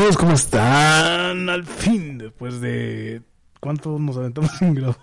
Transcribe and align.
Amigos, 0.00 0.16
¿cómo 0.16 0.32
están? 0.32 1.50
Al 1.50 1.62
fin, 1.66 2.16
después 2.16 2.58
de... 2.62 3.20
¿Cuánto 3.60 3.98
nos 3.98 4.16
aventamos 4.16 4.50
sin 4.58 4.72
grabar? 4.74 4.96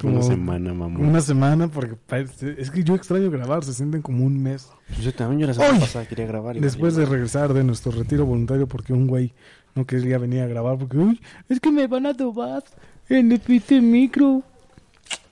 Como- 0.00 0.14
una 0.16 0.22
semana, 0.24 0.74
mamá. 0.74 0.98
Una 0.98 1.20
semana, 1.20 1.68
porque 1.68 1.94
parece- 1.94 2.56
es 2.58 2.72
que 2.72 2.82
yo 2.82 2.96
extraño 2.96 3.30
grabar, 3.30 3.62
se 3.62 3.72
sienten 3.72 4.02
como 4.02 4.24
un 4.24 4.42
mes. 4.42 4.68
Yo 5.00 5.14
también, 5.14 5.42
yo 5.42 5.46
la 5.46 5.54
semana 5.54 5.78
pasada 5.78 6.06
quería 6.08 6.26
grabar. 6.26 6.56
y 6.56 6.60
Después 6.60 6.96
de 6.96 7.06
regresar 7.06 7.54
de 7.54 7.62
nuestro 7.62 7.92
retiro 7.92 8.26
voluntario, 8.26 8.66
porque 8.66 8.92
un 8.92 9.06
güey 9.06 9.32
no 9.76 9.86
quería 9.86 10.18
venir 10.18 10.40
a 10.42 10.48
grabar, 10.48 10.76
porque, 10.76 10.96
uy, 10.98 11.20
es 11.48 11.60
que 11.60 11.70
me 11.70 11.86
van 11.86 12.06
a 12.06 12.12
dobar 12.12 12.64
en 13.08 13.30
el 13.30 13.38
pinche 13.38 13.80
micro. 13.80 14.42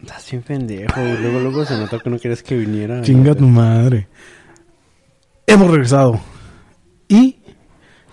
Estás 0.01 0.31
bien 0.31 0.45
pendejo. 0.45 1.01
Luego, 1.21 1.41
luego 1.41 1.65
se 1.65 1.77
notó 1.77 1.99
que 1.99 2.11
no 2.11 2.19
querías 2.21 2.45
que 2.45 2.57
viniera. 2.57 3.03
Chinga 3.03 3.35
tu 3.35 3.49
madre. 3.49 4.07
Hemos 5.49 5.69
regresado. 5.69 6.21
Y, 7.09 7.38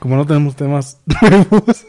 como 0.06 0.18
no 0.18 0.26
tenemos 0.28 0.56
temas 0.56 1.02
nuevos, 1.22 1.84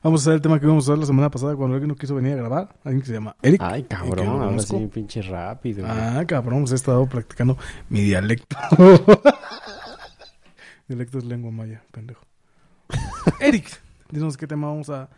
vamos 0.00 0.20
a 0.20 0.22
hacer 0.22 0.34
el 0.34 0.40
tema 0.40 0.60
que 0.60 0.66
íbamos 0.66 0.84
a 0.88 0.92
usar 0.92 0.98
la 1.00 1.06
semana 1.06 1.28
pasada 1.28 1.56
cuando 1.56 1.74
alguien 1.74 1.88
no 1.88 1.96
quiso 1.96 2.14
venir 2.14 2.34
a 2.34 2.36
grabar. 2.36 2.76
Alguien 2.84 3.00
que 3.00 3.08
se 3.08 3.14
llama 3.14 3.34
Eric. 3.42 3.60
Ay, 3.64 3.82
cabrón. 3.82 4.28
Ahora 4.28 4.58
sí, 4.60 4.86
pinche 4.86 5.22
rápido. 5.22 5.84
güey. 5.84 5.98
Ah, 5.98 6.24
cabrón, 6.24 6.60
pues 6.60 6.70
he 6.70 6.76
estado 6.76 7.04
practicando 7.06 7.58
mi 7.88 8.02
dialecto. 8.02 8.56
dialecto 10.86 11.18
es 11.18 11.24
lengua 11.24 11.50
maya, 11.50 11.82
pendejo. 11.90 12.24
Eric, 13.40 13.66
dinos 14.08 14.36
qué 14.36 14.46
tema 14.46 14.68
vamos 14.68 14.88
a 14.88 15.08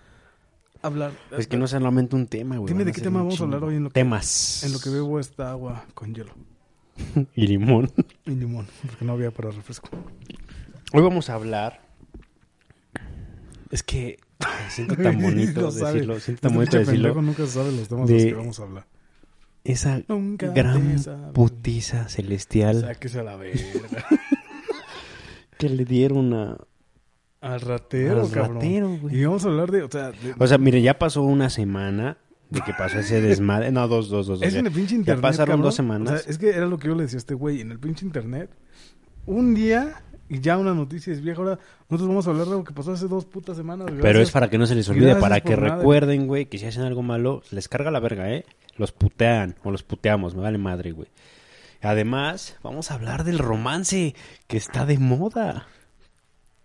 hablar. 0.81 1.13
Es 1.37 1.47
que 1.47 1.59
no 1.59 1.67
es 1.67 1.73
solamente 1.73 2.17
un 2.17 2.27
tema, 2.27 2.57
güey. 2.57 2.73
Dime 2.73 2.87
de 2.87 2.93
qué 2.93 3.03
tema 3.03 3.19
vamos 3.19 3.39
a 3.39 3.45
hablar 3.45 3.65
hoy 3.65 3.77
en 3.77 3.85
lo 3.85 3.91
que- 3.91 4.01
Temas. 4.01 4.65
En 4.65 4.73
lo 4.73 4.79
que 4.79 4.89
bebo 4.89 5.21
esta 5.21 5.51
agua 5.51 5.85
con 5.93 6.15
hielo 6.15 6.33
Y 7.35 7.47
limón. 7.49 7.93
y 8.25 8.31
limón, 8.31 8.67
porque 8.87 9.05
no 9.05 9.13
había 9.13 9.31
para 9.31 9.51
refresco. 9.51 9.91
Hoy 10.95 11.03
vamos 11.03 11.29
a 11.29 11.35
hablar. 11.35 11.84
Es 13.75 13.83
que. 13.83 14.19
siento 14.69 14.95
tan 15.03 15.21
bonito 15.21 15.69
sabe. 15.73 15.95
decirlo. 15.95 16.21
Siento 16.21 16.41
tan 16.43 16.51
Este 16.63 16.77
bonito 16.79 16.91
decirlo. 16.93 17.23
nunca 17.23 17.47
sabe 17.47 17.73
los 17.73 17.89
temas 17.89 18.07
de 18.09 18.15
los 18.15 18.25
que 18.25 18.35
vamos 18.35 18.61
a 18.61 18.63
hablar. 18.63 18.87
Esa 19.65 20.01
Nunca 20.07 20.49
gran 20.49 20.97
putiza 21.33 22.09
celestial 22.09 22.83
Sáquese 22.83 23.19
a 23.19 23.23
la 23.25 23.35
verga. 23.37 23.61
que 25.59 25.69
le 25.69 25.85
dieron 25.85 26.33
a. 26.35 26.57
Al 27.41 27.61
ratero, 27.61 28.23
al 28.23 28.31
cabrón. 28.31 28.55
ratero, 28.55 28.97
güey. 28.99 29.17
Y 29.21 29.25
vamos 29.25 29.45
a 29.45 29.49
hablar 29.49 29.71
de, 29.73 29.83
o 29.83 29.91
sea, 29.91 30.13
de- 30.13 30.35
O 30.39 30.47
sea, 30.47 30.57
mire, 30.59 30.81
ya 30.81 30.99
pasó 30.99 31.23
una 31.23 31.51
semana 31.51 32.17
de 32.51 32.61
que 32.61 32.73
pasó 32.75 33.01
ese 33.01 33.21
desmadre. 33.21 33.73
No, 33.73 33.89
dos, 33.89 34.09
dos, 34.09 34.27
dos. 34.29 34.41
es 34.43 34.53
ya. 34.55 34.61
en 34.61 34.67
el 34.67 34.73
pinche 34.73 34.95
internet. 34.95 35.21
pasaron 35.21 35.55
cabrón. 35.55 35.63
dos 35.65 35.75
semanas. 35.75 36.13
O 36.15 36.19
sea, 36.23 36.31
es 36.31 36.39
que 36.39 36.51
era 36.51 36.67
lo 36.67 36.79
que 36.79 36.87
yo 36.89 36.95
le 36.95 37.03
decía 37.03 37.17
a 37.17 37.19
este 37.19 37.35
güey, 37.35 37.61
en 37.61 37.73
el 37.73 37.81
pinche 37.81 38.07
internet. 38.07 38.51
Un 39.27 39.55
día 39.55 40.05
y 40.29 40.41
ya 40.41 40.57
una 40.59 40.75
noticia 40.75 41.13
es 41.13 41.21
vieja. 41.21 41.41
Ahora 41.41 41.59
nosotros 41.89 42.09
vamos 42.09 42.27
a 42.27 42.31
hablar 42.31 42.47
de 42.47 42.53
lo 42.53 42.65
que 42.65 42.73
pasó 42.73 42.93
hace 42.93 43.07
dos 43.09 43.25
putas 43.27 43.57
semanas. 43.57 43.89
Pero 44.01 44.21
es 44.21 44.31
para 44.31 44.49
que 44.51 44.59
no 44.59 44.67
se 44.67 44.75
les 44.75 44.89
olvide, 44.89 45.17
para 45.17 45.41
que 45.41 45.57
nada. 45.57 45.77
recuerden, 45.77 46.27
güey, 46.27 46.47
que 46.47 46.59
si 46.59 46.67
hacen 46.67 46.83
algo 46.85 47.03
malo, 47.03 47.43
les 47.51 47.69
carga 47.69 47.91
la 47.91 48.01
verga, 48.01 48.31
¿eh? 48.33 48.45
Los 48.77 48.93
putean 48.93 49.55
o 49.63 49.71
los 49.71 49.83
puteamos, 49.83 50.35
me 50.35 50.43
vale 50.43 50.59
madre, 50.59 50.93
güey. 50.93 51.09
Además, 51.83 52.57
vamos 52.63 52.91
a 52.91 52.95
hablar 52.95 53.25
del 53.25 53.39
romance 53.39 54.15
que 54.47 54.57
está 54.57 54.87
de 54.87 54.99
moda. 54.99 55.67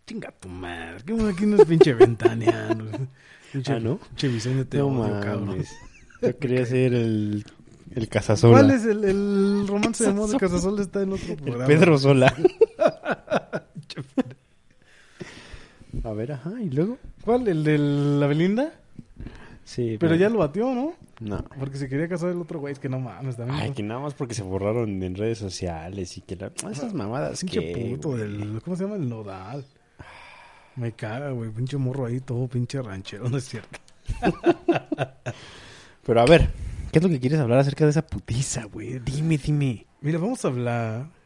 Chinga 0.08 0.32
tu 0.40 0.48
madre. 0.48 1.04
Que 1.06 1.14
aquí 1.30 1.46
no 1.46 1.58
es 1.58 1.66
pinche 1.66 1.94
ventaneando. 1.94 2.86
Pinche, 3.52 3.74
Ah, 3.74 3.80
¿no? 3.80 3.98
Pinche 3.98 4.28
Vicente 4.28 4.66
te 4.66 4.78
No 4.78 4.88
odio, 4.88 5.20
cabrón. 5.22 5.46
mames. 5.48 5.70
Yo 6.22 6.38
quería 6.38 6.66
ser 6.68 6.94
el, 6.94 7.44
el 7.96 8.08
Casasola. 8.08 8.60
¿Cuál 8.60 8.72
es 8.72 8.86
el, 8.86 9.04
el 9.04 9.68
romance 9.68 10.04
de 10.06 10.14
moda 10.14 10.34
de 10.34 10.38
Casasol? 10.38 10.80
Está 10.80 11.02
en 11.02 11.14
otro 11.14 11.34
El 11.34 11.38
programa. 11.38 11.66
Pedro 11.66 11.98
Sola. 11.98 12.34
a 16.04 16.14
ver, 16.14 16.32
ajá, 16.34 16.54
¿y 16.62 16.70
luego? 16.70 16.98
¿Cuál? 17.24 17.48
¿El 17.48 17.64
de 17.64 17.78
la 17.78 18.28
Belinda? 18.28 18.74
Sí. 19.64 19.98
Pero 20.00 20.16
ya 20.16 20.30
lo 20.30 20.40
batió, 20.40 20.74
¿no? 20.74 20.94
No. 21.20 21.44
Porque 21.60 21.78
se 21.78 21.90
quería 21.90 22.08
casar 22.08 22.30
el 22.30 22.42
otro 22.42 22.60
güey. 22.60 22.74
Es 22.74 22.80
que 22.80 22.90
no 22.90 23.00
mames, 23.00 23.38
también. 23.38 23.60
Ay, 23.60 23.72
que 23.72 23.84
nada 23.84 24.00
más 24.00 24.14
porque 24.14 24.34
se 24.34 24.42
borraron 24.42 25.04
en 25.04 25.16
redes 25.16 25.38
sociales 25.38 26.18
y 26.18 26.22
que 26.22 26.36
la... 26.36 26.52
esas 26.72 26.94
mamadas 26.94 27.42
Pinche 27.42 27.74
que... 27.74 27.90
puto 27.92 28.18
del... 28.18 28.62
¿Cómo 28.64 28.76
se 28.76 28.84
llama? 28.84 28.96
El 28.96 29.10
nodal. 29.10 29.66
Me 30.76 30.94
caga, 30.94 31.32
güey. 31.32 31.52
Pinche 31.52 31.78
morro 31.78 32.06
ahí, 32.06 32.20
todo 32.20 32.48
pinche 32.48 32.82
ranchero. 32.82 33.30
No 33.30 33.38
es 33.38 33.46
cierto. 33.46 33.80
Pero 36.06 36.22
a 36.22 36.26
ver, 36.26 36.50
¿qué 36.92 37.00
es 37.00 37.04
lo 37.04 37.10
que 37.10 37.20
quieres 37.20 37.40
hablar 37.40 37.60
acerca 37.60 37.84
de 37.84 37.92
esa 37.92 38.08
putiza, 38.08 38.64
güey? 38.64 39.00
Dime, 39.00 39.38
dime. 39.38 39.86
Mira, 40.02 40.18
vamos 40.18 40.44
a 40.46 40.48
hablar... 40.48 41.19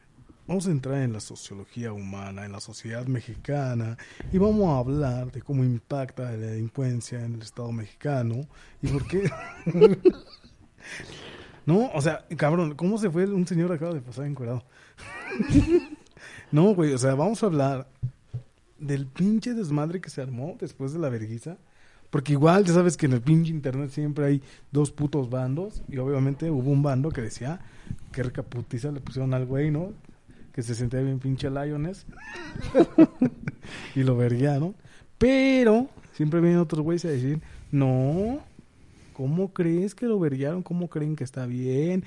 Vamos 0.46 0.68
a 0.68 0.72
entrar 0.72 1.02
en 1.02 1.14
la 1.14 1.22
sociología 1.22 1.94
humana, 1.94 2.46
en 2.46 2.52
la 2.52 2.60
sociedad 2.60 3.06
mexicana, 3.08 3.98
y 4.32 4.38
vamos 4.38 4.68
a 4.70 4.80
hablar 4.80 5.32
de 5.32 5.42
cómo 5.42 5.64
impacta 5.64 6.24
la 6.24 6.32
delincuencia 6.32 7.24
en 7.24 7.36
el 7.36 7.42
Estado 7.42 7.72
mexicano 7.72 8.46
y 8.82 8.88
por 8.88 9.08
qué. 9.08 9.32
no, 11.66 11.90
o 11.94 12.02
sea, 12.02 12.26
cabrón, 12.36 12.76
¿cómo 12.76 12.98
se 12.98 13.10
fue 13.10 13.26
un 13.26 13.48
señor 13.48 13.72
acaba 13.72 13.94
de 13.94 14.02
pasar 14.02 14.26
encuerado? 14.26 14.66
no, 16.52 16.76
güey, 16.76 16.92
o 16.92 16.98
sea, 16.98 17.16
vamos 17.16 17.42
a 17.42 17.46
hablar 17.46 17.88
del 18.80 19.08
pinche 19.08 19.54
desmadre 19.54 20.02
que 20.02 20.10
se 20.10 20.22
armó 20.22 20.58
después 20.60 20.92
de 20.92 21.00
la 21.00 21.08
verguiza. 21.08 21.58
Porque 22.10 22.34
igual, 22.34 22.64
ya 22.64 22.74
sabes 22.74 22.96
que 22.96 23.08
en 23.08 23.14
el 23.14 23.22
pinche 23.22 23.50
internet 23.50 23.90
siempre 23.90 24.26
hay 24.26 24.44
dos 24.72 24.92
putos 24.92 25.30
bandos. 25.32 25.82
Y 25.88 25.98
obviamente 25.98 26.52
hubo 26.52 26.70
un 26.70 26.84
bando 26.84 27.10
que 27.10 27.22
decía 27.22 27.62
que 28.12 28.22
recaputiza 28.22 28.92
le 28.92 29.00
pusieron 29.00 29.34
al 29.34 29.48
güey, 29.48 29.72
¿no? 29.72 29.94
Que 30.54 30.62
se 30.62 30.76
sentía 30.76 31.02
bien 31.02 31.20
pinche 31.20 31.50
Lioness. 31.50 32.06
y 33.96 34.04
lo 34.04 34.16
verguiaron. 34.16 34.76
Pero 35.18 35.90
siempre 36.14 36.42
vienen 36.42 36.60
otros 36.60 36.82
güeyes 36.82 37.06
a 37.06 37.10
decir, 37.10 37.42
no, 37.72 38.40
¿cómo 39.14 39.54
crees 39.54 39.96
que 39.96 40.06
lo 40.06 40.20
verguiaron? 40.20 40.64
¿Cómo 40.64 40.90
creen 40.90 41.16
que 41.16 41.24
está 41.24 41.46
bien? 41.46 42.06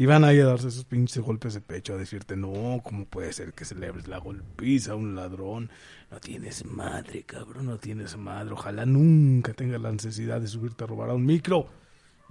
Y 0.00 0.06
van 0.06 0.22
ahí 0.22 0.38
a 0.38 0.46
darse 0.46 0.68
esos 0.68 0.84
pinches 0.84 1.20
golpes 1.22 1.54
de 1.54 1.60
pecho 1.60 1.94
a 1.94 1.96
decirte, 1.96 2.36
no, 2.36 2.80
¿cómo 2.84 3.04
puede 3.04 3.32
ser 3.32 3.52
que 3.52 3.64
celebres 3.64 4.06
la 4.06 4.18
golpiza 4.18 4.92
a 4.92 4.94
un 4.94 5.16
ladrón? 5.16 5.70
No 6.12 6.20
tienes 6.20 6.64
madre, 6.64 7.24
cabrón, 7.24 7.66
no 7.66 7.78
tienes 7.78 8.16
madre. 8.16 8.52
Ojalá 8.52 8.86
nunca 8.86 9.54
tengas 9.54 9.80
la 9.80 9.90
necesidad 9.90 10.40
de 10.40 10.46
subirte 10.46 10.84
a 10.84 10.86
robar 10.86 11.10
a 11.10 11.14
un 11.14 11.26
micro 11.26 11.68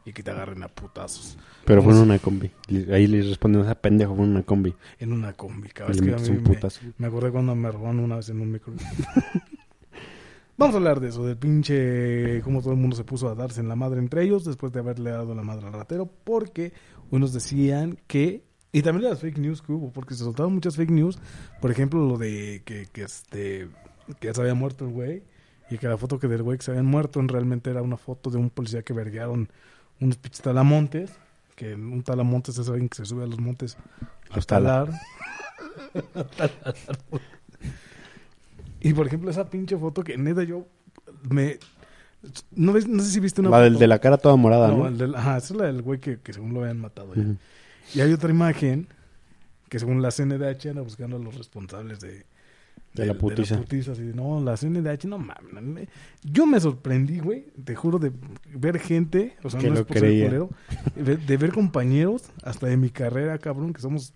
y 0.07 0.13
que 0.13 0.23
te 0.23 0.31
agarren 0.31 0.63
a 0.63 0.69
putazos 0.69 1.38
Pero 1.66 1.84
fue 1.84 1.94
en 1.94 2.00
una 2.00 2.18
combi. 2.18 2.50
Le- 2.69 2.94
Ahí 2.95 3.07
les 3.07 3.28
respondemos 3.28 3.68
a 3.68 3.75
pendejo, 3.75 4.16
fue 4.16 4.23
en 4.25 4.31
una 4.31 4.44
combi. 4.44 4.73
en 5.00 5.12
una 5.13 5.34
combi, 5.34 5.68
cabrón. 5.69 5.97
Le 5.97 6.03
que 6.06 6.13
a 6.13 6.18
mí 6.18 6.29
me, 6.29 6.59
me 6.97 7.07
acordé 7.07 7.29
cuando 7.31 7.53
me 7.56 7.69
robaron 7.69 8.00
una 8.00 8.16
vez 8.16 8.29
en 8.29 8.40
un 8.40 8.51
micro. 8.51 8.73
Vamos 10.57 10.73
a 10.73 10.78
hablar 10.79 11.00
de 11.00 11.09
eso, 11.09 11.23
del 11.23 11.38
pinche 11.38 12.41
cómo 12.41 12.62
todo 12.62 12.72
el 12.73 12.79
mundo 12.79 12.96
se 12.96 13.03
puso 13.03 13.29
a 13.29 13.35
darse 13.35 13.62
en 13.62 13.67
la 13.69 13.75
madre 13.75 14.00
entre 14.00 14.23
ellos 14.23 14.44
después 14.44 14.72
de 14.73 14.79
haberle 14.79 15.12
dado 15.12 15.35
la 15.35 15.44
madre 15.44 15.67
al 15.67 15.73
ratero, 15.73 16.09
porque 16.23 16.73
unos 17.12 17.31
decían 17.31 18.00
que, 18.07 18.44
y 18.72 18.81
también 18.81 19.03
de 19.03 19.09
las 19.12 19.19
fake 19.19 19.38
news 19.38 19.62
que 19.62 19.72
hubo, 19.73 19.91
porque 19.94 20.16
se 20.16 20.23
soltaron 20.23 20.53
muchas 20.56 20.75
fake 20.75 20.90
news, 20.90 21.19
por 21.62 21.69
ejemplo 21.69 22.07
lo 22.07 22.17
de 22.17 22.63
que, 22.66 22.88
que 22.91 23.03
este 23.03 23.67
que 24.19 24.28
ya 24.28 24.34
se 24.34 24.41
había 24.41 24.56
muerto 24.56 24.85
el 24.85 24.91
güey, 24.94 25.23
y 25.69 25.78
que 25.78 25.88
la 25.88 25.97
foto 25.97 26.17
que 26.17 26.28
del 26.28 26.41
güey 26.41 26.57
que 26.57 26.63
se 26.63 26.72
habían 26.72 26.88
muerto 26.88 27.19
en 27.19 27.28
realmente 27.28 27.69
era 27.69 27.84
una 27.84 27.97
foto 27.97 28.31
de 28.31 28.38
un 28.38 28.50
policía 28.50 28.81
que 28.81 28.94
verguearon 28.94 29.50
unos 30.00 30.18
pinches 30.18 30.41
talamontes, 30.41 31.12
que 31.56 31.74
un 31.74 32.03
talamontes 32.03 32.58
es 32.58 32.68
alguien 32.69 32.90
que 32.90 32.97
se 32.97 33.06
sube 33.06 33.24
a 33.24 33.28
los 33.28 33.40
montes 33.40 33.78
a 34.30 34.40
talar. 34.41 34.90
Y 38.80 38.94
por 38.94 39.08
ejemplo, 39.08 39.30
esa 39.31 39.50
pinche 39.50 39.75
foto 39.78 40.03
que 40.03 40.18
neta 40.18 40.44
yo 40.44 40.68
me. 41.30 41.58
No, 42.52 42.73
ves, 42.73 42.88
no 42.88 43.02
sé 43.02 43.09
si 43.11 43.20
viste 43.20 43.41
una 43.41 43.49
La 43.52 43.59
del 43.61 43.78
de 43.78 43.88
la 43.88 43.99
cara 43.99 44.17
toda 44.17 44.35
morada, 44.35 44.67
No, 44.70 44.78
¿no? 44.78 44.88
el 44.88 44.97
del- 44.97 45.16
ajá, 45.16 45.38
esa 45.38 45.53
es 45.53 45.59
la 45.59 45.66
del 45.66 45.82
güey 45.82 46.00
que, 46.00 46.20
que 46.20 46.34
según 46.34 46.53
lo 46.53 46.61
habían 46.61 46.79
matado. 46.79 47.14
ya. 47.16 47.23
Y 47.93 48.02
hay 48.02 48.11
otra 48.14 48.29
imagen 48.29 48.88
que 49.70 49.79
según 49.79 50.02
la 50.02 50.11
CNDH 50.11 50.67
anda 50.70 50.82
buscando 50.82 51.17
a 51.17 51.20
los 51.20 51.35
responsables 51.35 52.00
de, 52.00 52.26
De 53.02 53.08
la 53.08 53.14
putiza. 53.16 53.55
así 53.91 54.02
de, 54.03 54.14
no, 54.14 54.41
la 54.41 54.55
CNDH, 54.58 55.05
no 55.05 55.17
mames. 55.17 55.53
no 55.53 55.61
me- 55.61 55.88
Yo 56.23 56.46
me 56.46 56.59
sorprendí, 56.59 57.20
güey, 57.20 57.47
te 57.64 57.76
juro, 57.76 57.99
de 57.99 58.11
ver 58.53 58.79
gente, 58.79 59.35
o 59.44 59.49
sea, 59.49 59.59
Que 59.59 59.67
no 59.67 59.73
lo 59.76 59.79
es 59.82 59.85
por 59.85 59.96
ser 59.97 60.03
creía. 60.08 60.26
culero, 60.26 60.49
de, 60.96 61.17
de 61.17 61.38
ver 61.38 61.52
compañeros, 61.53 62.23
hasta 62.44 62.67
de 62.67 62.78
mi 62.78 62.90
carrera, 62.90 63.38
cabrón, 63.38 63.73
que 63.73 63.82
somos, 63.82 64.14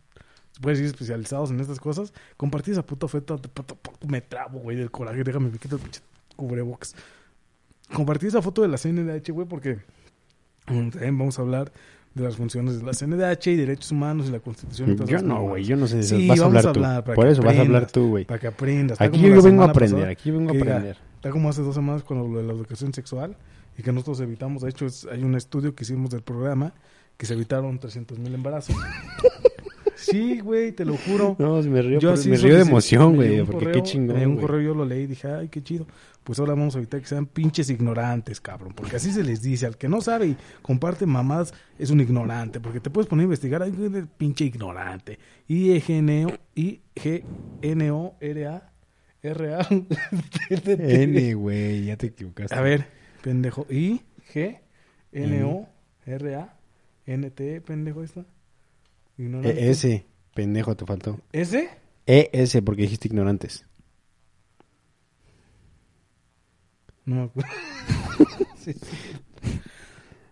se 0.51 0.59
puede 0.61 0.75
decir, 0.77 0.87
especializados 0.87 1.51
en 1.51 1.59
estas 1.59 1.79
cosas, 1.79 2.13
compartir 2.37 2.73
esa 2.73 2.85
puta 2.85 3.05
oferta, 3.05 3.35
me 4.07 4.21
trabo, 4.21 4.59
güey, 4.59 4.77
del 4.77 4.91
coraje, 4.91 5.23
déjame, 5.23 5.49
me 5.49 5.57
quito 5.57 5.75
el 5.77 5.81
pinche 5.81 6.01
cubrebocas. 6.35 6.95
Compartí 7.93 8.27
esa 8.27 8.41
foto 8.41 8.61
de 8.61 8.67
la 8.69 8.77
CNDH, 8.77 9.31
güey, 9.31 9.47
porque 9.47 9.79
mm, 10.67 10.89
también 10.89 11.17
vamos 11.17 11.37
a 11.37 11.41
hablar 11.41 11.71
de 12.13 12.23
las 12.23 12.35
funciones 12.35 12.79
de 12.79 12.83
la 12.85 12.91
CNDH 12.93 13.47
y 13.47 13.55
derechos 13.55 13.91
humanos 13.91 14.27
y 14.27 14.31
la 14.31 14.39
Constitución. 14.39 14.91
y 14.91 14.95
todas 14.95 15.09
Yo 15.09 15.21
no, 15.21 15.43
güey, 15.43 15.63
yo 15.63 15.77
no 15.77 15.87
sé 15.87 15.95
de 15.95 16.01
eso. 16.01 16.17
Sí, 16.17 16.27
vas 16.27 16.39
a 16.41 16.45
hablar 16.45 16.67
a 16.67 16.73
tú. 16.73 16.79
hablar 16.79 17.03
para 17.05 17.15
Por 17.15 17.27
eso 17.27 17.41
vas 17.41 17.57
a 17.57 17.61
hablar 17.61 17.89
tú, 17.89 18.09
güey. 18.09 18.25
Para 18.25 18.39
que 18.39 18.47
aprendas. 18.47 18.95
Está 18.95 19.05
Aquí 19.05 19.21
yo 19.21 19.41
vengo 19.41 19.63
a 19.63 19.67
aprender, 19.67 19.95
pasada, 19.99 20.11
aquí 20.11 20.31
vengo 20.31 20.49
a 20.49 20.53
que 20.53 20.57
diga, 20.59 20.71
aprender. 20.75 20.97
Está 21.15 21.29
como 21.31 21.49
hace 21.49 21.61
dos 21.61 21.75
semanas 21.75 22.03
con 22.03 22.17
lo 22.33 22.37
de 22.39 22.43
la 22.45 22.51
educación 22.53 22.93
sexual 22.93 23.37
y 23.77 23.83
que 23.83 23.91
nosotros 23.93 24.19
evitamos. 24.19 24.63
De 24.63 24.69
hecho, 24.69 24.85
es- 24.85 25.07
hay 25.11 25.23
un 25.23 25.35
estudio 25.35 25.73
que 25.73 25.83
hicimos 25.83 26.09
del 26.09 26.21
programa 26.21 26.73
que 27.17 27.25
se 27.25 27.33
evitaron 27.33 27.79
300 27.79 28.19
mil 28.19 28.33
embarazos. 28.33 28.75
Sí, 30.01 30.39
güey, 30.39 30.71
te 30.71 30.83
lo 30.85 30.97
juro. 30.97 31.35
No, 31.39 31.61
me 31.63 31.81
río, 31.81 31.99
Yo 31.99 32.09
por- 32.09 32.19
así 32.19 32.29
me 32.29 32.37
río 32.37 32.55
de 32.55 32.61
emoción, 32.61 33.15
güey, 33.15 33.41
porque 33.43 33.65
correo- 33.65 33.73
qué 33.73 33.83
chingón, 33.83 34.17
llegó 34.17 34.31
un 34.31 34.37
correo 34.37 34.61
yo 34.61 34.73
lo 34.73 34.85
leí 34.85 35.03
y 35.03 35.07
dije, 35.07 35.27
ay, 35.27 35.47
qué 35.49 35.61
chido. 35.63 35.85
Pues 36.23 36.37
ahora 36.39 36.53
vamos 36.53 36.75
a 36.75 36.77
evitar 36.77 36.99
que 37.01 37.07
sean 37.07 37.25
pinches 37.25 37.69
ignorantes, 37.71 38.39
cabrón. 38.39 38.73
Porque 38.75 38.95
así 38.97 39.11
se 39.11 39.23
les 39.23 39.41
dice. 39.41 39.65
Al 39.65 39.77
que 39.77 39.87
no 39.89 40.01
sabe 40.01 40.27
y 40.27 40.37
comparte 40.61 41.07
mamadas 41.07 41.51
es 41.79 41.89
un 41.89 41.99
ignorante. 41.99 42.59
Porque 42.59 42.79
te 42.79 42.91
puedes 42.91 43.07
poner 43.09 43.23
a 43.23 43.25
investigar, 43.25 43.63
ay, 43.63 43.73
pinche 44.17 44.45
ignorante. 44.45 45.17
I-E-G-N-O, 45.47 46.31
I-G-N-O-R-A, 47.61 48.71
R-A. 49.23 49.67
N, 50.49 51.33
güey, 51.33 51.85
ya 51.85 51.97
te 51.97 52.07
equivocaste. 52.07 52.55
A 52.55 52.61
ver, 52.61 52.85
pendejo. 53.23 53.65
I-G-N-O-R-A-N-T, 56.21 57.61
pendejo 57.61 58.03
esta. 58.03 58.25
Ignorante. 59.17 59.65
E- 59.67 59.69
S, 59.71 60.05
pendejo, 60.33 60.75
te 60.75 60.85
faltó. 60.85 61.19
¿Ese? 61.31 61.69
E-S, 62.05 62.61
porque 62.61 62.83
dijiste 62.83 63.07
ignorantes. 63.07 63.65
No 67.05 67.15
me 67.15 67.21
acuerdo. 67.23 67.49
Sí, 68.57 68.73
sí. 68.73 68.79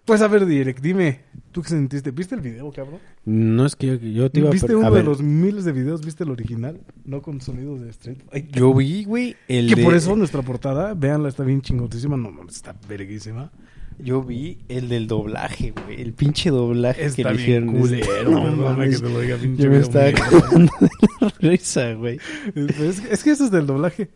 Pues 0.06 0.22
a 0.22 0.28
ver, 0.28 0.46
Direct, 0.46 0.82
dime, 0.82 1.22
¿tú 1.52 1.64
qué 1.64 1.70
sentiste? 1.70 2.12
¿Viste 2.12 2.36
el 2.36 2.42
video, 2.42 2.72
cabrón? 2.72 3.00
No 3.26 3.66
es 3.66 3.76
que 3.76 3.88
yo, 3.88 3.96
yo 3.96 4.30
te 4.32 4.40
iba 4.40 4.50
a... 4.50 4.52
¿Viste 4.52 4.76
uno 4.76 4.86
a 4.86 4.90
de 4.92 4.98
ver, 4.98 5.06
los 5.06 5.22
miles 5.24 5.66
de 5.66 5.72
videos? 5.72 6.06
¿Viste 6.06 6.24
el 6.26 6.30
original? 6.30 6.80
No 7.06 7.24
con 7.24 7.42
sonidos 7.42 7.82
de 7.82 7.90
Street 7.90 8.20
Fighter. 8.30 8.52
Yo 8.52 8.72
vi, 8.76 9.04
güey, 9.04 9.36
el 9.48 9.70
Que 9.70 9.76
de... 9.78 9.84
por 9.84 9.96
eso 9.96 10.16
nuestra 10.16 10.44
portada, 10.44 10.94
véanla, 10.94 11.28
está 11.30 11.44
bien 11.44 11.62
chingotísima. 11.62 12.18
No 12.18 12.30
mames, 12.32 12.56
está 12.58 12.76
verguísima. 12.88 13.52
Yo 14.02 14.24
vi 14.24 14.58
el 14.70 14.88
del 14.88 15.08
doblaje, 15.08 15.72
güey. 15.72 16.02
El 16.02 16.14
pinche 16.14 16.50
doblaje 16.52 17.02
que 17.02 17.06
Está 17.08 17.32
le 17.32 17.38
bien 17.46 17.70
hicieron. 17.70 17.80
culero. 17.80 18.32
No 18.56 18.56
mames. 18.56 19.02
que 19.02 19.08
te 19.08 19.14
lo 19.14 19.20
diga, 19.20 19.36
pinche 19.38 19.64
Yo 19.64 19.70
me 19.70 19.80
estaba 19.80 20.12
cagando 20.14 20.72
de 20.80 20.90
la 21.20 21.30
risa, 21.40 21.94
güey. 21.94 22.18
Es, 22.56 23.02
que- 23.02 23.14
es 23.14 23.24
que 23.24 23.32
eso 23.32 23.46
es 23.46 23.52
del 23.52 23.68
doblaje. 23.68 24.10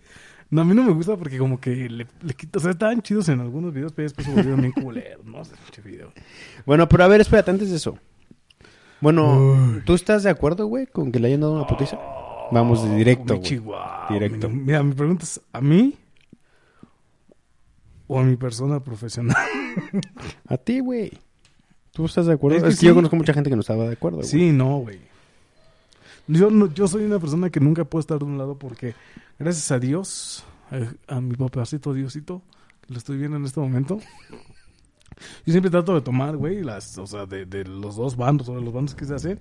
No, 0.50 0.62
a 0.62 0.66
mí 0.66 0.74
no 0.76 0.84
me 0.84 0.94
gusta 0.94 1.18
porque 1.18 1.38
como 1.38 1.60
que 1.60 1.72
le, 1.90 2.06
le. 2.22 2.36
O 2.56 2.60
sea, 2.60 2.72
estaban 2.72 3.02
chidos 3.02 3.28
en 3.30 3.40
algunos 3.42 3.74
videos, 3.74 3.92
pero 3.92 4.04
después 4.06 4.26
se 4.28 4.34
volvieron 4.34 4.62
bien 4.62 4.72
culeros, 4.72 5.26
¿no? 5.26 5.42
Ese 5.42 5.56
pinche 5.56 5.82
video. 5.82 6.14
Bueno, 6.66 6.88
pero 6.88 7.04
a 7.04 7.08
ver, 7.08 7.22
espérate, 7.22 7.52
antes 7.52 7.70
de 7.72 7.76
eso. 7.78 7.98
Bueno, 9.02 9.38
Uy. 9.38 9.82
¿tú 9.86 9.96
estás 9.96 10.24
de 10.24 10.30
acuerdo, 10.30 10.68
güey, 10.68 10.86
con 10.88 11.12
que 11.12 11.20
le 11.20 11.28
hayan 11.28 11.42
dado 11.42 11.54
una 11.56 11.68
putiza? 11.68 11.98
Vamos 12.52 12.88
de 12.88 12.96
directo, 12.96 13.34
Mi 13.34 13.40
güey. 13.40 13.50
chihuahua. 13.50 14.06
Directo. 14.12 14.48
Mira, 14.50 14.64
mira, 14.66 14.84
mi 14.84 14.94
pregunta 14.94 15.24
es, 15.24 15.42
¿a 15.52 15.60
mí 15.60 15.96
o 18.14 18.20
a 18.20 18.24
mi 18.24 18.36
persona 18.36 18.80
profesional? 18.84 19.36
A 20.48 20.58
ti, 20.58 20.80
güey. 20.80 21.12
¿Tú 21.92 22.06
estás 22.06 22.26
de 22.28 22.34
acuerdo? 22.34 22.58
Es 22.58 22.64
Es 22.64 22.76
que 22.76 22.80
que, 22.82 22.86
yo 22.88 22.92
sí. 22.92 22.96
conozco 22.96 23.16
mucha 23.16 23.34
gente 23.34 23.50
que 23.50 23.56
no 23.56 23.62
estaba 23.62 23.86
de 23.86 23.94
acuerdo. 23.94 24.24
Sí, 24.24 24.52
no, 24.52 24.78
güey. 24.80 25.00
Yo, 26.28 26.50
no- 26.50 26.72
yo 26.74 26.88
soy 26.88 27.04
una 27.06 27.20
persona 27.20 27.50
que 27.50 27.60
nunca 27.60 27.84
puedo 27.86 28.00
estar 28.02 28.18
de 28.20 28.26
un 28.26 28.38
lado 28.38 28.58
porque, 28.58 28.94
gracias 29.40 29.72
a 29.72 29.80
Dios, 29.80 30.44
a, 30.72 31.16
a 31.16 31.22
mi 31.22 31.36
papacito 31.36 31.94
Diosito, 31.94 32.42
que 32.82 32.94
lo 32.94 32.98
estoy 33.00 33.18
viendo 33.18 33.38
en 33.38 33.46
este 33.46 33.60
momento, 33.60 34.00
yo 35.46 35.52
siempre 35.52 35.70
trato 35.72 35.94
de 35.96 36.02
tomar, 36.02 36.38
güey, 36.38 36.64
las, 36.64 36.98
o 36.98 37.08
sea, 37.08 37.26
de, 37.26 37.46
de 37.46 37.66
los 37.66 37.96
dos 37.96 38.16
bandos 38.16 38.50
o 38.50 38.56
de 38.56 38.62
los 38.62 38.74
bandos 38.74 38.96
que 38.96 39.06
se 39.06 39.14
hacen, 39.16 39.40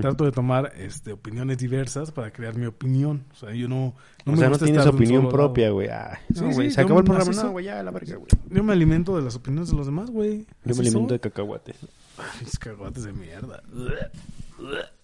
trato 0.00 0.24
de 0.24 0.32
tomar 0.32 0.72
este, 0.76 1.12
opiniones 1.12 1.58
diversas 1.58 2.10
para 2.10 2.30
crear 2.32 2.56
mi 2.56 2.66
opinión. 2.66 3.24
O 3.32 3.36
sea, 3.36 3.52
yo 3.54 3.68
no, 3.68 3.94
no 4.24 4.32
o 4.32 4.36
sea, 4.36 4.46
no 4.46 4.50
gusta 4.50 4.64
tienes 4.66 4.84
de 4.84 4.90
un 4.90 4.96
opinión 4.96 5.28
propia, 5.28 5.70
güey. 5.70 5.88
Ah, 5.88 6.18
Sí, 6.34 6.40
no, 6.42 6.52
güey. 6.52 6.68
sí, 6.68 6.74
Se 6.74 6.80
acabó 6.80 7.00
el 7.00 7.04
me 7.04 7.14
programa. 7.14 7.42
No, 7.42 7.50
güey, 7.52 7.64
ya, 7.64 7.82
la 7.82 7.90
verga, 7.90 8.16
güey. 8.16 8.28
Yo 8.50 8.62
me 8.62 8.72
alimento 8.72 9.16
de 9.16 9.22
las 9.22 9.34
opiniones 9.36 9.70
de 9.70 9.76
los 9.76 9.86
demás, 9.86 10.10
güey. 10.10 10.46
Yo 10.64 10.74
me 10.74 10.80
alimento 10.80 11.08
soy. 11.08 11.18
de 11.18 11.20
cacahuate. 11.20 11.74
Mis 12.42 12.58
cacahuates 12.58 13.04
de 13.04 13.12
mierda. 13.12 13.62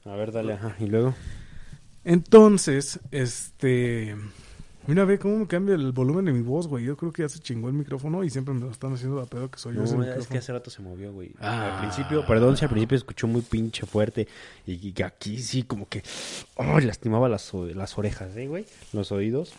A 0.04 0.14
ver, 0.16 0.32
dale, 0.32 0.54
ajá. 0.54 0.74
¿Y 0.80 0.86
luego? 0.86 1.14
Entonces, 2.04 3.00
este. 3.10 4.16
Mira, 4.86 5.04
ve 5.06 5.18
cómo 5.18 5.38
me 5.38 5.46
cambia 5.46 5.74
el 5.74 5.92
volumen 5.92 6.26
de 6.26 6.32
mi 6.32 6.42
voz, 6.42 6.68
güey. 6.68 6.84
Yo 6.84 6.96
creo 6.96 7.10
que 7.10 7.22
ya 7.22 7.28
se 7.28 7.38
chingó 7.38 7.68
el 7.68 7.74
micrófono 7.74 8.22
y 8.22 8.28
siempre 8.30 8.52
me 8.52 8.60
lo 8.60 8.70
están 8.70 8.92
haciendo 8.92 9.16
la 9.18 9.24
pedo 9.24 9.50
que 9.50 9.58
soy 9.58 9.72
yo. 9.74 9.78
No, 9.80 9.84
ese 9.84 9.94
es 9.94 9.98
micrófono. 10.00 10.28
que 10.30 10.38
hace 10.38 10.52
rato 10.52 10.70
se 10.70 10.82
movió, 10.82 11.12
güey. 11.12 11.32
Ah. 11.40 11.76
Al 11.76 11.80
principio, 11.80 12.26
perdón 12.26 12.56
si 12.56 12.64
al 12.64 12.70
principio 12.70 12.96
escuchó 12.98 13.26
muy 13.26 13.40
pinche 13.40 13.86
fuerte 13.86 14.28
y, 14.66 14.88
y 14.88 14.92
que 14.92 15.04
aquí 15.04 15.38
sí 15.38 15.62
como 15.62 15.88
que 15.88 16.02
oh, 16.56 16.78
lastimaba 16.80 17.28
las, 17.30 17.52
o- 17.54 17.66
las 17.66 17.96
orejas, 17.96 18.36
¿eh, 18.36 18.46
güey? 18.46 18.66
Los 18.92 19.10
oídos. 19.10 19.54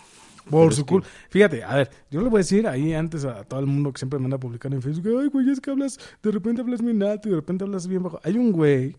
Por 0.50 0.75
su 0.75 0.86
cool. 0.86 1.04
Fíjate, 1.31 1.63
a 1.63 1.74
ver, 1.75 1.89
yo 2.12 2.21
le 2.21 2.30
voy 2.30 2.38
a 2.38 2.42
decir 2.42 2.68
ahí 2.68 2.94
antes 2.94 3.25
a 3.25 3.44
todo 3.45 3.60
el 3.62 3.66
mundo 3.66 3.92
que 3.92 3.98
siempre 3.98 4.19
me 4.19 4.25
anda 4.25 4.38
publicando 4.38 4.75
en 4.75 4.83
Facebook, 4.83 5.19
ay, 5.19 5.28
güey, 5.30 5.50
es 5.50 5.60
que 5.60 5.71
hablas, 5.71 5.98
de 6.21 6.30
repente 6.31 6.62
hablas 6.62 6.83
bien 6.83 7.01
alto 7.01 7.28
y 7.30 7.31
de 7.31 7.38
repente 7.38 7.63
hablas 7.63 7.88
bien 7.88 8.04
bajo. 8.04 8.19
Hay 8.24 8.38
un 8.38 8.51
güey 8.51 8.95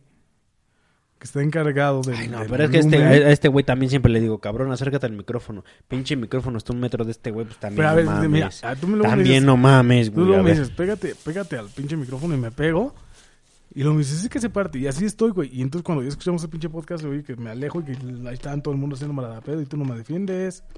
que 1.18 1.24
está 1.24 1.42
encargado 1.42 2.02
de. 2.02 2.14
Ay, 2.14 2.28
no, 2.28 2.40
pero 2.48 2.64
es 2.64 2.70
que 2.70 2.78
este, 2.78 2.96
a 3.02 3.30
este 3.30 3.48
güey 3.48 3.64
también 3.64 3.88
siempre 3.90 4.12
le 4.12 4.20
digo, 4.20 4.38
cabrón, 4.38 4.70
acércate 4.72 5.06
al 5.06 5.12
micrófono. 5.12 5.64
Pinche 5.88 6.14
micrófono 6.16 6.58
está 6.58 6.72
un 6.72 6.80
metro 6.80 7.04
de 7.04 7.12
este 7.12 7.30
güey, 7.30 7.46
pues 7.46 7.58
también 7.58 7.76
Pero 7.78 7.88
a 7.88 7.90
no 7.92 7.96
ver, 7.96 8.04
mames. 8.06 8.30
mira, 8.30 8.50
ah, 8.62 8.74
tú 8.76 8.86
me 8.86 8.96
luego 8.96 9.04
me 9.04 9.10
también 9.16 9.28
dices- 9.42 9.44
no 9.46 9.56
mames, 9.56 10.06
Tú 10.08 10.12
güey. 10.14 10.26
luego 10.26 10.40
a 10.40 10.44
me 10.44 10.50
dices, 10.50 10.70
pégate, 10.70 11.14
pégate 11.14 11.56
al 11.56 11.68
pinche 11.70 11.96
micrófono 11.96 12.34
y 12.34 12.38
me 12.38 12.50
pego. 12.50 12.94
Y 13.74 13.80
luego 13.80 13.94
me 13.94 13.98
dices, 14.04 14.20
sí 14.20 14.28
que 14.28 14.40
se 14.40 14.48
parte. 14.48 14.78
Y 14.78 14.86
así 14.86 15.04
estoy, 15.04 15.30
güey. 15.32 15.50
Y 15.52 15.60
entonces 15.62 15.84
cuando 15.84 16.02
ya 16.02 16.08
escuchamos 16.08 16.40
ese 16.42 16.48
pinche 16.48 16.68
podcast, 16.70 17.04
oye, 17.04 17.22
que 17.22 17.36
me 17.36 17.50
alejo 17.50 17.80
y 17.80 17.84
que 17.84 17.92
ahí 18.26 18.34
están 18.34 18.62
todo 18.62 18.72
el 18.72 18.80
mundo 18.80 18.94
haciendo 18.94 19.12
mala 19.12 19.40
pedo 19.42 19.60
y 19.60 19.66
tú 19.66 19.76
no 19.76 19.84
me 19.84 19.96
defiendes. 19.96 20.62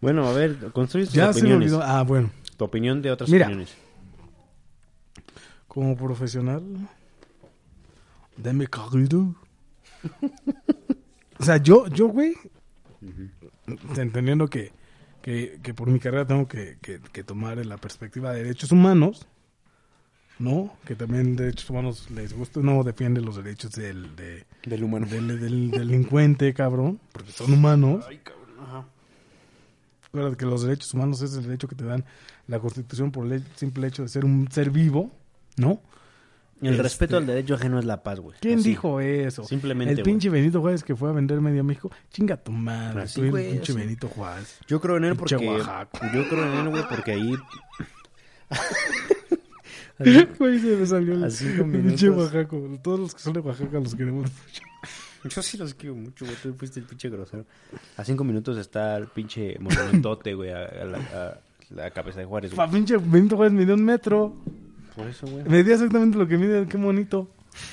Bueno, 0.00 0.26
a 0.26 0.32
ver, 0.32 0.56
construye 0.72 1.06
tus 1.06 1.14
Ya 1.14 1.32
se 1.32 1.42
me 1.42 1.54
opiniones. 1.54 1.78
Ah, 1.82 2.02
bueno. 2.02 2.30
Tu 2.56 2.64
opinión 2.64 3.02
de 3.02 3.10
otras 3.10 3.28
Mira. 3.28 3.46
opiniones. 3.46 3.74
Como 5.68 5.96
profesional, 5.96 6.62
de 8.42 8.52
mi 8.52 8.66
carrera. 8.66 9.18
o 11.38 11.44
sea, 11.44 11.56
yo, 11.58 11.86
yo, 11.88 12.08
güey, 12.08 12.34
entendiendo 13.96 14.48
que, 14.48 14.72
que, 15.22 15.58
que 15.62 15.74
por 15.74 15.88
mi 15.88 16.00
carrera 16.00 16.26
tengo 16.26 16.48
que, 16.48 16.78
que, 16.80 17.00
que 17.00 17.24
tomar 17.24 17.64
la 17.64 17.76
perspectiva 17.76 18.32
de 18.32 18.44
derechos 18.44 18.72
humanos, 18.72 19.26
¿no? 20.38 20.72
Que 20.86 20.96
también 20.96 21.36
derechos 21.36 21.68
humanos 21.70 22.10
les 22.10 22.32
gusta, 22.32 22.60
no 22.60 22.82
defiende 22.82 23.20
los 23.20 23.36
derechos 23.36 23.72
del, 23.72 24.16
de, 24.16 24.46
Del 24.64 24.84
humano. 24.84 25.06
del, 25.06 25.38
del 25.40 25.70
delincuente, 25.70 26.52
cabrón, 26.54 26.98
porque 27.12 27.32
son 27.32 27.52
humanos. 27.52 28.04
Ay, 28.08 28.18
cabrón, 28.18 28.48
ajá. 28.60 28.86
Recuerda 30.04 30.36
que 30.36 30.46
los 30.46 30.62
derechos 30.62 30.92
humanos 30.94 31.22
es 31.22 31.34
el 31.36 31.44
derecho 31.44 31.68
que 31.68 31.76
te 31.76 31.84
dan 31.84 32.04
la 32.48 32.58
Constitución 32.58 33.12
por 33.12 33.30
el 33.30 33.44
simple 33.54 33.86
hecho 33.86 34.02
de 34.02 34.08
ser 34.08 34.24
un 34.24 34.50
ser 34.50 34.70
vivo, 34.70 35.12
¿no? 35.56 35.80
El 36.62 36.70
Este- 36.72 36.82
respeto 36.82 37.16
al 37.16 37.26
derecho 37.26 37.54
ajeno 37.54 37.78
es 37.78 37.84
la 37.86 38.02
paz, 38.02 38.20
güey. 38.20 38.36
¿Quién 38.40 38.58
Así. 38.58 38.68
dijo 38.70 39.00
eso? 39.00 39.44
Simplemente, 39.44 39.94
El 39.94 40.02
pinche 40.02 40.28
Benito 40.28 40.60
Juárez 40.60 40.84
que 40.84 40.94
fue 40.94 41.08
a 41.08 41.12
vender 41.12 41.40
medio 41.40 41.64
México. 41.64 41.90
Chinga 42.10 42.36
tu 42.36 42.52
madre. 42.52 43.02
Así, 43.02 43.22
tú 43.22 43.30
güey, 43.30 43.46
el 43.46 43.52
pinche. 43.52 43.72
Benito 43.72 44.08
Juárez. 44.08 44.58
Yo 44.66 44.80
creo 44.80 44.96
en 44.98 45.04
él 45.04 45.16
porque... 45.16 45.36
Oaxaca. 45.36 46.12
Yo 46.14 46.28
creo 46.28 46.44
en 46.52 46.58
él, 46.58 46.68
güey, 46.68 46.82
porque 46.88 47.12
ahí... 47.12 47.34
Güey, 50.38 50.58
se 50.58 50.76
me 50.76 50.86
salió 50.86 51.12
el 51.14 51.32
pinche. 51.70 52.08
Oaxaca. 52.10 52.56
Todos 52.82 53.00
los 53.00 53.14
que 53.14 53.20
son 53.20 53.32
de 53.34 53.40
Oaxaca 53.40 53.78
los 53.80 53.94
queremos 53.94 54.22
mucho. 54.30 54.62
Yo 55.34 55.42
sí 55.42 55.58
los 55.58 55.74
quiero 55.74 55.94
mucho, 55.94 56.24
güey. 56.24 56.36
Tú 56.42 56.54
fuiste 56.54 56.80
el 56.80 56.86
pinche 56.86 57.10
grosero. 57.10 57.44
A 57.98 58.04
cinco 58.04 58.24
minutos 58.24 58.56
está 58.56 58.96
el 58.96 59.08
pinche 59.08 59.58
monumentote, 59.60 60.32
güey, 60.34 60.50
a, 60.50 60.64
a 60.64 60.84
la, 60.86 60.98
a 60.98 61.40
la 61.74 61.90
cabeza 61.90 62.20
de 62.20 62.24
Juárez. 62.26 62.54
Pa, 62.54 62.70
pinche 62.70 62.96
Benito 62.96 63.36
Juárez 63.36 63.52
midió 63.52 63.74
un 63.74 63.84
metro. 63.84 64.34
Por 64.96 65.06
eso, 65.08 65.26
güey. 65.26 65.44
Medía 65.44 65.74
exactamente 65.74 66.18
lo 66.18 66.26
que 66.26 66.36
mide. 66.36 66.66
Qué 66.66 66.76
bonito. 66.76 67.28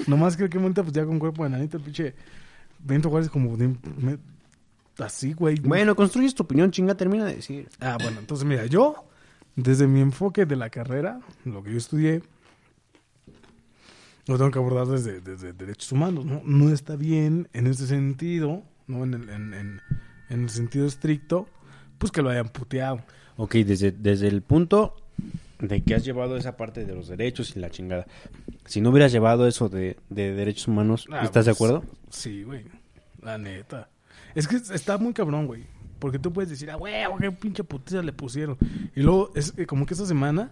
Nomás 0.07 0.35
que 0.37 0.49
qué 0.49 0.57
bonito, 0.57 0.83
pues 0.83 0.93
ya 0.93 1.05
con 1.05 1.19
cuerpo 1.19 1.43
de 1.43 1.49
nanito. 1.51 1.77
El 1.77 1.83
pinche 1.83 2.13
Benito 2.79 3.09
Juárez 3.09 3.29
como 3.29 3.55
de... 3.57 3.67
me- 3.97 4.17
así, 4.99 5.33
güey. 5.33 5.59
Bueno, 5.59 5.95
construyes 5.95 6.33
tu 6.33 6.43
opinión, 6.43 6.71
chinga, 6.71 6.95
termina 6.95 7.25
de 7.25 7.35
decir. 7.35 7.69
Ah, 7.79 7.97
bueno, 8.01 8.19
entonces 8.19 8.45
mira, 8.47 8.65
yo, 8.65 8.95
desde 9.55 9.85
mi 9.87 9.99
enfoque 10.01 10.45
de 10.45 10.55
la 10.55 10.69
carrera, 10.71 11.19
lo 11.45 11.61
que 11.63 11.71
yo 11.71 11.77
estudié, 11.77 12.23
lo 14.27 14.37
tengo 14.37 14.51
que 14.51 14.59
abordar 14.59 14.87
desde, 14.87 15.21
desde 15.21 15.53
derechos 15.53 15.91
humanos, 15.91 16.25
¿no? 16.25 16.41
No 16.43 16.69
está 16.71 16.95
bien 16.95 17.47
en 17.53 17.67
ese 17.67 17.87
sentido, 17.87 18.63
¿no? 18.87 19.03
En 19.03 19.13
el, 19.13 19.29
en, 19.29 19.53
en- 19.53 19.81
en 20.29 20.41
el 20.43 20.49
sentido 20.49 20.85
estricto, 20.85 21.47
pues 21.97 22.11
que 22.11 22.21
lo 22.21 22.29
hayan 22.29 22.49
puteado. 22.49 23.01
Ok, 23.37 23.55
desde, 23.57 23.91
desde 23.93 24.27
el 24.27 24.41
punto 24.41 24.95
de 25.59 25.81
que 25.81 25.95
has 25.95 26.05
llevado 26.05 26.37
esa 26.37 26.55
parte 26.55 26.85
de 26.85 26.93
los 26.93 27.07
derechos 27.07 27.55
y 27.55 27.59
la 27.59 27.69
chingada. 27.69 28.05
Si 28.65 28.81
no 28.81 28.91
hubieras 28.91 29.11
llevado 29.11 29.47
eso 29.47 29.69
de, 29.69 29.97
de 30.09 30.33
derechos 30.33 30.67
humanos, 30.67 31.07
Ah, 31.11 31.23
¿estás 31.23 31.45
de 31.45 31.51
pues, 31.51 31.57
acuerdo? 31.71 31.83
Sí, 32.09 32.43
güey, 32.43 32.65
la 33.21 33.37
neta. 33.37 33.89
Es 34.35 34.47
que 34.47 34.57
está 34.57 34.97
muy 34.97 35.13
cabrón, 35.13 35.47
güey. 35.47 35.63
Porque 35.99 36.19
tú 36.19 36.31
puedes 36.31 36.49
decir, 36.49 36.69
ah, 36.69 36.75
güey, 36.75 36.93
qué 37.19 37.31
pinche 37.31 37.63
putiza 37.63 38.03
le 38.03 38.13
pusieron. 38.13 38.57
Y 38.95 39.01
luego, 39.01 39.31
es 39.35 39.51
que 39.51 39.65
como 39.65 39.85
que 39.85 39.95
esta 39.95 40.05
semana 40.05 40.51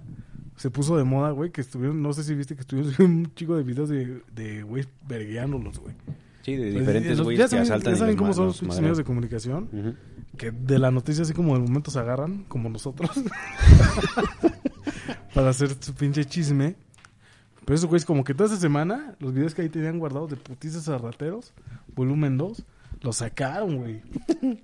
se 0.55 0.71
puso 0.71 0.97
de 0.97 1.03
moda, 1.03 1.31
güey, 1.31 1.51
que 1.51 1.61
estuvieron, 1.61 2.01
no 2.01 2.13
sé 2.13 2.23
si 2.23 2.33
viste 2.33 2.55
que 2.55 2.61
estuvieron 2.61 2.93
un 2.99 3.35
chico 3.35 3.55
de 3.55 3.63
videos 3.63 3.89
de, 3.89 4.21
de 4.33 4.63
güey, 4.63 4.85
vergueándolos, 5.07 5.79
güey. 5.79 5.93
Sí, 6.45 6.57
de 6.57 6.73
Pues, 6.73 6.75
diferentes 6.75 7.21
güeyes 7.21 7.39
ya 7.39 7.45
que 7.45 7.49
saben, 7.49 7.63
asaltan 7.63 7.93
ya 7.93 7.95
y 7.95 7.99
saben 7.99 8.15
los 8.15 8.21
cómo 8.21 8.33
son 8.33 8.67
los 8.67 8.79
medios 8.79 8.97
de 8.99 9.03
comunicación. 9.03 9.97
Que 10.37 10.51
de 10.51 10.77
la 10.77 10.91
noticia 10.91 11.23
así 11.23 11.33
como 11.33 11.55
de 11.55 11.61
momento 11.61 11.89
se 11.89 11.97
agarran, 11.97 12.43
como 12.43 12.69
nosotros. 12.69 13.09
para 15.33 15.49
hacer 15.49 15.75
su 15.79 15.95
pinche 15.95 16.23
chisme. 16.25 16.75
Pero 17.65 17.75
esos 17.75 17.89
güeyes, 17.89 18.05
como 18.05 18.23
que 18.23 18.35
toda 18.35 18.47
esa 18.47 18.59
semana, 18.59 19.15
los 19.19 19.33
videos 19.33 19.55
que 19.55 19.63
ahí 19.63 19.69
tenían 19.69 19.97
guardados 19.97 20.29
de 20.29 20.35
putizas 20.35 20.87
a 20.87 20.99
rateros, 20.99 21.51
volumen 21.95 22.37
2, 22.37 22.63
los 23.01 23.15
sacaron, 23.15 23.77
güey. 23.77 24.03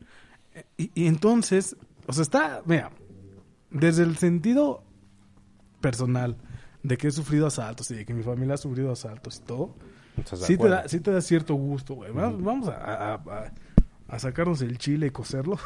y, 0.77 0.91
y 0.93 1.07
entonces, 1.07 1.75
o 2.05 2.13
sea, 2.13 2.21
está, 2.21 2.61
mira, 2.63 2.91
desde 3.71 4.03
el 4.03 4.17
sentido 4.17 4.83
personal 5.79 6.37
de 6.83 6.97
que 6.97 7.07
he 7.07 7.11
sufrido 7.11 7.47
asaltos 7.47 7.89
y 7.89 7.95
de 7.95 8.05
que 8.05 8.13
mi 8.13 8.21
familia 8.21 8.53
ha 8.53 8.57
sufrido 8.57 8.91
asaltos 8.91 9.37
y 9.37 9.47
todo, 9.47 9.73
¿Estás 9.73 9.79
de 9.79 9.90
sí 10.47 10.57
te, 10.57 10.63
da, 10.69 10.87
sí 10.87 10.99
te 10.99 11.11
da 11.11 11.21
cierto 11.21 11.55
gusto, 11.55 11.95
güey. 11.95 12.11
Vamos, 12.11 12.67
a, 12.69 12.73
a- 12.75 13.13
a- 13.15 13.51
a 14.07 14.19
sacarnos 14.19 14.61
el 14.61 14.77
chile 14.77 15.07
y 15.07 15.09
coserlo. 15.11 15.57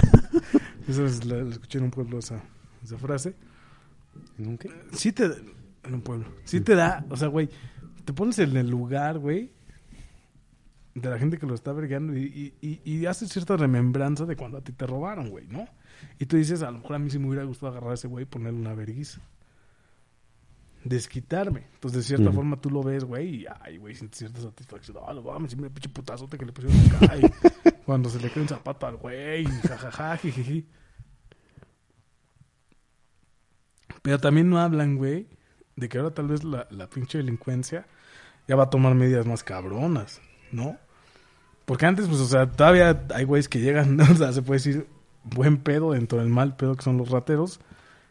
Esa 0.88 1.04
es 1.04 1.24
la, 1.26 1.36
la 1.42 1.50
escuché 1.50 1.78
en 1.78 1.84
un 1.84 1.90
pueblo 1.90 2.18
esa, 2.18 2.40
esa 2.82 2.96
frase. 2.96 3.34
¿Nunca? 4.38 4.68
Sí 4.92 5.12
te 5.12 5.24
en 5.24 5.94
un 5.94 6.00
pueblo. 6.00 6.26
Sí 6.44 6.60
te 6.60 6.74
da, 6.74 7.04
o 7.10 7.16
sea, 7.16 7.28
güey, 7.28 7.48
te 8.04 8.12
pones 8.12 8.38
en 8.38 8.56
el 8.56 8.68
lugar, 8.70 9.18
güey, 9.18 9.52
de 10.94 11.08
la 11.10 11.18
gente 11.18 11.38
que 11.38 11.46
lo 11.46 11.54
está 11.54 11.72
vergueando 11.72 12.16
y, 12.16 12.54
y, 12.60 12.80
y, 12.84 12.90
y 13.00 13.06
haces 13.06 13.28
cierta 13.30 13.56
remembranza 13.56 14.24
de 14.24 14.34
cuando 14.36 14.58
a 14.58 14.60
ti 14.62 14.72
te 14.72 14.86
robaron, 14.86 15.28
güey, 15.30 15.46
¿no? 15.46 15.66
Y 16.18 16.26
tú 16.26 16.36
dices, 16.36 16.62
a 16.62 16.70
lo 16.70 16.78
mejor 16.78 16.96
a 16.96 16.98
mí 16.98 17.10
sí 17.10 17.18
me 17.18 17.28
hubiera 17.28 17.44
gustado 17.44 17.72
agarrar 17.72 17.90
a 17.92 17.94
ese 17.94 18.08
güey 18.08 18.22
y 18.22 18.26
ponerle 18.26 18.58
una 18.60 18.74
verguiza. 18.74 19.20
Desquitarme. 20.84 21.66
Entonces, 21.74 21.98
de 22.00 22.06
cierta 22.06 22.26
Ujú. 22.28 22.36
forma, 22.36 22.60
tú 22.60 22.70
lo 22.70 22.82
ves, 22.82 23.04
güey, 23.04 23.42
y 23.42 23.46
ay, 23.60 23.76
güey, 23.78 23.94
sientes 23.94 24.18
cierta 24.18 24.40
satisfacción. 24.40 24.96
Ah, 25.06 25.12
lo 25.12 25.22
vamos, 25.22 25.54
me 25.56 25.68
pinche 25.70 25.88
putazote 25.88 26.38
que 26.38 26.46
le 26.46 26.52
pusieron 26.52 26.78
acá. 26.94 27.16
y 27.16 27.70
cuando 27.84 28.08
se 28.08 28.20
le 28.20 28.30
cae 28.30 28.42
un 28.42 28.48
zapato 28.48 28.86
al 28.86 28.96
güey, 28.96 29.44
jajaja, 29.44 30.16
jijiji. 30.16 30.66
Pero 34.02 34.18
también 34.18 34.48
no 34.48 34.58
hablan, 34.58 34.96
güey, 34.96 35.26
de 35.76 35.88
que 35.88 35.98
ahora 35.98 36.14
tal 36.14 36.28
vez 36.28 36.44
la, 36.44 36.66
la 36.70 36.88
pinche 36.88 37.18
delincuencia 37.18 37.86
ya 38.46 38.56
va 38.56 38.64
a 38.64 38.70
tomar 38.70 38.94
medidas 38.94 39.26
más 39.26 39.42
cabronas, 39.44 40.20
¿no? 40.52 40.76
Porque 41.64 41.84
antes, 41.86 42.06
pues, 42.08 42.20
o 42.20 42.26
sea, 42.26 42.50
todavía 42.50 43.04
hay 43.14 43.24
güeyes 43.24 43.48
que 43.48 43.60
llegan, 43.60 44.00
o 44.00 44.14
sea, 44.14 44.32
se 44.32 44.42
puede 44.42 44.58
decir 44.58 44.86
buen 45.24 45.58
pedo 45.58 45.92
dentro 45.92 46.18
del 46.18 46.28
mal 46.28 46.56
pedo 46.56 46.76
que 46.76 46.82
son 46.82 46.96
los 46.96 47.10
rateros. 47.10 47.60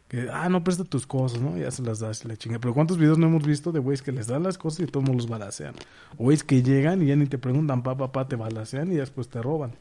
Que, 0.08 0.28
ah, 0.32 0.48
no 0.48 0.64
presta 0.64 0.84
tus 0.84 1.06
cosas, 1.06 1.40
¿no? 1.40 1.56
Ya 1.58 1.70
se 1.70 1.82
las 1.82 1.98
das 1.98 2.24
y 2.24 2.28
la 2.28 2.36
chinga. 2.36 2.58
Pero 2.58 2.72
¿cuántos 2.72 2.96
videos 2.96 3.18
no 3.18 3.26
hemos 3.26 3.46
visto 3.46 3.72
de 3.72 3.78
güeyes 3.78 4.02
que 4.02 4.10
les 4.10 4.26
dan 4.26 4.42
las 4.42 4.56
cosas 4.56 4.80
y 4.80 4.86
todos 4.86 5.08
los 5.08 5.28
balacean? 5.28 5.74
O 6.16 6.24
güeyes 6.24 6.44
que 6.44 6.62
llegan 6.62 7.02
y 7.02 7.06
ya 7.06 7.16
ni 7.16 7.26
te 7.26 7.36
preguntan, 7.36 7.82
pa, 7.82 7.96
pa, 7.96 8.10
pa, 8.10 8.26
te 8.26 8.36
balacean 8.36 8.90
y 8.90 8.96
después 8.96 9.28
te 9.28 9.42
roban. 9.42 9.72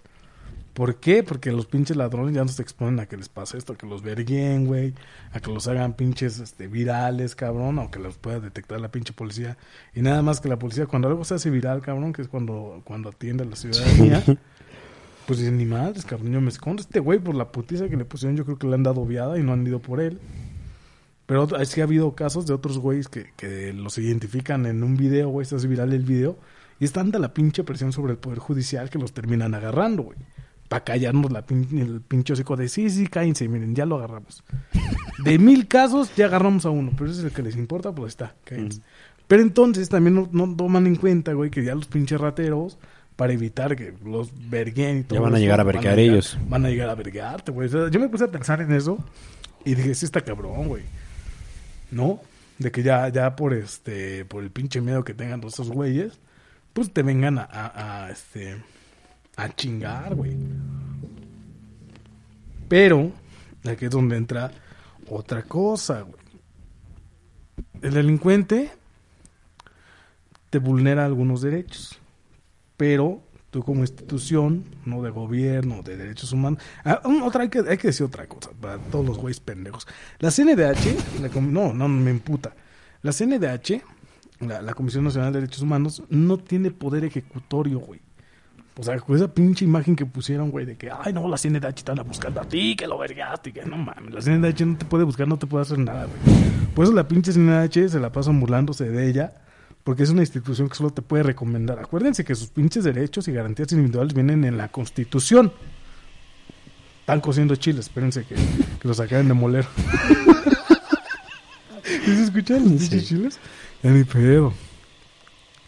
¿Por 0.78 0.98
qué? 0.98 1.24
Porque 1.24 1.52
los 1.52 1.66
pinches 1.66 1.98
ladrones 1.98 2.36
ya 2.36 2.44
no 2.44 2.50
se 2.50 2.62
exponen 2.62 3.00
a 3.00 3.08
que 3.08 3.18
les 3.18 3.30
pase 3.30 3.58
esto, 3.58 3.74
a 3.74 3.76
que 3.76 3.88
los 3.88 4.04
verguen, 4.04 4.68
güey, 4.68 4.94
a 5.32 5.40
que 5.40 5.52
los 5.52 5.68
hagan 5.68 5.94
pinches 5.94 6.38
este, 6.40 6.68
virales, 6.68 7.34
cabrón, 7.34 7.80
o 7.80 7.90
que 7.90 7.98
los 7.98 8.20
pueda 8.20 8.40
detectar 8.40 8.80
la 8.80 8.92
pinche 8.92 9.12
policía. 9.12 9.58
Y 9.96 10.04
nada 10.04 10.22
más 10.22 10.40
que 10.40 10.50
la 10.50 10.60
policía, 10.60 10.86
cuando 10.86 11.08
algo 11.08 11.26
se 11.26 11.34
hace 11.34 11.50
viral, 11.50 11.82
cabrón, 11.82 12.14
que 12.14 12.22
es 12.22 12.28
cuando, 12.28 12.84
cuando 12.84 13.10
atiende 13.10 13.44
a 13.44 13.48
la 13.48 13.56
ciudadanía, 13.56 14.24
pues 15.28 15.40
dicen, 15.40 15.58
ni 15.58 15.66
madres, 15.66 16.06
cabrón, 16.06 16.32
yo 16.32 16.42
me 16.42 16.50
escondo. 16.50 16.82
Este 16.82 17.00
güey, 17.00 17.20
por 17.20 17.36
la 17.36 17.52
putiza 17.52 17.90
que 17.90 17.98
le 17.98 18.06
pusieron, 18.06 18.36
yo 18.38 18.46
creo 18.46 18.58
que 18.58 18.66
le 18.68 18.74
han 18.76 18.84
dado 18.84 19.06
viada 19.06 19.38
y 19.38 19.44
no 19.44 19.54
han 19.54 19.68
ido 19.68 19.80
por 19.80 20.00
él. 20.02 20.20
Pero 21.26 21.44
otro- 21.44 21.64
sí 21.66 21.82
ha 21.82 21.84
habido 21.84 22.16
casos 22.16 22.48
de 22.48 22.54
otros 22.54 22.78
güeyes 22.80 23.10
que, 23.10 23.32
que 23.36 23.74
los 23.74 23.98
identifican 23.98 24.66
en 24.66 24.84
un 24.84 24.96
video, 24.96 25.28
güey, 25.30 25.46
se 25.46 25.56
hace 25.56 25.68
viral 25.68 25.92
el 25.94 26.04
video, 26.04 26.38
y 26.80 26.86
es 26.86 26.94
tanta 26.94 27.20
la 27.20 27.34
pinche 27.34 27.64
presión 27.66 27.92
sobre 27.92 28.14
el 28.14 28.18
Poder 28.18 28.40
Judicial 28.40 28.90
que 28.90 28.98
los 29.00 29.12
terminan 29.12 29.54
agarrando, 29.54 30.04
güey. 30.04 30.18
Para 30.70 30.84
callarnos 30.84 31.32
la 31.32 31.46
pin- 31.46 31.80
el 31.82 32.02
pinche 32.02 32.34
hocico 32.34 32.56
de 32.56 32.68
sí, 32.70 32.90
sí, 32.90 33.08
cállense, 33.08 33.48
miren, 33.48 33.76
ya 33.76 33.86
lo 33.86 33.98
agarramos. 33.98 34.44
De 35.24 35.38
mil 35.40 35.68
casos, 35.68 36.14
ya 36.16 36.26
agarramos 36.28 36.66
a 36.66 36.70
uno, 36.70 36.92
pero 36.98 37.10
ese 37.10 37.20
es 37.20 37.26
el 37.26 37.32
que 37.32 37.42
les 37.44 37.56
importa, 37.58 37.94
pues 37.94 38.12
está, 38.14 38.36
cállense. 38.46 38.82
Pero 39.28 39.42
entonces 39.42 39.90
también 39.90 40.16
no, 40.16 40.30
no 40.32 40.56
toman 40.56 40.88
en 40.88 40.96
cuenta, 40.96 41.34
güey, 41.34 41.50
que 41.50 41.64
ya 41.64 41.76
los 41.76 41.88
pinches 41.88 42.20
rateros, 42.22 42.78
para 43.18 43.34
evitar 43.34 43.76
que 43.76 43.94
los 44.06 44.32
verguen 44.50 45.00
y 45.00 45.04
todo 45.04 45.20
Ya 45.20 45.24
van 45.24 45.36
a 45.36 45.40
llegar 45.40 45.60
a 45.60 45.64
llegar- 45.66 46.00
ellos. 46.00 46.38
Van 46.48 46.66
a 46.66 46.70
llegar 46.70 46.90
a 46.90 46.96
verguearte, 46.96 47.52
güey. 47.52 47.68
O 47.68 47.72
sea, 47.72 47.90
yo 47.90 48.00
me 48.00 48.08
puse 48.08 48.24
a 48.24 48.28
pensar 48.32 48.62
en 48.62 48.72
eso 48.72 48.98
y 49.66 49.76
dije, 49.76 49.94
sí 49.96 50.06
está 50.06 50.22
cabrón, 50.22 50.70
güey. 50.70 50.84
¿No? 51.92 52.22
De 52.60 52.72
que 52.72 52.82
ya, 52.84 53.10
ya 53.10 53.36
por 53.36 53.54
este, 53.54 54.24
por 54.26 54.44
el 54.44 54.52
pinche 54.52 54.80
miedo 54.82 55.04
que 55.04 55.14
tengan 55.14 55.42
todos 55.42 55.56
esos 55.56 55.70
güeyes, 55.70 56.20
pues 56.74 56.94
te 56.94 57.02
vengan 57.04 57.40
a, 57.40 57.44
a, 57.44 58.06
a, 58.06 58.12
este, 58.12 58.56
a 59.36 59.50
chingar, 59.54 60.16
güey. 60.16 60.36
Pero, 62.68 63.12
aquí 63.66 63.86
es 63.86 63.92
donde 63.92 64.18
entra 64.18 64.52
otra 65.10 65.44
cosa, 65.44 66.02
güey. 66.02 66.16
El 67.82 67.94
delincuente 67.94 68.72
te 70.50 70.60
vulnera 70.60 71.06
algunos 71.06 71.42
derechos, 71.42 72.00
pero 72.78 73.22
tú 73.50 73.64
como 73.64 73.82
institución, 73.82 74.66
no 74.86 75.02
de 75.02 75.10
gobierno, 75.10 75.82
de 75.82 75.98
derechos 75.98 76.32
humanos, 76.32 76.62
ah, 76.86 77.02
otra 77.24 77.44
hay 77.44 77.50
que, 77.50 77.64
decir 77.64 78.06
otra 78.06 78.28
cosa 78.28 78.52
para 78.60 78.78
todos 78.78 79.06
los 79.06 79.18
güeyes 79.18 79.40
pendejos. 79.40 79.88
La 80.20 80.32
CNDH, 80.32 81.22
la 81.22 81.42
no, 81.42 81.74
no 81.74 81.88
me 81.88 82.12
imputa. 82.12 82.54
La 83.02 83.12
CNDH, 83.12 83.82
la, 84.40 84.74
Comisión 84.74 85.04
Nacional 85.04 85.34
de 85.34 85.42
Derechos 85.42 85.62
Humanos, 85.62 86.04
no 86.10 86.38
tiene 86.38 86.72
poder 86.72 87.06
ejecutorio, 87.06 87.80
güey. 87.80 88.02
O 88.80 88.84
sea, 88.84 89.00
con 89.00 89.16
esa 89.16 89.34
pinche 89.34 89.66
imagen 89.66 89.96
que 89.96 90.06
pusieron, 90.06 90.52
güey, 90.52 90.66
de 90.66 90.78
que, 90.78 90.92
ay, 90.92 91.12
no, 91.12 91.28
la 91.28 91.38
CNDH 91.38 91.90
anda 91.90 92.04
buscando 92.04 92.42
a 92.42 92.46
ti, 92.46 92.76
que 92.76 92.86
lo 92.86 93.00
vergaste, 93.00 93.52
que 93.52 93.66
no 93.66 93.76
mames, 93.76 94.14
la 94.14 94.22
CNDH 94.22 94.66
no 94.66 94.78
te 94.78 94.86
puede 94.86 95.04
buscar, 95.04 95.28
no 95.28 95.40
te 95.40 95.48
puede 95.48 95.64
hacer 95.64 95.80
nada, 95.80 96.06
güey. 96.06 96.48
Por 96.76 96.86
eso 96.86 96.94
la 96.94 97.08
pinche 97.08 97.32
CNDH 97.32 97.90
se 97.90 98.00
la 98.00 98.12
pasan 98.12 98.40
burlándose 98.40 98.88
de 98.88 99.10
ella, 99.10 99.34
porque 99.88 100.04
es 100.04 100.10
una 100.10 100.22
institución 100.22 100.68
que 100.68 100.76
solo 100.76 100.90
te 100.90 101.02
puede 101.02 101.24
recomendar. 101.24 101.80
Acuérdense 101.80 102.26
que 102.26 102.36
sus 102.36 102.50
pinches 102.50 102.84
derechos 102.84 103.26
y 103.30 103.32
garantías 103.32 103.72
individuales 103.72 104.14
vienen 104.14 104.44
en 104.44 104.58
la 104.58 104.68
Constitución. 104.68 105.54
Están 107.00 107.22
cociendo 107.22 107.56
chiles, 107.56 107.86
espérense 107.86 108.26
que, 108.26 108.36
que 108.36 108.88
los 108.90 109.00
acaben 109.00 109.30
de 109.30 109.34
moler. 109.34 109.66
¿Sí 111.86 112.16
se 112.18 112.24
escuchan 112.26 112.64
los 112.64 112.72
pinches 112.82 112.90
Sí. 112.90 113.02
chiles? 113.16 113.40
Ya 113.82 113.92
ni 113.92 114.04
pedo. 114.04 114.54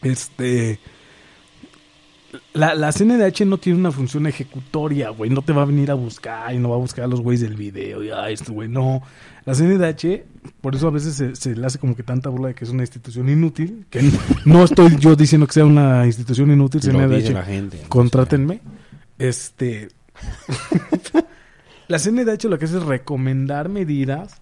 Este. 0.01 0.81
La, 2.53 2.75
la 2.75 2.91
CNDH 2.91 3.45
no 3.45 3.57
tiene 3.57 3.79
una 3.79 3.91
función 3.91 4.27
ejecutoria, 4.27 5.09
güey. 5.09 5.29
No 5.31 5.41
te 5.41 5.53
va 5.53 5.63
a 5.63 5.65
venir 5.65 5.89
a 5.89 5.95
buscar 5.95 6.53
y 6.53 6.57
no 6.59 6.69
va 6.69 6.75
a 6.75 6.79
buscar 6.79 7.05
a 7.05 7.07
los 7.07 7.21
güeyes 7.21 7.41
del 7.41 7.55
video. 7.55 8.03
Y, 8.03 8.11
ay, 8.11 8.33
este 8.33 8.51
güey, 8.51 8.69
no. 8.69 9.01
La 9.45 9.55
CNDH, 9.55 10.23
por 10.61 10.75
eso 10.75 10.87
a 10.87 10.91
veces 10.91 11.15
se, 11.15 11.35
se 11.35 11.55
le 11.55 11.65
hace 11.65 11.79
como 11.79 11.95
que 11.95 12.03
tanta 12.03 12.29
burla 12.29 12.49
de 12.49 12.55
que 12.55 12.65
es 12.65 12.69
una 12.71 12.83
institución 12.83 13.29
inútil. 13.29 13.85
Que 13.89 14.07
no 14.45 14.63
estoy 14.63 14.95
yo 14.97 15.15
diciendo 15.15 15.47
que 15.47 15.53
sea 15.53 15.65
una 15.65 16.05
institución 16.05 16.51
inútil, 16.51 16.81
Lo 16.93 17.07
dice 17.09 17.29
CNDH. 17.29 17.33
la 17.33 17.43
gente. 17.43 17.81
Contrátenme. 17.87 18.61
Este. 19.17 19.87
la 21.87 21.97
CNDH 21.97 22.43
lo 22.45 22.59
que 22.59 22.65
hace 22.65 22.77
es 22.77 22.83
recomendar 22.83 23.69
medidas 23.69 24.39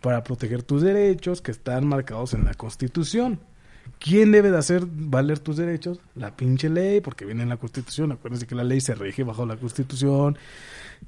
para 0.00 0.24
proteger 0.24 0.62
tus 0.62 0.82
derechos 0.82 1.40
que 1.40 1.50
están 1.52 1.86
marcados 1.86 2.34
en 2.34 2.44
la 2.44 2.54
Constitución. 2.54 3.38
¿Quién 4.04 4.32
debe 4.32 4.50
de 4.50 4.58
hacer 4.58 4.84
valer 4.86 5.38
tus 5.38 5.56
derechos? 5.56 5.98
La 6.14 6.36
pinche 6.36 6.68
ley, 6.68 7.00
porque 7.00 7.24
viene 7.24 7.42
en 7.42 7.48
la 7.48 7.56
Constitución. 7.56 8.12
Acuérdense 8.12 8.46
que 8.46 8.54
la 8.54 8.62
ley 8.62 8.82
se 8.82 8.94
rige 8.94 9.24
bajo 9.24 9.46
la 9.46 9.56
Constitución. 9.56 10.36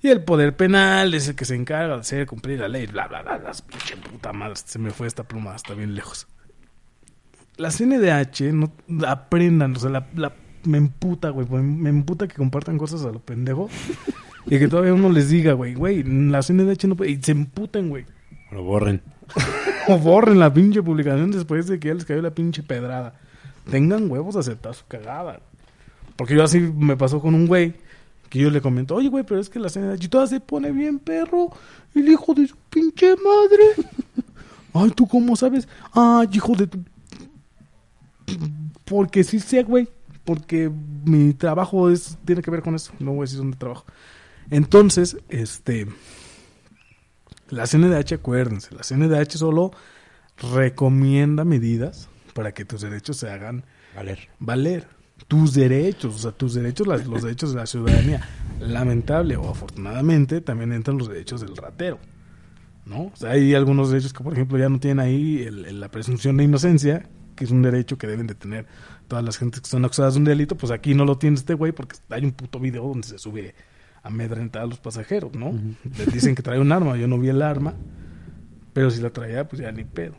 Y 0.01 0.09
el 0.09 0.25
poder 0.25 0.57
penal 0.57 1.13
es 1.13 1.29
el 1.29 1.35
que 1.35 1.45
se 1.45 1.57
encarga 1.57 1.93
de 1.93 2.01
hacer 2.01 2.27
cumplir 2.27 2.59
la 2.59 2.69
ley. 2.69 2.87
Bla, 2.87 3.07
bla, 3.07 3.21
bla. 3.21 3.37
Las 3.37 3.61
pinche 3.61 3.99
puta 3.99 4.33
madre. 4.33 4.55
Se 4.65 4.79
me 4.79 4.93
fue 4.93 5.07
esta 5.07 5.25
pluma 5.25 5.55
hasta 5.55 5.75
bien 5.75 5.95
lejos. 5.95 6.27
La 7.59 7.71
CNDH, 7.71 8.55
no, 8.55 8.73
aprendan. 9.07 9.77
O 9.77 9.79
sea, 9.79 10.09
me 10.65 10.79
emputa, 10.79 11.29
güey. 11.29 11.47
Me, 11.47 11.91
emputa 11.91 12.27
que 12.27 12.37
compartan 12.37 12.79
cosas 12.79 13.05
a 13.05 13.13
lo 13.13 13.21
pendejo. 13.21 13.69
y 14.47 14.59
que 14.59 14.69
todavía 14.69 14.95
uno 14.95 15.11
les 15.11 15.29
diga, 15.29 15.53
güey, 15.53 15.75
güey, 15.75 16.03
la 16.03 16.41
CNDH 16.41 16.87
no 16.87 16.97
puede. 16.97 17.23
Se 17.23 17.33
emputen, 17.33 17.91
güey. 17.91 18.07
Lo 18.53 18.63
borren. 18.63 19.03
O 19.89 19.99
borren 19.99 20.41
la 20.41 20.53
pinche 20.53 20.83
publicación 20.83 21.31
después 21.31 21.69
de 21.69 21.79
que 21.79 21.89
ya 21.89 21.95
les 21.95 22.05
cayó 22.05 22.21
la 22.21 22.33
pinche 22.35 22.63
pedrada. 22.65 23.15
Tengan 23.71 24.11
huevos 24.11 24.35
a 24.35 24.41
aceptar 24.41 24.75
su 24.75 24.85
cagada. 24.87 25.41
Porque 26.17 26.35
yo 26.35 26.43
así 26.43 26.59
me 26.59 26.97
pasó 26.97 27.21
con 27.21 27.35
un 27.35 27.47
güey 27.47 27.75
que 28.29 28.41
yo 28.41 28.51
le 28.51 28.61
comento, 28.61 28.97
oye 28.97 29.09
güey, 29.09 29.25
pero 29.25 29.41
es 29.41 29.49
que 29.49 29.61
la 29.61 29.69
CNDH 29.69 30.09
toda 30.09 30.27
se 30.27 30.41
pone 30.41 30.73
bien 30.73 30.99
perro. 30.99 31.51
El 31.95 32.09
hijo 32.09 32.35
de 32.35 32.49
su 32.49 32.57
pinche 32.69 33.15
madre. 33.17 33.89
Ay, 34.75 34.91
¿tú 34.91 35.07
cómo 35.07 35.37
sabes? 35.37 35.69
Ay, 35.93 36.29
hijo 36.33 36.55
de 36.55 36.67
tu... 36.67 36.85
Porque 38.85 39.25
sí 39.25 39.41
sé, 39.41 39.63
güey. 39.63 39.89
Porque 40.25 40.71
mi 41.05 41.33
trabajo 41.33 41.89
es 41.89 42.19
tiene 42.25 42.43
que 42.43 42.51
ver 42.51 42.63
con 42.63 42.75
eso. 42.75 42.93
No 42.99 43.13
voy 43.13 43.21
a 43.21 43.27
decir 43.27 43.39
dónde 43.39 43.57
trabajo. 43.57 43.85
Entonces, 44.51 45.17
este... 45.29 45.87
La 47.49 47.67
CNDH, 47.67 48.15
acuérdense, 48.15 48.75
la 48.75 48.83
CNDH 48.83 49.37
solo 49.39 49.71
recomienda 50.53 51.45
medidas 51.45 52.09
para 52.35 52.53
que 52.53 52.65
tus 52.65 52.81
derechos 52.83 53.17
se 53.17 53.31
hagan 53.31 53.65
Valer. 53.95 54.29
valer. 54.39 54.89
Tus 55.29 55.55
derechos, 55.55 56.15
o 56.15 56.19
sea, 56.19 56.33
tus 56.33 56.53
derechos, 56.55 56.87
las- 56.87 57.07
los 57.07 57.23
derechos 57.23 57.51
de 57.53 57.57
la 57.61 57.67
ciudadanía. 57.67 58.29
Lamentable 58.61 59.37
o 59.37 59.49
afortunadamente 59.49 60.41
también 60.43 60.73
entran 60.73 60.99
los 60.99 61.09
derechos 61.09 61.41
del 61.41 61.57
ratero. 61.57 61.99
¿no? 62.85 63.07
O 63.07 63.13
sea, 63.17 63.31
hay 63.33 63.53
algunos 63.55 63.91
derechos 63.91 64.13
que, 64.13 64.23
por 64.23 64.33
ejemplo, 64.33 64.59
ya 64.59 64.69
no 64.69 64.79
tienen 64.79 65.01
ahí 65.01 65.43
el- 65.43 65.65
el- 65.65 65.81
la 65.81 65.89
presunción 65.91 66.37
de 66.37 66.45
inocencia, 66.45 67.09
que 67.35 67.45
es 67.45 67.51
un 67.51 67.61
derecho 67.63 67.99
que 67.99 68.07
deben 68.07 68.29
de 68.29 68.37
tener 68.37 68.67
todas 69.09 69.25
las 69.25 69.39
gentes 69.39 69.61
que 69.63 69.69
son 69.69 69.85
acusadas 69.85 70.15
de 70.15 70.19
un 70.19 70.25
delito, 70.25 70.57
pues 70.57 70.71
aquí 70.71 70.95
no 70.95 71.05
lo 71.05 71.19
tiene 71.19 71.35
este 71.37 71.55
güey 71.55 71.73
porque 71.73 71.97
hay 72.11 72.25
un 72.25 72.31
puto 72.31 72.61
video 72.61 72.87
donde 72.87 73.09
se 73.09 73.19
sube 73.19 73.57
amedrentar 74.07 74.63
a 74.63 74.67
los 74.67 74.79
pasajeros, 74.79 75.35
¿no? 75.35 75.53
Les 75.99 76.13
dicen 76.13 76.35
que 76.35 76.43
trae 76.43 76.59
un 76.61 76.73
arma, 76.73 76.97
yo 76.97 77.07
no 77.09 77.19
vi 77.19 77.29
el 77.29 77.43
arma, 77.43 77.75
pero 78.73 78.91
si 78.91 79.01
la 79.01 79.11
traía, 79.11 79.47
pues 79.49 79.61
ya 79.63 79.73
ni 79.73 79.85
pedo. 79.85 80.15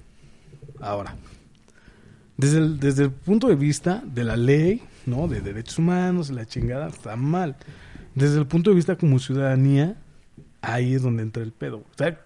Ahora, 0.80 1.16
desde 2.38 2.60
el, 2.60 2.80
desde 2.80 3.04
el 3.06 3.12
punto 3.12 3.48
de 3.48 3.56
vista 3.56 4.04
de 4.06 4.24
la 4.24 4.36
ley, 4.38 4.82
¿no? 5.06 5.28
De 5.28 5.42
derechos 5.42 5.80
humanos, 5.80 6.30
la 6.30 6.46
chingada, 6.46 6.88
está 6.88 7.16
mal. 7.16 7.56
Desde 8.14 8.38
el 8.40 8.46
punto 8.48 8.70
de 8.72 8.76
vista 8.76 8.96
como 8.96 9.20
ciudadanía, 9.20 9.96
ahí 10.62 10.94
es 10.94 11.02
donde 11.04 11.24
entra 11.24 11.44
el 11.44 11.52
pedo. 11.52 11.78
O 11.78 11.98
sea, 11.98 12.20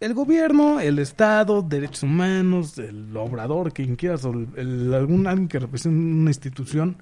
el 0.00 0.14
gobierno, 0.14 0.80
el 0.80 0.98
Estado, 1.00 1.60
derechos 1.62 2.02
humanos, 2.04 2.78
el 2.78 3.16
obrador, 3.16 3.72
quien 3.72 3.96
quieras, 3.96 4.24
o 4.24 4.30
el, 4.32 4.48
el- 4.56 4.94
algún 4.94 5.26
alguien 5.26 5.48
que 5.48 5.58
represente 5.58 5.98
una 5.98 6.30
institución, 6.30 6.96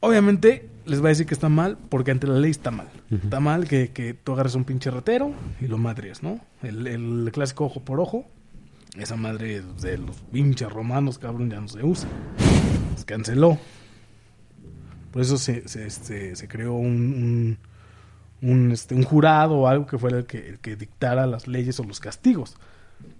obviamente 0.00 0.68
les 0.86 1.02
va 1.02 1.06
a 1.06 1.08
decir 1.08 1.26
que 1.26 1.34
está 1.34 1.48
mal 1.48 1.78
porque 1.88 2.10
ante 2.10 2.26
la 2.26 2.38
ley 2.38 2.50
está 2.50 2.70
mal. 2.70 2.88
Está 3.10 3.40
mal 3.40 3.68
que, 3.68 3.90
que 3.90 4.14
tú 4.14 4.32
agarres 4.32 4.54
un 4.54 4.64
pinche 4.64 4.90
ratero 4.90 5.32
y 5.60 5.66
lo 5.66 5.78
madres, 5.78 6.22
¿no? 6.22 6.40
El, 6.62 6.86
el 6.86 7.30
clásico 7.32 7.64
ojo 7.66 7.80
por 7.80 8.00
ojo. 8.00 8.26
Esa 8.96 9.16
madre 9.16 9.60
de 9.80 9.98
los 9.98 10.16
pinches 10.32 10.70
romanos, 10.70 11.18
cabrón, 11.18 11.50
ya 11.50 11.60
no 11.60 11.68
se 11.68 11.82
usa. 11.82 12.08
Se 12.96 13.04
canceló. 13.04 13.58
Por 15.10 15.22
eso 15.22 15.36
se, 15.36 15.66
se, 15.68 15.86
este, 15.86 16.36
se 16.36 16.48
creó 16.48 16.74
un, 16.74 17.58
un, 18.42 18.50
un, 18.50 18.72
este, 18.72 18.94
un 18.94 19.02
jurado 19.02 19.54
o 19.60 19.66
algo 19.68 19.86
que 19.86 19.98
fuera 19.98 20.18
el 20.18 20.26
que, 20.26 20.48
el 20.48 20.58
que 20.58 20.76
dictara 20.76 21.26
las 21.26 21.48
leyes 21.48 21.78
o 21.80 21.84
los 21.84 22.00
castigos. 22.00 22.56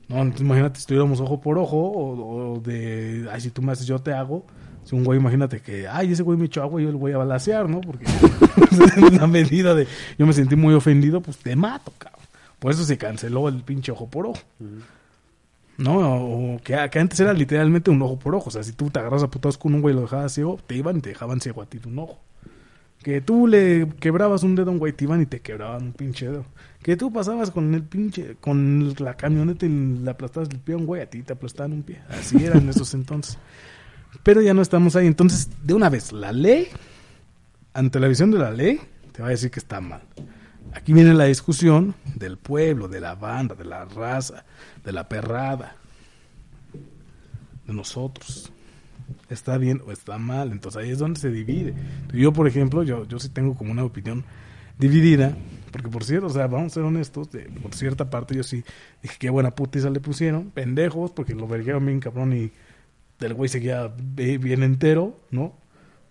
¿no? 0.08 0.16
Entonces, 0.16 0.42
imagínate 0.42 0.76
si 0.76 0.82
estuviéramos 0.82 1.20
ojo 1.20 1.40
por 1.40 1.58
ojo 1.58 1.76
o, 1.76 2.54
o 2.54 2.60
de, 2.60 3.28
ay, 3.32 3.40
si 3.40 3.50
tú 3.50 3.62
me 3.62 3.72
haces, 3.72 3.86
yo 3.86 3.98
te 4.00 4.12
hago. 4.12 4.44
Si 4.84 4.94
un 4.94 5.04
güey, 5.04 5.18
imagínate 5.18 5.60
que, 5.60 5.88
ay, 5.88 6.12
ese 6.12 6.22
güey 6.22 6.38
me 6.38 6.46
echó 6.46 6.62
agua, 6.62 6.80
yo 6.80 6.90
le 6.90 6.96
voy 6.96 7.12
a 7.12 7.18
balasear, 7.18 7.68
¿no? 7.68 7.80
Porque 7.80 8.04
en 8.96 9.04
una 9.04 9.26
medida 9.26 9.74
de, 9.74 9.86
yo 10.18 10.26
me 10.26 10.32
sentí 10.32 10.56
muy 10.56 10.74
ofendido, 10.74 11.20
pues 11.20 11.38
te 11.38 11.56
mato, 11.56 11.92
cabrón. 11.98 12.20
Por 12.58 12.72
eso 12.72 12.84
se 12.84 12.96
canceló 12.96 13.48
el 13.48 13.62
pinche 13.62 13.92
ojo 13.92 14.08
por 14.08 14.26
ojo. 14.26 14.40
¿no? 15.76 16.54
O 16.54 16.60
que, 16.62 16.74
antes 16.74 17.18
era 17.20 17.32
literalmente 17.32 17.90
un 17.90 18.00
ojo 18.02 18.18
por 18.18 18.34
ojo. 18.34 18.48
O 18.48 18.50
sea, 18.50 18.62
si 18.62 18.72
tú 18.72 18.90
te 18.90 18.98
agarras 18.98 19.22
a 19.22 19.30
putados 19.30 19.58
con 19.58 19.74
un 19.74 19.80
güey 19.80 19.94
y 19.94 19.96
lo 19.96 20.02
dejabas 20.02 20.32
ciego, 20.32 20.58
te 20.66 20.76
iban 20.76 20.98
y 20.98 21.00
te 21.00 21.10
dejaban 21.10 21.40
ciego 21.40 21.62
a 21.62 21.66
ti 21.66 21.78
de 21.78 21.88
un 21.88 21.98
ojo. 21.98 22.20
Que 23.02 23.20
tú 23.20 23.46
le 23.46 23.88
quebrabas 24.00 24.42
un 24.44 24.54
dedo 24.54 24.70
a 24.70 24.72
un 24.72 24.78
güey, 24.78 24.92
te 24.94 25.04
iban 25.04 25.20
y 25.20 25.26
te 25.26 25.40
quebraban 25.40 25.82
un 25.82 25.92
pinche 25.92 26.26
dedo. 26.26 26.46
Que 26.82 26.96
tú 26.96 27.12
pasabas 27.12 27.50
con 27.50 27.74
el 27.74 27.82
pinche, 27.82 28.36
con 28.40 28.94
la 28.98 29.14
camioneta 29.14 29.66
y 29.66 29.68
le 29.68 30.10
aplastabas 30.10 30.48
el 30.50 30.58
pie 30.58 30.74
a 30.74 30.78
un 30.78 30.86
güey, 30.86 31.02
a 31.02 31.06
ti 31.10 31.22
te 31.22 31.34
aplastaban 31.34 31.72
un 31.72 31.82
pie. 31.82 32.00
Así 32.08 32.42
eran 32.44 32.68
esos 32.68 32.94
entonces. 32.94 33.36
Pero 34.22 34.40
ya 34.40 34.54
no 34.54 34.62
estamos 34.62 34.96
ahí. 34.96 35.06
Entonces, 35.06 35.48
de 35.62 35.74
una 35.74 35.90
vez, 35.90 36.12
la 36.12 36.32
ley, 36.32 36.68
ante 37.72 38.00
la 38.00 38.08
visión 38.08 38.30
de 38.30 38.38
la 38.38 38.50
ley, 38.50 38.80
te 39.12 39.22
va 39.22 39.28
a 39.28 39.30
decir 39.32 39.50
que 39.50 39.60
está 39.60 39.80
mal. 39.80 40.02
Aquí 40.72 40.92
viene 40.92 41.14
la 41.14 41.24
discusión 41.24 41.94
del 42.16 42.36
pueblo, 42.38 42.88
de 42.88 43.00
la 43.00 43.14
banda, 43.14 43.54
de 43.54 43.64
la 43.64 43.84
raza, 43.84 44.44
de 44.84 44.92
la 44.92 45.08
perrada, 45.08 45.76
de 47.66 47.72
nosotros. 47.72 48.50
¿Está 49.30 49.58
bien 49.58 49.82
o 49.86 49.92
está 49.92 50.18
mal? 50.18 50.52
Entonces 50.52 50.82
ahí 50.82 50.90
es 50.90 50.98
donde 50.98 51.20
se 51.20 51.30
divide. 51.30 51.74
Yo, 52.12 52.32
por 52.32 52.46
ejemplo, 52.48 52.82
yo, 52.82 53.06
yo 53.06 53.18
sí 53.18 53.28
tengo 53.28 53.54
como 53.54 53.70
una 53.72 53.84
opinión 53.84 54.24
dividida, 54.78 55.36
porque 55.70 55.88
por 55.88 56.04
cierto, 56.04 56.26
o 56.26 56.30
sea, 56.30 56.46
vamos 56.46 56.72
a 56.72 56.74
ser 56.74 56.82
honestos, 56.82 57.30
de- 57.30 57.44
por 57.62 57.74
cierta 57.74 58.10
parte 58.10 58.34
yo 58.34 58.42
sí 58.42 58.64
dije 59.02 59.16
qué 59.18 59.30
buena 59.30 59.52
putiza 59.54 59.90
le 59.90 60.00
pusieron, 60.00 60.50
pendejos, 60.50 61.12
porque 61.12 61.34
lo 61.34 61.46
verguearon 61.46 61.86
bien 61.86 62.00
cabrón 62.00 62.32
y 62.32 62.50
del 63.24 63.34
güey 63.34 63.48
seguía 63.48 63.88
bien 64.16 64.62
entero, 64.62 65.18
¿no? 65.30 65.54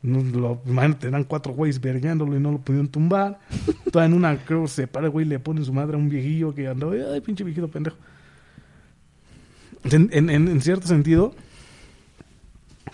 Lo, 0.04 0.62
imagínate, 0.66 1.08
eran 1.08 1.24
cuatro 1.24 1.54
güeyes 1.54 1.80
vergueándolo 1.80 2.36
y 2.36 2.40
no 2.40 2.52
lo 2.52 2.58
pudieron 2.60 2.90
tumbar. 2.90 3.40
Toda 3.92 4.06
en 4.06 4.14
una 4.14 4.38
creo 4.44 4.68
se 4.68 4.86
para 4.88 5.06
el 5.06 5.12
güey 5.12 5.26
y 5.26 5.30
le 5.30 5.40
pone 5.40 5.64
su 5.64 5.72
madre 5.72 5.96
a 5.96 5.98
un 5.98 6.10
viejillo 6.10 6.54
que 6.54 6.68
andaba, 6.68 6.94
ay, 7.14 7.22
pinche 7.22 7.44
viejito 7.46 7.70
pendejo. 7.70 7.96
En, 9.86 10.10
en, 10.12 10.30
en- 10.30 10.48
en 10.50 10.62
cierto 10.62 10.88
sentido, 10.88 11.34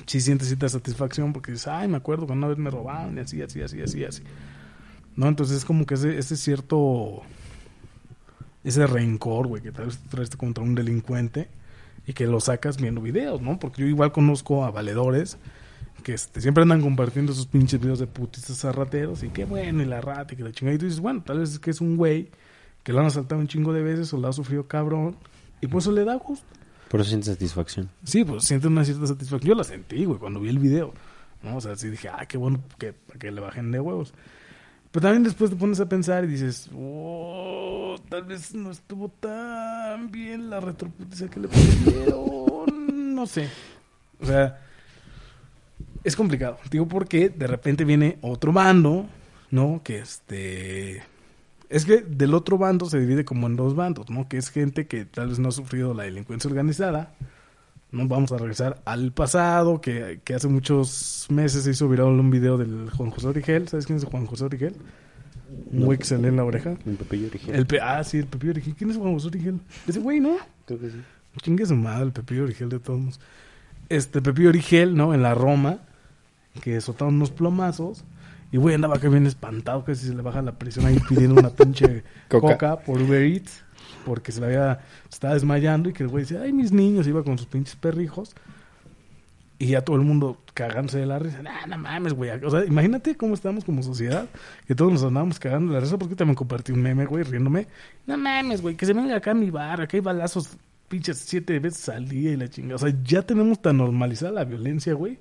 sí 0.06 0.22
sientes 0.22 0.48
cierta 0.48 0.70
satisfacción 0.70 1.34
porque 1.34 1.52
dices, 1.52 1.68
ay, 1.68 1.88
me 1.88 1.98
acuerdo 1.98 2.26
cuando 2.28 2.46
una 2.46 2.56
vez 2.56 2.64
me 2.64 2.70
robaron 2.70 3.18
y 3.18 3.22
así, 3.22 3.42
así, 3.42 3.62
así, 3.62 3.82
así, 3.82 4.04
así. 4.04 4.24
¿No? 5.16 5.28
Entonces 5.28 5.58
es 5.58 5.66
como 5.66 5.86
que 5.86 5.96
ese, 5.96 6.18
ese 6.18 6.36
cierto, 6.38 7.22
ese 8.64 8.86
rencor, 8.88 9.48
güey, 9.48 9.62
que 9.62 9.72
tal 9.72 9.86
vez 9.86 10.00
traes 10.10 10.30
contra 10.36 10.64
un 10.64 10.76
delincuente 10.76 11.50
y 12.10 12.14
que 12.14 12.26
lo 12.26 12.40
sacas 12.40 12.82
viendo 12.82 13.02
videos, 13.02 13.40
¿no? 13.40 13.60
Porque 13.60 13.84
yo 13.84 13.88
igual 13.88 14.12
conozco 14.12 14.66
a 14.66 14.72
valedores 14.72 15.38
que 16.02 16.16
este, 16.16 16.42
siempre 16.42 16.64
andan 16.64 16.82
compartiendo 16.82 17.34
sus 17.34 17.46
pinches 17.46 17.80
videos 17.80 18.00
de 18.00 18.08
putistas 18.08 18.66
a 18.66 18.72
rateros 18.72 19.22
y 19.22 19.30
qué 19.30 19.46
bueno, 19.46 19.84
y 19.84 19.86
la 19.86 20.02
rata 20.02 20.34
y 20.34 20.38
que 20.38 20.42
la 20.44 20.52
chingada. 20.52 20.74
Y 20.74 20.80
tú 20.80 20.86
dices, 20.86 21.02
bueno, 21.02 21.22
tal 21.24 21.38
vez 21.38 21.52
es 21.52 21.60
que 21.60 21.70
es 21.70 21.82
un 21.82 21.98
güey 21.98 22.32
que 22.82 22.94
lo 22.94 23.02
han 23.02 23.06
asaltado 23.06 23.40
un 23.40 23.48
chingo 23.48 23.74
de 23.74 23.84
veces 23.84 24.12
o 24.12 24.18
lo 24.18 24.28
ha 24.28 24.34
sufrido 24.34 24.68
cabrón 24.68 25.18
y 25.62 25.68
por 25.68 25.84
eso 25.84 25.92
le 25.92 26.04
da 26.04 26.16
gusto. 26.16 26.48
Por 26.90 27.00
eso 27.00 27.10
sientes 27.10 27.30
satisfacción. 27.30 27.92
Sí, 28.04 28.24
pues 28.24 28.44
siente 28.44 28.66
una 28.66 28.84
cierta 28.84 29.06
satisfacción. 29.06 29.48
Yo 29.48 29.54
la 29.54 29.64
sentí, 29.64 30.04
güey, 30.06 30.18
cuando 30.18 30.40
vi 30.40 30.50
el 30.50 30.58
video. 30.58 30.96
¿no? 31.44 31.58
O 31.58 31.62
sea, 31.62 31.76
sí 31.76 31.90
dije, 31.90 32.10
ah, 32.10 32.26
qué 32.28 32.40
bueno 32.40 32.60
que, 32.80 32.96
que 33.20 33.30
le 33.30 33.40
bajen 33.40 33.70
de 33.70 33.80
huevos. 33.80 34.16
Pero 34.92 35.04
también 35.04 35.24
después 35.24 35.52
te 35.52 35.56
pones 35.56 35.80
a 35.80 35.88
pensar 35.88 36.24
y 36.24 36.28
dices, 36.28 36.70
oh, 36.76 37.96
tal 38.10 38.24
vez 38.24 38.56
no 38.56 38.72
estuvo 38.72 39.10
tan 39.10 40.10
bien 40.10 40.50
la 40.50 40.60
retroputiza 40.60 41.30
que 41.30 41.40
le 41.40 41.48
pusieron. 41.48 42.30
No 43.20 43.28
sé. 43.28 43.50
O 44.22 44.26
sea, 44.26 44.62
es 46.06 46.16
complicado. 46.16 46.58
Digo, 46.72 46.88
porque 46.88 47.28
de 47.28 47.48
repente 47.48 47.84
viene 47.84 48.18
otro 48.22 48.54
bando, 48.54 49.08
¿no? 49.52 49.82
Que 49.84 50.00
este. 50.00 51.04
Es 51.68 51.84
que 51.84 51.98
del 51.98 52.34
otro 52.34 52.58
bando 52.58 52.86
se 52.86 52.98
divide 52.98 53.26
como 53.26 53.48
en 53.48 53.58
dos 53.58 53.76
bandos, 53.76 54.10
¿no? 54.10 54.30
Que 54.30 54.38
es 54.38 54.50
gente 54.50 54.88
que 54.88 55.04
tal 55.04 55.28
vez 55.30 55.40
no 55.40 55.50
ha 55.50 55.52
sufrido 55.52 55.94
la 55.94 56.04
delincuencia 56.04 56.50
organizada. 56.50 57.14
No 57.92 58.08
vamos 58.08 58.32
a 58.32 58.38
regresar 58.38 58.82
al 58.86 59.12
pasado, 59.12 59.82
que, 59.82 60.20
que 60.24 60.36
hace 60.36 60.48
muchos 60.48 61.26
meses 61.30 61.64
se 61.64 61.72
hizo 61.72 61.90
viral 61.90 62.08
un 62.08 62.30
video 62.30 62.58
del 62.58 62.90
Juan 62.92 63.10
José 63.10 63.28
Origel. 63.28 63.68
¿Sabes 63.68 63.86
quién 63.88 63.98
es 63.98 64.06
Juan 64.06 64.26
José 64.28 64.46
Origel? 64.46 64.76
Un 65.72 65.80
No. 65.80 65.86
güey 65.88 65.98
que 65.98 66.06
se 66.06 66.18
lee 66.20 66.28
en 66.28 66.36
la 66.36 66.44
oreja. 66.44 66.76
Un 66.86 66.96
pepillo 66.98 67.28
original. 67.28 67.56
El 67.56 67.66
pe- 67.66 67.80
ah, 67.82 68.04
sí, 68.04 68.20
el 68.20 68.28
Pepillo 68.28 68.52
Origel. 68.52 68.76
¿Quién 68.76 68.92
es 68.92 68.98
Juan 68.98 69.14
José 69.14 69.28
Origel? 69.30 69.60
Ese 69.88 70.00
güey, 70.00 70.20
¿no? 70.20 70.36
Creo 70.66 70.80
que 70.80 70.92
sí. 70.92 70.98
Chingue 71.42 71.66
su 71.66 71.76
madre, 71.76 72.06
el 72.06 72.12
Pepillo 72.12 72.44
Origel 72.44 72.70
de 72.70 72.80
todos 72.80 73.00
modos. 73.00 73.20
Este 73.90 74.22
Pepillo 74.22 74.50
Origel, 74.50 74.96
¿no? 74.96 75.16
En 75.16 75.24
la 75.24 75.34
Roma, 75.34 75.80
que 76.62 76.80
soltaron 76.82 77.16
unos 77.16 77.32
plomazos. 77.32 78.04
Y 78.52 78.58
güey 78.58 78.76
andaba 78.76 78.96
acá 78.98 79.10
bien 79.10 79.26
espantado, 79.26 79.84
que 79.86 79.96
si 79.96 80.08
se 80.08 80.14
le 80.16 80.22
baja 80.22 80.42
la 80.44 80.54
presión 80.54 80.86
ahí 80.86 81.00
pidiendo 81.08 81.40
una 81.40 81.50
pinche 81.50 82.04
Coca. 82.28 82.54
coca. 82.54 82.80
por 82.82 83.02
Uber 83.02 83.22
Eats, 83.24 83.64
porque 84.06 84.32
se 84.32 84.40
le 84.42 84.48
había, 84.48 84.80
se 85.10 85.16
estaba 85.16 85.34
desmayando 85.34 85.90
y 85.90 85.94
que 85.94 86.04
el 86.04 86.10
güey 86.10 86.24
decía, 86.24 86.42
ay, 86.42 86.54
mis 86.54 86.72
niños, 86.72 87.08
iba 87.08 87.24
con 87.24 87.38
sus 87.38 87.48
pinches 87.48 87.76
perrijos. 87.76 88.36
Y 89.62 89.68
ya 89.68 89.82
todo 89.82 89.98
el 89.98 90.04
mundo 90.04 90.42
cagándose 90.54 91.00
de 91.00 91.06
la 91.06 91.20
risa. 91.20 91.44
Nah, 91.44 91.66
no 91.68 91.78
mames, 91.78 92.14
güey. 92.14 92.32
O 92.32 92.50
sea, 92.50 92.64
imagínate 92.64 93.16
cómo 93.16 93.34
estamos 93.34 93.66
como 93.66 93.84
sociedad. 93.84 94.30
Que 94.66 94.74
todos 94.74 94.94
nos 94.94 95.04
andábamos 95.04 95.38
cagando 95.38 95.74
de 95.74 95.80
la 95.80 95.84
risa. 95.84 95.98
Porque 95.98 96.16
también 96.16 96.36
compartí 96.36 96.72
un 96.72 96.82
meme, 96.82 97.06
güey, 97.06 97.26
riéndome. 97.26 97.68
No 98.08 98.18
mames, 98.18 98.62
güey. 98.62 98.76
Que 98.76 98.86
se 98.86 98.94
venga 98.94 99.18
acá 99.18 99.32
a 99.32 99.34
mi 99.34 99.52
bar. 99.52 99.82
Acá 99.82 99.98
hay 99.98 100.02
balazos 100.02 100.58
pinches 100.88 101.18
siete 101.20 101.60
veces 101.60 101.90
al 101.90 102.08
día 102.08 102.32
y 102.32 102.38
la 102.38 102.48
chingada. 102.48 102.76
O 102.76 102.80
sea, 102.80 102.94
ya 103.04 103.22
tenemos 103.22 103.62
tan 103.62 103.78
normalizada 103.78 104.32
la 104.32 104.46
violencia, 104.46 104.94
güey. 104.94 105.20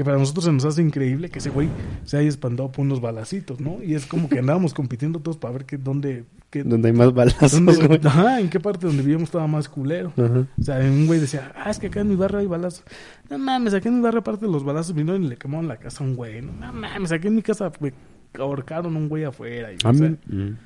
Que 0.00 0.04
para 0.04 0.16
nosotros 0.16 0.46
se 0.46 0.52
nos 0.52 0.64
hace 0.64 0.80
increíble 0.80 1.28
que 1.28 1.40
ese 1.40 1.50
güey 1.50 1.68
se 2.06 2.16
haya 2.16 2.26
espantado 2.30 2.72
por 2.72 2.86
unos 2.86 3.02
balacitos, 3.02 3.60
¿no? 3.60 3.82
Y 3.82 3.94
es 3.94 4.06
como 4.06 4.30
que 4.30 4.38
andábamos 4.38 4.72
compitiendo 4.72 5.18
todos 5.20 5.36
para 5.36 5.52
ver 5.52 5.66
que 5.66 5.76
dónde... 5.76 6.24
Donde 6.54 6.88
hay 6.88 6.94
más 6.94 7.12
balazos, 7.12 7.52
dónde- 7.52 7.86
güey. 7.86 8.00
ajá, 8.02 8.40
en 8.40 8.48
qué 8.48 8.58
parte 8.60 8.86
donde 8.86 9.02
vivíamos 9.02 9.24
estaba 9.28 9.46
más 9.46 9.68
culero. 9.68 10.10
Ajá. 10.16 10.46
O 10.58 10.62
sea, 10.62 10.78
un 10.78 11.06
güey 11.06 11.20
decía, 11.20 11.52
ah, 11.54 11.68
es 11.68 11.78
que 11.78 11.88
acá 11.88 12.00
en 12.00 12.08
mi 12.08 12.16
barrio 12.16 12.38
hay 12.38 12.46
balazos. 12.46 12.82
No 13.28 13.36
mames, 13.36 13.74
acá 13.74 13.90
en 13.90 13.96
mi 13.96 14.00
barrio, 14.00 14.20
aparte 14.20 14.46
de 14.46 14.50
los 14.52 14.64
balazos, 14.64 14.94
vinieron 14.94 15.22
y 15.22 15.28
le 15.28 15.36
quemaron 15.36 15.68
la 15.68 15.76
casa 15.76 16.02
a 16.02 16.06
un 16.06 16.16
güey. 16.16 16.40
No, 16.40 16.50
no 16.52 16.72
mames, 16.72 17.12
acá 17.12 17.28
en 17.28 17.34
mi 17.34 17.42
casa 17.42 17.70
me 17.80 17.92
ahorcaron 18.38 18.96
a 18.96 18.98
un 18.98 19.06
güey 19.10 19.24
afuera. 19.24 19.70
y, 19.70 19.76
o 19.84 19.92
sea, 19.92 20.08
Mm. 20.28 20.56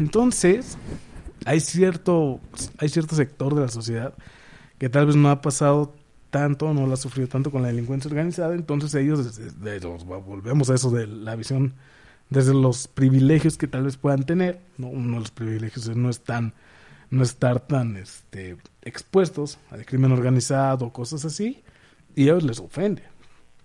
entonces, 0.00 0.76
hay 1.44 1.60
cierto, 1.60 2.40
hay 2.78 2.88
cierto 2.88 3.14
sector 3.14 3.54
de 3.54 3.60
la 3.60 3.68
sociedad 3.68 4.12
que 4.78 4.88
tal 4.88 5.06
vez 5.06 5.14
no 5.14 5.30
ha 5.30 5.40
pasado 5.40 5.94
tanto, 6.34 6.74
no 6.74 6.84
lo 6.84 6.94
ha 6.94 6.96
sufrido 6.96 7.28
tanto 7.28 7.52
con 7.52 7.62
la 7.62 7.68
delincuencia 7.68 8.08
organizada, 8.08 8.56
entonces 8.56 8.92
ellos, 8.96 9.38
volvemos 10.04 10.68
a 10.68 10.74
eso 10.74 10.90
de 10.90 11.06
la 11.06 11.36
visión, 11.36 11.74
desde 12.28 12.52
los 12.52 12.88
privilegios 12.88 13.56
que 13.56 13.68
tal 13.68 13.84
vez 13.84 13.96
puedan 13.96 14.24
tener, 14.24 14.60
¿no? 14.76 14.88
uno 14.88 15.12
de 15.12 15.20
los 15.20 15.30
privilegios 15.30 15.86
es 15.86 15.96
no 15.96 16.10
estar, 16.10 16.52
no 17.08 17.22
estar 17.22 17.60
tan 17.60 17.96
este, 17.96 18.56
expuestos 18.82 19.60
al 19.70 19.86
crimen 19.86 20.10
organizado, 20.10 20.92
cosas 20.92 21.24
así, 21.24 21.62
y 22.16 22.22
a 22.22 22.32
ellos 22.32 22.42
les 22.42 22.58
ofende, 22.58 23.04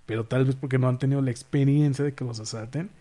pero 0.05 0.25
tal 0.25 0.45
vez 0.45 0.53
porque 0.53 0.77
no 0.77 0.87
han 0.87 0.99
tenido 0.99 1.23
la 1.23 1.31
experiencia 1.31 2.05
de 2.05 2.13
que 2.13 2.23
los 2.23 2.39
asalten 2.39 2.91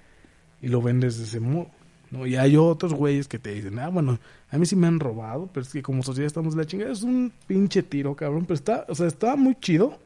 y 0.62 0.68
lo 0.68 0.81
ven 0.81 0.98
desde 0.98 1.24
ese 1.24 1.40
modo. 1.40 1.70
¿No? 2.11 2.27
Y 2.27 2.37
hay 2.37 2.57
otros 2.57 2.94
güeyes 2.94 3.29
que 3.29 3.38
te 3.38 3.53
dicen, 3.53 3.79
ah, 3.79 3.88
bueno, 3.88 4.18
a 4.51 4.59
mí 4.59 4.66
sí 4.66 4.77
me 4.77 4.87
han 4.87 5.01
robado, 5.01 5.49
pero 5.53 5.64
es 5.64 5.73
que 5.73 5.83
como 5.83 6.03
sociedad 6.03 6.27
estamos 6.27 6.55
de 6.55 6.62
la 6.62 6.66
chingada. 6.66 6.92
Es 6.92 7.03
un 7.03 7.33
pinche 7.47 7.83
tiro, 7.83 8.14
cabrón, 8.16 8.44
pero 8.44 8.55
está, 8.55 8.87
o 8.88 8.94
sea, 8.94 9.07
está 9.07 9.37
muy 9.37 9.55
chido. 9.57 9.99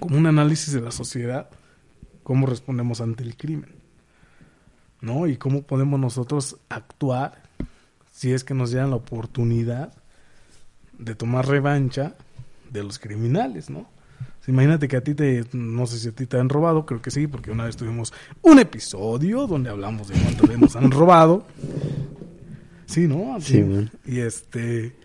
Como 0.00 0.16
un 0.16 0.26
análisis 0.26 0.72
de 0.72 0.80
la 0.80 0.90
sociedad, 0.90 1.48
cómo 2.22 2.46
respondemos 2.46 3.00
ante 3.00 3.24
el 3.24 3.36
crimen, 3.36 3.74
¿no? 5.00 5.26
Y 5.26 5.36
cómo 5.36 5.62
podemos 5.62 5.98
nosotros 5.98 6.56
actuar 6.68 7.42
si 8.12 8.32
es 8.32 8.44
que 8.44 8.54
nos 8.54 8.70
dieran 8.70 8.90
la 8.90 8.96
oportunidad 8.96 9.92
de 10.98 11.14
tomar 11.14 11.46
revancha 11.46 12.14
de 12.70 12.82
los 12.82 12.98
criminales, 12.98 13.70
¿no? 13.70 13.88
Imagínate 14.48 14.88
que 14.88 14.96
a 14.96 15.02
ti 15.02 15.14
te, 15.14 15.44
no 15.52 15.86
sé 15.86 15.98
si 15.98 16.08
a 16.08 16.12
ti 16.12 16.24
te 16.24 16.38
han 16.38 16.48
robado, 16.48 16.86
creo 16.86 17.02
que 17.02 17.10
sí, 17.10 17.26
porque 17.26 17.50
una 17.50 17.66
vez 17.66 17.76
tuvimos 17.76 18.14
un 18.40 18.58
episodio 18.58 19.46
donde 19.46 19.68
hablamos 19.68 20.08
de 20.08 20.14
cuánto 20.18 20.46
nos 20.56 20.74
han 20.74 20.90
robado. 20.90 21.46
Sí, 22.86 23.06
¿no? 23.06 23.38
Sí, 23.40 23.60
güey. 23.60 23.90
Y 24.06 24.20
este, 24.20 24.96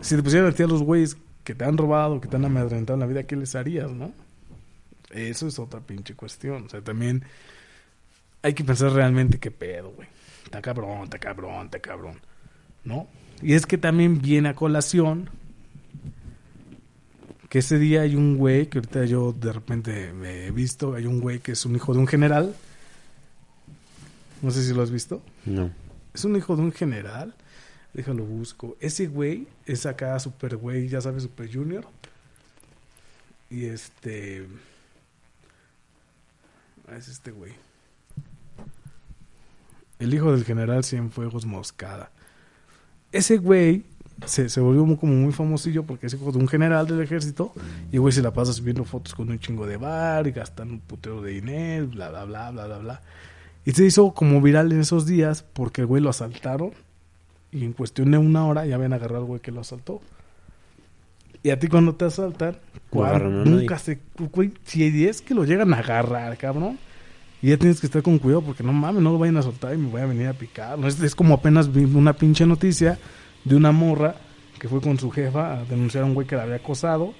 si 0.00 0.16
te 0.16 0.22
pusieran 0.24 0.50
a 0.50 0.52
ti 0.52 0.64
a 0.64 0.66
los 0.66 0.82
güeyes 0.82 1.16
que 1.44 1.54
te 1.54 1.64
han 1.64 1.78
robado, 1.78 2.20
que 2.20 2.26
te 2.26 2.34
han 2.34 2.44
amedrentado 2.44 2.94
en 2.94 3.00
la 3.00 3.06
vida, 3.06 3.22
¿qué 3.22 3.36
les 3.36 3.54
harías, 3.54 3.92
no? 3.92 4.12
Eso 5.10 5.46
es 5.46 5.60
otra 5.60 5.78
pinche 5.78 6.14
cuestión. 6.14 6.64
O 6.64 6.68
sea, 6.68 6.80
también 6.80 7.22
hay 8.42 8.52
que 8.52 8.64
pensar 8.64 8.90
realmente 8.90 9.38
qué 9.38 9.52
pedo, 9.52 9.92
güey. 9.92 10.08
Está 10.42 10.60
cabrón, 10.60 11.04
está 11.04 11.20
cabrón, 11.20 11.66
está 11.66 11.78
cabrón. 11.78 12.20
¿No? 12.82 13.06
Y 13.42 13.54
es 13.54 13.64
que 13.64 13.78
también 13.78 14.20
viene 14.20 14.48
a 14.48 14.54
colación 14.54 15.30
que 17.54 17.60
ese 17.60 17.78
día 17.78 18.00
hay 18.00 18.16
un 18.16 18.36
güey 18.36 18.66
que 18.66 18.78
ahorita 18.78 19.04
yo 19.04 19.32
de 19.32 19.52
repente 19.52 20.12
me 20.12 20.48
he 20.48 20.50
visto, 20.50 20.94
hay 20.96 21.06
un 21.06 21.20
güey 21.20 21.38
que 21.38 21.52
es 21.52 21.64
un 21.64 21.76
hijo 21.76 21.94
de 21.94 22.00
un 22.00 22.08
general. 22.08 22.52
No 24.42 24.50
sé 24.50 24.64
si 24.64 24.74
lo 24.74 24.82
has 24.82 24.90
visto. 24.90 25.22
No. 25.44 25.70
Es 26.12 26.24
un 26.24 26.34
hijo 26.34 26.56
de 26.56 26.62
un 26.62 26.72
general. 26.72 27.32
Déjalo 27.92 28.24
busco. 28.24 28.76
Ese 28.80 29.06
güey 29.06 29.46
es 29.66 29.86
acá 29.86 30.18
super 30.18 30.56
güey, 30.56 30.88
ya 30.88 31.00
sabes, 31.00 31.22
super 31.22 31.48
junior. 31.48 31.86
Y 33.48 33.66
este... 33.66 34.48
ah, 36.88 36.96
Es 36.96 37.06
este 37.06 37.30
güey. 37.30 37.52
El 40.00 40.12
hijo 40.12 40.32
del 40.32 40.44
general 40.44 40.82
Cienfuegos 40.82 41.46
Moscada. 41.46 42.10
Ese 43.12 43.36
güey 43.36 43.84
se, 44.26 44.48
se 44.48 44.60
volvió 44.60 44.84
muy- 44.84 44.96
como 44.96 45.14
muy 45.14 45.32
famosillo 45.32 45.84
porque 45.84 46.06
es 46.06 46.14
hijo 46.14 46.30
de 46.32 46.38
un 46.38 46.48
general 46.48 46.86
del 46.86 47.00
ejército. 47.00 47.52
Y 47.92 47.98
güey 47.98 48.12
se 48.12 48.22
la 48.22 48.32
pasa 48.32 48.52
subiendo 48.52 48.84
fotos 48.84 49.14
con 49.14 49.30
un 49.30 49.38
chingo 49.38 49.66
de 49.66 49.76
bar 49.76 50.26
y 50.26 50.32
gastando 50.32 50.74
un 50.74 50.80
putero 50.80 51.20
de 51.22 51.32
dinero, 51.32 51.88
bla, 51.88 52.10
bla, 52.10 52.24
bla, 52.24 52.50
bla, 52.50 52.66
bla, 52.66 52.78
bla. 52.78 53.02
Y 53.64 53.72
se 53.72 53.84
hizo 53.84 54.12
como 54.14 54.40
viral 54.40 54.70
en 54.72 54.80
esos 54.80 55.06
días 55.06 55.42
porque 55.52 55.82
el 55.82 55.86
güey 55.86 56.02
lo 56.02 56.10
asaltaron. 56.10 56.72
Y 57.52 57.64
en 57.64 57.72
cuestión 57.72 58.10
de 58.10 58.18
una 58.18 58.46
hora 58.46 58.66
ya 58.66 58.74
habían 58.74 58.92
agarrado 58.92 59.20
al 59.22 59.26
güey 59.26 59.40
que 59.40 59.52
lo 59.52 59.60
asaltó. 59.60 60.00
Y 61.42 61.50
a 61.50 61.58
ti 61.58 61.68
cuando 61.68 61.94
te 61.94 62.06
asaltan, 62.06 62.56
a 62.92 63.18
nunca 63.44 63.78
se... 63.78 63.98
Güey, 64.32 64.52
si 64.64 65.06
es 65.06 65.20
que 65.20 65.34
lo 65.34 65.44
llegan 65.44 65.74
a 65.74 65.78
agarrar, 65.78 66.36
cabrón. 66.38 66.78
Y 67.42 67.50
ya 67.50 67.58
tienes 67.58 67.80
que 67.80 67.86
estar 67.86 68.00
con 68.02 68.18
cuidado 68.18 68.40
porque 68.42 68.62
no 68.62 68.72
mames, 68.72 69.02
no 69.02 69.12
lo 69.12 69.18
vayan 69.18 69.36
a 69.36 69.42
soltar 69.42 69.74
y 69.74 69.76
me 69.78 69.88
voy 69.90 70.00
a 70.00 70.06
venir 70.06 70.26
a 70.28 70.32
picar. 70.32 70.78
No, 70.78 70.88
es, 70.88 70.98
es 71.02 71.14
como 71.14 71.34
apenas 71.34 71.70
vi 71.70 71.84
una 71.84 72.14
pinche 72.14 72.46
noticia 72.46 72.98
de 73.44 73.56
una 73.56 73.72
morra 73.72 74.16
que 74.58 74.68
fue 74.68 74.80
con 74.80 74.98
su 74.98 75.10
jefa 75.10 75.58
a 75.60 75.64
denunciar 75.64 76.04
a 76.04 76.06
un 76.06 76.14
güey 76.14 76.26
que 76.26 76.36
la 76.36 76.44
había 76.44 76.56
acosado. 76.56 77.14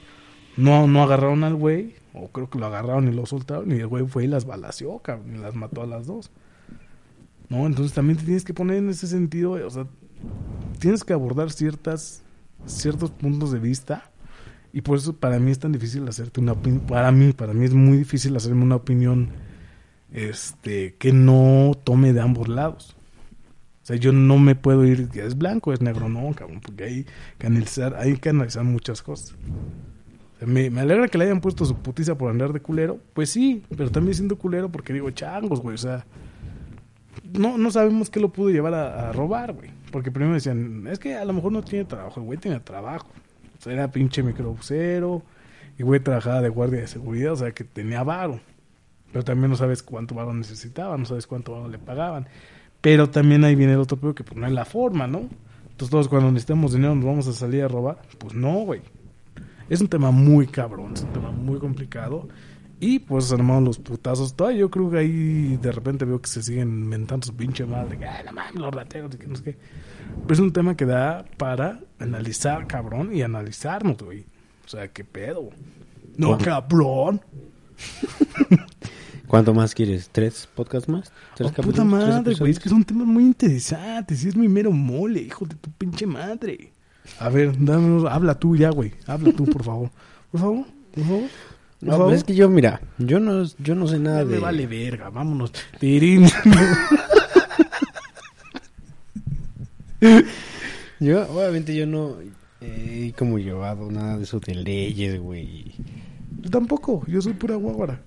No, 0.57 0.87
no 0.87 1.03
agarraron 1.03 1.45
al 1.45 1.55
güey, 1.55 1.95
o 2.13 2.29
creo 2.29 2.49
que 2.49 2.59
lo 2.59 2.67
agarraron 2.67 3.09
y 3.09 3.13
lo 3.13 3.27
soltaron, 3.27 3.73
y 3.73 3.81
el 3.81 3.87
güey 3.87 4.07
fue 4.07 4.25
y 4.25 4.27
las 4.29 4.45
balació, 4.45 4.99
cabrón, 4.99 5.35
y 5.35 5.39
las 5.39 5.55
mató 5.55 5.83
a 5.83 5.87
las 5.87 6.07
dos. 6.07 6.31
¿No? 7.49 7.67
Entonces 7.67 7.93
también 7.93 8.19
te 8.19 8.25
tienes 8.25 8.45
que 8.45 8.55
poner 8.55 8.77
en 8.77 8.89
ese 8.89 9.07
sentido, 9.07 9.53
o 9.53 9.71
sea, 9.71 9.87
tienes 10.79 11.05
que 11.05 11.13
abordar 11.13 11.51
ciertas, 11.51 12.23
ciertos 12.67 13.11
puntos 13.11 13.53
de 13.53 13.59
vista, 13.59 14.11
y 14.73 14.81
por 14.81 14.99
eso 14.99 15.13
para 15.15 15.39
mí 15.39 15.51
es 15.51 15.59
tan 15.59 15.73
difícil 15.73 16.07
hacerte 16.09 16.41
una 16.41 16.53
opinión, 16.53 16.87
para 16.87 17.13
mí, 17.13 17.33
para 17.33 17.53
mí 17.53 17.65
es 17.65 17.75
muy 17.75 17.99
difícil 17.99 18.35
hacerme 18.37 18.63
una 18.63 18.77
opinión 18.77 19.31
este 20.13 20.95
que 20.95 21.13
no 21.13 21.73
tome 21.83 22.13
de 22.13 22.21
ambos 22.21 22.49
lados. 22.49 22.97
O 23.85 23.87
sea, 23.87 23.97
yo 23.97 24.13
no 24.13 24.39
me 24.39 24.55
puedo 24.55 24.87
ir, 24.87 25.11
es 25.13 25.37
blanco, 25.37 25.71
es 25.71 25.83
negro, 25.83 26.09
no, 26.09 26.33
cabrón, 26.35 26.63
porque 26.63 26.85
hay 26.85 27.07
que 27.37 27.47
analizar, 27.47 27.95
hay 27.97 28.17
que 28.17 28.31
analizar 28.31 28.65
muchas 28.65 29.03
cosas. 29.03 29.33
O 29.33 30.39
sea, 30.39 30.49
me, 30.49 30.71
me 30.71 30.81
alegra 30.81 31.07
que 31.09 31.19
le 31.19 31.25
hayan 31.25 31.43
puesto 31.43 31.67
su 31.67 31.77
putiza 31.77 32.17
por 32.17 32.31
andar 32.31 32.55
de 32.55 32.61
culero, 32.61 32.99
pues 33.13 33.29
sí, 33.29 33.63
pero 33.77 33.91
también 33.91 34.15
siendo 34.15 34.39
culero 34.39 34.73
porque 34.73 34.95
digo, 34.95 35.11
changos, 35.11 35.61
güey, 35.61 35.75
o 35.75 35.79
sea, 35.79 36.07
no, 37.35 37.59
no 37.59 37.71
sabemos 37.71 38.09
qué 38.09 38.21
lo 38.21 38.31
pudo 38.31 38.49
llevar 38.49 38.73
a, 38.73 39.13
robar, 39.13 39.53
güey. 39.53 39.71
Porque 39.93 40.11
primero 40.11 40.33
decían, 40.33 40.87
es 40.87 40.99
que 40.99 41.17
a 41.17 41.25
lo 41.27 41.35
mejor 41.35 41.53
no 41.53 41.63
tiene 41.63 41.85
trabajo, 41.85 42.21
el 42.21 42.27
güey 42.27 42.39
tiene 42.39 42.61
trabajo. 42.61 43.09
O 43.59 43.63
sea, 43.63 43.75
era 43.75 43.91
pinche 43.91 44.23
microbusero, 44.23 45.23
y 45.79 45.83
güey 45.83 46.01
trabajaba 46.01 46.41
de 46.41 46.49
guardia 46.49 46.81
de 46.81 46.87
seguridad, 46.87 47.33
o 47.33 47.37
sea, 47.37 47.53
que 47.53 47.65
tenía 47.65 48.03
varo. 48.03 48.41
Pero 49.13 49.25
también 49.25 49.51
no 49.51 49.57
sabes 49.57 49.83
cuánto 49.83 50.15
varo 50.15 50.33
necesitaba, 50.33 50.97
no 50.97 51.05
sabes 51.05 51.27
cuánto 51.27 51.53
varo 51.53 51.69
le 51.69 51.79
pagaban. 51.79 52.27
Pero 52.85 53.09
también 53.09 53.45
ahí 53.45 53.55
viene 53.55 53.73
el 53.73 53.79
otro 53.81 53.97
pedo 53.97 54.15
que 54.15 54.25
pues 54.25 54.37
no 54.37 54.47
es 54.47 54.53
la 54.53 54.67
forma, 54.67 55.07
¿no? 55.07 55.21
Entonces 55.71 55.89
todos 55.89 56.07
cuando 56.07 56.31
necesitamos 56.31 56.75
dinero 56.75 56.95
nos 56.95 57.07
vamos 57.07 57.27
a 57.27 57.33
salir 57.33 57.63
a 57.65 57.69
robar. 57.69 58.03
Pues 58.19 58.35
no, 58.35 58.59
güey. 58.59 58.83
Es 59.71 59.81
un 59.81 59.89
tema 59.89 60.11
muy 60.11 60.47
cabrón, 60.47 60.93
es 60.93 61.01
un 61.03 61.11
tema 61.15 61.31
muy 61.31 61.59
complicado. 61.59 62.29
Y 62.81 62.99
pues 62.99 63.33
armamos 63.33 63.65
los 63.65 63.79
putazos. 63.79 64.35
Todavía 64.35 64.61
yo 64.61 64.71
creo 64.71 64.91
que 64.91 64.99
ahí 64.99 65.57
de 65.63 65.73
repente 65.73 66.05
veo 66.05 66.21
que 66.21 66.29
se 66.29 66.43
siguen 66.43 66.69
inventando 66.69 67.27
su 67.27 67.35
pinche 67.35 67.65
madre. 67.65 67.97
Que, 67.97 68.05
"Ay, 68.05 68.23
no 68.27 68.33
mames, 68.33 68.55
los 68.57 68.75
rateros 68.75 69.15
y 69.15 69.17
que 69.17 69.27
no 69.29 69.37
sé 69.37 69.43
qué. 69.45 69.57
Pero 70.21 70.35
es 70.35 70.41
un 70.41 70.53
tema 70.53 70.77
que 70.77 70.85
da 70.85 71.25
para 71.39 71.81
analizar, 71.99 72.67
cabrón, 72.67 73.17
y 73.17 73.23
analizarnos, 73.23 73.97
güey. 73.97 74.27
O 74.67 74.69
sea, 74.69 74.89
qué 74.89 75.05
pedo. 75.05 75.49
No, 76.19 76.37
cabrón. 76.37 77.23
¿Cuánto 79.35 79.53
más 79.53 79.75
quieres? 79.75 80.11
¿Tres 80.13 80.49
podcasts 80.55 80.89
más? 80.89 81.11
¿Tres 81.35 81.51
Oh, 81.59 81.63
puta 81.63 81.83
madre, 81.83 82.37
güey. 82.37 82.53
Es 82.53 82.61
que 82.61 82.69
son 82.69 82.85
temas 82.85 83.05
muy 83.09 83.25
interesantes. 83.25 84.25
Es 84.25 84.37
mi 84.37 84.47
mero 84.47 84.71
mole, 84.71 85.23
hijo 85.23 85.45
de 85.45 85.57
tu 85.57 85.73
pinche 85.73 86.07
madre. 86.07 86.71
A 87.19 87.31
ver, 87.31 87.53
dame, 87.59 88.09
habla 88.09 88.39
tú 88.39 88.55
ya, 88.55 88.71
güey. 88.71 88.93
Habla 89.09 89.33
tú, 89.33 89.45
por 89.47 89.65
favor. 89.65 89.91
Por 90.31 90.41
favor, 90.41 90.65
por 90.95 91.03
favor. 91.05 91.23
Por 91.81 91.89
No, 91.89 91.91
favor. 91.91 92.07
pues 92.11 92.19
es 92.19 92.25
que 92.25 92.37
yo, 92.37 92.49
mira, 92.49 92.81
yo 92.99 93.19
no, 93.19 93.43
yo 93.59 93.75
no 93.75 93.89
sé 93.89 93.99
nada 93.99 94.19
Ya 94.21 94.25
de... 94.25 94.35
me 94.37 94.39
vale 94.39 94.69
verga, 94.69 95.11
vámonos. 95.11 95.51
Tirín. 95.81 96.29
Yo, 101.01 101.23
obviamente, 101.31 101.75
yo 101.75 101.87
no 101.87 102.17
he 102.61 103.13
como 103.19 103.39
llevado 103.39 103.91
nada 103.91 104.17
de 104.19 104.25
eso 104.25 104.39
de 104.39 104.55
leyes, 104.55 105.19
güey. 105.21 105.73
Yo 106.43 106.51
tampoco, 106.51 107.03
yo 107.07 107.21
soy 107.21 107.33
pura 107.33 107.57
guaguara. 107.57 108.01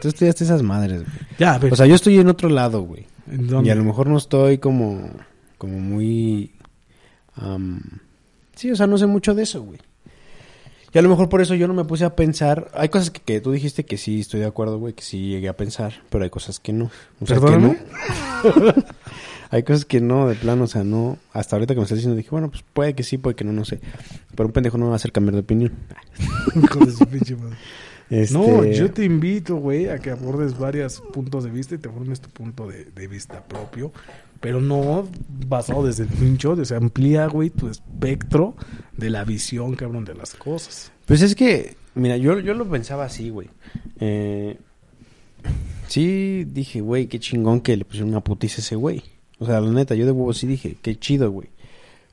Tú 0.00 0.08
estudiaste 0.08 0.44
esas 0.44 0.62
madres, 0.62 1.02
güey. 1.02 1.16
Ya, 1.38 1.58
ver. 1.58 1.72
O 1.72 1.76
sea, 1.76 1.86
yo 1.86 1.94
estoy 1.94 2.18
en 2.18 2.28
otro 2.28 2.48
lado, 2.48 2.82
güey. 2.82 3.06
Y 3.30 3.70
a 3.70 3.74
lo 3.74 3.84
mejor 3.84 4.06
no 4.08 4.16
estoy 4.16 4.58
como, 4.58 5.10
como 5.58 5.78
muy... 5.78 6.52
am, 7.34 7.82
sí, 8.54 8.70
o 8.70 8.76
sea, 8.76 8.86
no 8.86 8.96
sé 8.96 9.06
mucho 9.06 9.34
de 9.34 9.42
eso, 9.42 9.62
güey. 9.62 9.78
Y 10.92 10.98
a 10.98 11.02
lo 11.02 11.10
mejor 11.10 11.28
por 11.28 11.42
eso 11.42 11.54
yo 11.54 11.68
no 11.68 11.74
me 11.74 11.84
puse 11.84 12.04
a 12.06 12.16
pensar... 12.16 12.70
Hay 12.74 12.88
cosas 12.88 13.10
que, 13.10 13.20
que 13.20 13.40
tú 13.40 13.52
dijiste 13.52 13.84
que 13.84 13.98
sí 13.98 14.20
estoy 14.20 14.40
de 14.40 14.46
acuerdo, 14.46 14.78
güey, 14.78 14.94
que 14.94 15.02
sí 15.02 15.28
llegué 15.28 15.48
a 15.48 15.56
pensar, 15.56 15.92
pero 16.08 16.24
hay 16.24 16.30
cosas 16.30 16.58
que 16.58 16.72
no. 16.72 16.90
O 17.20 17.26
sea, 17.26 17.38
que 17.38 17.58
no. 17.58 17.76
hay 19.50 19.62
cosas 19.62 19.84
que 19.84 20.00
no, 20.00 20.26
de 20.26 20.34
plano, 20.34 20.64
o 20.64 20.66
sea, 20.66 20.84
no... 20.84 21.18
Hasta 21.34 21.56
ahorita 21.56 21.74
que 21.74 21.80
me 21.80 21.84
estás 21.84 21.98
diciendo, 21.98 22.16
dije, 22.16 22.30
bueno, 22.30 22.48
pues 22.48 22.64
puede 22.72 22.94
que 22.94 23.02
sí, 23.02 23.18
puede 23.18 23.36
que 23.36 23.44
no, 23.44 23.52
no 23.52 23.66
sé. 23.66 23.80
Pero 24.34 24.46
un 24.46 24.52
pendejo 24.52 24.78
no 24.78 24.86
me 24.86 24.90
va 24.90 24.94
a 24.94 24.96
hacer 24.96 25.12
cambiar 25.12 25.34
de 25.34 25.40
opinión. 25.40 25.74
Hijo 26.56 26.84
de 26.86 26.92
su 26.92 27.06
pinche 27.06 27.36
madre. 27.36 27.58
Este, 28.10 28.32
No, 28.34 28.64
yo 28.64 28.90
te 28.90 29.04
invito, 29.04 29.56
güey, 29.56 29.88
a 29.88 29.98
que 29.98 30.10
abordes 30.10 30.58
varios 30.58 31.00
puntos 31.12 31.44
de 31.44 31.50
vista 31.50 31.74
y 31.74 31.78
te 31.78 31.88
formes 31.88 32.20
tu 32.20 32.30
punto 32.30 32.66
de, 32.66 32.84
de 32.86 33.06
vista 33.06 33.44
propio, 33.44 33.92
pero 34.40 34.60
no 34.60 35.06
basado 35.46 35.84
desde 35.84 36.04
el 36.04 36.08
pincho, 36.08 36.52
o 36.52 36.64
sea, 36.64 36.78
amplía, 36.78 37.26
güey, 37.26 37.50
tu 37.50 37.68
espectro 37.68 38.54
de 38.96 39.10
la 39.10 39.24
visión, 39.24 39.74
cabrón, 39.74 40.04
de 40.06 40.14
las 40.14 40.34
cosas. 40.34 40.90
Pues 41.04 41.20
es 41.22 41.34
que, 41.34 41.76
mira, 41.94 42.16
yo, 42.16 42.38
yo 42.40 42.54
lo 42.54 42.68
pensaba 42.68 43.04
así, 43.04 43.28
güey. 43.30 43.48
Eh, 44.00 44.56
sí, 45.86 46.44
dije, 46.44 46.80
güey, 46.80 47.06
qué 47.06 47.18
chingón 47.18 47.60
que 47.60 47.76
le 47.76 47.84
pusieron 47.84 48.10
una 48.10 48.20
putiza 48.24 48.56
a 48.56 48.60
ese 48.64 48.76
güey. 48.76 49.02
O 49.38 49.46
sea, 49.46 49.60
la 49.60 49.70
neta, 49.70 49.94
yo 49.94 50.06
de 50.06 50.12
huevo 50.12 50.32
sí 50.32 50.46
dije, 50.46 50.76
qué 50.82 50.98
chido, 50.98 51.30
güey. 51.30 51.48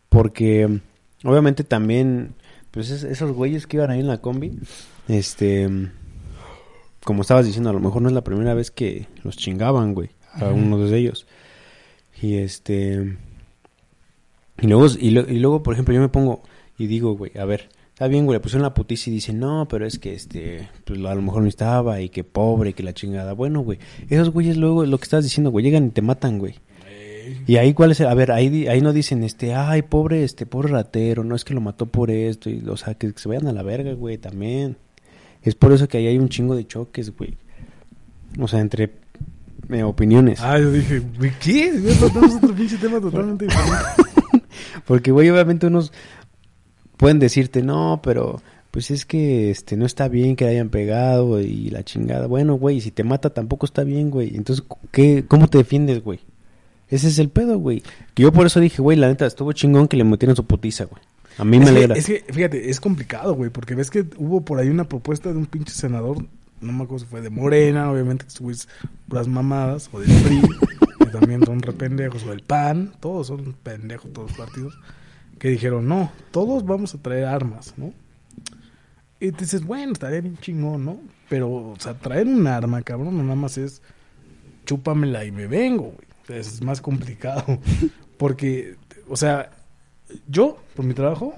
Porque, 0.09 0.79
obviamente 1.23 1.63
también, 1.63 2.33
pues 2.71 2.89
es- 2.89 3.03
esos 3.03 3.31
güeyes 3.31 3.65
que 3.67 3.77
iban 3.77 3.91
ahí 3.91 3.99
en 3.99 4.07
la 4.07 4.19
combi, 4.21 4.59
este, 5.07 5.69
como 7.03 7.21
estabas 7.21 7.45
diciendo, 7.45 7.69
a 7.69 7.73
lo 7.73 7.79
mejor 7.79 8.01
no 8.01 8.07
es 8.09 8.13
la 8.15 8.23
primera 8.23 8.53
vez 8.53 8.71
que 8.71 9.07
los 9.23 9.37
chingaban, 9.37 9.93
güey, 9.93 10.09
a 10.33 10.45
uno 10.49 10.77
de 10.79 10.97
ellos. 10.97 11.27
Y 12.21 12.35
este, 12.35 13.17
y 14.61 14.67
luego, 14.67 14.87
y, 14.99 15.11
lo- 15.11 15.29
y 15.29 15.39
luego, 15.39 15.63
por 15.63 15.73
ejemplo, 15.73 15.93
yo 15.93 16.01
me 16.01 16.09
pongo 16.09 16.41
y 16.77 16.87
digo, 16.87 17.15
güey, 17.15 17.31
a 17.37 17.45
ver, 17.45 17.69
Está 17.95 18.09
bien, 18.09 18.25
güey, 18.25 18.35
le 18.35 18.41
pusieron 18.41 18.63
la 18.63 18.73
putiza 18.73 19.09
y 19.09 19.13
dicen, 19.13 19.39
no, 19.39 19.69
pero 19.69 19.85
es 19.85 19.99
que 19.99 20.13
este, 20.13 20.67
pues 20.83 20.99
a 20.99 21.15
lo 21.15 21.21
mejor 21.21 21.43
no 21.43 21.47
estaba 21.47 22.01
y 22.01 22.09
que 22.09 22.25
pobre, 22.25 22.73
que 22.73 22.83
la 22.83 22.93
chingada. 22.93 23.31
Bueno, 23.31 23.61
güey, 23.61 23.79
esos 24.09 24.31
güeyes 24.31 24.57
luego, 24.57 24.85
lo 24.85 24.97
que 24.97 25.03
estás 25.05 25.23
diciendo, 25.23 25.49
güey, 25.49 25.63
llegan 25.63 25.85
y 25.85 25.89
te 25.91 26.01
matan, 26.01 26.37
güey. 26.37 26.55
Y 27.47 27.55
ahí, 27.55 27.73
¿cuál 27.73 27.91
es? 27.91 28.01
el- 28.01 28.07
A 28.07 28.13
ver, 28.13 28.33
ahí, 28.33 28.67
ahí 28.67 28.81
no 28.81 28.91
dicen, 28.91 29.23
este, 29.23 29.53
ay, 29.55 29.81
pobre, 29.83 30.25
este, 30.25 30.45
pobre 30.45 30.67
ratero, 30.73 31.23
no 31.23 31.35
es 31.35 31.45
que 31.45 31.53
lo 31.53 31.61
mató 31.61 31.85
por 31.85 32.11
esto, 32.11 32.49
y, 32.49 32.61
o 32.67 32.75
sea, 32.75 32.95
que 32.95 33.13
se 33.15 33.29
vayan 33.29 33.47
a 33.47 33.53
la 33.53 33.63
verga, 33.63 33.93
güey, 33.93 34.17
también. 34.17 34.75
Es 35.45 35.55
por 35.55 35.71
eso 35.71 35.87
que 35.87 35.99
ahí 35.99 36.07
hay 36.07 36.17
un 36.17 36.27
chingo 36.27 36.55
de 36.55 36.67
choques, 36.67 37.15
güey. 37.15 37.37
O 38.39 38.47
sea, 38.47 38.59
entre 38.59 38.91
eh, 39.69 39.83
opiniones. 39.83 40.41
Ah, 40.41 40.59
yo 40.59 40.71
dije, 40.71 40.99
¿de 40.99 41.33
qué? 41.39 41.71
Tratamos 41.99 42.35
otro 42.35 42.53
pinche 42.53 42.77
tema 42.77 42.99
totalmente 42.99 43.45
diferente. 43.47 44.43
Porque, 44.85 45.11
güey, 45.11 45.29
obviamente 45.29 45.67
unos 45.67 45.93
pueden 46.97 47.19
decirte, 47.19 47.61
no, 47.61 48.01
pero 48.03 48.41
pues 48.71 48.91
es 48.91 49.05
que 49.05 49.51
este 49.51 49.77
no 49.77 49.85
está 49.85 50.07
bien 50.07 50.35
que 50.35 50.45
le 50.45 50.51
hayan 50.51 50.69
pegado 50.69 51.39
y 51.39 51.69
la 51.69 51.83
chingada. 51.83 52.27
Bueno, 52.27 52.55
güey, 52.55 52.81
si 52.81 52.91
te 52.91 53.03
mata 53.03 53.29
tampoco 53.29 53.65
está 53.65 53.83
bien, 53.83 54.09
güey. 54.09 54.35
Entonces, 54.35 54.65
¿qué, 54.91 55.25
¿cómo 55.27 55.47
te 55.47 55.59
defiendes, 55.59 56.03
güey? 56.03 56.19
Ese 56.89 57.07
es 57.07 57.19
el 57.19 57.29
pedo, 57.29 57.57
güey. 57.57 57.83
Que 58.13 58.23
Yo 58.23 58.33
por 58.33 58.45
eso 58.45 58.59
dije, 58.59 58.81
güey, 58.81 58.97
la 58.97 59.07
neta, 59.07 59.25
estuvo 59.25 59.53
chingón 59.53 59.87
que 59.87 59.95
le 59.95 60.03
metieron 60.03 60.35
su 60.35 60.45
putiza, 60.45 60.85
güey. 60.85 61.01
A 61.37 61.45
mí 61.45 61.59
me 61.59 61.65
es, 61.65 61.71
alegra. 61.71 61.93
que, 61.93 61.99
es 61.99 62.05
que, 62.05 62.33
fíjate, 62.33 62.69
es 62.69 62.79
complicado, 62.79 63.33
güey, 63.35 63.49
porque 63.49 63.75
ves 63.75 63.89
que 63.89 64.05
hubo 64.17 64.41
por 64.45 64.59
ahí 64.59 64.69
una 64.69 64.87
propuesta 64.87 65.31
de 65.31 65.37
un 65.37 65.45
pinche 65.45 65.73
senador, 65.73 66.25
no 66.61 66.71
me 66.71 66.83
acuerdo 66.83 67.05
si 67.05 67.11
fue 67.11 67.21
de 67.21 67.29
Morena, 67.29 67.91
obviamente 67.91 68.25
que 68.25 68.29
estuviste 68.29 68.71
puras 69.07 69.27
mamadas, 69.27 69.89
o 69.91 69.99
del 69.99 70.11
PRI, 70.23 70.41
que 70.99 71.05
también 71.07 71.45
son 71.45 71.61
rependejos, 71.61 72.23
o 72.23 72.29
del 72.29 72.41
PAN, 72.41 72.93
todos 72.99 73.27
son 73.27 73.53
pendejos, 73.63 74.11
todos 74.13 74.29
los 74.29 74.37
partidos, 74.37 74.77
que 75.39 75.49
dijeron, 75.49 75.87
no, 75.87 76.11
todos 76.31 76.65
vamos 76.65 76.95
a 76.95 77.01
traer 77.01 77.25
armas, 77.25 77.73
¿no? 77.77 77.93
Y 79.19 79.31
te 79.31 79.45
dices, 79.45 79.65
bueno, 79.65 79.93
estaría 79.93 80.21
bien 80.21 80.37
chingón, 80.37 80.85
¿no? 80.85 80.99
Pero, 81.29 81.49
o 81.49 81.75
sea, 81.79 81.95
traer 81.95 82.27
un 82.27 82.45
arma, 82.47 82.81
cabrón, 82.81 83.17
no 83.17 83.23
nada 83.23 83.35
más 83.35 83.57
es 83.57 83.81
chúpamela 84.65 85.25
y 85.25 85.31
me 85.31 85.47
vengo, 85.47 85.93
güey. 85.95 86.39
Es 86.39 86.61
más 86.61 86.81
complicado. 86.81 87.59
Porque, 88.17 88.75
o 89.07 89.15
sea, 89.15 89.51
yo, 90.27 90.57
por 90.75 90.85
mi 90.85 90.93
trabajo, 90.93 91.33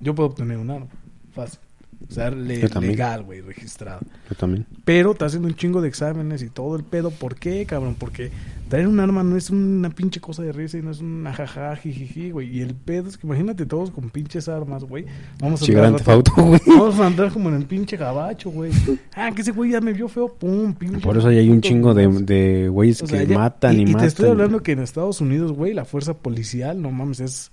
yo 0.00 0.14
puedo 0.14 0.28
obtener 0.28 0.58
un 0.58 0.70
arma. 0.70 0.86
Fácil. 1.32 1.60
O 2.08 2.12
sea, 2.12 2.30
le- 2.30 2.68
legal, 2.80 3.24
güey, 3.24 3.40
registrado. 3.40 4.00
Yo 4.28 4.36
también. 4.36 4.66
Pero 4.84 5.12
está 5.12 5.26
haciendo 5.26 5.48
un 5.48 5.54
chingo 5.54 5.80
de 5.80 5.88
exámenes 5.88 6.42
y 6.42 6.50
todo 6.50 6.76
el 6.76 6.84
pedo. 6.84 7.10
¿Por 7.10 7.34
qué, 7.36 7.64
cabrón? 7.66 7.96
Porque 7.98 8.30
traer 8.68 8.86
un 8.86 9.00
arma 9.00 9.24
no 9.24 9.36
es 9.36 9.48
una 9.50 9.88
pinche 9.90 10.20
cosa 10.20 10.42
de 10.42 10.52
risa 10.52 10.76
y 10.78 10.82
no 10.82 10.90
es 10.90 11.00
una 11.00 11.32
jaja, 11.32 11.74
jijiji, 11.74 12.30
güey. 12.30 12.54
Y 12.54 12.60
el 12.60 12.74
pedo 12.74 13.08
es 13.08 13.16
que 13.16 13.26
imagínate 13.26 13.64
todos 13.66 13.90
con 13.90 14.10
pinches 14.10 14.46
armas, 14.48 14.84
güey. 14.84 15.06
Vamos 15.40 15.62
a 15.62 15.64
andar 15.64 15.76
Grand 15.82 15.96
Theft 15.96 16.06
rato- 16.08 16.12
Auto, 16.12 16.42
güey. 16.44 16.60
Vamos 16.66 17.00
a 17.00 17.06
andar 17.06 17.32
como 17.32 17.48
en 17.48 17.54
el 17.56 17.64
pinche 17.64 17.96
gabacho, 17.96 18.50
güey. 18.50 18.70
Ah, 19.14 19.32
que 19.34 19.40
ese 19.40 19.50
güey 19.52 19.70
ya 19.72 19.80
me 19.80 19.92
vio 19.94 20.06
feo, 20.06 20.28
pum, 20.32 20.74
pinche. 20.74 21.00
Por 21.00 21.16
eso 21.16 21.28
ahí 21.28 21.38
hay 21.38 21.48
un 21.48 21.62
chingo 21.62 21.92
de, 21.94 22.06
güey. 22.06 22.22
de 22.24 22.68
güeyes 22.68 23.02
O 23.02 23.06
sea, 23.06 23.20
que 23.20 23.26
ya- 23.28 23.38
matan 23.38 23.74
y, 23.74 23.82
y, 23.82 23.86
matan. 23.86 24.00
te 24.02 24.06
estoy 24.08 24.28
hablando 24.28 24.62
que 24.62 24.72
en 24.72 24.80
Estados 24.80 25.20
Unidos, 25.22 25.50
güey, 25.52 25.72
la 25.72 25.86
fuerza 25.86 26.14
policial, 26.14 26.80
no 26.80 26.92
mames, 26.92 27.20
es. 27.20 27.50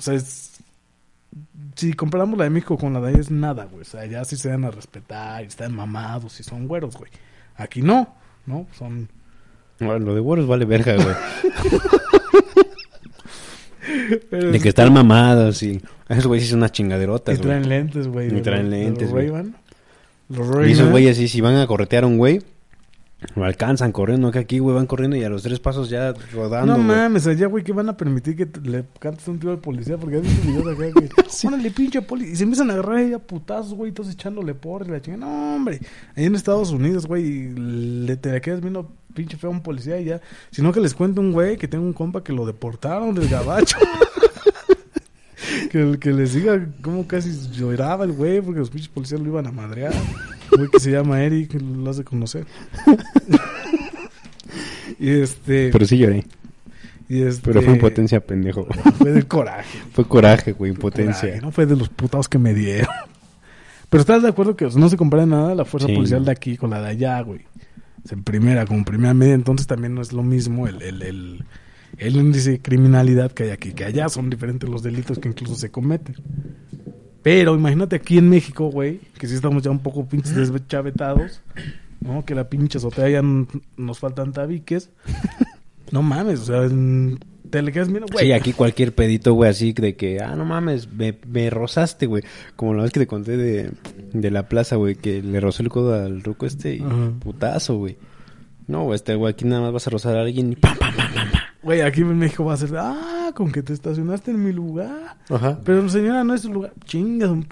O 0.00 0.02
sea, 0.02 0.14
es. 0.14 0.62
Si 1.76 1.92
comparamos 1.92 2.38
la 2.38 2.44
de 2.44 2.50
México 2.50 2.78
con 2.78 2.94
la 2.94 3.02
de 3.02 3.10
allá, 3.10 3.18
es 3.18 3.30
nada, 3.30 3.66
güey. 3.66 3.82
O 3.82 3.84
sea, 3.84 4.06
ya 4.06 4.24
sí 4.24 4.36
se 4.36 4.48
dan 4.48 4.64
a 4.64 4.70
respetar, 4.70 5.44
y 5.44 5.46
están 5.46 5.74
mamados 5.74 6.40
y 6.40 6.42
son 6.42 6.66
güeros, 6.66 6.96
güey. 6.96 7.10
Aquí 7.56 7.82
no, 7.82 8.14
¿no? 8.46 8.66
Son. 8.78 9.10
Bueno, 9.78 9.98
lo 9.98 10.14
de 10.14 10.20
Boros 10.20 10.46
vale 10.46 10.64
verga, 10.64 10.94
güey. 10.94 11.14
De 14.52 14.58
que 14.60 14.70
están 14.70 14.90
mamados 14.92 15.62
y... 15.62 15.82
Esos 16.08 16.26
güeyes 16.26 16.44
sí 16.46 16.50
son 16.50 16.60
unas 16.60 16.72
Y 16.72 16.72
chingaderotas, 16.72 17.36
güey. 17.36 17.48
traen 17.48 17.68
lentes, 17.68 18.08
güey. 18.08 18.34
Y 18.34 18.40
traen 18.40 18.70
lentes, 18.70 19.10
güey. 19.10 19.30
Los 20.28 20.66
Y 20.68 20.72
esos 20.72 20.90
güeyes 20.90 21.18
sí, 21.18 21.28
si 21.28 21.42
van 21.42 21.56
a 21.56 21.66
corretear 21.66 22.04
a 22.04 22.06
un 22.06 22.16
güey, 22.16 22.40
lo 23.36 23.44
alcanzan 23.44 23.92
corriendo, 23.92 24.30
que 24.30 24.38
aquí, 24.38 24.58
güey, 24.58 24.74
van 24.74 24.86
corriendo 24.86 25.16
y 25.16 25.24
a 25.24 25.28
los 25.28 25.42
tres 25.42 25.60
pasos 25.60 25.90
ya 25.90 26.14
rodando, 26.32 26.66
No 26.76 26.82
güey. 26.82 26.86
mames, 26.98 27.26
allá, 27.26 27.46
güey, 27.46 27.62
que 27.62 27.72
van 27.72 27.88
a 27.88 27.96
permitir 27.96 28.34
que 28.36 28.48
le 28.62 28.84
cantes 28.98 29.28
un 29.28 29.38
tiro 29.38 29.52
al 29.52 29.58
policía 29.58 29.98
porque 29.98 30.16
has 30.16 30.22
visto 30.22 30.46
videos 30.48 30.66
acá 30.66 31.00
que. 31.00 31.10
Órale, 31.46 31.70
pinche 31.70 32.02
poli. 32.02 32.30
Y 32.30 32.36
se 32.36 32.44
empiezan 32.44 32.70
a 32.70 32.74
agarrar 32.74 32.96
ahí 32.96 33.12
a 33.12 33.18
putazos, 33.18 33.74
güey, 33.74 33.92
todos 33.92 34.10
echándole 34.10 34.54
por 34.54 34.86
y 34.86 34.90
la 34.90 35.00
chingada. 35.02 35.26
No, 35.26 35.56
hombre. 35.56 35.80
Ahí 36.16 36.24
en 36.24 36.34
Estados 36.34 36.70
Unidos, 36.70 37.06
güey, 37.06 37.50
le 37.54 38.16
te 38.16 38.32
la 38.32 38.40
quedas 38.40 38.60
viendo 38.60 38.90
pinche 39.14 39.36
feo 39.36 39.50
a 39.50 39.52
un 39.52 39.62
policía 39.62 40.00
y 40.00 40.06
ya. 40.06 40.20
Sino 40.50 40.72
que 40.72 40.80
les 40.80 40.94
cuento 40.94 41.20
un 41.20 41.32
güey 41.32 41.56
que 41.56 41.68
tengo 41.68 41.84
un 41.84 41.92
compa 41.92 42.24
que 42.24 42.32
lo 42.32 42.46
deportaron 42.46 43.14
del 43.14 43.28
gabacho. 43.28 43.76
que, 45.70 45.98
que 46.00 46.12
les 46.12 46.34
diga 46.34 46.66
cómo 46.82 47.06
casi 47.06 47.30
lloraba 47.52 48.04
el 48.04 48.12
güey 48.12 48.40
porque 48.40 48.60
los 48.60 48.70
pinches 48.70 48.88
policías 48.88 49.20
lo 49.20 49.28
iban 49.28 49.46
a 49.46 49.52
madrear. 49.52 49.92
Que 50.72 50.80
se 50.80 50.90
llama 50.90 51.22
Eric, 51.22 51.54
lo 51.60 51.90
has 51.90 51.98
de 51.98 52.04
conocer. 52.04 52.46
y 54.98 55.10
este. 55.10 55.70
Pero 55.70 55.86
sí 55.86 55.98
lloré. 55.98 56.24
Y 57.08 57.22
este, 57.22 57.42
Pero 57.44 57.62
fue 57.62 57.74
impotencia, 57.74 58.20
pendejo. 58.20 58.66
Fue 58.98 59.10
del 59.10 59.26
coraje. 59.26 59.78
Fue 59.92 60.04
coraje, 60.06 60.52
güey, 60.52 60.70
impotencia. 60.72 61.20
coraje, 61.28 61.40
no 61.40 61.50
fue 61.50 61.66
de 61.66 61.74
los 61.76 61.88
putados 61.88 62.28
que 62.28 62.38
me 62.38 62.54
dieron. 62.54 62.86
Pero 63.90 64.00
estás 64.02 64.22
de 64.22 64.28
acuerdo 64.28 64.54
que 64.54 64.68
no 64.76 64.88
se 64.88 64.96
compara 64.96 65.26
nada 65.26 65.54
la 65.56 65.64
fuerza 65.64 65.88
Sí. 65.88 65.94
policial 65.96 66.24
de 66.24 66.30
aquí 66.30 66.56
con 66.56 66.70
la 66.70 66.80
de 66.80 66.88
allá, 66.88 67.20
güey. 67.22 67.40
Sea, 68.04 68.16
en 68.16 68.22
primera, 68.22 68.64
como 68.64 68.84
primera 68.84 69.12
media, 69.14 69.34
entonces 69.34 69.66
también 69.66 69.94
no 69.94 70.02
es 70.02 70.12
lo 70.12 70.22
mismo 70.22 70.68
el, 70.68 70.80
el, 70.82 71.02
el, 71.02 71.44
el 71.98 72.16
índice 72.16 72.52
de 72.52 72.62
criminalidad 72.62 73.32
que 73.32 73.42
hay 73.42 73.50
aquí, 73.50 73.72
que 73.72 73.84
allá 73.84 74.08
son 74.08 74.30
diferentes 74.30 74.68
los 74.70 74.84
delitos 74.84 75.18
que 75.18 75.28
incluso 75.28 75.56
se 75.56 75.72
cometen. 75.72 76.14
Pero 77.22 77.54
imagínate 77.54 77.96
aquí 77.96 78.18
en 78.18 78.28
México, 78.28 78.70
güey, 78.70 79.00
que 79.18 79.26
sí 79.26 79.34
estamos 79.34 79.62
ya 79.62 79.70
un 79.70 79.80
poco 79.80 80.06
pinches 80.06 80.50
deschavetados, 80.52 81.42
¿no? 82.00 82.24
Que 82.24 82.34
la 82.34 82.48
pinche 82.48 82.78
azotea 82.78 83.08
ya 83.10 83.22
nos 83.76 83.98
faltan 83.98 84.32
tabiques. 84.32 84.90
No 85.92 86.02
mames, 86.02 86.38
o 86.40 86.44
sea, 86.44 86.62
en- 86.66 87.18
te 87.50 87.62
le 87.62 87.72
quedas 87.72 87.88
viendo, 87.88 88.06
güey. 88.12 88.26
Sí, 88.26 88.30
aquí 88.32 88.52
cualquier 88.52 88.94
pedito, 88.94 89.34
güey, 89.34 89.50
así 89.50 89.72
de 89.72 89.96
que, 89.96 90.20
ah, 90.20 90.36
no 90.36 90.44
mames, 90.44 90.92
me, 90.92 91.18
me 91.26 91.50
rozaste, 91.50 92.06
güey. 92.06 92.22
Como 92.54 92.74
la 92.74 92.84
vez 92.84 92.92
que 92.92 93.00
te 93.00 93.08
conté 93.08 93.36
de, 93.36 93.72
de 94.12 94.30
la 94.30 94.48
plaza, 94.48 94.76
güey, 94.76 94.94
que 94.94 95.20
le 95.20 95.40
rozó 95.40 95.64
el 95.64 95.68
codo 95.68 95.94
al 95.94 96.22
ruco 96.22 96.46
este 96.46 96.76
y 96.76 96.80
Ajá. 96.80 97.10
putazo, 97.18 97.76
güey. 97.78 97.96
No, 98.68 98.84
güey, 98.84 98.94
este 98.94 99.16
güey, 99.16 99.32
aquí 99.32 99.44
nada 99.46 99.62
más 99.62 99.72
vas 99.72 99.86
a 99.88 99.90
rozar 99.90 100.16
a 100.16 100.20
alguien 100.20 100.52
y 100.52 100.54
pam, 100.54 100.76
pam, 100.78 100.94
pam, 100.94 101.12
pam. 101.12 101.30
pam. 101.32 101.40
Güey, 101.64 101.80
aquí 101.80 102.02
en 102.02 102.16
México 102.16 102.44
va 102.44 102.54
a 102.54 102.56
ser, 102.56 102.70
ah, 102.76 103.19
con 103.32 103.52
que 103.52 103.62
te 103.62 103.72
estacionaste 103.72 104.30
en 104.30 104.44
mi 104.44 104.52
lugar. 104.52 105.16
Ajá. 105.28 105.58
Pero 105.64 105.88
señora, 105.88 106.24
no 106.24 106.34
es 106.34 106.42
su 106.42 106.52
lugar. 106.52 106.72
Chingas, 106.84 107.30
un 107.30 107.46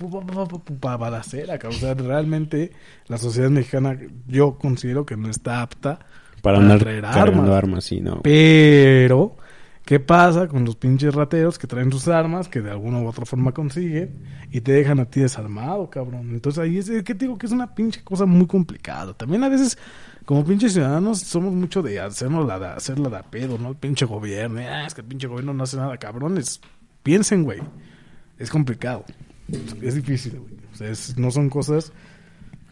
balacera. 0.80 1.58
O 1.68 1.72
sea, 1.72 1.94
realmente 1.94 2.72
la 3.06 3.18
sociedad 3.18 3.50
mexicana 3.50 3.98
yo 4.26 4.58
considero 4.58 5.04
que 5.06 5.16
no 5.16 5.28
está 5.28 5.62
apta. 5.62 5.98
Para 6.42 6.58
Para 6.58 6.58
andar 6.58 6.84
cargando 6.84 7.20
armas. 7.20 7.50
armas, 7.50 7.84
sí, 7.84 8.00
no. 8.00 8.20
Pero, 8.22 9.36
¿qué 9.88 9.98
pasa 9.98 10.48
con 10.48 10.66
los 10.66 10.76
pinches 10.76 11.14
rateros 11.14 11.58
que 11.58 11.66
traen 11.66 11.90
sus 11.90 12.08
armas, 12.08 12.46
que 12.46 12.60
de 12.60 12.70
alguna 12.70 13.00
u 13.00 13.08
otra 13.08 13.24
forma 13.24 13.52
consiguen, 13.52 14.18
y 14.50 14.60
te 14.60 14.72
dejan 14.72 15.00
a 15.00 15.06
ti 15.06 15.20
desarmado, 15.20 15.88
cabrón? 15.88 16.28
Entonces 16.34 16.62
ahí 16.62 16.76
es, 16.76 16.90
¿qué 16.90 17.14
te 17.14 17.24
digo? 17.24 17.38
Que 17.38 17.46
es 17.46 17.52
una 17.52 17.74
pinche 17.74 18.04
cosa 18.04 18.26
muy 18.26 18.46
complicada. 18.46 19.14
También 19.14 19.42
a 19.44 19.48
veces, 19.48 19.78
como 20.26 20.44
pinches 20.44 20.74
ciudadanos, 20.74 21.20
somos 21.20 21.54
mucho 21.54 21.80
de 21.80 22.00
hacernos 22.00 22.46
la 22.46 22.58
de, 22.58 22.66
hacerla 22.66 23.08
de 23.08 23.22
pedo, 23.30 23.56
¿no? 23.56 23.70
El 23.70 23.76
pinche 23.76 24.04
gobierno, 24.04 24.60
ah, 24.60 24.84
es 24.86 24.92
que 24.92 25.00
el 25.00 25.06
pinche 25.06 25.26
gobierno 25.26 25.54
no 25.54 25.64
hace 25.64 25.78
nada, 25.78 25.96
cabrones. 25.96 26.60
Piensen, 27.02 27.44
güey. 27.44 27.60
Es 28.38 28.50
complicado. 28.50 29.06
Es 29.80 29.94
difícil, 29.94 30.38
güey. 30.38 30.52
O 30.70 30.76
sea, 30.76 30.90
es- 30.90 31.16
no 31.16 31.30
son 31.30 31.48
cosas 31.48 31.92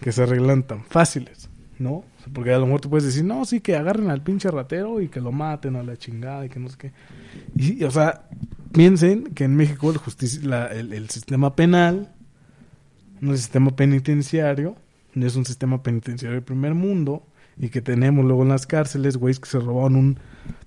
que 0.03 0.13
se 0.13 0.23
arreglan 0.23 0.65
tan 0.65 0.85
fáciles, 0.85 1.49
¿no? 1.79 2.05
Porque 2.33 2.53
a 2.53 2.59
lo 2.59 2.67
mejor 2.67 2.81
tú 2.81 2.91
puedes 2.91 3.05
decir, 3.05 3.25
no, 3.25 3.45
sí, 3.45 3.61
que 3.61 3.77
agarren 3.77 4.11
al 4.11 4.23
pinche 4.23 4.51
ratero 4.51 5.01
y 5.01 5.09
que 5.09 5.21
lo 5.21 5.33
maten 5.33 5.77
a 5.77 5.83
la 5.83 5.97
chingada 5.97 6.45
y 6.47 6.49
que 6.49 6.59
no 6.61 6.69
sé 6.69 6.77
qué. 6.79 6.93
Y, 7.57 7.85
o 7.85 7.91
sea, 7.91 8.29
piensen 8.73 9.25
que 9.35 9.45
en 9.45 9.55
México 9.57 9.91
el, 9.91 9.99
justici- 9.99 10.43
la- 10.43 10.67
el, 10.69 10.93
el 10.93 11.09
sistema 11.11 11.55
penal 11.55 12.13
no 13.21 13.33
es 13.33 13.41
sistema 13.41 13.75
penitenciario, 13.77 14.77
no 15.15 15.27
es 15.27 15.37
un 15.37 15.45
sistema 15.45 15.83
penitenciario 15.83 16.37
de 16.37 16.43
primer 16.43 16.75
mundo 16.75 17.23
y 17.59 17.69
que 17.71 17.81
tenemos 17.81 18.25
luego 18.25 18.43
en 18.43 18.51
las 18.51 18.67
cárceles 18.67 19.17
güeyes 19.17 19.41
que 19.41 19.49
se 19.49 19.59
robaron 19.59 19.97
un 19.97 20.19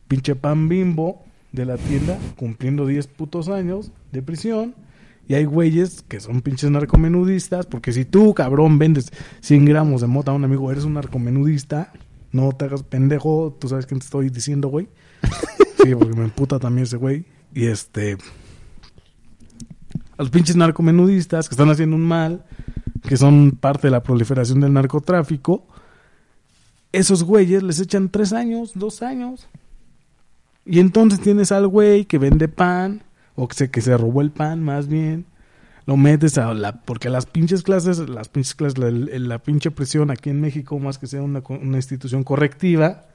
pinche 0.08 0.36
pan 0.36 0.68
bimbo 0.70 1.24
de 1.52 1.66
la 1.66 1.78
tienda 1.78 2.18
cumpliendo 2.36 2.86
10 2.88 3.08
putos 3.08 3.48
años 3.50 3.92
de 4.12 4.22
prisión 4.24 4.74
y 5.30 5.36
hay 5.36 5.46
güeyes 5.46 6.02
que 6.08 6.20
son 6.20 6.42
pinches 6.42 6.72
narcomenudistas, 6.72 7.68
porque 7.68 7.94
si 7.94 8.04
tú, 8.04 8.34
cabrón, 8.34 8.80
vendes 8.80 9.12
100 9.42 9.64
gramos 9.66 10.02
de 10.02 10.08
mota 10.08 10.32
a 10.32 10.34
un 10.34 10.44
amigo, 10.44 10.72
eres 10.72 10.86
un 10.86 10.96
narcomenudista, 10.96 11.94
no 12.32 12.52
te 12.52 12.66
hagas 12.66 12.82
pendejo, 12.82 13.56
tú 13.60 13.70
sabes 13.70 13.86
quién 13.86 14.00
te 14.00 14.06
estoy 14.06 14.32
diciendo, 14.32 14.68
güey. 14.68 14.90
Sí, 15.82 15.96
porque 15.96 16.14
me 16.14 16.26
emputa 16.26 16.60
también 16.60 16.84
ese 16.84 16.98
güey. 16.98 17.26
Y 17.54 17.68
este... 17.68 18.18
A 20.18 20.24
los 20.24 20.30
pinches 20.30 20.58
narcomenudistas 20.58 21.48
que 21.48 21.54
están 21.54 21.70
haciendo 21.70 21.96
un 21.96 22.04
mal, 22.04 22.44
que 23.08 23.16
son 23.16 23.52
parte 23.52 23.88
de 23.88 23.92
la 23.92 24.04
proliferación 24.04 24.60
del 24.60 24.74
narcotráfico, 24.74 25.66
esos 26.92 27.24
güeyes 27.24 27.64
les 27.64 27.80
echan 27.80 28.10
tres 28.10 28.34
años, 28.34 28.72
dos 28.74 29.04
años. 29.04 29.48
Y 30.66 30.80
entonces 30.80 31.22
tienes 31.22 31.54
al 31.54 31.68
güey 31.68 32.06
que 32.06 32.18
vende 32.18 32.50
pan, 32.50 33.04
o 33.36 33.48
que 33.48 33.56
se, 33.56 33.70
que 33.72 33.82
se 33.82 33.96
robó 33.98 34.22
el 34.22 34.32
pan 34.32 34.64
más 34.64 34.88
bien, 34.88 35.26
lo 35.86 35.98
metes 35.98 36.38
a 36.38 36.54
la... 36.54 36.82
Porque 36.82 37.10
las 37.10 37.26
pinches 37.26 37.64
clases, 37.64 37.98
las 38.10 38.30
pinches 38.30 38.56
clases, 38.56 38.78
la, 38.80 38.92
la 38.92 39.40
pinche 39.40 39.72
presión 39.72 40.12
aquí 40.12 40.30
en 40.30 40.40
México, 40.42 40.78
más 40.80 40.98
que 40.98 41.08
sea 41.08 41.22
una, 41.22 41.42
una 41.48 41.78
institución 41.78 42.24
correctiva, 42.24 43.06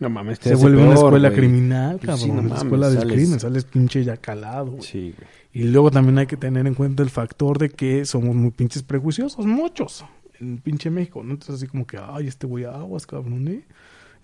No 0.00 0.10
mames, 0.10 0.38
se 0.40 0.54
vuelve 0.56 0.82
una 0.82 0.94
escuela 0.94 1.32
criminal, 1.32 1.98
Pues 1.98 2.06
cabrón. 2.06 2.18
sí, 2.18 2.26
no 2.28 2.40
una 2.40 2.42
mames, 2.48 2.62
escuela 2.64 2.90
del 2.90 3.08
crimen, 3.08 3.38
sales 3.38 3.64
pinche 3.64 4.02
ya 4.02 4.16
calado, 4.16 4.72
güey. 4.72 4.82
Sí. 4.82 5.14
Y 5.52 5.64
luego 5.64 5.90
también 5.92 6.18
hay 6.18 6.26
que 6.26 6.36
tener 6.36 6.66
en 6.66 6.74
cuenta 6.74 7.02
el 7.04 7.10
factor 7.10 7.58
de 7.58 7.68
que 7.70 8.04
somos 8.04 8.34
muy 8.34 8.50
pinches 8.50 8.82
prejuiciosos, 8.82 9.44
muchos, 9.46 10.04
en 10.40 10.58
pinche 10.58 10.90
México, 10.90 11.22
¿no? 11.22 11.32
Entonces 11.34 11.56
así 11.56 11.66
como 11.68 11.86
que, 11.86 11.98
ay, 11.98 12.26
este 12.26 12.46
güey 12.48 12.64
aguas, 12.64 13.06
cabrón, 13.06 13.46
¿eh? 13.46 13.62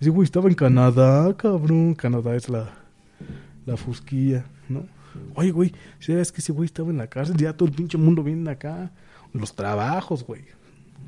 Ese 0.00 0.10
güey 0.10 0.24
estaba 0.24 0.48
en 0.48 0.54
Canadá, 0.54 1.32
cabrón. 1.36 1.94
Canadá 1.94 2.34
es 2.34 2.48
la, 2.48 2.70
la 3.66 3.76
fusquilla, 3.76 4.46
¿no? 4.68 4.84
Oye, 5.34 5.50
güey, 5.50 5.72
¿sabes 6.00 6.32
que 6.32 6.40
ese 6.40 6.52
güey 6.52 6.66
estaba 6.66 6.90
en 6.90 6.98
la 6.98 7.06
cárcel? 7.08 7.36
Ya 7.36 7.52
todo 7.52 7.68
el 7.68 7.74
pinche 7.74 7.98
mundo 7.98 8.22
viene 8.22 8.50
acá. 8.50 8.90
Los 9.32 9.54
trabajos, 9.54 10.24
güey, 10.24 10.42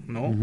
¿no? 0.06 0.34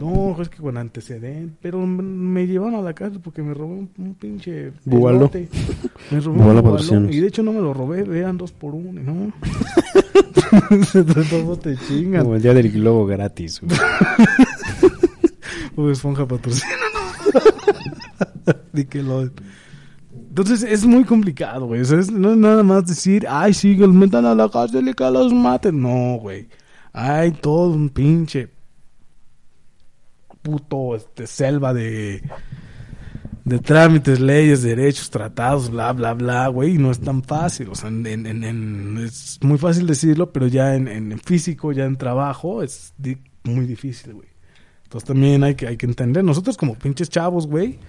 No, 0.00 0.40
es 0.42 0.48
que 0.48 0.58
con 0.58 0.76
antecedentes. 0.76 1.56
Pero 1.62 1.86
me- 1.86 2.46
llevaron 2.46 2.74
a 2.74 2.82
la 2.82 2.94
cárcel 2.94 3.20
porque 3.22 3.42
me 3.42 3.54
robé 3.54 3.74
un, 3.74 3.90
un 3.98 4.14
pinche. 4.14 4.72
Elote. 4.86 5.48
Me 6.10 6.20
robé 6.20 6.40
un 6.40 6.62
patrocínanos. 6.62 7.14
Y 7.14 7.20
de 7.20 7.28
hecho 7.28 7.42
no 7.42 7.52
me 7.52 7.60
lo 7.60 7.72
robé, 7.74 8.00
eran 8.18 8.36
dos 8.36 8.52
por 8.52 8.74
uno, 8.74 9.00
¿no? 9.02 9.32
Te 11.62 11.76
chingan. 11.76 12.22
Como 12.22 12.36
el 12.36 12.42
día 12.42 12.54
del 12.54 12.70
globo 12.70 13.06
gratis, 13.06 13.60
güey. 13.60 13.76
Bob 15.76 15.90
Esponja 15.90 16.26
patrocina. 16.26 16.72
Nickelodeon. 18.72 19.32
Entonces 20.38 20.70
es 20.70 20.86
muy 20.86 21.02
complicado, 21.02 21.66
güey. 21.66 21.82
No 22.12 22.30
es 22.30 22.36
nada 22.36 22.62
más 22.62 22.86
decir, 22.86 23.26
ay, 23.28 23.52
sí, 23.52 23.74
que 23.76 23.80
los 23.88 23.92
metan 23.94 24.24
a 24.24 24.36
la 24.36 24.48
cárcel 24.48 24.86
y 24.86 24.94
que 24.94 25.10
los 25.10 25.32
maten. 25.34 25.82
No, 25.82 26.16
güey. 26.20 26.48
Hay 26.92 27.32
todo 27.32 27.72
un 27.72 27.88
pinche 27.88 28.48
puto 30.40 30.94
este, 30.94 31.26
selva 31.26 31.74
de, 31.74 32.22
de 33.44 33.58
trámites, 33.58 34.20
leyes, 34.20 34.62
derechos, 34.62 35.10
tratados, 35.10 35.70
bla, 35.70 35.92
bla, 35.92 36.14
bla, 36.14 36.46
güey. 36.46 36.76
Y 36.76 36.78
no 36.78 36.92
es 36.92 37.00
tan 37.00 37.24
fácil. 37.24 37.70
O 37.70 37.74
sea, 37.74 37.88
en, 37.88 38.98
es 38.98 39.40
muy 39.42 39.58
fácil 39.58 39.88
decirlo, 39.88 40.32
pero 40.32 40.46
ya 40.46 40.76
en, 40.76 40.86
en 40.86 41.18
físico, 41.18 41.72
ya 41.72 41.84
en 41.84 41.96
trabajo, 41.96 42.62
es 42.62 42.94
di- 42.96 43.18
muy 43.42 43.66
difícil, 43.66 44.14
güey. 44.14 44.28
Entonces 44.84 45.08
también 45.08 45.42
hay 45.42 45.56
que, 45.56 45.66
hay 45.66 45.76
que 45.76 45.86
entender. 45.86 46.22
Nosotros 46.22 46.56
como 46.56 46.74
pinches 46.76 47.10
chavos, 47.10 47.48
güey, 47.48 47.80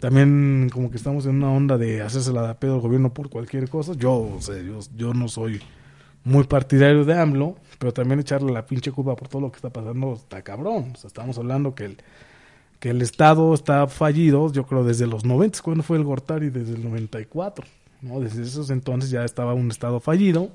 también 0.00 0.70
como 0.72 0.90
que 0.90 0.96
estamos 0.96 1.26
en 1.26 1.36
una 1.36 1.50
onda 1.50 1.78
de 1.78 2.02
hacerse 2.02 2.32
la 2.32 2.58
pedo 2.58 2.74
al 2.74 2.80
gobierno 2.80 3.12
por 3.14 3.30
cualquier 3.30 3.68
cosa. 3.68 3.92
Yo, 3.94 4.12
o 4.12 4.40
yo, 4.40 4.80
yo 4.96 5.14
no 5.14 5.28
soy 5.28 5.60
muy 6.24 6.44
partidario 6.44 7.04
de 7.04 7.18
AMLO, 7.18 7.56
pero 7.78 7.92
también 7.92 8.20
echarle 8.20 8.52
la 8.52 8.66
pinche 8.66 8.90
culpa 8.92 9.14
por 9.16 9.28
todo 9.28 9.42
lo 9.42 9.52
que 9.52 9.56
está 9.56 9.70
pasando 9.70 10.14
está 10.14 10.42
cabrón. 10.42 10.92
O 10.94 10.96
sea, 10.96 11.08
estamos 11.08 11.38
hablando 11.38 11.74
que 11.74 11.84
el, 11.84 11.98
que 12.78 12.90
el 12.90 13.02
Estado 13.02 13.54
está 13.54 13.86
fallido, 13.86 14.50
yo 14.52 14.66
creo 14.66 14.84
desde 14.84 15.06
los 15.06 15.24
90, 15.24 15.60
cuando 15.62 15.82
fue 15.82 15.98
el 15.98 16.04
Gortari? 16.04 16.50
Desde 16.50 16.74
el 16.74 16.82
94, 16.82 17.66
¿no? 18.02 18.20
Desde 18.20 18.42
esos 18.42 18.70
entonces 18.70 19.10
ya 19.10 19.24
estaba 19.24 19.54
un 19.54 19.70
Estado 19.70 20.00
fallido 20.00 20.50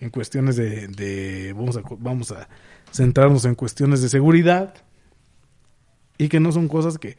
en 0.00 0.10
cuestiones 0.10 0.56
de, 0.56 0.88
de 0.88 1.52
vamos, 1.52 1.76
a, 1.76 1.82
vamos 1.98 2.32
a 2.32 2.48
centrarnos 2.90 3.44
en 3.44 3.54
cuestiones 3.54 4.02
de 4.02 4.08
seguridad 4.08 4.74
y 6.18 6.28
que 6.28 6.40
no 6.40 6.52
son 6.52 6.68
cosas 6.68 6.98
que, 6.98 7.16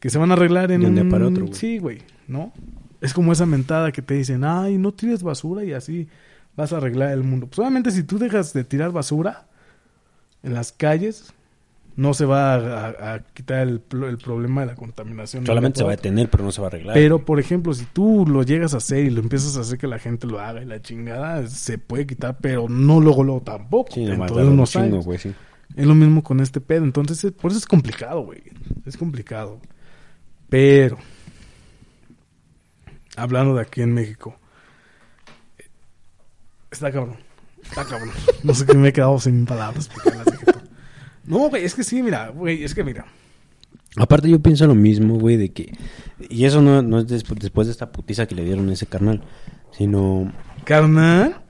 que 0.00 0.10
se 0.10 0.18
van 0.18 0.30
a 0.30 0.34
arreglar 0.34 0.70
en 0.72 0.80
De 0.82 0.86
un 0.86 0.94
día 0.94 1.08
para 1.08 1.26
otro, 1.26 1.44
güey. 1.46 1.54
Sí, 1.54 1.78
güey, 1.78 1.98
¿no? 2.26 2.52
Es 3.00 3.14
como 3.14 3.32
esa 3.32 3.46
mentada 3.46 3.92
que 3.92 4.02
te 4.02 4.14
dicen, 4.14 4.44
ay, 4.44 4.78
no 4.78 4.92
tires 4.92 5.22
basura 5.22 5.64
y 5.64 5.72
así 5.72 6.08
vas 6.56 6.72
a 6.72 6.78
arreglar 6.78 7.12
el 7.12 7.22
mundo. 7.22 7.46
Pues 7.46 7.58
obviamente 7.60 7.90
si 7.90 8.02
tú 8.02 8.18
dejas 8.18 8.52
de 8.52 8.64
tirar 8.64 8.90
basura 8.92 9.46
en 10.42 10.54
las 10.54 10.72
calles, 10.72 11.32
no 11.96 12.14
se 12.14 12.24
va 12.24 12.54
a, 12.54 12.86
a- 12.88 13.14
a 13.14 13.18
quitar 13.20 13.66
el, 13.66 13.80
problema 13.80 14.60
de 14.60 14.68
la 14.68 14.74
contaminación. 14.76 15.44
Solamente 15.44 15.78
se 15.78 15.84
va 15.84 15.90
a 15.92 15.96
detener, 15.96 16.30
pero 16.30 16.44
no 16.44 16.52
se 16.52 16.60
va 16.60 16.68
a 16.68 16.70
arreglar. 16.70 16.94
pero, 16.94 17.24
por 17.24 17.40
ejemplo, 17.40 17.74
si 17.74 17.86
tú 17.86 18.24
lo 18.26 18.44
llegas 18.44 18.72
a 18.74 18.76
hacer 18.76 19.04
y 19.04 19.10
lo 19.10 19.20
empiezas 19.20 19.56
a 19.56 19.60
hacer 19.62 19.78
que 19.78 19.88
la 19.88 19.98
gente 19.98 20.28
lo 20.28 20.38
haga 20.40 20.62
y 20.62 20.64
la 20.64 20.80
chingada, 20.80 21.46
se 21.48 21.76
puede 21.78 22.06
quitar, 22.06 22.38
pero 22.40 22.68
no 22.68 23.00
luego, 23.00 23.24
luego 23.24 23.40
tampoco. 23.40 23.92
Sí, 23.92 24.04
en 24.04 24.24
todos 24.26 24.46
unos 24.46 24.70
chingo, 24.70 24.84
años. 24.84 25.04
güey, 25.06 25.18
sí. 25.18 25.34
Es 25.74 25.86
lo 25.86 25.94
mismo 25.96 26.22
con 26.22 26.38
este 26.40 26.60
pedo. 26.60 26.84
Entonces, 26.84 27.32
por 27.32 27.50
eso 27.50 27.58
es 27.58 27.66
complicado, 27.66 28.22
güey. 28.22 28.42
Es 28.86 28.96
complicado. 28.96 29.60
Pero, 30.48 30.98
hablando 33.16 33.54
de 33.54 33.62
aquí 33.62 33.82
en 33.82 33.92
México, 33.94 34.38
está 36.70 36.90
cabrón. 36.92 37.16
Está 37.62 37.84
cabrón. 37.84 38.10
No 38.44 38.54
sé 38.54 38.64
qué 38.66 38.74
me 38.74 38.88
he 38.88 38.92
quedado 38.92 39.18
sin 39.18 39.44
palabras. 39.46 39.88
porque 39.88 40.10
las 40.16 40.24
dije 40.26 40.44
todas. 40.46 40.62
No, 41.24 41.48
güey, 41.50 41.64
es 41.64 41.74
que 41.74 41.84
sí, 41.84 42.02
mira, 42.02 42.28
güey, 42.30 42.64
es 42.64 42.74
que 42.74 42.82
mira. 42.84 43.04
Aparte 43.96 44.28
yo 44.30 44.40
pienso 44.40 44.66
lo 44.66 44.74
mismo, 44.74 45.18
güey, 45.18 45.36
de 45.36 45.50
que... 45.50 45.76
Y 46.30 46.44
eso 46.44 46.62
no, 46.62 46.82
no 46.82 47.00
es 47.00 47.06
despu- 47.08 47.38
después 47.38 47.66
de 47.66 47.72
esta 47.72 47.90
putiza 47.90 48.26
que 48.26 48.34
le 48.34 48.44
dieron 48.44 48.68
a 48.68 48.72
ese 48.74 48.86
carnal, 48.86 49.22
sino... 49.72 50.32
Carnal, 50.64 51.40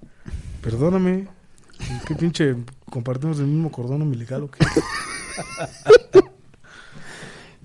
perdóname. 0.63 1.29
¿Qué 2.07 2.15
pinche 2.15 2.57
compartimos 2.91 3.39
el 3.39 3.47
mismo 3.47 3.71
cordón 3.71 4.03
umbilical 4.03 4.45
o 4.45 4.51
qué? 4.51 4.65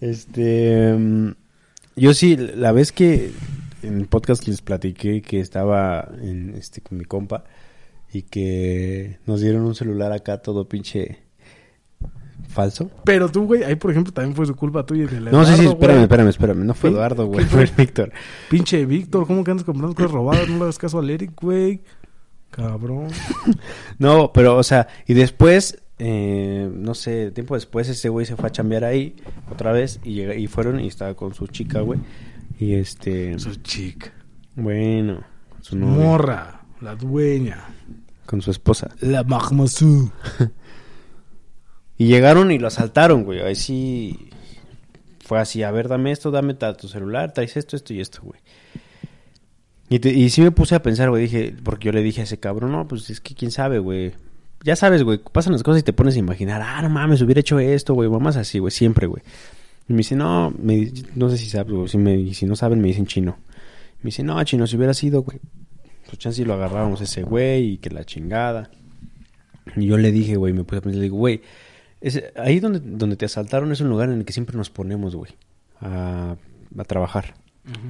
Este... 0.02 0.94
mm, 0.98 1.32
Yo 1.96 2.14
sí, 2.14 2.36
la 2.38 2.72
vez 2.72 2.92
que 2.92 3.32
en 3.82 3.98
el 4.00 4.08
podcast 4.08 4.44
que 4.44 4.52
les 4.52 4.62
platiqué 4.62 5.22
que 5.22 5.40
estaba 5.40 6.10
en, 6.22 6.56
este, 6.58 6.82
con 6.82 6.98
mi 6.98 7.06
compa 7.06 7.44
y 8.12 8.22
que 8.24 9.18
nos 9.26 9.42
dieron 9.42 9.64
un 9.64 9.76
celular 9.76 10.12
acá 10.12 10.38
todo 10.42 10.68
pinche 10.70 11.20
falso. 12.48 12.90
Pero 13.04 13.30
tú, 13.30 13.46
güey, 13.46 13.64
ahí 13.64 13.76
por 13.76 13.92
ejemplo 13.92 14.14
también 14.14 14.36
fue 14.36 14.46
su 14.46 14.56
culpa 14.56 14.86
tuya. 14.86 15.04
y 15.04 15.08
del 15.08 15.26
No, 15.26 15.44
sí, 15.46 15.54
sí, 15.56 15.62
Eduardo, 15.62 15.72
espérame, 15.74 15.96
güey. 15.96 16.04
espérame, 16.04 16.30
espérame. 16.30 16.66
No 16.66 16.74
fue. 16.74 16.90
Eduardo, 16.92 17.26
güey, 17.28 17.40
¿Quién 17.46 17.50
fue 17.50 17.68
fue? 17.68 17.86
Víctor. 17.86 18.12
Pinche 18.50 18.86
Víctor, 18.86 19.28
¿cómo 19.28 19.44
que 19.44 19.52
andas 19.52 19.66
comprando 19.66 19.96
cosas 19.96 20.12
robadas? 20.12 20.48
No 20.48 20.58
le 20.58 20.64
hagas 20.64 20.78
caso 20.78 21.00
al 21.00 21.10
Eric, 21.10 21.32
güey. 21.42 21.82
Cabrón. 22.52 23.08
No, 24.00 24.32
pero, 24.34 24.58
o 24.58 24.64
sea, 24.64 24.88
y 25.08 25.14
después, 25.14 25.83
eh, 26.00 26.70
no 26.74 26.94
sé, 26.96 27.32
tiempo 27.32 27.56
después 27.56 27.88
ese 27.90 28.10
güey 28.10 28.26
se 28.26 28.36
fue 28.36 28.48
a 28.48 28.52
chambear 28.52 28.84
ahí 28.84 29.16
otra 29.52 29.72
vez 29.72 30.00
y, 30.04 30.14
llega, 30.14 30.36
y 30.36 30.48
fueron 30.48 30.80
y 30.80 30.88
estaba 30.88 31.14
con 31.16 31.34
su 31.34 31.48
chica, 31.48 31.82
güey. 31.82 32.00
Y 32.60 32.74
este, 32.74 33.38
Su 33.40 33.56
chica. 33.56 34.12
bueno, 34.56 35.24
su 35.62 35.76
novia, 35.78 36.06
Morra. 36.06 36.62
La 36.82 36.96
dueña. 36.96 37.64
con 38.26 38.42
su 38.42 38.52
esposa. 38.52 38.90
La 39.02 39.24
Mahmoud. 39.24 40.10
Y 41.98 42.08
llegaron 42.08 42.52
y 42.52 42.58
lo 42.60 42.68
asaltaron, 42.68 43.24
güey. 43.24 43.42
Ahí 43.42 43.56
sí 43.56 44.30
fue 45.20 45.40
así, 45.40 45.64
a 45.64 45.72
ver, 45.72 45.88
dame 45.88 46.12
esto, 46.12 46.32
dame 46.32 46.56
tu 46.56 46.88
celular, 46.88 47.34
traes 47.34 47.56
esto, 47.56 47.76
esto 47.76 47.94
y 47.94 48.02
esto, 48.02 48.20
güey. 48.24 48.40
Y, 49.90 50.00
te- 50.00 50.12
y 50.12 50.30
sí 50.32 50.42
me 50.42 50.52
puse 50.52 50.74
a 50.76 50.82
pensar, 50.82 51.10
güey, 51.12 51.22
dije, 51.24 51.56
porque 51.64 51.86
yo 51.86 51.92
le 51.92 52.02
dije 52.02 52.22
a 52.22 52.24
ese 52.24 52.40
cabrón, 52.40 52.72
no, 52.72 52.88
pues 52.88 53.10
es 53.12 53.22
que 53.22 53.36
quién 53.36 53.52
sabe, 53.52 53.78
güey. 53.80 54.14
Ya 54.64 54.78
sabes, 54.78 55.04
güey, 55.04 55.20
pasan 55.20 55.54
las 55.54 55.62
cosas 55.62 55.82
y 55.82 55.84
te 55.84 55.92
pones 55.92 56.16
a 56.16 56.20
imaginar, 56.20 56.62
ah, 56.64 56.82
no 56.82 56.90
mames, 56.90 57.22
hubiera 57.22 57.42
hecho 57.42 57.60
esto, 57.60 57.94
güey, 57.94 58.10
mamás 58.10 58.38
así, 58.38 58.60
güey, 58.60 58.72
siempre, 58.72 59.08
güey. 59.08 59.22
Y 59.90 59.94
me 59.94 59.98
dice, 59.98 60.16
no, 60.16 60.54
me, 60.58 60.90
no 61.16 61.30
sé 61.30 61.38
si 61.38 61.50
sabes, 61.50 61.74
güey, 61.74 61.88
si, 61.90 61.98
me, 61.98 62.16
y 62.16 62.34
si 62.34 62.46
no 62.46 62.56
saben, 62.56 62.80
me 62.80 62.88
dicen 62.88 63.06
chino. 63.06 63.38
Me 64.00 64.08
dice, 64.08 64.24
no, 64.24 64.42
chino, 64.46 64.66
si 64.66 64.78
hubiera 64.78 64.94
sido, 64.94 65.22
güey, 65.22 65.40
pues 66.06 66.18
chance 66.18 66.46
lo 66.46 66.54
agarrábamos 66.54 67.02
ese 67.02 67.24
güey 67.24 67.74
y 67.74 67.78
que 67.78 67.90
la 67.90 68.06
chingada. 68.06 68.70
Y 69.76 69.88
yo 69.88 69.98
le 69.98 70.12
dije, 70.12 70.38
güey, 70.38 70.54
me 70.54 70.64
puse 70.64 70.78
a 70.78 70.82
pensar, 70.82 71.00
le 71.00 71.04
digo, 71.04 71.18
güey, 71.18 71.42
ahí 72.38 72.62
donde, 72.62 72.80
donde 72.80 73.18
te 73.18 73.26
asaltaron 73.26 73.72
es 73.74 73.82
un 73.82 73.90
lugar 73.90 74.10
en 74.10 74.20
el 74.20 74.26
que 74.26 74.34
siempre 74.34 74.56
nos 74.56 74.70
ponemos, 74.70 75.16
güey, 75.16 75.34
a, 75.82 76.38
a 76.78 76.84
trabajar. 76.86 77.36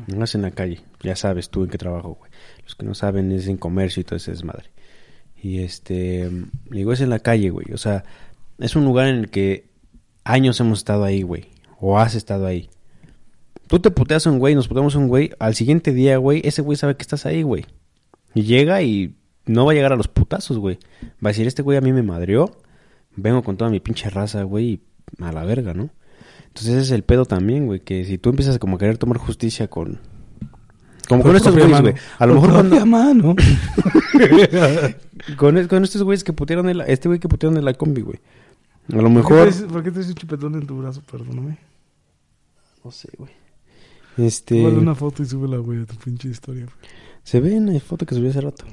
No 0.08 0.24
es 0.24 0.36
en 0.36 0.44
la 0.44 0.52
calle, 0.52 0.82
ya 1.02 1.16
sabes 1.16 1.50
tú 1.50 1.64
en 1.64 1.70
qué 1.70 1.78
trabajo, 1.78 2.18
güey. 2.20 2.32
Los 2.64 2.76
que 2.76 2.86
no 2.86 2.94
saben 2.94 3.32
es 3.32 3.48
en 3.48 3.58
comercio 3.58 4.02
y 4.02 4.04
todo 4.04 4.18
ese 4.18 4.32
desmadre. 4.32 4.70
Y 5.44 5.60
este, 5.60 6.32
le 6.70 6.78
digo, 6.78 6.94
es 6.94 7.02
en 7.02 7.10
la 7.10 7.20
calle, 7.20 7.50
güey. 7.50 7.66
O 7.74 7.78
sea, 7.78 8.06
es 8.60 8.78
un 8.78 8.86
lugar 8.86 9.10
en 9.10 9.18
el 9.18 9.30
que 9.30 9.68
años 10.24 10.58
hemos 10.62 10.80
estado 10.80 11.04
ahí, 11.04 11.22
güey. 11.22 11.48
O 11.82 12.00
has 12.00 12.16
estado 12.16 12.48
ahí. 12.48 12.70
Tú 13.68 13.80
te 13.80 13.92
puteas 13.92 14.26
a 14.26 14.32
un 14.32 14.40
güey, 14.40 14.56
nos 14.56 14.70
puteamos 14.70 14.96
a 14.96 15.00
un 15.00 15.10
güey. 15.10 15.32
Al 15.40 15.54
siguiente 15.54 15.92
día, 15.92 16.16
güey, 16.16 16.42
ese 16.46 16.62
güey 16.62 16.78
sabe 16.78 16.96
que 16.96 17.02
estás 17.02 17.26
ahí, 17.26 17.44
güey. 17.44 17.66
Y 18.34 18.44
llega 18.44 18.82
y 18.84 19.16
no 19.46 19.66
va 19.66 19.74
a 19.74 19.76
llegar 19.76 19.92
a 19.92 19.98
los 19.98 20.08
putazos, 20.08 20.58
güey. 20.60 20.80
Va 21.04 21.30
a 21.30 21.34
decir, 21.34 21.46
este 21.46 21.62
güey 21.62 21.78
a 21.78 21.82
mí 21.82 21.92
me 21.92 22.04
madreó. 22.04 22.56
Vengo 23.18 23.44
con 23.44 23.58
toda 23.58 23.70
mi 23.70 23.82
pinche 23.82 24.10
raza, 24.10 24.44
güey, 24.44 24.66
y 24.66 24.82
a 25.20 25.34
la 25.34 25.44
verga, 25.44 25.74
¿no? 25.74 25.90
Entonces 26.48 26.76
ese 26.76 26.82
es 26.84 26.92
el 26.92 27.04
pedo 27.04 27.26
también, 27.26 27.66
güey, 27.66 27.82
que 27.82 28.06
si 28.06 28.18
tú 28.18 28.30
empiezas 28.30 28.60
como 28.60 28.78
a 28.78 28.80
querer 28.80 28.98
tomar 28.98 29.18
justicia 29.18 29.68
con... 29.68 30.00
Como 31.10 31.22
Por 31.22 31.32
con 31.32 31.36
estos 31.36 31.54
güeyes, 31.54 31.82
güey. 31.82 31.96
A 32.18 32.26
lo 32.26 32.36
Por 32.36 32.48
mejor 32.48 32.62
propia 32.62 32.90
cuando... 32.90 33.34
mano. 33.34 33.36
Con, 35.38 35.68
con 35.68 35.84
estos 35.84 36.04
güeyes 36.04 36.24
que 36.24 36.34
putearon 36.34 36.68
de 36.68 36.74
la... 36.74 36.86
Este 36.86 37.08
güey 37.08 37.20
que 37.20 37.30
putearon 37.30 37.56
de 37.56 37.62
la 37.62 37.74
combi, 37.74 38.02
güey. 38.02 38.20
A 38.92 38.98
lo 38.98 39.04
¿Por 39.04 39.10
qué, 39.10 39.16
mejor... 39.16 39.68
¿Por 39.68 39.84
qué 39.84 39.92
traes 39.92 40.08
un 40.08 40.16
chupetón 40.16 40.56
en 40.56 40.68
tu 40.68 40.78
brazo? 40.78 41.02
Perdóname. 41.10 41.58
No 42.84 42.92
sé, 42.92 43.10
güey. 43.18 43.32
Este... 44.18 44.62
Tómale 44.62 44.78
una 44.78 44.96
foto 44.96 45.24
y 45.24 45.26
súbela, 45.26 45.58
güey, 45.58 45.82
a 45.82 45.86
tu 45.86 45.96
pinche 45.96 46.30
historia. 46.30 46.68
Se 47.24 47.40
ve 47.40 47.56
en 47.56 47.74
la 47.74 47.80
foto 47.80 48.06
que 48.06 48.16
subí 48.16 48.28
hace 48.28 48.42
rato. 48.42 48.66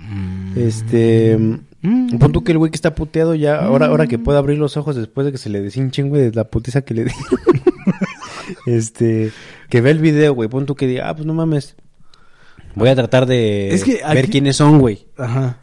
Este. 0.56 1.38
Mm. 1.82 2.18
Pon 2.18 2.32
tú 2.32 2.42
que 2.42 2.50
el 2.50 2.58
güey 2.58 2.72
que 2.72 2.76
está 2.76 2.96
puteado 2.96 3.36
ya, 3.36 3.56
ahora, 3.56 3.86
ahora 3.86 4.08
que 4.08 4.18
puede 4.18 4.38
abrir 4.38 4.58
los 4.58 4.76
ojos 4.76 4.96
después 4.96 5.24
de 5.24 5.30
que 5.30 5.38
se 5.38 5.50
le 5.50 5.60
deshinchen, 5.60 6.08
güey, 6.08 6.22
de 6.22 6.32
la 6.32 6.44
putiza 6.44 6.82
que 6.82 6.94
le 6.94 7.04
di. 7.04 7.12
este. 8.66 9.30
Que 9.68 9.80
ve 9.80 9.92
el 9.92 10.00
video, 10.00 10.34
güey. 10.34 10.48
Pon 10.48 10.66
tú 10.66 10.74
que 10.74 10.88
diga, 10.88 11.08
ah, 11.08 11.14
pues 11.14 11.26
no 11.26 11.34
mames. 11.34 11.76
Voy 12.74 12.88
a 12.88 12.96
tratar 12.96 13.26
de 13.26 13.72
Es 13.72 13.84
que 13.84 14.00
ver 14.12 14.28
quiénes 14.28 14.56
son, 14.56 14.80
güey. 14.80 15.06
Ajá. 15.16 15.58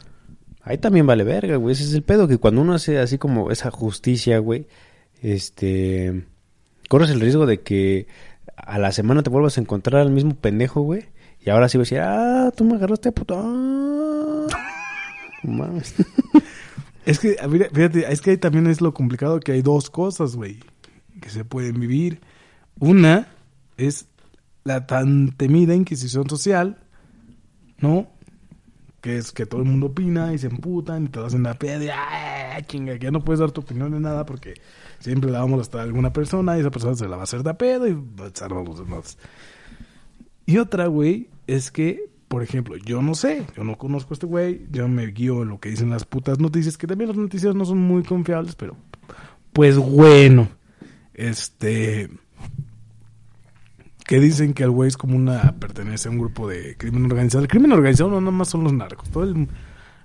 Ahí 0.68 0.76
también 0.76 1.06
vale 1.06 1.24
verga, 1.24 1.56
güey. 1.56 1.72
Ese 1.72 1.84
es 1.84 1.94
el 1.94 2.02
pedo, 2.02 2.28
que 2.28 2.36
cuando 2.36 2.60
uno 2.60 2.74
hace 2.74 2.98
así 2.98 3.16
como 3.16 3.50
esa 3.50 3.70
justicia, 3.70 4.38
güey, 4.38 4.66
este... 5.22 6.26
Corres 6.90 7.08
el 7.08 7.20
riesgo 7.20 7.46
de 7.46 7.62
que 7.62 8.06
a 8.54 8.78
la 8.78 8.92
semana 8.92 9.22
te 9.22 9.30
vuelvas 9.30 9.56
a 9.56 9.62
encontrar 9.62 10.02
al 10.02 10.10
mismo 10.10 10.34
pendejo, 10.34 10.82
güey. 10.82 11.06
Y 11.40 11.48
ahora 11.48 11.70
sí 11.70 11.78
vas 11.78 11.90
a 11.90 11.94
decir, 11.94 12.00
ah, 12.02 12.52
tú 12.54 12.64
me 12.64 12.74
agarraste 12.74 13.12
puto. 13.12 13.34
Mames. 15.42 15.94
Es 17.06 17.18
que, 17.18 17.36
fíjate, 17.72 18.12
es 18.12 18.20
que 18.20 18.32
ahí 18.32 18.36
también 18.36 18.66
es 18.66 18.82
lo 18.82 18.92
complicado 18.92 19.40
que 19.40 19.52
hay 19.52 19.62
dos 19.62 19.88
cosas, 19.88 20.36
güey, 20.36 20.58
que 21.22 21.30
se 21.30 21.46
pueden 21.46 21.80
vivir. 21.80 22.20
Una 22.78 23.28
es 23.78 24.04
la 24.64 24.86
tan 24.86 25.32
temida 25.32 25.74
inquisición 25.74 26.28
social, 26.28 26.76
¿no? 27.78 28.17
Que 29.00 29.16
es 29.16 29.32
que 29.32 29.46
todo 29.46 29.62
el 29.62 29.68
mundo 29.68 29.86
opina 29.86 30.32
y 30.32 30.38
se 30.38 30.48
emputan 30.48 31.04
y 31.04 31.08
te 31.08 31.20
hacen 31.20 31.44
la 31.44 31.54
peda 31.54 31.84
y 31.84 31.88
¡ah, 31.88 32.60
chinga! 32.66 32.98
Que 32.98 33.06
ya 33.06 33.10
no 33.10 33.24
puedes 33.24 33.40
dar 33.40 33.52
tu 33.52 33.60
opinión 33.60 33.92
de 33.92 34.00
nada 34.00 34.26
porque 34.26 34.54
siempre 34.98 35.30
la 35.30 35.38
vamos 35.38 35.52
a 35.52 35.56
molestar 35.56 35.80
a 35.80 35.84
alguna 35.84 36.12
persona 36.12 36.56
y 36.56 36.60
esa 36.60 36.70
persona 36.70 36.94
se 36.94 37.06
la 37.08 37.16
va 37.16 37.22
a 37.22 37.24
hacer 37.24 37.42
de 37.42 37.54
pedo 37.54 37.86
y 37.86 37.92
va 37.92 38.26
a 38.26 38.48
los 38.48 38.78
demás. 38.78 39.18
Y 40.46 40.58
otra, 40.58 40.86
güey, 40.86 41.28
es 41.46 41.70
que, 41.70 42.10
por 42.26 42.42
ejemplo, 42.42 42.76
yo 42.76 43.02
no 43.02 43.14
sé, 43.14 43.44
yo 43.56 43.64
no 43.64 43.76
conozco 43.76 44.12
a 44.12 44.14
este 44.14 44.26
güey, 44.26 44.66
yo 44.70 44.88
me 44.88 45.06
guío 45.06 45.42
en 45.42 45.50
lo 45.50 45.60
que 45.60 45.68
dicen 45.68 45.90
las 45.90 46.04
putas 46.04 46.38
noticias, 46.38 46.78
que 46.78 46.86
también 46.86 47.08
las 47.08 47.18
noticias 47.18 47.54
no 47.54 47.64
son 47.64 47.78
muy 47.78 48.02
confiables, 48.02 48.54
pero 48.54 48.76
pues 49.52 49.76
bueno, 49.76 50.48
este 51.14 52.08
que 54.08 54.18
dicen 54.18 54.54
que 54.54 54.64
el 54.64 54.70
güey 54.70 54.88
es 54.88 54.96
como 54.96 55.14
una 55.16 55.54
pertenece 55.60 56.08
a 56.08 56.10
un 56.10 56.18
grupo 56.18 56.48
de 56.48 56.76
crimen 56.76 57.04
organizado. 57.04 57.42
El 57.44 57.48
crimen 57.48 57.70
organizado 57.70 58.10
no 58.10 58.20
nada 58.20 58.32
más 58.32 58.48
son 58.48 58.64
los 58.64 58.72
narcos, 58.72 59.08
todo 59.10 59.22
el 59.22 59.46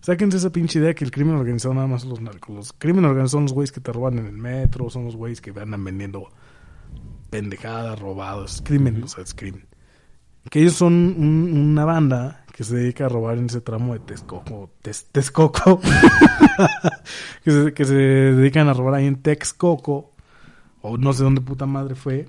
Sáquense 0.02 0.36
esa 0.36 0.52
pinche 0.52 0.80
idea 0.80 0.94
que 0.94 1.06
el 1.06 1.12
crimen 1.12 1.36
organizado 1.36 1.74
nada 1.74 1.88
más 1.88 2.02
son 2.02 2.10
los 2.10 2.20
narcos. 2.22 2.54
Los 2.54 2.74
crimen 2.74 3.06
organizados 3.06 3.32
son 3.32 3.44
los 3.44 3.54
güeyes 3.54 3.72
que 3.72 3.80
te 3.80 3.94
roban 3.94 4.20
en 4.20 4.26
el 4.26 4.34
metro, 4.38 4.90
son 4.90 5.06
los 5.06 5.16
güeyes 5.16 5.40
que 5.40 5.52
andan 5.58 5.82
vendiendo 5.82 6.28
pendejadas, 7.30 7.98
robados. 8.00 8.56
Es 8.56 8.62
crimen, 8.62 9.02
o 9.04 9.08
sea, 9.08 9.24
es 9.24 9.34
crimen. 9.34 9.66
Que 10.50 10.60
ellos 10.60 10.74
son 10.74 10.94
un- 10.94 11.54
una 11.72 11.86
banda 11.86 12.44
que 12.54 12.66
se 12.66 12.76
dedica 12.76 13.06
a 13.06 13.10
robar 13.10 13.38
en 13.38 13.46
ese 13.46 13.62
tramo 13.62 13.94
de 13.94 14.02
Texcoco. 14.02 14.72
Tes- 14.82 15.08
Texcoco. 15.10 15.80
que, 17.46 17.52
se, 17.52 17.74
que 17.74 17.86
se 17.86 17.94
dedican 17.96 18.68
a 18.68 18.74
robar 18.74 18.96
ahí 18.96 19.06
en 19.08 19.22
Texcoco. 19.22 20.12
O 20.82 20.98
no 20.98 21.14
sé 21.14 21.24
dónde 21.24 21.40
puta 21.40 21.66
madre 21.66 21.96
fue. 21.96 22.28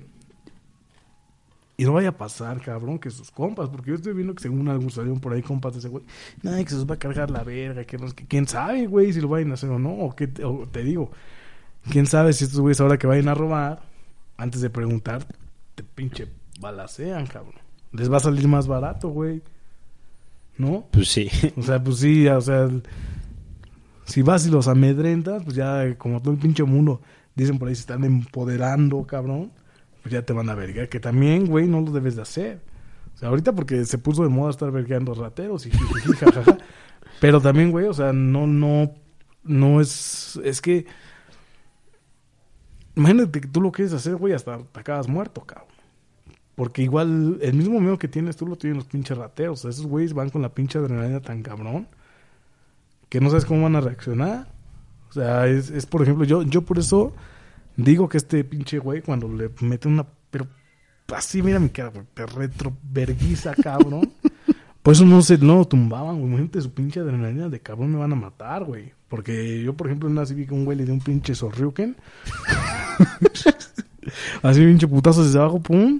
Y 1.77 1.83
no 1.83 1.93
vaya 1.93 2.09
a 2.09 2.17
pasar, 2.17 2.61
cabrón, 2.61 2.99
que 2.99 3.09
sus 3.09 3.31
compas, 3.31 3.69
porque 3.69 3.89
yo 3.89 3.95
estoy 3.95 4.13
viendo 4.13 4.33
que 4.33 4.43
según 4.43 4.67
algunos 4.69 4.93
salieron 4.93 5.19
por 5.19 5.33
ahí 5.33 5.41
compas 5.41 5.73
de 5.73 5.79
ese 5.79 5.89
güey, 5.89 6.05
nada, 6.41 6.63
que 6.63 6.69
se 6.69 6.75
los 6.75 6.89
va 6.89 6.95
a 6.95 6.99
cargar 6.99 7.29
la 7.29 7.43
verga, 7.43 7.83
que 7.83 7.97
no 7.97 8.05
es 8.05 8.13
que 8.13 8.25
quién 8.25 8.47
sabe, 8.47 8.87
güey, 8.87 9.11
si 9.11 9.19
lo 9.19 9.27
vayan 9.27 9.51
a 9.51 9.55
hacer 9.55 9.69
o 9.69 9.77
no, 9.77 9.91
o, 9.91 10.15
qué 10.15 10.27
te, 10.27 10.45
o 10.45 10.65
te 10.71 10.83
digo, 10.83 11.11
quién 11.89 12.05
sabe 12.05 12.31
si 12.31 12.45
estos 12.45 12.61
güeyes 12.61 12.79
ahora 12.79 12.97
que 12.97 13.07
vayan 13.07 13.27
a 13.27 13.33
robar, 13.33 13.81
antes 14.37 14.61
de 14.61 14.69
preguntar, 14.69 15.25
te 15.75 15.83
pinche 15.83 16.27
balacean, 16.59 17.27
cabrón. 17.27 17.55
Les 17.91 18.11
va 18.11 18.17
a 18.17 18.21
salir 18.21 18.47
más 18.47 18.67
barato, 18.67 19.09
güey. 19.09 19.41
¿No? 20.57 20.85
Pues 20.91 21.09
sí. 21.09 21.29
O 21.57 21.61
sea, 21.61 21.83
pues 21.83 21.97
sí, 21.97 22.27
o 22.27 22.41
sea, 22.41 22.69
si 24.05 24.21
vas 24.21 24.45
y 24.45 24.49
los 24.49 24.67
amedrentas, 24.67 25.43
pues 25.43 25.55
ya 25.55 25.95
como 25.97 26.21
todo 26.21 26.33
el 26.33 26.39
pinche 26.39 26.63
mundo, 26.63 27.01
dicen 27.35 27.59
por 27.59 27.67
ahí, 27.67 27.75
se 27.75 27.81
están 27.81 28.03
empoderando, 28.03 29.03
cabrón, 29.03 29.51
pues 30.05 30.13
ya 30.13 30.21
te 30.21 30.33
van 30.33 30.47
a 30.51 30.53
vergar, 30.53 30.87
que 30.87 30.99
también, 30.99 31.47
güey, 31.47 31.65
no 31.65 31.81
lo 31.81 31.91
debes 31.91 32.15
de 32.15 32.21
hacer. 32.21 32.61
O 33.15 33.17
sea, 33.17 33.29
ahorita 33.29 33.53
porque 33.53 33.85
se 33.85 33.97
puso 33.97 34.21
de 34.21 34.29
moda 34.29 34.51
estar 34.51 34.69
vergueando 34.69 35.15
rateros 35.15 35.65
y 35.65 35.71
jajaja. 35.71 36.59
Pero 37.19 37.41
también, 37.41 37.71
güey, 37.71 37.87
o 37.87 37.93
sea, 37.95 38.13
no, 38.13 38.45
no, 38.45 38.93
no 39.43 39.81
es, 39.81 40.39
es 40.43 40.61
que, 40.61 40.85
imagínate 42.95 43.41
que 43.41 43.47
tú 43.47 43.61
lo 43.61 43.71
quieres 43.71 43.93
hacer, 43.93 44.15
güey, 44.15 44.33
hasta 44.33 44.59
te 44.59 44.79
acabas 44.79 45.07
muerto, 45.07 45.41
cabrón. 45.41 45.69
Porque 46.53 46.83
igual 46.83 47.39
el 47.41 47.53
mismo 47.55 47.79
miedo 47.79 47.97
que 47.97 48.07
tienes 48.07 48.37
tú 48.37 48.45
lo 48.45 48.57
tienen 48.57 48.77
los 48.77 48.85
pinches 48.85 49.17
rateros. 49.17 49.57
O 49.57 49.61
sea, 49.63 49.71
esos 49.71 49.87
güeyes 49.87 50.13
van 50.13 50.29
con 50.29 50.43
la 50.43 50.49
pinche 50.49 50.77
adrenalina 50.77 51.19
tan 51.19 51.41
cabrón 51.41 51.87
que 53.09 53.19
no 53.19 53.31
sabes 53.31 53.45
cómo 53.45 53.63
van 53.63 53.75
a 53.75 53.81
reaccionar. 53.81 54.53
O 55.09 55.13
sea, 55.13 55.47
es, 55.47 55.71
es 55.71 55.87
por 55.87 56.03
ejemplo, 56.03 56.25
yo, 56.25 56.43
yo 56.43 56.61
por 56.61 56.77
eso 56.77 57.11
digo 57.75 58.09
que 58.09 58.17
este 58.17 58.43
pinche 58.43 58.79
güey 58.79 59.01
cuando 59.01 59.27
le 59.27 59.49
mete 59.61 59.87
una... 59.87 60.05
Pero 60.29 60.47
así, 61.13 61.41
mira 61.41 61.59
mi 61.59 61.69
cara, 61.69 61.89
güey, 61.89 62.05
te 62.13 62.25
retroverguiza, 62.25 63.53
cabrón. 63.55 64.11
Por 64.85 64.93
eso 64.93 65.03
no 65.03 65.21
se 65.23 65.39
no 65.39 65.65
tumbaban, 65.65 66.17
güey. 66.17 66.27
Imagínate 66.27 66.61
su 66.61 66.71
pinche 66.71 66.99
adrenalina 66.99 67.49
de 67.49 67.59
cabrón 67.59 67.91
me 67.91 67.97
van 67.97 68.13
a 68.13 68.15
matar, 68.15 68.65
güey. 68.65 68.93
Porque 69.09 69.63
yo, 69.63 69.73
por 69.73 69.87
ejemplo, 69.87 70.07
una 70.07 70.25
sí 70.27 70.35
vi 70.35 70.45
que 70.45 70.53
un 70.53 70.63
güey 70.63 70.77
le 70.77 70.85
dio 70.85 70.93
un 70.93 70.99
pinche 70.99 71.33
sorriuken. 71.33 71.95
así 74.43 74.59
pinche 74.59 74.87
putazo 74.87 75.23
desde 75.23 75.39
abajo, 75.39 75.59
pum. 75.59 75.99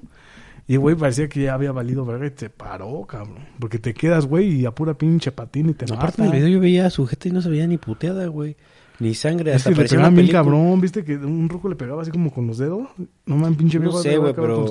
Y 0.68 0.78
güey, 0.78 0.96
parecía 0.96 1.28
que 1.28 1.44
ya 1.44 1.54
había 1.54 1.72
valido 1.72 2.06
verga 2.06 2.28
y 2.28 2.32
te 2.32 2.50
paró, 2.50 3.06
cabrón. 3.08 3.48
Porque 3.60 3.80
te 3.80 3.94
quedas, 3.94 4.26
güey, 4.26 4.62
y 4.62 4.66
a 4.66 4.72
pura 4.72 4.96
pinche 4.96 5.32
patín 5.32 5.70
y 5.70 5.74
te 5.74 5.86
Aparte 5.86 6.22
mata. 6.22 6.24
en 6.24 6.26
el 6.26 6.32
video 6.32 6.48
yo 6.48 6.60
veía 6.60 6.86
a 6.86 6.90
su 6.90 7.06
jeta 7.08 7.28
y 7.28 7.32
no 7.32 7.42
se 7.42 7.50
veía 7.50 7.66
ni 7.68 7.78
puteada, 7.78 8.28
güey. 8.28 8.56
Ni 9.00 9.14
sangre. 9.14 9.52
Es 9.52 9.58
Hasta 9.58 9.72
que 9.72 9.84
le 9.84 9.90
pegaban 9.90 10.16
bien 10.16 10.28
cabrón, 10.30 10.80
¿viste? 10.80 11.04
Que 11.04 11.18
un 11.18 11.50
ruco 11.50 11.68
le 11.70 11.76
pegaba 11.76 12.02
así 12.02 12.12
como 12.12 12.32
con 12.32 12.48
los 12.48 12.58
dedos. 12.58 12.88
No 13.26 13.36
mames, 13.36 13.58
pinche 13.58 13.78
No 13.78 13.86
viejo, 13.86 14.02
sé, 14.02 14.12
le 14.12 14.18
güey, 14.18 14.34
con 14.34 14.44
pero 14.44 14.64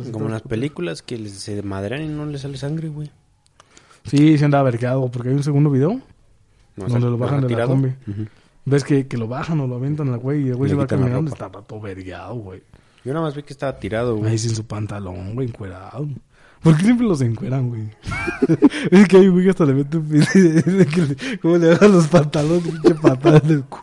así 0.00 0.10
como 0.10 0.26
en 0.26 0.32
las 0.32 0.42
películas 0.42 1.02
que 1.02 1.28
se 1.28 1.62
madrean 1.62 2.02
y 2.02 2.08
no 2.08 2.26
les 2.26 2.40
sale 2.40 2.56
sangre, 2.56 2.88
güey. 2.88 3.10
Sí, 4.04 4.38
se 4.38 4.44
andaba 4.44 4.64
vergado, 4.64 5.08
porque 5.10 5.28
hay 5.28 5.34
un 5.34 5.42
segundo 5.42 5.70
video 5.70 6.00
No, 6.76 6.84
donde 6.84 6.96
o 6.96 7.00
sea, 7.00 7.10
lo 7.10 7.18
bajan 7.18 7.46
de 7.46 7.54
la 7.54 7.66
combi. 7.66 7.88
Ujú. 8.06 8.26
Ves 8.64 8.84
que, 8.84 9.06
que 9.06 9.16
lo 9.16 9.28
bajan 9.28 9.60
o 9.60 9.66
lo 9.66 9.76
aventan 9.76 10.08
al 10.08 10.18
güey 10.18 10.46
y 10.46 10.48
el 10.48 10.56
güey 10.56 10.68
Le 10.68 10.74
se 10.74 10.78
va 10.80 10.86
caminando 10.86 11.30
y 11.30 11.32
estaba 11.32 11.62
todo 11.62 11.80
vergueado, 11.80 12.34
güey. 12.34 12.62
Yo 13.04 13.12
nada 13.12 13.24
más 13.26 13.34
vi 13.34 13.42
que 13.42 13.52
estaba 13.52 13.78
tirado, 13.78 14.16
güey. 14.16 14.32
Ahí 14.32 14.38
sin 14.38 14.54
su 14.54 14.66
pantalón, 14.66 15.34
güey, 15.34 15.48
encuerado. 15.48 16.08
¿Por 16.62 16.76
qué 16.76 16.84
siempre 16.84 17.06
los 17.06 17.20
encueran, 17.20 17.68
güey? 17.68 17.88
es 18.90 19.08
que 19.08 19.16
hay 19.18 19.28
güey 19.28 19.44
que 19.44 19.50
hasta 19.50 19.64
le 19.64 19.74
mete 19.74 19.96
un 19.96 20.08
pinche... 20.08 20.38
de 20.40 20.86
que 20.86 21.00
le- 21.02 21.38
¿Cómo 21.38 21.56
le 21.56 21.72
hagan 21.72 21.92
los 21.92 22.08
pantalones? 22.08 22.62
Pinche 22.62 22.94
patada 22.96 23.40
en 23.44 23.50
el 23.50 23.64
culo. 23.64 23.82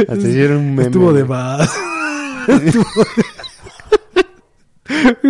Hasta 0.00 0.14
hicieron 0.16 0.58
un 0.58 0.70
meme. 0.74 0.82
Estuvo 0.84 1.12
de 1.12 1.24
más. 1.24 1.60
Estuvo 2.48 2.84
de- 3.04 3.22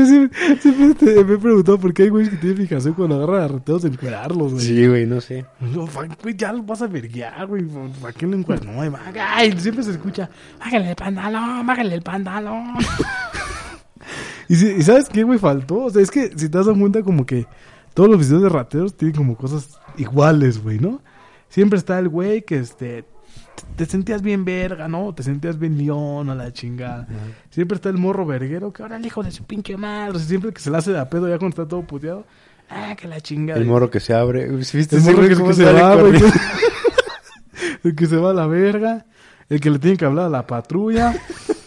siempre, 0.07 0.59
siempre 0.61 0.95
te- 0.95 1.25
me 1.25 1.35
he 1.35 1.39
preguntado 1.39 1.79
por 1.79 1.95
qué 1.95 2.05
hay 2.05 2.09
güeyes 2.09 2.31
que 2.31 2.37
tienen 2.37 2.59
fijación 2.59 2.95
cuando 2.95 3.17
agarran 3.17 3.43
a 3.43 3.49
reteos 3.49 3.85
encuerarlos, 3.85 4.55
güey. 4.55 4.65
Sí, 4.65 4.87
güey, 4.87 5.07
no 5.07 5.21
sé. 5.21 5.45
No, 5.61 5.87
fa- 5.87 6.07
güey, 6.23 6.35
ya 6.37 6.53
lo 6.53 6.63
vas 6.65 6.83
a 6.83 6.87
verguiar, 6.87 7.47
güey. 7.47 7.65
¿Para 8.01 8.13
qué 8.13 8.27
lo 8.27 8.37
encuentras? 8.37 8.75
No. 8.75 8.99
Ay, 9.35 9.55
siempre 9.59 9.85
se 9.85 9.93
escucha. 9.93 10.29
Bájale 10.59 10.91
el 10.91 10.97
pantalón, 10.97 11.67
bájale 11.67 11.95
el 11.95 12.03
pantalón. 12.03 12.75
Y, 14.53 14.57
si- 14.57 14.71
y 14.71 14.83
¿sabes 14.83 15.09
qué, 15.09 15.23
güey? 15.23 15.39
Faltó. 15.39 15.85
O 15.85 15.91
sea, 15.91 16.03
es 16.03 16.11
que 16.11 16.29
si 16.37 16.51
te 16.51 16.59
das 16.59 16.67
cuenta, 16.67 17.03
como 17.03 17.25
que 17.25 17.47
todos 17.95 18.11
los 18.11 18.19
videos 18.19 18.43
de 18.43 18.49
rateros 18.51 18.95
tienen 18.95 19.17
como 19.17 19.35
cosas 19.35 19.81
iguales, 19.97 20.63
güey, 20.63 20.79
¿no? 20.79 21.01
Siempre 21.49 21.79
está 21.79 21.99
el 21.99 22.11
güey 22.11 22.43
que 22.43 22.59
este. 22.59 23.07
Te 23.77 23.87
sentías 23.87 24.21
bien 24.21 24.45
verga, 24.45 24.89
¿no? 24.89 25.15
Te 25.15 25.23
sentías 25.23 25.59
bien 25.59 25.79
león 25.79 26.29
a 26.29 26.35
la 26.35 26.53
chingada. 26.53 27.09
Siempre 27.49 27.77
está 27.77 27.89
el 27.89 27.97
morro 27.97 28.27
verguero 28.27 28.75
que 28.75 28.83
ahora 28.83 28.97
el 28.97 29.07
hijo 29.07 29.23
de 29.23 29.31
su 29.31 29.45
pinche 29.45 29.75
madre. 29.79 30.17
O 30.17 30.19
sea, 30.19 30.29
siempre 30.29 30.53
que 30.53 30.61
se 30.61 30.71
la 30.71 30.79
hace 30.79 30.93
de 30.93 30.99
a 30.99 31.09
pedo 31.09 31.31
ya 31.31 31.39
cuando 31.39 31.55
está 31.63 31.67
todo 31.67 31.81
puteado. 31.87 32.27
Ah, 32.69 32.95
que 32.95 33.09
la 33.09 33.23
chingada. 33.23 33.59
El 33.59 33.65
morro 33.67 33.91
que 33.91 34.01
se 34.01 34.13
abre. 34.13 34.49
¿Viste 34.49 34.97
El 34.97 35.03
morro 35.03 35.29
que, 35.47 35.55
se 35.55 35.73
va, 35.73 35.97
güey. 35.97 36.21
El 37.85 37.95
que 37.95 38.07
se 38.07 38.17
va 38.17 38.33
a 38.33 38.35
la 38.35 38.47
verga. 38.47 39.07
El 39.49 39.61
que 39.61 39.71
le 39.71 39.79
tiene 39.79 39.97
que 39.97 40.05
hablar 40.05 40.27
a 40.27 40.31
la 40.31 40.47
patrulla. 40.47 41.15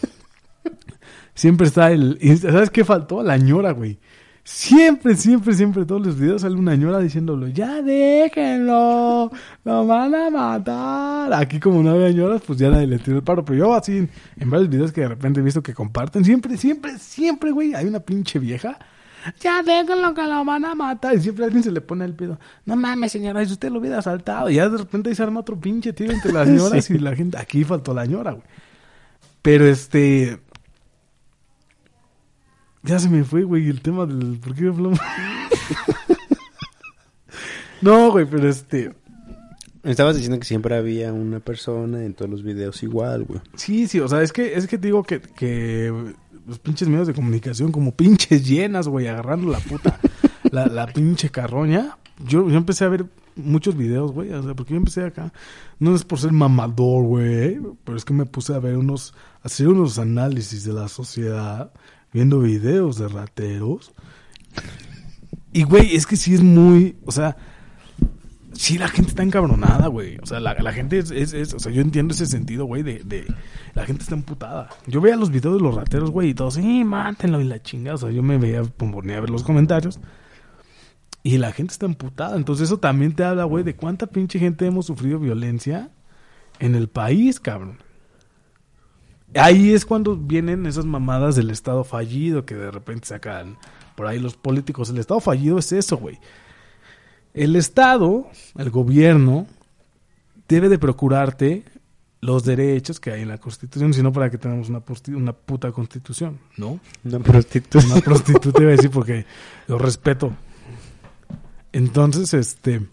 Siempre 1.36 1.68
está 1.68 1.92
el... 1.92 2.18
¿Sabes 2.40 2.70
qué 2.70 2.84
faltó? 2.84 3.22
La 3.22 3.36
ñora, 3.36 3.70
güey. 3.70 3.98
Siempre, 4.42 5.16
siempre, 5.16 5.54
siempre, 5.54 5.84
todos 5.84 6.04
los 6.06 6.18
videos 6.18 6.42
sale 6.42 6.54
una 6.54 6.76
ñora 6.76 7.00
diciéndolo, 7.00 7.48
ya 7.48 7.82
déjenlo, 7.82 9.30
lo 9.64 9.86
van 9.88 10.14
a 10.14 10.30
matar. 10.30 11.32
Aquí 11.34 11.58
como 11.58 11.82
no 11.82 11.90
había 11.90 12.10
ñoras, 12.12 12.42
pues 12.46 12.56
ya 12.58 12.70
nadie 12.70 12.86
le 12.86 12.98
tiró 13.00 13.16
el 13.16 13.24
paro. 13.24 13.44
Pero 13.44 13.58
yo 13.58 13.74
así, 13.74 13.98
en, 13.98 14.10
en 14.38 14.48
varios 14.48 14.68
videos 14.70 14.92
que 14.92 15.00
de 15.02 15.08
repente 15.08 15.40
he 15.40 15.42
visto 15.42 15.62
que 15.64 15.74
comparten, 15.74 16.24
siempre, 16.24 16.56
siempre, 16.56 16.96
siempre, 16.98 17.50
güey, 17.50 17.74
hay 17.74 17.86
una 17.86 18.00
pinche 18.00 18.38
vieja. 18.38 18.78
Ya 19.40 19.64
déjenlo 19.64 20.14
que 20.14 20.22
lo 20.22 20.44
van 20.44 20.64
a 20.64 20.76
matar. 20.76 21.16
Y 21.16 21.20
siempre 21.20 21.44
alguien 21.44 21.64
se 21.64 21.72
le 21.72 21.80
pone 21.80 22.04
el 22.04 22.14
pedo. 22.14 22.38
No 22.66 22.76
mames, 22.76 23.10
señora, 23.10 23.44
si 23.44 23.52
usted 23.52 23.70
lo 23.72 23.80
hubiera 23.80 24.00
saltado. 24.00 24.48
Y 24.48 24.54
ya 24.54 24.68
de 24.68 24.78
repente 24.78 25.08
ahí 25.08 25.16
se 25.16 25.24
arma 25.24 25.40
otro 25.40 25.58
pinche 25.58 25.92
tiro 25.92 26.12
entre 26.12 26.32
las 26.32 26.46
ñoras 26.56 26.84
Sí. 26.84 26.94
y 26.94 26.98
la 26.98 27.16
gente. 27.16 27.36
Aquí 27.36 27.64
faltó 27.64 27.92
la 27.92 28.06
ñora, 28.06 28.30
güey. 28.30 28.44
Pero 29.42 29.66
este... 29.66 30.40
Ya 32.86 32.98
se 33.00 33.08
me 33.08 33.24
fue, 33.24 33.42
güey, 33.42 33.68
el 33.68 33.80
tema 33.80 34.06
del... 34.06 34.38
¿Por 34.38 34.54
qué 34.54 34.68
hablamos? 34.68 34.98
No, 37.82 38.10
güey, 38.10 38.26
pero 38.26 38.48
este... 38.48 38.94
Estabas 39.82 40.16
diciendo 40.16 40.38
que 40.40 40.46
siempre 40.46 40.74
había 40.74 41.12
una 41.12 41.38
persona 41.38 42.04
en 42.04 42.14
todos 42.14 42.28
los 42.30 42.42
videos 42.42 42.82
igual, 42.82 43.24
güey. 43.24 43.40
Sí, 43.54 43.86
sí, 43.86 44.00
o 44.00 44.08
sea, 44.08 44.22
es 44.22 44.32
que, 44.32 44.54
es 44.54 44.66
que 44.66 44.78
te 44.78 44.88
digo 44.88 45.04
que, 45.04 45.20
que 45.20 45.92
los 46.46 46.58
pinches 46.58 46.88
medios 46.88 47.06
de 47.06 47.14
comunicación 47.14 47.70
como 47.70 47.94
pinches 47.94 48.44
llenas, 48.44 48.88
güey, 48.88 49.06
agarrando 49.06 49.50
la 49.50 49.60
puta, 49.60 50.00
la, 50.50 50.66
la 50.66 50.88
pinche 50.88 51.30
carroña. 51.30 51.98
Yo, 52.26 52.48
yo 52.48 52.56
empecé 52.56 52.84
a 52.84 52.88
ver 52.88 53.06
muchos 53.36 53.76
videos, 53.76 54.10
güey, 54.10 54.32
o 54.32 54.42
sea, 54.42 54.54
porque 54.54 54.72
yo 54.72 54.78
empecé 54.78 55.04
acá, 55.04 55.32
no 55.78 55.94
es 55.94 56.02
por 56.02 56.18
ser 56.18 56.32
mamador, 56.32 57.04
güey, 57.04 57.60
pero 57.84 57.96
es 57.96 58.04
que 58.04 58.14
me 58.14 58.26
puse 58.26 58.54
a 58.54 58.58
ver 58.58 58.76
unos, 58.76 59.14
a 59.42 59.46
hacer 59.46 59.68
unos 59.68 59.98
análisis 59.98 60.64
de 60.64 60.72
la 60.72 60.88
sociedad, 60.88 61.70
viendo 62.12 62.40
videos 62.40 62.98
de 62.98 63.08
rateros. 63.08 63.92
Y, 65.52 65.62
güey, 65.64 65.96
es 65.96 66.06
que 66.06 66.16
sí 66.16 66.34
es 66.34 66.42
muy, 66.42 66.96
o 67.04 67.12
sea, 67.12 67.36
sí 68.52 68.78
la 68.78 68.88
gente 68.88 69.10
está 69.10 69.22
encabronada, 69.22 69.86
güey. 69.88 70.18
O 70.22 70.26
sea, 70.26 70.40
la, 70.40 70.54
la 70.54 70.72
gente 70.72 70.98
es, 70.98 71.10
es, 71.10 71.54
o 71.54 71.58
sea, 71.58 71.72
yo 71.72 71.82
entiendo 71.82 72.14
ese 72.14 72.26
sentido, 72.26 72.64
güey, 72.64 72.82
de, 72.82 73.26
la 73.74 73.84
gente 73.86 74.02
está 74.02 74.14
emputada. 74.14 74.68
Yo 74.86 75.00
veía 75.00 75.16
los 75.16 75.30
videos 75.30 75.56
de 75.56 75.62
los 75.62 75.74
rateros, 75.74 76.10
güey, 76.10 76.30
y 76.30 76.34
todos, 76.34 76.54
sí, 76.54 76.84
mátenlo 76.84 77.40
y 77.40 77.44
la 77.44 77.62
chingada. 77.62 77.94
O 77.94 77.98
sea, 77.98 78.10
yo 78.10 78.22
me 78.22 78.38
veía, 78.38 78.62
ponía 78.64 79.18
a 79.18 79.20
ver 79.20 79.30
los 79.30 79.42
comentarios. 79.42 80.00
Y 81.22 81.38
la 81.38 81.52
gente 81.52 81.72
está 81.72 81.86
emputada. 81.86 82.36
Entonces 82.36 82.68
eso 82.68 82.78
también 82.78 83.14
te 83.14 83.24
habla, 83.24 83.44
güey, 83.44 83.64
de 83.64 83.74
cuánta 83.74 84.06
pinche 84.06 84.38
gente 84.38 84.66
hemos 84.66 84.86
sufrido 84.86 85.18
violencia 85.18 85.90
en 86.60 86.74
el 86.74 86.88
país, 86.88 87.40
cabrón. 87.40 87.78
Ahí 89.34 89.72
es 89.72 89.84
cuando 89.84 90.16
vienen 90.16 90.66
esas 90.66 90.84
mamadas 90.84 91.36
del 91.36 91.50
Estado 91.50 91.84
fallido 91.84 92.46
que 92.46 92.54
de 92.54 92.70
repente 92.70 93.08
sacan 93.08 93.58
por 93.94 94.06
ahí 94.06 94.18
los 94.18 94.36
políticos. 94.36 94.90
El 94.90 94.98
Estado 94.98 95.20
fallido 95.20 95.58
es 95.58 95.72
eso, 95.72 95.96
güey. 95.96 96.18
El 97.34 97.56
Estado, 97.56 98.28
el 98.56 98.70
gobierno, 98.70 99.46
debe 100.48 100.68
de 100.68 100.78
procurarte 100.78 101.64
los 102.20 102.44
derechos 102.44 102.98
que 102.98 103.10
hay 103.10 103.22
en 103.22 103.28
la 103.28 103.38
Constitución, 103.38 103.92
sino 103.92 104.12
para 104.12 104.30
que 104.30 104.38
tengamos 104.38 104.68
una, 104.68 104.82
una 105.16 105.32
puta 105.32 105.70
Constitución, 105.70 106.38
¿no? 106.56 106.80
Una 107.04 107.18
prostituta. 107.18 107.86
Una 107.86 108.00
prostituta 108.00 108.62
iba 108.62 108.70
a 108.70 108.76
decir 108.76 108.90
porque 108.90 109.26
lo 109.66 109.78
respeto. 109.78 110.32
Entonces, 111.72 112.32
este 112.32 112.86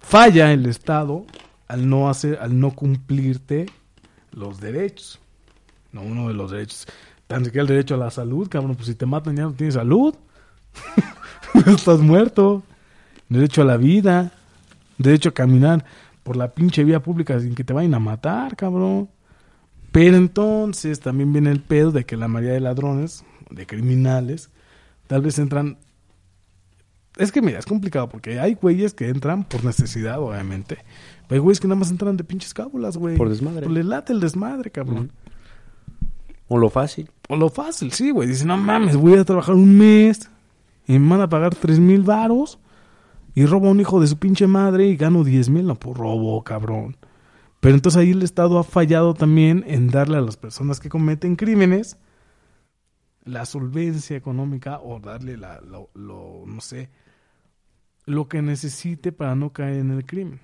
falla 0.00 0.52
el 0.52 0.66
Estado 0.66 1.24
al 1.68 1.88
no 1.88 2.08
hacer, 2.08 2.38
al 2.40 2.58
no 2.58 2.72
cumplirte 2.72 3.66
los 4.36 4.60
derechos. 4.60 5.18
No, 5.90 6.02
uno 6.02 6.28
de 6.28 6.34
los 6.34 6.52
derechos. 6.52 6.86
Tan 7.26 7.44
siquiera 7.44 7.62
el 7.62 7.68
derecho 7.68 7.94
a 7.96 7.98
la 7.98 8.10
salud, 8.10 8.48
cabrón. 8.48 8.76
Pues 8.76 8.86
si 8.86 8.94
te 8.94 9.06
matan 9.06 9.34
ya 9.36 9.44
no 9.44 9.54
tienes 9.54 9.74
salud. 9.74 10.14
Estás 11.66 12.00
muerto. 12.00 12.62
Derecho 13.28 13.62
a 13.62 13.64
la 13.64 13.76
vida. 13.76 14.32
Derecho 14.98 15.30
a 15.30 15.34
caminar 15.34 15.84
por 16.22 16.36
la 16.36 16.52
pinche 16.54 16.84
vía 16.84 17.02
pública 17.02 17.40
sin 17.40 17.54
que 17.54 17.64
te 17.64 17.72
vayan 17.72 17.94
a 17.94 17.98
matar, 17.98 18.56
cabrón. 18.56 19.08
Pero 19.90 20.16
entonces 20.16 21.00
también 21.00 21.32
viene 21.32 21.50
el 21.50 21.60
pedo 21.60 21.90
de 21.90 22.04
que 22.04 22.16
la 22.16 22.28
mayoría 22.28 22.54
de 22.54 22.60
ladrones, 22.60 23.24
de 23.50 23.66
criminales, 23.66 24.50
tal 25.06 25.22
vez 25.22 25.38
entran. 25.38 25.78
Es 27.16 27.32
que 27.32 27.40
mira, 27.40 27.58
es 27.58 27.64
complicado 27.64 28.08
porque 28.08 28.38
hay 28.38 28.54
güeyes 28.54 28.92
que 28.92 29.08
entran 29.08 29.44
por 29.44 29.64
necesidad, 29.64 30.20
obviamente. 30.20 30.78
Hay 31.28 31.38
güeyes 31.38 31.60
que 31.60 31.66
nada 31.66 31.78
más 31.78 31.90
entran 31.90 32.16
de 32.16 32.24
pinches 32.24 32.54
cábulas, 32.54 32.96
güey. 32.96 33.16
Por 33.16 33.28
desmadre. 33.28 33.66
Pues 33.66 33.74
les 33.74 33.84
late 33.84 34.12
el 34.12 34.20
desmadre, 34.20 34.70
cabrón. 34.70 35.12
O 36.48 36.58
lo 36.58 36.70
fácil. 36.70 37.10
O 37.28 37.36
lo 37.36 37.48
fácil, 37.48 37.92
sí, 37.92 38.10
güey. 38.10 38.28
Dice, 38.28 38.44
no 38.44 38.56
mames, 38.56 38.96
voy 38.96 39.14
a 39.18 39.24
trabajar 39.24 39.54
un 39.54 39.76
mes 39.76 40.30
y 40.86 40.98
me 40.98 41.08
van 41.08 41.22
a 41.22 41.28
pagar 41.28 41.54
tres 41.54 41.80
mil 41.80 42.02
varos 42.02 42.58
y 43.34 43.44
robo 43.44 43.68
a 43.68 43.72
un 43.72 43.80
hijo 43.80 44.00
de 44.00 44.06
su 44.06 44.18
pinche 44.18 44.46
madre 44.46 44.86
y 44.86 44.96
gano 44.96 45.24
diez 45.24 45.48
mil. 45.48 45.66
No, 45.66 45.74
pues 45.74 45.96
robo, 45.96 46.42
cabrón. 46.44 46.96
Pero 47.60 47.74
entonces 47.74 48.00
ahí 48.00 48.10
el 48.10 48.22
Estado 48.22 48.58
ha 48.58 48.64
fallado 48.64 49.14
también 49.14 49.64
en 49.66 49.88
darle 49.88 50.18
a 50.18 50.20
las 50.20 50.36
personas 50.36 50.78
que 50.78 50.88
cometen 50.88 51.34
crímenes 51.34 51.96
la 53.24 53.44
solvencia 53.44 54.16
económica 54.16 54.78
o 54.78 55.00
darle 55.00 55.36
la, 55.36 55.60
lo, 55.60 55.90
lo, 55.94 56.44
no 56.46 56.60
sé, 56.60 56.90
lo 58.04 58.28
que 58.28 58.40
necesite 58.40 59.10
para 59.10 59.34
no 59.34 59.52
caer 59.52 59.80
en 59.80 59.90
el 59.90 60.06
crimen. 60.06 60.38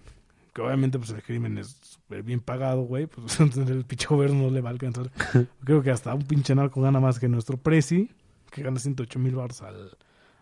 Que 0.53 0.61
obviamente 0.61 0.99
pues 0.99 1.11
el 1.11 1.23
crimen 1.23 1.57
es 1.59 1.79
súper 1.81 2.23
bien 2.23 2.41
pagado, 2.41 2.83
güey, 2.83 3.07
pues 3.07 3.41
el 3.41 3.85
pinche 3.85 4.07
gobierno 4.07 4.43
no 4.43 4.51
le 4.51 4.61
va 4.61 4.71
a 4.71 4.73
alcanzar. 4.73 5.11
Creo 5.65 5.83
que 5.83 5.91
hasta 5.91 6.15
un 6.15 6.23
pinche 6.25 6.55
narco 6.55 6.83
gana 6.83 7.01
más 7.01 7.19
que 7.19 7.29
nuestro 7.29 7.57
presi, 7.57 8.11
que 8.51 8.63
gana 8.63 8.79
108 8.79 9.19
mil 9.19 9.35
baros 9.35 9.63
al, 9.63 9.97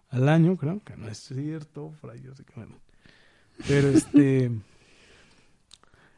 al 0.08 0.28
año, 0.28 0.56
creo 0.56 0.80
que 0.84 0.96
no 0.96 1.08
es 1.08 1.18
cierto, 1.18 1.94
ahí 2.10 2.20
yo 2.20 2.34
sé 2.34 2.44
que 2.44 2.54
bueno. 2.56 2.76
Pero 3.68 3.88
este, 3.88 4.50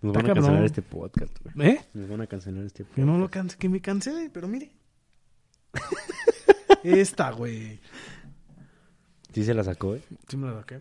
Nos 0.02 0.14
van 0.14 0.30
a 0.30 0.34
cancelar 0.34 0.64
este 0.64 0.82
podcast, 0.82 1.38
güey. 1.54 1.68
¿eh? 1.68 1.80
Nos 1.94 2.08
van 2.08 2.20
a 2.22 2.26
cancelar 2.26 2.64
este 2.64 2.82
podcast. 2.82 2.96
Que 2.96 3.04
no 3.04 3.18
lo 3.18 3.30
canse, 3.30 3.56
que 3.56 3.68
me 3.68 3.80
cancele, 3.80 4.30
pero 4.30 4.48
mire. 4.48 4.72
Esta, 6.82 7.30
güey. 7.30 7.78
Sí 9.32 9.44
se 9.44 9.54
la 9.54 9.62
sacó, 9.62 9.94
¿eh? 9.94 10.02
Sí 10.26 10.36
me 10.36 10.48
la 10.48 10.58
saqué. 10.58 10.80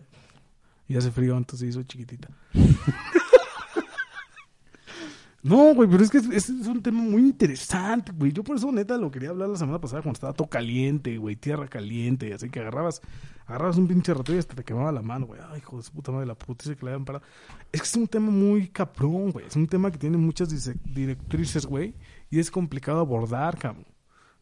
Y 0.92 0.96
hace 0.98 1.10
frío, 1.10 1.38
entonces 1.38 1.70
hizo 1.70 1.82
chiquitita. 1.84 2.28
no, 5.42 5.74
güey, 5.74 5.88
pero 5.88 6.04
es 6.04 6.10
que 6.10 6.18
es, 6.18 6.50
un 6.50 6.82
tema 6.82 7.00
muy 7.00 7.22
interesante, 7.22 8.12
güey. 8.12 8.30
Yo 8.30 8.44
por 8.44 8.56
eso, 8.56 8.70
neta, 8.70 8.98
lo 8.98 9.10
quería 9.10 9.30
hablar 9.30 9.48
la 9.48 9.56
semana 9.56 9.80
pasada 9.80 10.02
cuando 10.02 10.18
estaba 10.18 10.34
todo 10.34 10.50
caliente, 10.50 11.16
güey, 11.16 11.36
tierra 11.36 11.66
caliente. 11.66 12.34
Así 12.34 12.50
que 12.50 12.60
agarrabas, 12.60 13.00
agarrabas 13.46 13.78
un 13.78 13.88
pinche 13.88 14.12
rato 14.12 14.34
y 14.34 14.38
hasta 14.38 14.54
te 14.54 14.64
quemaba 14.64 14.92
la 14.92 15.00
mano, 15.00 15.24
güey. 15.24 15.40
Ay, 15.50 15.60
hijo 15.60 15.80
de 15.80 15.88
puta 15.88 16.12
madre, 16.12 16.26
la 16.26 16.34
putiza 16.34 16.74
que 16.74 16.84
le 16.84 16.92
habían 16.92 17.06
parado. 17.06 17.24
Es 17.72 17.80
que 17.80 17.86
es 17.86 17.96
un 17.96 18.06
tema 18.06 18.30
muy 18.30 18.68
caprón, 18.68 19.30
güey. 19.30 19.46
Es 19.46 19.56
un 19.56 19.68
tema 19.68 19.90
que 19.90 19.96
tiene 19.96 20.18
muchas 20.18 20.50
directrices, 20.84 21.64
güey. 21.64 21.94
Y 22.28 22.38
es 22.38 22.50
complicado 22.50 23.00
abordar, 23.00 23.56
cabrón. 23.56 23.86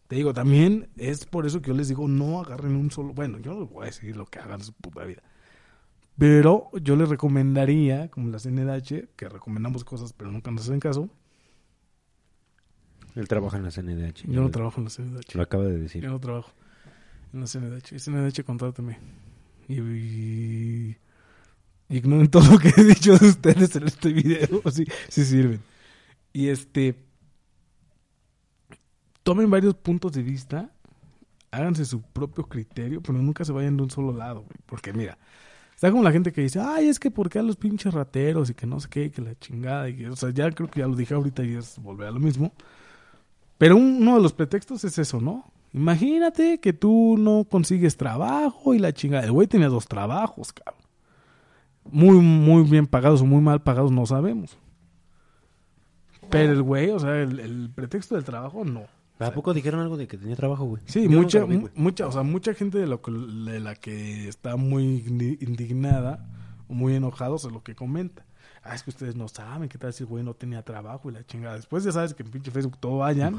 Te 0.09 0.17
digo, 0.17 0.35
también 0.35 0.89
es 0.97 1.27
por 1.27 1.47
eso 1.47 1.63
que 1.63 1.69
yo 1.69 1.75
les 1.75 1.87
digo, 1.87 2.09
no 2.09 2.41
agarren 2.41 2.75
un 2.75 2.91
solo. 2.91 3.13
Bueno, 3.13 3.39
yo 3.39 3.55
no 3.55 3.61
les 3.61 3.71
voy 3.71 3.85
a 3.85 3.87
decir 3.87 4.17
lo 4.17 4.27
que 4.27 4.41
hagan 4.41 4.59
en 4.59 4.65
su 4.65 4.73
puta 4.73 5.05
vida. 5.05 5.23
Pero 6.21 6.71
yo 6.75 6.97
les 6.97 7.09
recomendaría, 7.09 8.11
como 8.11 8.29
la 8.29 8.39
CNDH, 8.39 9.17
que 9.17 9.27
recomendamos 9.31 9.85
cosas, 9.85 10.13
pero 10.13 10.31
nunca 10.31 10.51
nos 10.51 10.65
hacen 10.65 10.79
caso. 10.79 11.09
Él 13.15 13.27
trabaja 13.27 13.57
en 13.57 13.63
la 13.63 13.71
CNDH. 13.71 14.27
Yo 14.29 14.43
no 14.43 14.51
trabajo 14.51 14.83
en 14.83 14.85
la 14.85 14.91
CNDH. 14.91 15.35
Lo 15.35 15.43
acaba 15.43 15.65
de 15.65 15.79
decir. 15.79 16.03
Yo 16.03 16.11
no 16.11 16.21
trabajo 16.21 16.53
en 17.33 17.41
la 17.41 17.47
CNDH. 17.47 17.93
Y 17.93 17.99
CNDH, 17.99 18.45
contrátame. 18.45 18.99
Y, 19.67 19.81
y 19.81 20.97
ignoren 21.89 22.29
todo 22.29 22.53
lo 22.53 22.59
que 22.59 22.69
he 22.69 22.85
dicho 22.85 23.17
de 23.17 23.27
ustedes 23.27 23.75
en 23.77 23.87
este 23.87 24.13
video. 24.13 24.61
Sí, 24.71 24.85
sí 25.09 25.25
sirven. 25.25 25.63
Y 26.35 26.49
este. 26.49 26.97
Tomen 29.23 29.49
varios 29.49 29.75
puntos 29.75 30.13
de 30.13 30.23
vista. 30.23 30.71
Háganse 31.51 31.87
su 31.87 32.03
propio 32.03 32.45
criterio, 32.45 33.01
pero 33.01 33.19
nunca 33.19 33.43
se 33.43 33.53
vayan 33.53 33.79
de 33.79 33.85
un 33.85 33.91
solo 33.91 34.13
lado, 34.13 34.43
güey. 34.43 34.59
Porque 34.67 34.93
mira, 34.93 35.17
está 35.81 35.91
como 35.91 36.03
la 36.03 36.13
gente 36.13 36.31
que 36.31 36.43
dice, 36.43 36.61
ay, 36.61 36.89
es 36.89 36.99
que 37.01 37.11
por 37.11 37.31
qué 37.31 37.39
a 37.39 37.43
los 37.43 37.57
pinches 37.57 37.95
rateros 37.95 38.51
y 38.51 38.55
que 38.55 38.67
no 38.67 38.81
sé 38.81 38.89
qué, 38.91 39.11
que 39.11 39.23
la 39.23 39.35
chingada. 39.39 39.89
Y 39.89 40.05
o 40.05 40.15
sea, 40.15 40.29
ya 40.29 40.51
creo 40.51 40.69
que 40.71 40.81
ya 40.81 40.87
lo 40.87 40.95
dije 40.95 41.15
ahorita 41.15 41.43
y 41.43 41.55
es 41.55 41.79
volver 41.79 42.09
a 42.09 42.11
lo 42.11 42.21
mismo. 42.21 42.53
Pero 43.57 43.77
un- 43.79 43.97
uno 44.03 44.17
de 44.17 44.23
los 44.23 44.35
pretextos 44.35 44.85
es 44.85 44.99
eso, 44.99 45.23
¿no? 45.23 45.51
Imagínate 45.73 46.59
que 46.61 46.75
tú 46.75 47.17
no 47.19 47.45
consigues 47.49 47.97
trabajo 47.97 48.75
y 48.75 48.79
la 48.79 48.93
chingada. 48.93 49.25
El 49.25 49.33
güey 49.33 49.47
tenía 49.49 49.69
dos 49.69 49.87
trabajos, 49.89 50.53
cabrón. 50.53 50.83
Muy, 51.91 52.17
muy 52.19 52.63
bien 52.65 52.87
pagados 52.87 53.23
o 53.23 53.25
muy 53.27 53.41
mal 53.41 53.63
pagados, 53.63 53.91
no 53.91 54.05
sabemos. 54.05 54.59
Pero 56.29 56.53
el 56.53 56.63
güey, 56.63 56.91
o 56.91 56.99
sea, 56.99 57.23
el 57.23 57.71
pretexto 57.75 58.17
del 58.17 58.25
trabajo, 58.25 58.67
no. 58.67 58.83
¿A 59.29 59.35
poco 59.35 59.53
dijeron 59.55 59.81
algo 59.81 59.97
de 59.97 60.09
que 60.09 60.17
tenía 60.17 60.37
trabajo, 60.37 60.65
güey? 60.65 60.83
Sí, 60.87 61.05
Yo 61.09 61.11
mucha, 61.21 61.45
vi, 61.45 61.57
güey. 61.57 61.73
mucha, 61.75 62.07
o 62.07 62.13
sea, 62.13 62.23
mucha 62.23 62.55
gente 62.55 62.79
de, 62.79 62.87
lo 62.87 63.03
que- 63.03 63.11
de 63.13 63.61
la 63.61 63.75
que 63.75 64.29
está 64.29 64.57
muy 64.57 65.03
indi- 65.07 65.37
indignada 65.41 66.27
o 66.69 66.75
muy 66.75 66.95
enojados 66.95 67.45
es 67.45 67.53
lo 67.53 67.63
que 67.63 67.75
comenta. 67.75 68.25
Ah, 68.63 68.75
es 68.75 68.83
que 68.83 68.91
ustedes 68.91 69.17
no 69.17 69.27
saben 69.29 69.69
qué 69.69 69.79
tal 69.79 69.93
si 69.93 70.03
el 70.03 70.09
güey 70.09 70.23
no 70.23 70.35
tenía 70.35 70.63
trabajo 70.63 71.09
y 71.11 71.15
la 71.15 71.25
chingada. 71.25 71.57
Después 71.57 71.83
ya 71.85 71.93
sabes 71.93 72.13
que 72.15 72.23
en 72.23 72.31
pinche 72.31 72.51
Facebook 72.51 72.77
todo 72.79 72.99
vayan, 72.99 73.37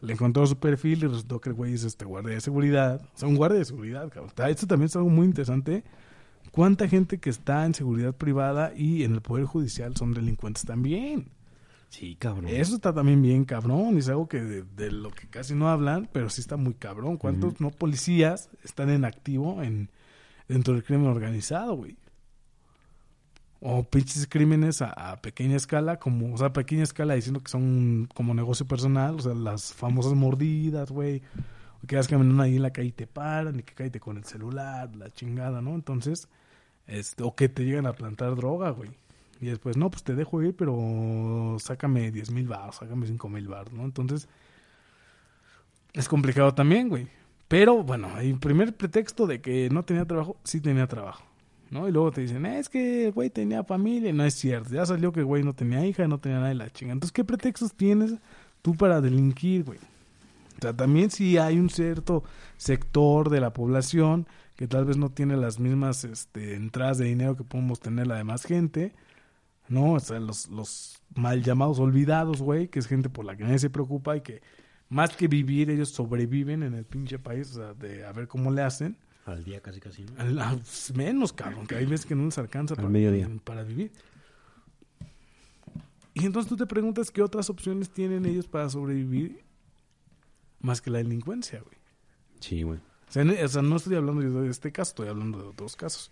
le 0.00 0.12
encontró 0.12 0.46
su 0.46 0.56
perfil 0.56 1.02
y 1.04 1.06
resultó 1.08 1.40
que 1.40 1.48
el 1.50 1.54
güey 1.54 1.74
es 1.74 1.82
este 1.84 2.04
guardia 2.04 2.34
de 2.34 2.40
seguridad. 2.40 3.00
O 3.14 3.18
sea, 3.18 3.28
un 3.28 3.36
guardia 3.36 3.58
de 3.58 3.64
seguridad, 3.64 4.08
cabrón. 4.08 4.32
Esto 4.48 4.66
también 4.66 4.86
es 4.86 4.96
algo 4.96 5.08
muy 5.08 5.26
interesante. 5.26 5.82
¿Cuánta 6.52 6.86
gente 6.88 7.18
que 7.18 7.30
está 7.30 7.64
en 7.66 7.74
seguridad 7.74 8.14
privada 8.14 8.72
y 8.76 9.04
en 9.04 9.14
el 9.14 9.20
Poder 9.22 9.46
Judicial 9.46 9.96
son 9.96 10.12
delincuentes 10.14 10.64
también? 10.64 11.28
Sí, 11.92 12.16
cabrón. 12.16 12.48
Eso 12.48 12.74
está 12.74 12.94
también 12.94 13.20
bien 13.20 13.44
cabrón, 13.44 13.96
y 13.96 13.98
es 13.98 14.08
algo 14.08 14.26
que 14.26 14.40
de, 14.40 14.62
de 14.62 14.90
lo 14.90 15.10
que 15.10 15.28
casi 15.28 15.54
no 15.54 15.68
hablan, 15.68 16.08
pero 16.10 16.30
sí 16.30 16.40
está 16.40 16.56
muy 16.56 16.72
cabrón. 16.74 17.18
¿Cuántos 17.18 17.60
no 17.60 17.70
policías 17.70 18.48
están 18.64 18.88
en 18.88 19.04
activo 19.04 19.62
en 19.62 19.90
dentro 20.48 20.72
del 20.72 20.84
crimen 20.84 21.06
organizado, 21.08 21.74
güey? 21.74 21.96
O 23.60 23.84
pinches 23.84 24.26
crímenes 24.26 24.80
a, 24.82 24.90
a 25.12 25.20
pequeña 25.20 25.56
escala, 25.56 25.98
como, 25.98 26.34
o 26.34 26.38
sea, 26.38 26.48
a 26.48 26.52
pequeña 26.52 26.82
escala 26.82 27.14
diciendo 27.14 27.42
que 27.42 27.50
son 27.50 28.08
como 28.14 28.34
negocio 28.34 28.66
personal, 28.66 29.16
o 29.16 29.20
sea, 29.20 29.34
las 29.34 29.72
famosas 29.74 30.14
mordidas, 30.14 30.90
güey. 30.90 31.22
O 31.82 31.86
que 31.86 31.96
vas 31.96 32.08
caminando 32.08 32.42
ahí 32.42 32.56
en 32.56 32.62
la 32.62 32.72
calle 32.72 32.88
y 32.88 32.92
te 32.92 33.06
paran 33.06 33.60
y 33.60 33.62
que 33.64 33.74
cállate 33.74 34.00
con 34.00 34.16
el 34.16 34.24
celular, 34.24 34.96
la 34.96 35.10
chingada, 35.10 35.60
¿no? 35.60 35.74
Entonces, 35.74 36.28
Este, 36.86 37.22
o 37.22 37.34
que 37.34 37.48
te 37.48 37.64
llegan 37.64 37.86
a 37.86 37.92
plantar 37.94 38.34
droga, 38.36 38.70
güey. 38.70 38.90
Y 39.42 39.46
después, 39.46 39.76
no, 39.76 39.90
pues 39.90 40.04
te 40.04 40.14
dejo 40.14 40.40
ir, 40.40 40.54
pero 40.54 41.56
sácame 41.58 42.12
10 42.12 42.30
mil 42.30 42.46
bar, 42.46 42.72
sácame 42.72 43.08
5 43.08 43.28
mil 43.28 43.48
bar, 43.48 43.72
¿no? 43.72 43.84
Entonces, 43.84 44.28
es 45.94 46.08
complicado 46.08 46.54
también, 46.54 46.88
güey. 46.88 47.08
Pero 47.48 47.82
bueno, 47.82 48.08
un 48.22 48.38
primer 48.38 48.76
pretexto 48.76 49.26
de 49.26 49.40
que 49.40 49.68
no 49.68 49.82
tenía 49.82 50.04
trabajo, 50.04 50.36
sí 50.44 50.60
tenía 50.60 50.86
trabajo. 50.86 51.24
¿No? 51.70 51.88
Y 51.88 51.92
luego 51.92 52.12
te 52.12 52.20
dicen, 52.20 52.46
"Eh, 52.46 52.58
es 52.58 52.68
que 52.68 53.06
el 53.06 53.12
güey 53.12 53.30
tenía 53.30 53.64
familia. 53.64 54.12
No 54.12 54.24
es 54.24 54.34
cierto. 54.34 54.70
Ya 54.74 54.86
salió 54.86 55.10
que 55.10 55.20
el 55.20 55.26
güey 55.26 55.42
no 55.42 55.54
tenía 55.54 55.84
hija, 55.84 56.06
no 56.06 56.18
tenía 56.18 56.36
nada 56.36 56.50
de 56.50 56.54
la 56.54 56.70
chinga. 56.70 56.92
Entonces, 56.92 57.12
¿qué 57.12 57.24
pretextos 57.24 57.72
tienes 57.74 58.14
tú 58.60 58.74
para 58.76 59.00
delinquir, 59.00 59.64
güey? 59.64 59.78
O 59.78 60.60
sea, 60.60 60.72
también 60.76 61.10
si 61.10 61.38
hay 61.38 61.58
un 61.58 61.68
cierto 61.68 62.22
sector 62.58 63.28
de 63.28 63.40
la 63.40 63.52
población 63.52 64.26
que 64.54 64.68
tal 64.68 64.84
vez 64.84 64.98
no 64.98 65.10
tiene 65.10 65.36
las 65.36 65.58
mismas 65.58 66.04
este, 66.04 66.54
entradas 66.54 66.98
de 66.98 67.06
dinero 67.06 67.36
que 67.36 67.42
podemos 67.42 67.80
tener 67.80 68.06
la 68.06 68.16
demás 68.16 68.44
gente, 68.44 68.92
¿no? 69.72 69.94
O 69.94 70.00
sea, 70.00 70.20
los, 70.20 70.48
los 70.50 71.02
mal 71.14 71.42
llamados 71.42 71.78
olvidados, 71.80 72.40
güey, 72.42 72.68
que 72.68 72.78
es 72.78 72.86
gente 72.86 73.08
por 73.08 73.24
la 73.24 73.36
que 73.36 73.44
nadie 73.44 73.58
se 73.58 73.70
preocupa 73.70 74.16
y 74.16 74.20
que 74.20 74.42
más 74.88 75.16
que 75.16 75.26
vivir, 75.26 75.70
ellos 75.70 75.88
sobreviven 75.88 76.62
en 76.62 76.74
el 76.74 76.84
pinche 76.84 77.18
país, 77.18 77.50
o 77.52 77.54
sea, 77.54 77.74
de 77.74 78.04
a 78.04 78.12
ver 78.12 78.28
cómo 78.28 78.50
le 78.50 78.62
hacen. 78.62 78.96
Al 79.24 79.42
día 79.44 79.60
casi 79.60 79.80
casi, 79.80 80.04
¿no? 80.04 80.12
Al- 80.18 80.38
a- 80.38 80.58
menos, 80.94 81.32
cabrón, 81.32 81.66
que 81.66 81.76
hay 81.76 81.86
veces 81.86 82.06
que 82.06 82.14
no 82.14 82.24
les 82.24 82.36
alcanza 82.38 82.74
Al 82.74 82.76
para, 82.76 82.88
mediodía. 82.88 83.28
para 83.44 83.62
vivir. 83.62 83.92
Y 86.14 86.26
entonces 86.26 86.48
tú 86.48 86.56
te 86.56 86.66
preguntas 86.66 87.10
qué 87.10 87.22
otras 87.22 87.48
opciones 87.48 87.88
tienen 87.90 88.26
ellos 88.26 88.46
para 88.46 88.68
sobrevivir 88.68 89.42
más 90.60 90.80
que 90.82 90.90
la 90.90 90.98
delincuencia, 90.98 91.60
güey. 91.60 91.76
Sí, 92.40 92.62
güey. 92.62 92.78
O 93.08 93.12
sea, 93.48 93.62
no 93.62 93.76
estoy 93.76 93.94
hablando 93.96 94.22
yo 94.22 94.42
de 94.42 94.50
este 94.50 94.72
caso, 94.72 94.90
estoy 94.90 95.08
hablando 95.08 95.38
de 95.38 95.48
otros 95.48 95.76
casos. 95.76 96.10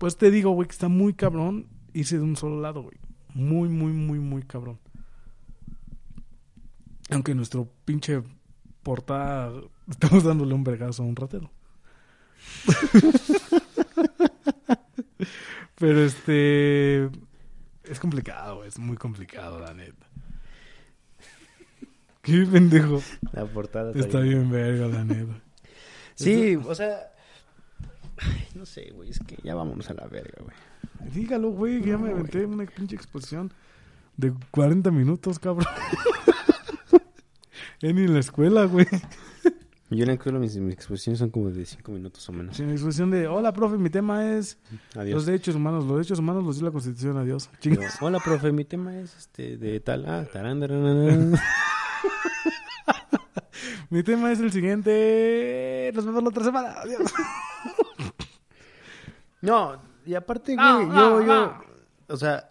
Pues 0.00 0.16
te 0.16 0.30
digo, 0.30 0.52
güey, 0.52 0.66
que 0.66 0.72
está 0.72 0.88
muy 0.88 1.12
cabrón 1.12 1.66
irse 1.92 2.16
de 2.16 2.22
un 2.22 2.34
solo 2.34 2.58
lado, 2.58 2.80
güey. 2.80 2.96
Muy, 3.34 3.68
muy, 3.68 3.92
muy, 3.92 4.18
muy 4.18 4.42
cabrón. 4.42 4.80
Aunque 7.10 7.34
nuestro 7.34 7.70
pinche 7.84 8.22
portada 8.82 9.52
estamos 9.90 10.24
dándole 10.24 10.54
un 10.54 10.64
vergazo 10.64 11.02
a 11.02 11.06
un 11.06 11.16
ratero. 11.16 11.50
Pero 15.74 16.02
este 16.02 17.10
es 17.84 18.00
complicado, 18.00 18.56
güey, 18.56 18.68
es 18.68 18.78
muy 18.78 18.96
complicado, 18.96 19.60
la 19.60 19.74
neta. 19.74 20.06
Qué 22.22 22.46
pendejo. 22.50 23.02
La 23.32 23.44
portada 23.44 23.92
Está 23.94 24.20
bien 24.20 24.50
verga, 24.50 24.86
la 24.86 25.04
neta. 25.04 25.42
Sí, 26.14 26.56
o 26.56 26.74
sea... 26.74 27.10
Ay, 28.22 28.46
no 28.54 28.66
sé, 28.66 28.90
güey, 28.92 29.10
es 29.10 29.18
que 29.20 29.36
ya 29.42 29.54
vámonos 29.54 29.88
a 29.90 29.94
la 29.94 30.06
verga, 30.06 30.42
güey. 30.42 30.56
Dígalo, 31.12 31.50
güey, 31.50 31.80
que 31.80 31.90
ya 31.90 31.98
me 31.98 32.10
aventé 32.10 32.44
una 32.44 32.66
pinche 32.66 32.94
exposición 32.94 33.52
de 34.16 34.32
40 34.50 34.90
minutos, 34.90 35.38
cabrón. 35.38 35.66
ni 37.82 37.88
en 37.88 38.12
la 38.14 38.20
escuela, 38.20 38.66
güey. 38.66 38.86
Yo 39.88 40.02
en 40.02 40.08
la 40.08 40.12
escuela 40.12 40.38
mis, 40.38 40.56
mis 40.56 40.74
exposiciones 40.74 41.18
son 41.18 41.30
como 41.30 41.50
de 41.50 41.64
5 41.64 41.90
minutos 41.90 42.28
o 42.28 42.32
menos. 42.32 42.56
Sí, 42.56 42.64
la 42.64 42.72
exposición 42.72 43.10
de, 43.10 43.26
hola, 43.26 43.52
profe, 43.52 43.76
mi 43.76 43.90
tema 43.90 44.34
es 44.36 44.58
los 44.94 44.96
Adiós. 45.02 45.26
derechos 45.26 45.56
humanos. 45.56 45.84
Los 45.84 45.94
derechos 45.94 46.18
humanos 46.20 46.44
los 46.44 46.56
dio 46.58 46.66
la 46.66 46.72
Constitución, 46.72 47.16
adiós. 47.16 47.50
Chingas. 47.58 48.00
Hola, 48.00 48.20
profe, 48.20 48.52
mi 48.52 48.64
tema 48.64 48.96
es 49.00 49.16
este 49.16 49.56
de 49.56 49.80
tal... 49.80 50.06
Ah, 50.06 50.26
tarán, 50.32 50.60
tarán, 50.60 50.82
tarán. 50.84 51.34
Mi 53.90 54.04
tema 54.04 54.30
es 54.30 54.38
el 54.38 54.52
siguiente. 54.52 55.90
Nos 55.92 56.06
vemos 56.06 56.22
la 56.22 56.28
otra 56.28 56.44
semana. 56.44 56.74
Adiós. 56.80 57.12
No, 59.42 59.80
y 60.06 60.14
aparte, 60.14 60.54
güey, 60.54 60.66
No, 60.66 60.80
yo, 60.82 61.20
no, 61.20 61.26
yo... 61.26 61.54
O 62.08 62.16
sea, 62.16 62.50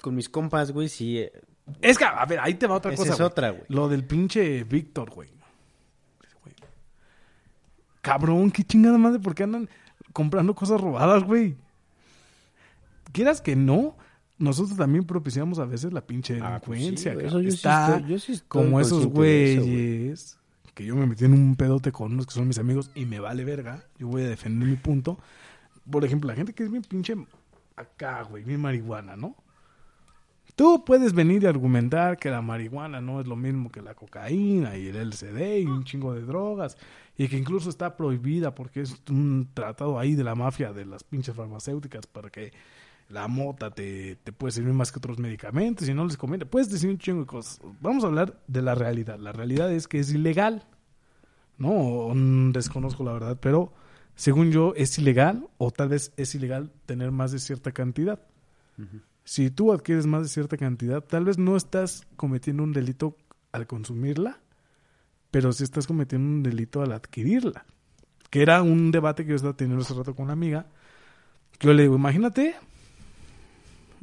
con 0.00 0.14
mis 0.14 0.28
compas, 0.28 0.70
güey, 0.72 0.88
sí... 0.88 1.18
eh, 1.18 1.32
Es 1.80 1.98
que, 1.98 2.04
a 2.04 2.24
ver, 2.26 2.38
ahí 2.40 2.54
te 2.54 2.66
va 2.66 2.76
otra 2.76 2.92
Esa 2.92 3.02
cosa. 3.02 3.12
es 3.12 3.18
güey. 3.18 3.26
otra, 3.28 3.50
güey. 3.50 3.64
Lo 3.68 3.88
del 3.88 4.04
pinche 4.04 4.64
Víctor, 4.64 5.10
güey. 5.10 5.30
Güey. 6.42 6.54
Cabrón, 8.02 8.50
qué 8.50 8.62
chingada 8.64 8.98
madre, 8.98 9.18
¿por 9.18 9.34
qué 9.34 9.42
andan 9.44 9.68
comprando 10.12 10.54
cosas 10.54 10.80
robadas, 10.80 11.24
güey? 11.24 11.56
Quieras 13.12 13.40
que 13.40 13.56
no, 13.56 13.96
nosotros 14.38 14.76
también 14.76 15.04
propiciamos 15.04 15.58
a 15.58 15.64
veces 15.64 15.92
la 15.92 16.02
pinche 16.06 16.38
Ah, 16.42 16.60
pues 16.64 16.78
sí, 16.78 16.84
delincuencia. 16.84 17.14
güey, 17.14 17.24
cabrón. 17.26 17.40
eso 17.40 17.42
yo 17.42 17.50
sí 17.50 17.56
Está 17.56 17.96
estoy- 17.96 18.10
yo 18.10 18.18
sí 18.18 18.32
estoy 18.32 18.48
como 18.48 18.80
esos 18.80 19.06
consciente 19.06 19.20
de 19.22 19.52
eso, 19.54 19.62
güey. 19.62 19.74
güeyes 19.98 20.38
que 20.74 20.84
yo 20.84 20.94
me 20.94 21.06
metí 21.06 21.24
en 21.24 21.32
un 21.32 21.56
pedote 21.56 21.90
con 21.90 22.12
unos 22.12 22.26
que 22.26 22.34
son 22.34 22.46
mis 22.48 22.58
amigos 22.58 22.90
y 22.94 23.06
me 23.06 23.18
vale 23.18 23.44
verga. 23.46 23.82
Yo 23.98 24.08
voy 24.08 24.24
a 24.24 24.28
defender 24.28 24.68
mi 24.68 24.76
punto. 24.76 25.18
Por 25.90 26.04
ejemplo, 26.04 26.28
la 26.28 26.36
gente 26.36 26.52
que 26.52 26.64
es 26.64 26.70
bien 26.70 26.82
pinche 26.82 27.14
acá, 27.76 28.22
güey, 28.22 28.42
bien 28.42 28.60
marihuana, 28.60 29.16
¿no? 29.16 29.36
Tú 30.54 30.84
puedes 30.86 31.12
venir 31.12 31.42
y 31.42 31.46
argumentar 31.46 32.16
que 32.16 32.30
la 32.30 32.40
marihuana 32.40 33.02
no 33.02 33.20
es 33.20 33.26
lo 33.26 33.36
mismo 33.36 33.70
que 33.70 33.82
la 33.82 33.94
cocaína 33.94 34.76
y 34.78 34.86
el 34.86 34.96
LCD 34.96 35.58
y 35.58 35.66
un 35.66 35.84
chingo 35.84 36.14
de 36.14 36.22
drogas 36.22 36.78
y 37.18 37.28
que 37.28 37.36
incluso 37.36 37.68
está 37.68 37.94
prohibida 37.94 38.54
porque 38.54 38.80
es 38.80 38.96
un 39.10 39.50
tratado 39.52 39.98
ahí 39.98 40.14
de 40.14 40.24
la 40.24 40.34
mafia 40.34 40.72
de 40.72 40.86
las 40.86 41.04
pinches 41.04 41.34
farmacéuticas 41.34 42.06
para 42.06 42.30
que 42.30 42.52
la 43.10 43.28
mota 43.28 43.70
te, 43.70 44.16
te 44.16 44.32
puede 44.32 44.52
servir 44.52 44.72
más 44.72 44.90
que 44.90 44.98
otros 44.98 45.18
medicamentos 45.18 45.88
y 45.88 45.94
no 45.94 46.06
les 46.06 46.16
conviene. 46.16 46.46
Puedes 46.46 46.70
decir 46.70 46.88
un 46.88 46.98
chingo 46.98 47.20
de 47.20 47.26
cosas. 47.26 47.60
Vamos 47.82 48.04
a 48.04 48.06
hablar 48.06 48.40
de 48.46 48.62
la 48.62 48.74
realidad. 48.74 49.18
La 49.18 49.32
realidad 49.32 49.70
es 49.70 49.86
que 49.86 49.98
es 49.98 50.10
ilegal. 50.10 50.66
No, 51.58 52.10
mm, 52.14 52.52
desconozco 52.52 53.04
la 53.04 53.12
verdad, 53.12 53.38
pero 53.40 53.72
según 54.16 54.50
yo 54.50 54.72
es 54.74 54.98
ilegal 54.98 55.46
o 55.58 55.70
tal 55.70 55.90
vez 55.90 56.12
es 56.16 56.34
ilegal 56.34 56.72
tener 56.86 57.10
más 57.12 57.32
de 57.32 57.38
cierta 57.38 57.70
cantidad. 57.72 58.18
Si 59.24 59.50
tú 59.50 59.72
adquieres 59.72 60.06
más 60.06 60.22
de 60.22 60.28
cierta 60.28 60.56
cantidad, 60.56 61.02
tal 61.02 61.24
vez 61.24 61.38
no 61.38 61.56
estás 61.56 62.06
cometiendo 62.16 62.62
un 62.62 62.72
delito 62.72 63.16
al 63.52 63.66
consumirla, 63.66 64.40
pero 65.30 65.52
sí 65.52 65.64
estás 65.64 65.86
cometiendo 65.86 66.28
un 66.28 66.42
delito 66.42 66.82
al 66.82 66.92
adquirirla. 66.92 67.66
Que 68.30 68.42
era 68.42 68.62
un 68.62 68.90
debate 68.90 69.24
que 69.24 69.30
yo 69.30 69.36
estaba 69.36 69.56
teniendo 69.56 69.82
hace 69.84 69.94
rato 69.94 70.14
con 70.14 70.24
una 70.24 70.32
amiga. 70.32 70.66
Que 71.58 71.68
yo 71.68 71.74
le 71.74 71.82
digo, 71.82 71.96
imagínate, 71.96 72.56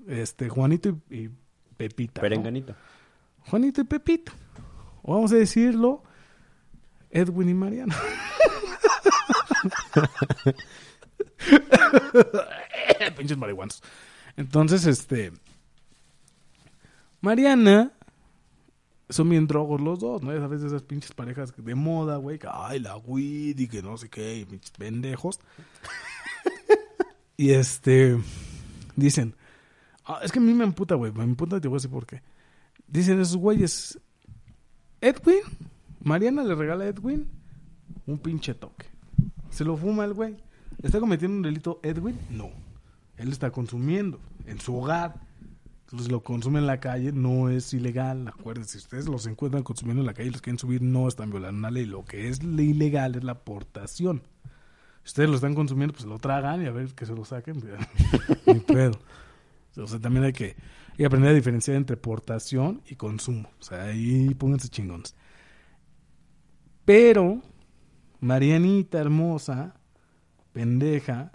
este, 0.07 0.47
Juanito 0.47 0.89
y, 1.09 1.15
y 1.15 1.29
Pepita. 1.75 2.21
¿no? 2.21 2.23
Perenganito. 2.23 2.75
Juanito 3.47 3.81
y 3.81 3.83
Pepito. 3.85 4.31
O 5.01 5.15
vamos 5.15 5.31
a 5.33 5.35
decirlo, 5.35 6.03
Edwin 7.09 7.49
y 7.49 7.53
Mariana. 7.53 7.95
Pinches 13.17 13.37
marihuanos. 13.37 13.81
Entonces, 14.37 14.85
este. 14.85 15.31
Mariana. 17.21 17.91
Son 19.09 19.29
bien 19.29 19.47
drogos 19.47 19.81
los 19.81 19.99
dos, 19.99 20.23
¿no? 20.23 20.33
Ya 20.33 20.39
sabes, 20.39 20.63
esas 20.63 20.81
pinches 20.81 21.11
parejas 21.11 21.53
de 21.55 21.75
moda, 21.75 22.17
güey. 22.17 22.39
Que, 22.39 22.47
ay, 22.51 22.79
la 22.79 22.97
weed 22.97 23.59
y 23.59 23.67
que 23.67 23.83
no 23.83 23.97
sé 23.97 24.09
qué, 24.09 24.37
y 24.37 24.45
pinches 24.45 24.71
pendejos. 24.71 25.39
y 27.37 27.51
este. 27.51 28.17
Dicen. 28.95 29.35
"Ah, 30.05 30.19
es 30.23 30.31
que 30.31 30.39
a 30.39 30.41
mí 30.41 30.53
me 30.53 30.63
emputa, 30.63 30.95
güey. 30.95 31.11
Me 31.11 31.23
emputa, 31.23 31.59
te 31.61 31.67
voy 31.67 31.79
a 31.79 31.81
decir. 31.81 32.21
Dicen 32.87 33.21
esos 33.21 33.37
güeyes. 33.37 33.99
Edwin. 35.01 35.41
Mariana 36.01 36.43
le 36.43 36.55
regala 36.55 36.85
a 36.85 36.87
Edwin 36.87 37.29
un 38.05 38.17
pinche 38.17 38.53
toque. 38.53 38.87
Se 39.53 39.63
lo 39.63 39.77
fuma 39.77 40.03
el 40.03 40.13
güey. 40.13 40.35
¿Está 40.81 40.99
cometiendo 40.99 41.37
un 41.37 41.43
delito 41.43 41.79
Edwin? 41.83 42.17
No. 42.31 42.49
Él 43.17 43.31
está 43.31 43.51
consumiendo 43.51 44.19
en 44.47 44.59
su 44.59 44.75
hogar. 44.75 45.21
Entonces 45.85 46.11
lo 46.11 46.23
consume 46.23 46.57
en 46.57 46.65
la 46.65 46.79
calle, 46.79 47.11
no 47.11 47.49
es 47.49 47.71
ilegal. 47.71 48.27
Acuérdense, 48.27 48.71
si 48.71 48.77
ustedes 48.79 49.07
los 49.07 49.27
encuentran 49.27 49.61
consumiendo 49.61 50.01
en 50.01 50.07
la 50.07 50.15
calle 50.15 50.29
y 50.29 50.31
los 50.31 50.41
quieren 50.41 50.57
subir, 50.57 50.81
no 50.81 51.07
están 51.07 51.29
violando 51.29 51.59
una 51.59 51.69
ley. 51.69 51.85
Lo 51.85 52.03
que 52.03 52.29
es 52.29 52.41
ilegal 52.41 53.13
es 53.13 53.23
la 53.23 53.33
aportación. 53.33 54.23
Si 55.03 55.09
ustedes 55.09 55.29
lo 55.29 55.35
están 55.35 55.53
consumiendo, 55.53 55.93
pues 55.93 56.05
lo 56.05 56.17
tragan 56.17 56.63
y 56.63 56.65
a 56.65 56.71
ver 56.71 56.87
que 56.95 57.05
se 57.05 57.13
lo 57.13 57.23
saquen. 57.23 57.63
Ni 58.47 58.59
pedo. 58.59 58.99
O 59.77 59.85
sea, 59.85 59.99
también 59.99 60.25
hay 60.25 60.33
que, 60.33 60.45
hay 60.45 60.97
que 60.97 61.05
aprender 61.05 61.29
a 61.29 61.35
diferenciar 61.35 61.77
entre 61.77 61.95
portación 61.95 62.81
y 62.89 62.95
consumo. 62.95 63.51
O 63.59 63.63
sea, 63.63 63.83
ahí 63.83 64.33
pónganse 64.33 64.69
chingones. 64.69 65.15
Pero, 66.85 67.43
Marianita 68.27 68.99
hermosa, 68.99 69.75
pendeja, 70.53 71.33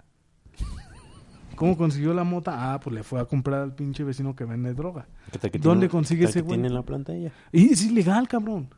¿cómo 1.55 1.77
consiguió 1.77 2.15
la 2.15 2.23
mota? 2.23 2.73
Ah, 2.73 2.79
pues 2.79 2.95
le 2.95 3.03
fue 3.03 3.19
a 3.19 3.25
comprar 3.25 3.61
al 3.61 3.75
pinche 3.75 4.03
vecino 4.03 4.35
que 4.35 4.43
vende 4.43 4.73
droga. 4.73 5.07
¿Qué 5.31 5.37
tal 5.37 5.51
que 5.51 5.59
¿Dónde 5.59 5.81
tiene- 5.87 5.91
consigue 5.91 6.25
ese 6.25 6.41
güey? 6.41 6.53
tiene 6.55 6.67
en 6.69 6.73
la 6.73 6.81
planta 6.81 7.13
ella? 7.13 7.31
Y 7.51 7.71
es 7.73 7.83
ilegal, 7.85 8.27
cabrón. 8.27 8.69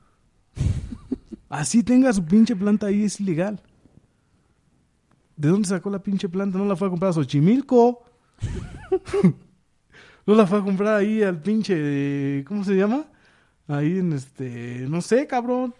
Así 1.48 1.84
tenga 1.84 2.12
su 2.12 2.26
pinche 2.26 2.54
planta 2.54 2.88
ahí, 2.88 3.04
es 3.04 3.18
ilegal. 3.22 3.62
¿De 5.38 5.48
dónde 5.48 5.70
sacó 5.70 5.90
la 5.90 6.00
pinche 6.04 6.28
planta? 6.28 6.58
No 6.58 6.66
la 6.66 6.76
fue 6.76 6.88
a 6.88 6.90
comprar 6.90 7.12
a 7.12 7.14
Xochimilco. 7.14 8.04
no 10.26 10.36
la 10.36 10.46
fue 10.46 10.60
a 10.60 10.64
comprar 10.64 10.96
ahí 10.96 11.24
al 11.24 11.42
pinche. 11.42 12.44
¿Cómo 12.46 12.66
se 12.66 12.76
llama? 12.76 13.06
Ahí 13.70 14.00
en 14.00 14.12
este. 14.12 14.86
No 14.90 15.00
sé, 15.02 15.28
cabrón. 15.28 15.74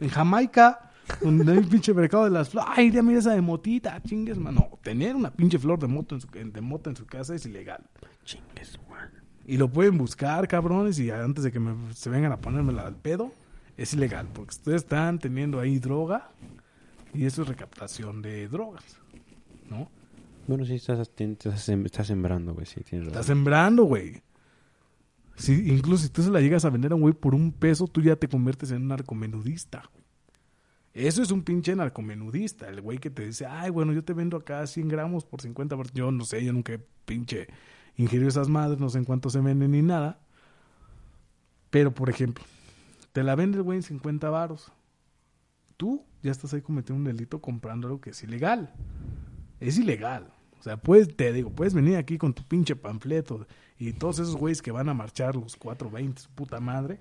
En 0.00 0.08
Jamaica. 0.10 0.91
Donde 1.20 1.50
hay 1.52 1.58
un 1.58 1.68
pinche 1.68 1.92
mercado 1.94 2.24
de 2.24 2.30
las 2.30 2.48
flores. 2.50 2.70
Ay, 2.74 2.90
ya 2.90 3.02
mira 3.02 3.18
esa 3.18 3.32
de 3.34 3.40
motita, 3.40 4.00
chingues, 4.02 4.38
mano. 4.38 4.78
Tener 4.82 5.14
una 5.16 5.30
pinche 5.32 5.58
flor 5.58 5.78
de 5.78 5.86
moto 5.88 6.14
en 6.14 6.20
su, 6.20 6.28
de 6.28 6.60
moto 6.60 6.90
en 6.90 6.96
su 6.96 7.06
casa 7.06 7.34
es 7.34 7.44
ilegal. 7.46 7.84
Chingues, 8.24 8.78
güey. 8.88 9.00
Y 9.46 9.56
lo 9.56 9.68
pueden 9.68 9.98
buscar, 9.98 10.46
cabrones, 10.46 10.98
y 11.00 11.10
antes 11.10 11.42
de 11.44 11.50
que 11.52 11.58
me- 11.60 11.92
se 11.94 12.08
vengan 12.08 12.30
a 12.32 12.40
ponérmela 12.40 12.86
al 12.86 12.94
pedo, 12.96 13.32
es 13.76 13.92
ilegal, 13.94 14.28
porque 14.32 14.50
ustedes 14.50 14.82
están 14.82 15.18
teniendo 15.18 15.58
ahí 15.58 15.78
droga, 15.80 16.30
y 17.12 17.24
eso 17.24 17.42
es 17.42 17.48
recaptación 17.48 18.22
de 18.22 18.46
drogas, 18.48 18.84
¿no? 19.68 19.90
Bueno, 20.46 20.64
sí, 20.64 20.74
estás, 20.74 21.00
estás, 21.00 21.68
sem- 21.68 21.84
estás 21.84 22.06
sembrando, 22.06 22.54
güey, 22.54 22.66
sí, 22.66 22.80
tienes 22.82 23.08
razón. 23.08 23.24
sembrando, 23.24 23.82
güey. 23.84 24.22
Sí, 25.36 25.64
incluso 25.66 26.04
si 26.04 26.08
tú 26.10 26.22
se 26.22 26.30
la 26.30 26.40
llegas 26.40 26.64
a 26.64 26.70
vender 26.70 26.92
a 26.92 26.94
un 26.94 27.00
güey 27.00 27.14
por 27.14 27.34
un 27.34 27.50
peso, 27.52 27.86
tú 27.88 28.00
ya 28.00 28.14
te 28.16 28.28
conviertes 28.28 28.70
en 28.70 28.82
un 28.82 28.88
narcomenudista. 28.88 29.82
güey. 29.92 30.01
Eso 30.94 31.22
es 31.22 31.30
un 31.30 31.42
pinche 31.42 31.74
narcomenudista. 31.74 32.68
El 32.68 32.80
güey 32.80 32.98
que 32.98 33.10
te 33.10 33.26
dice, 33.26 33.46
ay, 33.46 33.70
bueno, 33.70 33.92
yo 33.92 34.04
te 34.04 34.12
vendo 34.12 34.36
acá 34.36 34.66
100 34.66 34.88
gramos 34.88 35.24
por 35.24 35.40
50 35.40 35.74
bar-". 35.76 35.92
Yo 35.94 36.10
no 36.12 36.24
sé, 36.24 36.44
yo 36.44 36.52
nunca 36.52 36.74
he 36.74 36.78
pinche 37.04 37.48
ingerido 37.96 38.28
esas 38.28 38.48
madres, 38.48 38.78
no 38.78 38.88
sé 38.88 38.98
en 38.98 39.04
cuánto 39.04 39.30
se 39.30 39.40
venden 39.40 39.70
ni 39.70 39.82
nada. 39.82 40.20
Pero, 41.70 41.94
por 41.94 42.10
ejemplo, 42.10 42.44
te 43.12 43.22
la 43.22 43.34
vende 43.34 43.58
el 43.58 43.62
güey 43.62 43.76
en 43.76 43.82
50 43.82 44.28
varos. 44.30 44.70
Tú 45.76 46.04
ya 46.22 46.30
estás 46.30 46.52
ahí 46.54 46.60
cometiendo 46.60 46.98
un 46.98 47.04
delito 47.04 47.40
comprando 47.40 47.88
algo 47.88 48.00
que 48.00 48.10
es 48.10 48.22
ilegal. 48.22 48.72
Es 49.60 49.78
ilegal. 49.78 50.32
O 50.60 50.62
sea, 50.62 50.76
puedes, 50.76 51.16
te 51.16 51.32
digo, 51.32 51.50
puedes 51.50 51.74
venir 51.74 51.96
aquí 51.96 52.18
con 52.18 52.34
tu 52.34 52.44
pinche 52.44 52.76
panfleto 52.76 53.46
y 53.78 53.92
todos 53.94 54.20
esos 54.20 54.36
güeyes 54.36 54.62
que 54.62 54.70
van 54.70 54.88
a 54.88 54.94
marchar 54.94 55.34
los 55.34 55.56
420, 55.56 56.22
su 56.22 56.30
puta 56.30 56.60
madre. 56.60 57.00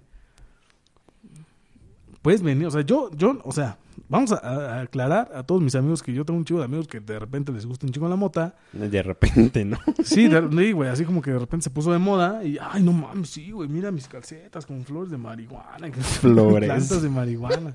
Puedes 2.21 2.43
venir, 2.43 2.67
o 2.67 2.71
sea, 2.71 2.81
yo, 2.81 3.09
yo, 3.15 3.39
o 3.43 3.51
sea, 3.51 3.79
vamos 4.07 4.31
a, 4.31 4.37
a 4.37 4.81
aclarar 4.81 5.31
a 5.33 5.43
todos 5.43 5.59
mis 5.61 5.73
amigos 5.73 6.03
que 6.03 6.13
yo 6.13 6.23
tengo 6.23 6.37
un 6.37 6.45
chico 6.45 6.59
de 6.59 6.65
amigos 6.65 6.87
que 6.87 6.99
de 6.99 7.17
repente 7.17 7.51
les 7.51 7.65
gusta 7.65 7.87
un 7.87 7.91
chingo 7.91 8.07
la 8.07 8.15
mota. 8.15 8.55
De 8.73 9.01
repente, 9.01 9.65
¿no? 9.65 9.79
Sí, 10.03 10.29
güey, 10.71 10.89
así 10.89 11.03
como 11.03 11.21
que 11.21 11.31
de 11.31 11.39
repente 11.39 11.63
se 11.63 11.69
puso 11.71 11.91
de 11.91 11.97
moda 11.97 12.43
y, 12.43 12.57
ay, 12.61 12.83
no 12.83 12.93
mames, 12.93 13.29
sí, 13.31 13.51
güey, 13.51 13.67
mira 13.69 13.91
mis 13.91 14.07
calcetas 14.07 14.65
con 14.65 14.83
flores 14.85 15.09
de 15.09 15.17
marihuana. 15.17 15.91
Flores. 16.21 16.69
Plantas 16.69 17.01
de 17.01 17.09
marihuana. 17.09 17.73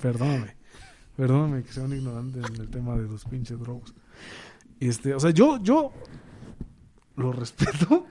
Perdóname, 0.00 0.56
perdóname 1.16 1.62
que 1.64 1.72
sea 1.72 1.84
un 1.84 1.92
ignorante 1.92 2.38
en 2.38 2.60
el 2.60 2.70
tema 2.70 2.96
de 2.96 3.08
los 3.08 3.24
pinches 3.26 3.58
drogos. 3.58 3.94
Este, 4.80 5.14
o 5.14 5.20
sea, 5.20 5.30
yo, 5.30 5.62
yo 5.62 5.92
lo 7.16 7.32
respeto 7.32 8.06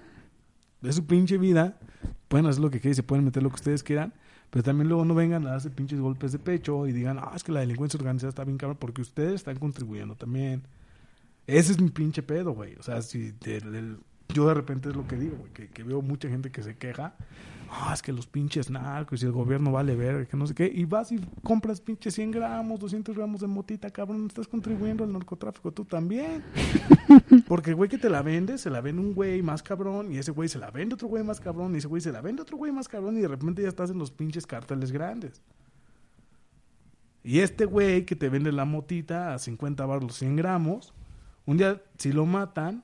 de 0.81 0.93
su 0.93 1.05
pinche 1.05 1.37
vida. 1.37 1.79
Pueden 2.27 2.45
hacer 2.45 2.61
lo 2.61 2.69
que 2.69 2.79
quieran, 2.79 2.95
se 2.95 3.03
pueden 3.03 3.25
meter 3.25 3.43
lo 3.43 3.49
que 3.49 3.55
ustedes 3.55 3.83
quieran. 3.83 4.13
Pero 4.51 4.63
también 4.63 4.89
luego 4.89 5.05
no 5.05 5.15
vengan 5.15 5.47
a 5.47 5.51
darse 5.51 5.71
pinches 5.71 5.99
golpes 5.99 6.31
de 6.33 6.39
pecho 6.39 6.85
y 6.87 6.91
digan, 6.93 7.17
ah, 7.19 7.33
es 7.35 7.43
que 7.43 7.51
la 7.53 7.61
delincuencia 7.61 7.97
organizada 7.97 8.29
está 8.29 8.43
bien 8.43 8.57
cabrón, 8.59 8.77
porque 8.79 9.01
ustedes 9.01 9.35
están 9.35 9.57
contribuyendo 9.57 10.15
también. 10.15 10.63
Ese 11.47 11.73
es 11.73 11.81
mi 11.81 11.89
pinche 11.89 12.23
pedo, 12.23 12.51
güey. 12.53 12.75
O 12.75 12.83
sea, 12.83 13.01
si 13.01 13.31
del- 13.41 13.71
del- 13.71 13.97
yo 14.33 14.47
de 14.47 14.53
repente 14.53 14.89
es 14.89 14.95
lo 14.95 15.07
que 15.07 15.15
digo, 15.15 15.37
güey, 15.37 15.51
que, 15.51 15.69
que 15.69 15.83
veo 15.83 16.01
mucha 16.01 16.29
gente 16.29 16.51
que 16.51 16.63
se 16.63 16.75
queja. 16.77 17.15
Ah, 17.73 17.93
es 17.93 18.01
que 18.01 18.11
los 18.11 18.27
pinches 18.27 18.69
narcos 18.69 19.23
y 19.23 19.25
el 19.25 19.31
gobierno 19.31 19.71
vale 19.71 19.95
ver, 19.95 20.27
que 20.27 20.35
no 20.35 20.45
sé 20.45 20.53
qué. 20.53 20.69
Y 20.73 20.83
vas 20.83 21.09
y 21.13 21.19
compras 21.41 21.79
pinches 21.79 22.15
100 22.15 22.31
gramos, 22.31 22.81
200 22.81 23.15
gramos 23.15 23.39
de 23.39 23.47
motita, 23.47 23.89
cabrón. 23.89 24.25
Estás 24.27 24.45
contribuyendo 24.45 25.05
al 25.05 25.13
narcotráfico 25.13 25.71
tú 25.71 25.85
también. 25.85 26.43
Porque 27.47 27.69
el 27.69 27.77
güey 27.77 27.89
que 27.89 27.97
te 27.97 28.09
la 28.09 28.21
vende, 28.21 28.57
se 28.57 28.69
la 28.69 28.81
vende 28.81 29.01
un 29.01 29.13
güey 29.13 29.41
más 29.41 29.63
cabrón. 29.63 30.11
Y 30.11 30.17
ese 30.17 30.31
güey 30.31 30.49
se 30.49 30.59
la 30.59 30.69
vende 30.69 30.95
otro 30.95 31.07
güey 31.07 31.23
más 31.23 31.39
cabrón. 31.39 31.73
Y 31.73 31.77
ese 31.77 31.87
güey 31.87 32.01
se 32.01 32.11
la 32.11 32.19
vende 32.19 32.41
otro 32.41 32.57
güey 32.57 32.73
más 32.73 32.89
cabrón. 32.89 33.17
Y 33.17 33.21
de 33.21 33.29
repente 33.29 33.61
ya 33.61 33.69
estás 33.69 33.89
en 33.89 33.99
los 33.99 34.11
pinches 34.11 34.45
cárteles 34.45 34.91
grandes. 34.91 35.41
Y 37.23 37.39
este 37.39 37.63
güey 37.63 38.05
que 38.05 38.17
te 38.17 38.27
vende 38.27 38.51
la 38.51 38.65
motita 38.65 39.33
a 39.33 39.39
50 39.39 39.85
bar 39.85 40.03
los 40.03 40.15
100 40.15 40.35
gramos, 40.35 40.93
un 41.45 41.57
día 41.57 41.81
si 41.97 42.11
lo 42.11 42.25
matan, 42.25 42.83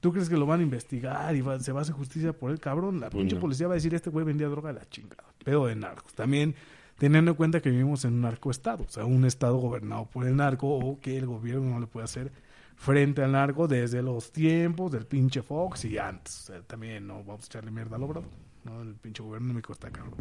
¿tú 0.00 0.12
crees 0.12 0.28
que 0.28 0.36
lo 0.36 0.46
van 0.46 0.60
a 0.60 0.62
investigar 0.62 1.34
y 1.36 1.40
va- 1.40 1.58
se 1.60 1.72
va 1.72 1.80
a 1.80 1.82
hacer 1.82 1.94
justicia 1.94 2.32
por 2.32 2.50
el 2.50 2.60
cabrón? 2.60 3.00
La 3.00 3.10
Pues 3.10 3.20
pinche 3.22 3.34
no. 3.36 3.40
policía 3.40 3.66
va 3.66 3.74
a 3.74 3.76
decir, 3.76 3.94
este 3.94 4.10
güey 4.10 4.24
vendía 4.24 4.48
droga 4.48 4.72
de 4.72 4.78
la 4.80 4.88
chingada. 4.88 5.24
Pedo 5.44 5.66
de 5.66 5.74
narcos. 5.76 6.14
También 6.14 6.54
teniendo 6.98 7.30
en 7.32 7.36
cuenta 7.36 7.60
que 7.60 7.70
vivimos 7.70 8.04
en 8.04 8.14
un 8.14 8.20
narcoestado, 8.22 8.84
o 8.84 8.88
sea, 8.88 9.04
un 9.04 9.24
estado 9.24 9.56
gobernado 9.58 10.06
por 10.06 10.26
el 10.26 10.34
narco 10.36 10.68
o 10.68 11.00
que 11.00 11.16
el 11.16 11.26
gobierno 11.26 11.70
no 11.70 11.80
le 11.80 11.86
puede 11.86 12.04
hacer 12.04 12.32
frente 12.76 13.22
al 13.22 13.32
narco 13.32 13.66
desde 13.68 14.02
los 14.02 14.30
tiempos 14.32 14.92
del 14.92 15.04
pinche 15.06 15.42
Fox 15.42 15.84
y 15.84 15.98
antes. 15.98 16.42
O 16.42 16.52
sea, 16.52 16.62
también 16.62 17.06
no 17.06 17.24
vamos 17.24 17.44
a 17.44 17.46
echarle 17.46 17.70
mierda 17.70 17.96
al 17.96 18.02
obrador. 18.04 18.28
¿no? 18.64 18.82
El 18.82 18.94
pinche 18.94 19.22
gobierno 19.22 19.52
me 19.54 19.60
está 19.60 19.90
cabrón. 19.90 20.14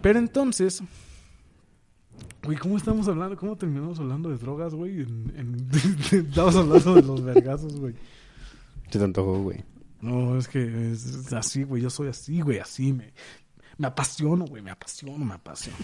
Pero 0.00 0.18
entonces, 0.18 0.82
güey, 2.44 2.56
¿cómo 2.58 2.76
estamos 2.76 3.08
hablando? 3.08 3.36
¿Cómo 3.36 3.56
terminamos 3.56 3.98
hablando 3.98 4.28
de 4.30 4.36
drogas, 4.38 4.74
güey? 4.74 5.02
En, 5.02 5.32
en- 5.36 5.68
estamos 6.28 6.56
hablando 6.56 6.94
de 6.94 7.02
los 7.02 7.22
vergazos, 7.22 7.78
güey. 7.78 7.94
Te 8.90 9.02
antojó, 9.02 9.42
güey. 9.42 9.64
No, 10.00 10.36
es 10.36 10.48
que 10.48 10.90
es, 10.92 11.04
es 11.06 11.32
así, 11.32 11.62
güey. 11.62 11.82
Yo 11.82 11.90
soy 11.90 12.08
así, 12.08 12.40
güey, 12.40 12.58
así. 12.58 12.92
Me, 12.92 13.12
me 13.78 13.86
apasiono, 13.86 14.44
güey. 14.46 14.62
Me 14.62 14.70
apasiono, 14.72 15.24
me 15.24 15.34
apasiono. 15.34 15.78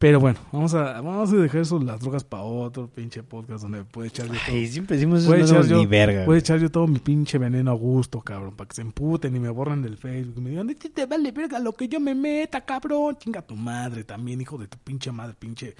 Pero 0.00 0.18
bueno, 0.18 0.38
vamos 0.50 0.72
a, 0.72 0.98
vamos 1.02 1.30
a 1.30 1.36
dejar 1.36 1.60
eso, 1.60 1.78
las 1.78 2.00
drogas 2.00 2.24
para 2.24 2.42
otro 2.42 2.88
pinche 2.88 3.22
podcast 3.22 3.64
donde 3.64 3.84
puede 3.84 4.08
echar 4.08 4.28
yo 4.28 4.32
todo. 4.32 4.40
Ay, 4.48 4.66
siempre 4.66 4.96
decimos 4.96 5.18
eso, 5.20 5.28
Puede 5.28 5.40
no 5.40 5.44
echar, 5.44 5.56
damos 5.58 5.68
yo, 5.68 5.76
ni 5.76 5.84
verga. 5.84 6.24
puede 6.24 6.38
echar 6.38 6.58
yo 6.58 6.70
todo 6.70 6.86
mi 6.86 6.98
pinche 7.00 7.36
veneno 7.36 7.70
a 7.70 7.74
gusto, 7.74 8.18
cabrón, 8.22 8.56
para 8.56 8.66
que 8.66 8.76
se 8.76 8.80
emputen 8.80 9.36
y 9.36 9.38
me 9.38 9.50
borren 9.50 9.82
del 9.82 9.98
Facebook. 9.98 10.38
Y 10.38 10.40
me 10.40 10.50
digan, 10.50 10.70
"Este 10.70 10.88
te 10.88 11.04
vale 11.04 11.30
verga 11.32 11.58
lo 11.58 11.74
que 11.74 11.86
yo 11.86 12.00
me 12.00 12.14
meta, 12.14 12.62
cabrón. 12.62 13.18
Chinga 13.18 13.42
tu 13.42 13.54
madre 13.56 14.02
también, 14.04 14.40
hijo 14.40 14.56
de 14.56 14.68
tu 14.68 14.78
pinche 14.78 15.12
madre, 15.12 15.34
pinche. 15.38 15.74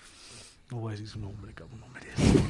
No 0.70 0.80
voy 0.80 0.90
a 0.90 0.92
decir 0.92 1.08
su 1.08 1.18
nombre, 1.18 1.54
cabrón, 1.54 1.80
no 1.80 1.88
merece. 1.88 2.42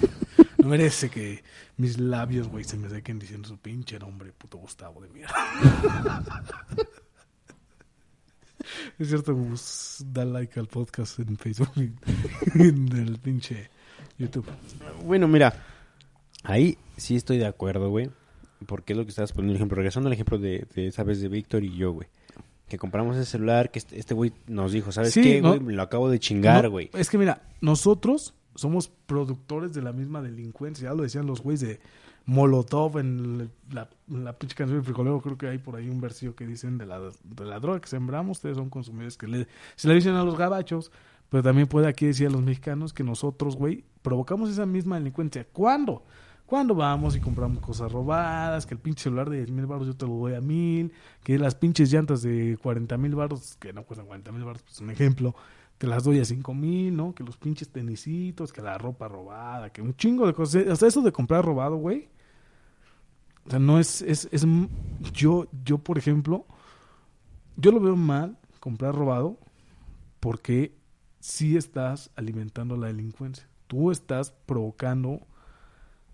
No 0.59 0.69
merece 0.69 1.09
que 1.09 1.45
mis 1.77 1.99
labios, 2.01 2.49
güey, 2.49 2.65
se 2.65 2.77
me 2.79 2.89
sequen 2.89 3.21
diciendo 3.21 3.49
su 3.49 3.57
pinche 3.59 3.97
nombre, 4.01 4.33
puto 4.37 4.59
Gustavo 4.59 5.01
de 5.03 5.09
mierda. 5.11 5.35
Es 8.99 9.09
cierto, 9.09 9.35
Gus, 9.35 10.05
da 10.13 10.25
like 10.25 10.59
al 10.61 10.67
podcast 10.67 11.19
en 11.21 11.37
Facebook 11.37 11.71
y 11.77 11.93
en 12.63 12.93
el 12.97 13.19
pinche 13.19 13.71
YouTube. 14.19 14.47
Bueno, 15.05 15.29
mira, 15.29 15.55
ahí 16.45 16.77
sí 16.97 17.17
estoy 17.17 17.39
de 17.39 17.47
acuerdo, 17.47 17.89
güey. 17.91 18.11
Porque 18.67 18.93
es 18.93 18.97
lo 18.99 19.05
que 19.05 19.11
estabas 19.11 19.33
poniendo 19.33 19.53
el 19.53 19.57
ejemplo. 19.57 19.77
Regresando 19.77 20.09
al 20.09 20.13
ejemplo 20.13 20.39
de, 20.39 20.67
de 20.75 20.89
esa 20.89 21.03
vez 21.03 21.21
de 21.21 21.29
Víctor 21.29 21.65
y 21.65 21.75
yo, 21.77 21.93
güey. 21.93 22.09
Que 22.69 22.77
compramos 22.79 23.17
ese 23.17 23.25
celular 23.31 23.71
que 23.71 23.79
este 23.79 23.99
este 23.99 24.15
güey 24.15 24.33
nos 24.47 24.73
dijo, 24.73 24.93
¿sabes 24.93 25.13
Sí, 25.15 25.23
qué, 25.23 25.41
no. 25.43 25.49
güey? 25.49 25.61
Me 25.61 25.73
lo 25.73 25.83
acabo 25.83 26.11
de 26.11 26.19
chingar, 26.21 26.65
No, 26.65 26.71
güey. 26.71 26.91
Es 26.93 27.09
que 27.09 27.17
mira, 27.19 27.43
nosotros 27.63 28.35
somos 28.55 28.89
productores 29.07 29.73
de 29.73 29.81
la 29.83 29.93
misma 29.93 30.21
delincuencia. 30.21 30.91
Ya 30.91 30.95
lo 30.95 31.03
decían 31.03 31.27
los 31.27 31.41
güeyes 31.43 31.61
de 31.61 31.81
Molotov 32.27 32.99
en 32.99 33.51
la, 33.71 33.89
pinche 34.39 34.55
canción 34.55 34.79
del 34.79 34.85
frijolero. 34.85 35.21
Creo 35.21 35.39
que 35.39 35.49
hay 35.49 35.59
por 35.59 35.77
ahí 35.77 35.89
un 35.89 36.01
versículo 36.01 36.37
que 36.37 36.47
dicen 36.47 36.79
de 36.79 36.87
la, 36.87 37.01
de 37.01 37.45
la 37.45 37.59
droga 37.61 37.81
que 37.81 37.89
sembramos. 37.89 38.39
Ustedes 38.39 38.57
son 38.57 38.71
consumidores 38.71 39.17
que 39.17 39.27
le, 39.27 39.49
se 39.77 39.89
le 39.89 39.95
dicen 39.95 40.15
a 40.15 40.25
los 40.25 40.37
gabachos. 40.37 40.93
Pero 41.31 41.45
también 41.45 41.69
puede 41.69 41.87
aquí 41.87 42.07
decir 42.07 42.27
a 42.27 42.31
los 42.31 42.43
mexicanos 42.43 42.93
que 42.93 43.05
nosotros, 43.05 43.57
güey, 43.57 43.85
provocamos 44.03 44.51
esa 44.51 44.67
misma 44.67 44.99
delincuencia. 44.99 45.47
¿Cuándo? 45.53 46.03
Cuando 46.45 46.75
vamos 46.75 47.15
y 47.15 47.21
compramos 47.21 47.63
cosas 47.63 47.93
robadas, 47.93 48.67
que 48.67 48.75
el 48.75 48.81
pinche 48.81 49.05
celular 49.05 49.31
de 49.31 49.37
10 49.37 49.53
mil 49.53 49.67
baros 49.67 49.87
yo 49.87 49.95
te 49.95 50.05
lo 50.05 50.15
doy 50.15 50.35
a 50.35 50.41
mil, 50.41 50.93
que 51.23 51.39
las 51.39 51.55
pinches 51.55 51.93
llantas 51.93 52.23
de 52.23 52.59
40 52.61 52.99
mil 52.99 53.15
baros, 53.15 53.57
que 53.61 53.73
no 53.73 53.85
cuestan 53.85 54.09
40 54.09 54.33
mil 54.33 54.43
baros, 54.43 54.61
pues 54.63 54.81
un 54.81 54.91
ejemplo, 54.91 55.37
te 55.81 55.87
las 55.87 56.05
doy 56.05 56.21
a 56.21 56.27
5 56.27 56.53
mil, 56.53 56.95
¿no? 56.95 57.15
Que 57.15 57.25
los 57.25 57.39
pinches 57.39 57.71
tenisitos, 57.71 58.53
que 58.53 58.61
la 58.61 58.77
ropa 58.77 59.09
robada, 59.09 59.73
que 59.73 59.81
un 59.81 59.97
chingo 59.97 60.27
de 60.27 60.35
cosas. 60.35 60.67
Hasta 60.67 60.87
eso 60.87 61.01
de 61.01 61.11
comprar 61.11 61.43
robado, 61.43 61.77
güey. 61.77 62.11
O 63.47 63.51
sea, 63.51 63.59
no 63.59 63.79
es, 63.79 64.03
es, 64.03 64.29
es, 64.31 64.47
yo, 65.15 65.49
yo, 65.65 65.79
por 65.79 65.97
ejemplo, 65.97 66.45
yo 67.57 67.73
lo 67.73 67.81
veo 67.81 67.97
mal 67.97 68.37
comprar 68.61 68.95
robado 68.95 69.39
porque 70.21 70.77
sí 71.19 71.57
estás 71.57 72.11
alimentando 72.15 72.77
la 72.77 72.89
delincuencia. 72.89 73.49
Tú 73.67 73.91
estás 73.91 74.33
provocando 74.45 75.27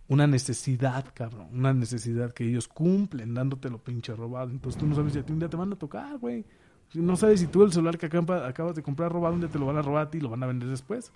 una 0.07 0.29
necesidad, 0.29 1.07
cabrón. 1.13 1.49
Una 1.53 1.75
necesidad 1.75 2.33
que 2.33 2.45
ellos 2.45 2.69
cumplen 2.69 3.35
dándote 3.35 3.69
lo 3.69 3.83
pinche 3.83 4.15
robado. 4.15 4.49
Entonces 4.49 4.79
tú 4.79 4.87
no 4.87 4.95
sabes 4.95 5.13
si 5.13 5.19
a 5.19 5.27
ti 5.27 5.33
un 5.33 5.41
día 5.41 5.51
te 5.51 5.57
van 5.57 5.73
a 5.73 5.77
tocar, 5.77 6.19
güey. 6.19 6.45
No 6.95 7.17
sabes 7.17 7.41
si 7.41 7.47
tú 7.47 7.63
el 7.63 7.73
celular 7.73 7.99
que 7.99 8.07
acaba- 8.07 8.47
acabas 8.47 8.75
de 8.75 8.83
comprar 8.83 9.13
robado, 9.13 9.37
día 9.37 9.49
te 9.49 9.59
lo 9.59 9.67
van 9.67 9.77
a 9.77 9.83
robar 9.83 10.07
a 10.07 10.11
ti 10.11 10.19
y 10.19 10.21
lo 10.21 10.31
van 10.31 10.43
a 10.43 10.47
vender 10.47 10.69
después. 10.69 11.13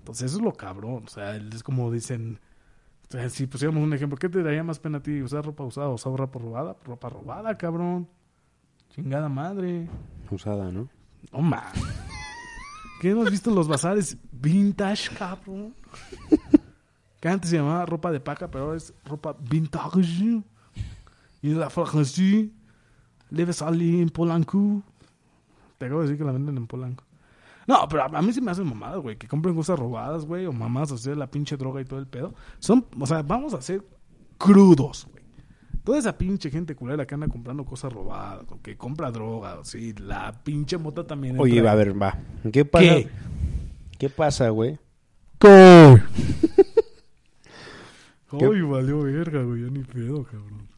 Entonces 0.00 0.26
eso 0.30 0.38
es 0.38 0.42
lo 0.44 0.52
cabrón. 0.52 1.04
O 1.06 1.08
sea, 1.08 1.36
es 1.36 1.62
como 1.62 1.90
dicen... 1.92 2.40
O 3.08 3.12
sea, 3.12 3.28
si 3.30 3.46
pusiéramos 3.46 3.82
un 3.82 3.92
ejemplo, 3.94 4.18
¿qué 4.18 4.28
te 4.28 4.42
daría 4.42 4.62
más 4.62 4.78
pena 4.78 4.98
a 4.98 5.02
ti? 5.02 5.22
¿Usar 5.22 5.44
ropa 5.44 5.64
usada 5.64 5.88
o 5.88 5.94
usar 5.94 6.12
ropa 6.12 6.38
robada? 6.38 6.76
Ropa 6.84 7.08
robada, 7.08 7.56
cabrón. 7.56 8.06
Chingada 8.90 9.28
madre. 9.28 9.88
Usada, 10.30 10.70
¿no? 10.70 10.88
No. 11.32 11.56
¿Qué 13.00 13.10
hemos 13.10 13.30
visto 13.30 13.48
en 13.50 13.56
los 13.56 13.68
bazares 13.68 14.16
vintage, 14.32 15.14
cabrón? 15.16 15.74
Que 17.20 17.28
antes 17.28 17.50
se 17.50 17.56
llamaba 17.56 17.86
ropa 17.86 18.10
de 18.12 18.20
paca, 18.20 18.50
pero 18.50 18.64
ahora 18.64 18.76
es 18.76 18.92
ropa 19.04 19.36
vintage. 19.40 20.42
Y 21.42 21.50
la 21.54 21.70
franja 21.70 22.00
así. 22.00 22.52
Debe 23.30 23.52
salir 23.52 24.02
en 24.02 24.10
Polanco. 24.10 24.82
Te 25.78 25.86
acabo 25.86 26.00
de 26.00 26.06
decir 26.06 26.18
que 26.18 26.24
la 26.24 26.32
venden 26.32 26.56
en 26.56 26.66
Polanco. 26.66 27.04
No, 27.66 27.86
pero 27.88 28.04
a, 28.04 28.22
mí 28.22 28.32
sí 28.32 28.40
me 28.40 28.50
hacen 28.50 28.66
mamadas, 28.66 28.98
güey. 29.00 29.16
Que 29.16 29.28
compren 29.28 29.54
cosas 29.54 29.78
robadas, 29.78 30.24
güey. 30.24 30.46
O 30.46 30.52
mamás, 30.52 30.90
o 30.90 30.96
sea, 30.96 31.14
la 31.14 31.30
pinche 31.30 31.56
droga 31.56 31.80
y 31.80 31.84
todo 31.84 31.98
el 31.98 32.06
pedo. 32.06 32.34
Son, 32.58 32.86
o 32.98 33.06
sea, 33.06 33.22
vamos 33.22 33.52
a 33.52 33.60
ser 33.60 33.82
crudos, 34.38 35.06
güey. 35.10 35.24
Toda 35.84 35.98
esa 35.98 36.16
pinche 36.16 36.50
gente 36.50 36.74
culera 36.74 37.06
que 37.06 37.14
anda 37.14 37.28
comprando 37.28 37.64
cosas 37.64 37.92
robadas, 37.92 38.44
o 38.50 38.60
que 38.60 38.76
compra 38.76 39.10
droga, 39.10 39.58
sí, 39.62 39.94
la 39.94 40.32
pinche 40.44 40.76
mota 40.76 41.06
también. 41.06 41.38
Oye, 41.40 41.56
entra 41.56 41.72
a 41.72 41.74
ver, 41.74 42.02
va. 42.02 42.18
¿Qué 42.52 42.64
pasa? 42.64 42.84
¿Qué? 42.84 43.08
¿Qué 43.98 44.10
pasa, 44.10 44.50
güey? 44.50 44.78
¿Qué? 45.38 46.02
Valió 48.30 49.02
verga, 49.02 49.42
güey. 49.42 49.62
Ya 49.62 49.70
ni 49.70 49.82
pedo, 49.82 50.24
cabrón. 50.24 50.68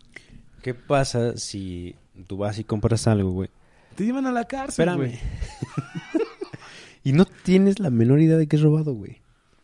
¿Qué 0.63 0.75
pasa 0.75 1.37
si 1.37 1.97
tú 2.25 2.37
vas 2.39 2.59
y 2.59 2.65
compras 2.65 3.07
algo, 3.07 3.31
güey? 3.31 3.51
Te 3.95 4.05
llevan 4.05 4.27
a 4.27 4.33
la 4.33 4.45
cárcel, 4.47 4.89
Espérame. 4.89 4.97
güey. 4.99 5.19
y 7.05 7.13
no 7.13 7.25
tienes 7.25 7.79
la 7.79 7.91
menor 7.91 8.21
idea 8.21 8.37
de 8.37 8.47
que 8.47 8.57
es 8.57 8.63
robado, 8.63 8.93
güey. 8.95 9.21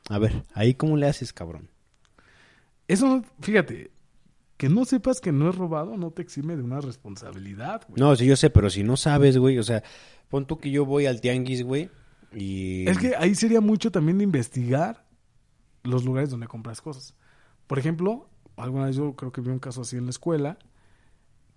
A 0.08 0.18
ver, 0.18 0.44
ahí 0.54 0.74
cómo 0.74 0.96
le 0.96 1.06
haces, 1.06 1.32
cabrón. 1.32 1.68
Eso, 2.88 3.06
no- 3.08 3.24
fíjate, 3.40 3.90
que 4.56 4.68
no 4.68 4.84
sepas 4.84 5.20
que 5.20 5.32
no 5.32 5.50
es 5.50 5.56
robado 5.56 5.96
no 5.96 6.10
te 6.12 6.22
exime 6.22 6.56
de 6.56 6.62
una 6.62 6.80
responsabilidad, 6.80 7.82
güey. 7.88 8.00
No, 8.00 8.14
sí, 8.16 8.26
yo 8.26 8.36
sé, 8.36 8.50
pero 8.50 8.70
si 8.70 8.82
no 8.82 8.96
sabes, 8.96 9.36
güey, 9.38 9.58
o 9.58 9.62
sea, 9.62 9.82
pon 10.28 10.46
tú 10.46 10.58
que 10.58 10.70
yo 10.70 10.84
voy 10.86 11.06
al 11.06 11.20
tianguis, 11.20 11.62
güey, 11.62 11.90
y... 12.32 12.88
Es 12.88 12.98
que 12.98 13.14
ahí 13.16 13.34
sería 13.34 13.60
mucho 13.60 13.90
también 13.90 14.18
de 14.18 14.24
investigar 14.24 15.04
los 15.82 16.04
lugares 16.04 16.30
donde 16.30 16.46
compras 16.48 16.80
cosas. 16.80 17.14
Por 17.66 17.78
ejemplo, 17.78 18.28
alguna 18.56 18.86
vez 18.86 18.96
yo 18.96 19.14
creo 19.14 19.32
que 19.32 19.40
vi 19.40 19.50
un 19.50 19.58
caso 19.58 19.82
así 19.82 19.96
en 19.96 20.04
la 20.04 20.10
escuela, 20.10 20.58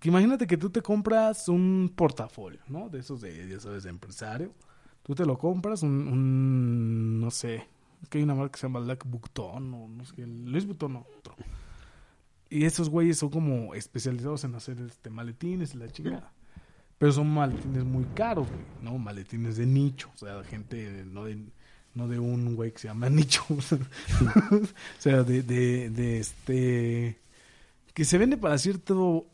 que 0.00 0.08
imagínate 0.08 0.46
que 0.46 0.56
tú 0.56 0.70
te 0.70 0.80
compras 0.80 1.46
un 1.48 1.92
portafolio, 1.94 2.60
¿no? 2.68 2.88
De 2.88 3.00
esos 3.00 3.20
de, 3.20 3.46
ya 3.48 3.60
sabes, 3.60 3.84
de 3.84 3.90
empresario. 3.90 4.54
Tú 5.02 5.14
te 5.14 5.26
lo 5.26 5.38
compras, 5.38 5.82
un, 5.82 6.08
un 6.08 7.20
no 7.20 7.30
sé, 7.30 7.68
que 8.08 8.18
hay 8.18 8.24
una 8.24 8.34
marca 8.34 8.52
que 8.52 8.60
se 8.60 8.66
llama 8.66 8.80
Lac 8.80 9.04
Bouton, 9.04 9.74
o 9.74 9.88
no 9.88 10.04
sé, 10.04 10.26
Luis 10.26 10.66
Bouton, 10.66 10.94
no. 10.94 11.06
Y 12.48 12.64
esos 12.64 12.88
güeyes 12.88 13.18
son 13.18 13.28
como 13.28 13.74
especializados 13.74 14.44
en 14.44 14.54
hacer 14.54 14.80
este 14.80 15.10
maletines 15.10 15.74
y 15.74 15.78
la 15.78 15.88
chingada. 15.88 16.32
Pero 16.98 17.12
son 17.12 17.32
maletines 17.32 17.84
muy 17.84 18.04
caros, 18.14 18.48
güey, 18.48 18.64
¿no? 18.82 18.98
Maletines 18.98 19.56
de 19.56 19.66
nicho, 19.66 20.10
o 20.14 20.18
sea, 20.18 20.42
gente 20.44 21.04
no 21.06 21.24
de, 21.24 21.44
no 21.94 22.08
de 22.08 22.18
un 22.18 22.56
güey 22.56 22.72
que 22.72 22.78
se 22.78 22.88
llama 22.88 23.08
nicho. 23.10 23.44
o 23.50 23.60
sea, 24.98 25.22
de, 25.22 25.42
de, 25.42 25.90
de 25.90 26.18
este... 26.18 27.20
Que 27.92 28.04
se 28.04 28.18
vende 28.18 28.36
para 28.36 28.56
cierto 28.56 29.26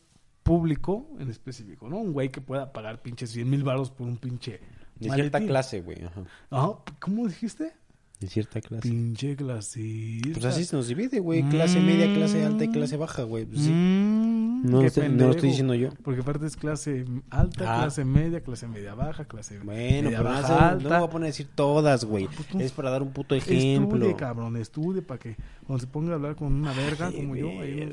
público 0.47 1.07
en 1.19 1.29
específico, 1.29 1.89
¿no? 1.89 1.97
Un 1.97 2.13
güey 2.13 2.29
que 2.29 2.41
pueda 2.41 2.71
pagar 2.71 3.01
pinches 3.01 3.31
100 3.31 3.49
mil 3.49 3.63
baros 3.63 3.91
por 3.91 4.07
un 4.07 4.17
pinche 4.17 4.59
De 4.99 5.09
cierta 5.09 5.37
maletín. 5.39 5.47
clase, 5.47 5.81
güey, 5.81 6.03
ajá. 6.03 6.21
Ajá, 6.49 6.69
¿cómo 6.99 7.27
dijiste? 7.27 7.73
De 8.19 8.27
cierta 8.27 8.61
clase. 8.61 8.89
Pinche 8.89 9.35
clasista. 9.35 10.29
Pues 10.33 10.45
así 10.45 10.65
se 10.65 10.75
nos 10.75 10.87
divide, 10.87 11.19
güey, 11.19 11.43
clase 11.49 11.79
media, 11.79 12.11
clase 12.15 12.43
alta 12.45 12.63
y 12.63 12.69
clase 12.69 12.97
baja, 12.97 13.21
güey. 13.23 13.45
Pues 13.45 13.61
sí. 13.61 13.69
Mm, 13.69 14.71
No, 14.71 14.81
lo 14.81 14.87
estoy- 14.87 15.09
no 15.09 15.25
lo 15.25 15.31
estoy 15.31 15.49
diciendo 15.49 15.75
yo. 15.75 15.89
Porque 16.03 16.21
aparte 16.21 16.47
es 16.47 16.55
clase 16.55 17.05
alta, 17.29 17.75
Ah. 17.77 17.81
clase 17.83 18.05
media, 18.05 18.41
clase 18.41 18.67
media 18.67 18.95
baja, 18.95 19.25
clase 19.25 19.59
Bueno, 19.59 20.09
media 20.09 20.17
pero 20.17 20.23
no, 20.23 20.29
baja 20.41 20.47
sé, 20.47 20.53
no 20.53 20.59
me 20.59 20.65
alta. 20.85 20.97
voy 20.99 21.07
a 21.07 21.11
poner 21.11 21.23
a 21.25 21.27
decir 21.27 21.47
todas, 21.53 22.05
güey. 22.05 22.25
Pues 22.27 22.47
tú- 22.47 22.59
Es 22.59 22.71
para 22.71 22.89
dar 22.89 23.03
un 23.03 23.11
puto 23.11 23.35
ejemplo. 23.35 23.97
Estudie, 23.97 24.15
cabrón, 24.15 24.57
estudie 24.57 25.03
para 25.03 25.19
que 25.19 25.35
cuando 25.67 25.81
se 25.81 25.87
ponga 25.87 26.13
a 26.13 26.15
hablar 26.15 26.35
con 26.35 26.51
una 26.53 26.73
verga 26.73 27.07
Ay, 27.09 27.13
como 27.17 27.35
yo, 27.35 27.49
ahí 27.49 27.91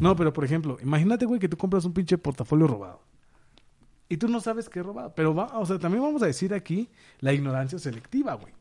No, 0.00 0.16
pero 0.16 0.32
por 0.32 0.44
ejemplo, 0.44 0.78
imagínate, 0.82 1.26
güey, 1.26 1.40
que 1.40 1.48
tú 1.48 1.56
compras 1.56 1.84
un 1.84 1.92
pinche 1.92 2.18
portafolio 2.18 2.66
robado. 2.66 3.00
Y 4.08 4.16
tú 4.16 4.28
no 4.28 4.40
sabes 4.40 4.68
qué 4.68 4.80
es 4.80 4.86
robado. 4.86 5.12
Pero, 5.14 5.34
va, 5.34 5.58
o 5.58 5.66
sea, 5.66 5.78
también 5.78 6.02
vamos 6.02 6.22
a 6.22 6.26
decir 6.26 6.54
aquí 6.54 6.88
la 7.20 7.32
ignorancia 7.32 7.78
selectiva, 7.78 8.34
güey. 8.34 8.52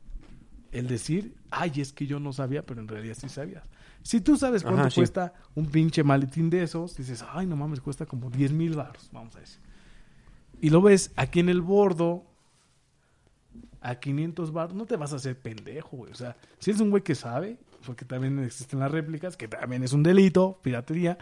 El 0.72 0.88
decir, 0.88 1.36
ay, 1.50 1.72
es 1.78 1.94
que 1.94 2.06
yo 2.06 2.20
no 2.20 2.34
sabía, 2.34 2.66
pero 2.66 2.82
en 2.82 2.88
realidad 2.88 3.16
sí 3.18 3.30
sabías. 3.30 3.64
Si 4.04 4.22
tú 4.22 4.36
sabes 4.36 4.64
cuánto 4.64 4.82
Ajá, 4.82 4.90
sí. 4.90 5.00
cuesta 5.00 5.34
un 5.56 5.68
pinche 5.68 6.04
maletín 6.04 6.50
de 6.50 6.64
esos, 6.64 6.98
dices, 6.98 7.24
ay, 7.30 7.46
no 7.46 7.56
mames, 7.56 7.80
cuesta 7.80 8.06
como 8.06 8.30
10 8.30 8.52
mil 8.52 8.76
baros, 8.76 9.10
vamos 9.12 9.36
a 9.36 9.40
decir. 9.40 9.60
Y 10.62 10.70
lo 10.70 10.82
ves 10.82 11.12
aquí 11.16 11.40
en 11.40 11.50
el 11.50 11.62
bordo, 11.62 12.26
a 13.82 13.96
500 13.96 14.52
baros, 14.52 14.76
no 14.76 14.86
te 14.86 14.98
vas 14.98 15.14
a 15.14 15.18
hacer 15.18 15.40
pendejo, 15.40 15.98
güey. 15.98 16.12
O 16.12 16.16
sea, 16.16 16.36
si 16.60 16.72
eres 16.72 16.82
un 16.82 16.90
güey 16.90 17.04
que 17.04 17.16
sabe, 17.16 17.58
porque 17.88 18.06
también 18.06 18.38
existen 18.44 18.80
las 18.80 18.92
réplicas, 18.92 19.38
que 19.38 19.48
también 19.48 19.82
es 19.84 19.94
un 19.94 20.04
delito, 20.04 20.60
piratería. 20.62 21.18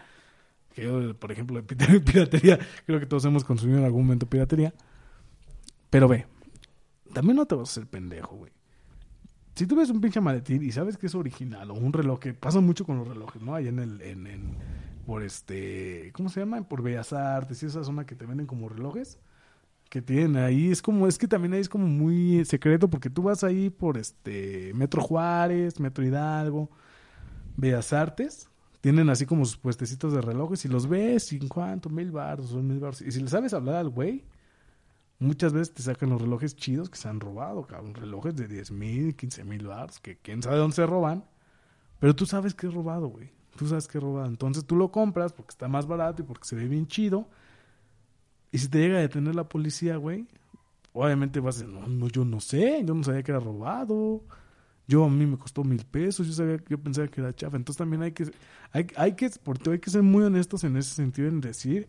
Que 0.74 1.14
por 1.18 1.32
ejemplo, 1.32 1.62
piratería, 2.04 2.58
creo 2.84 3.00
que 3.00 3.06
todos 3.06 3.24
hemos 3.24 3.44
consumido 3.44 3.78
en 3.78 3.84
algún 3.84 4.02
momento 4.02 4.26
piratería. 4.26 4.74
Pero 5.90 6.08
ve, 6.08 6.26
también 7.14 7.36
no 7.36 7.46
te 7.46 7.54
vas 7.54 7.68
a 7.68 7.72
hacer 7.72 7.86
pendejo, 7.88 8.36
güey. 8.36 8.52
Si 9.54 9.66
tú 9.66 9.76
ves 9.76 9.88
un 9.90 10.00
pinche 10.00 10.20
maletín 10.20 10.62
y 10.62 10.72
sabes 10.72 10.98
que 10.98 11.06
es 11.06 11.14
original 11.14 11.70
o 11.70 11.74
un 11.74 11.92
reloj, 11.92 12.18
que 12.18 12.34
pasa 12.34 12.60
mucho 12.60 12.84
con 12.84 12.98
los 12.98 13.08
relojes, 13.08 13.40
¿no? 13.40 13.54
Ahí 13.54 13.68
en 13.68 13.78
el, 13.78 14.02
en, 14.02 14.26
en- 14.26 14.56
por 15.06 15.22
este, 15.22 16.10
¿cómo 16.12 16.28
se 16.28 16.40
llama? 16.40 16.68
Por 16.68 16.82
Bellas 16.82 17.12
Artes 17.12 17.62
y 17.62 17.66
esa 17.66 17.84
zona 17.84 18.04
que 18.04 18.16
te 18.16 18.26
venden 18.26 18.46
como 18.46 18.68
relojes 18.68 19.20
que 19.88 20.02
tienen 20.02 20.36
ahí. 20.36 20.70
Es 20.70 20.82
como, 20.82 21.06
es 21.06 21.18
que 21.18 21.28
también 21.28 21.54
ahí 21.54 21.60
es 21.60 21.68
como 21.68 21.86
muy 21.86 22.44
secreto 22.44 22.88
porque 22.88 23.10
tú 23.10 23.22
vas 23.22 23.44
ahí 23.44 23.70
por 23.70 23.98
este 23.98 24.72
Metro 24.74 25.02
Juárez, 25.02 25.80
Metro 25.80 26.04
Hidalgo, 26.04 26.70
Bellas 27.56 27.92
Artes. 27.92 28.48
Tienen 28.80 29.10
así 29.10 29.26
como 29.26 29.44
sus 29.44 29.56
puestecitos 29.56 30.12
de 30.12 30.20
relojes 30.20 30.64
y 30.64 30.68
los 30.68 30.88
ves 30.88 31.32
y 31.32 31.36
en 31.36 31.48
cuánto, 31.48 31.88
mil 31.88 32.10
baros, 32.12 32.50
son 32.50 32.68
mil 32.68 32.78
baros. 32.78 33.00
Y 33.00 33.10
si 33.10 33.20
le 33.20 33.28
sabes 33.28 33.52
hablar 33.52 33.76
al 33.76 33.88
güey, 33.88 34.24
muchas 35.18 35.52
veces 35.52 35.74
te 35.74 35.82
sacan 35.82 36.10
los 36.10 36.20
relojes 36.20 36.54
chidos 36.54 36.88
que 36.90 36.98
se 36.98 37.08
han 37.08 37.20
robado, 37.20 37.66
cabrón. 37.66 37.94
Relojes 37.94 38.36
de 38.36 38.46
10 38.46 38.70
mil, 38.72 39.16
15 39.16 39.44
mil 39.44 39.66
baros, 39.66 39.98
que 39.98 40.18
quién 40.18 40.42
sabe 40.42 40.58
dónde 40.58 40.76
se 40.76 40.86
roban. 40.86 41.24
Pero 41.98 42.14
tú 42.14 42.26
sabes 42.26 42.54
que 42.54 42.66
es 42.66 42.74
robado, 42.74 43.08
güey. 43.08 43.30
Tú 43.56 43.66
sabes 43.66 43.88
que 43.88 43.98
es 43.98 44.04
robado. 44.04 44.26
Entonces 44.26 44.64
tú 44.64 44.76
lo 44.76 44.92
compras 44.92 45.32
porque 45.32 45.50
está 45.50 45.66
más 45.68 45.86
barato 45.86 46.22
y 46.22 46.24
porque 46.24 46.44
se 46.44 46.56
ve 46.56 46.68
bien 46.68 46.86
chido. 46.86 47.28
Y 48.56 48.58
si 48.58 48.68
te 48.68 48.78
llega 48.78 48.96
a 48.96 49.00
detener 49.02 49.34
la 49.34 49.46
policía, 49.46 49.96
güey, 49.98 50.26
obviamente 50.94 51.40
vas 51.40 51.56
a 51.56 51.58
decir, 51.66 51.74
no, 51.74 51.86
no, 51.86 52.08
yo 52.08 52.24
no 52.24 52.40
sé, 52.40 52.82
yo 52.86 52.94
no 52.94 53.04
sabía 53.04 53.22
que 53.22 53.30
era 53.30 53.38
robado. 53.38 54.24
Yo 54.88 55.04
a 55.04 55.10
mí 55.10 55.26
me 55.26 55.36
costó 55.36 55.62
mil 55.62 55.84
pesos, 55.84 56.26
yo 56.26 56.32
sabía, 56.32 56.56
yo 56.70 56.78
pensaba 56.78 57.06
que 57.08 57.20
era 57.20 57.34
chafa. 57.34 57.58
Entonces 57.58 57.76
también 57.76 58.00
hay 58.02 58.12
que, 58.12 58.24
hay, 58.72 58.86
hay 58.96 59.12
que, 59.14 59.28
porque 59.42 59.68
hay 59.68 59.78
que 59.78 59.90
ser 59.90 60.02
muy 60.02 60.24
honestos 60.24 60.64
en 60.64 60.74
ese 60.78 60.94
sentido 60.94 61.28
en 61.28 61.42
decir, 61.42 61.86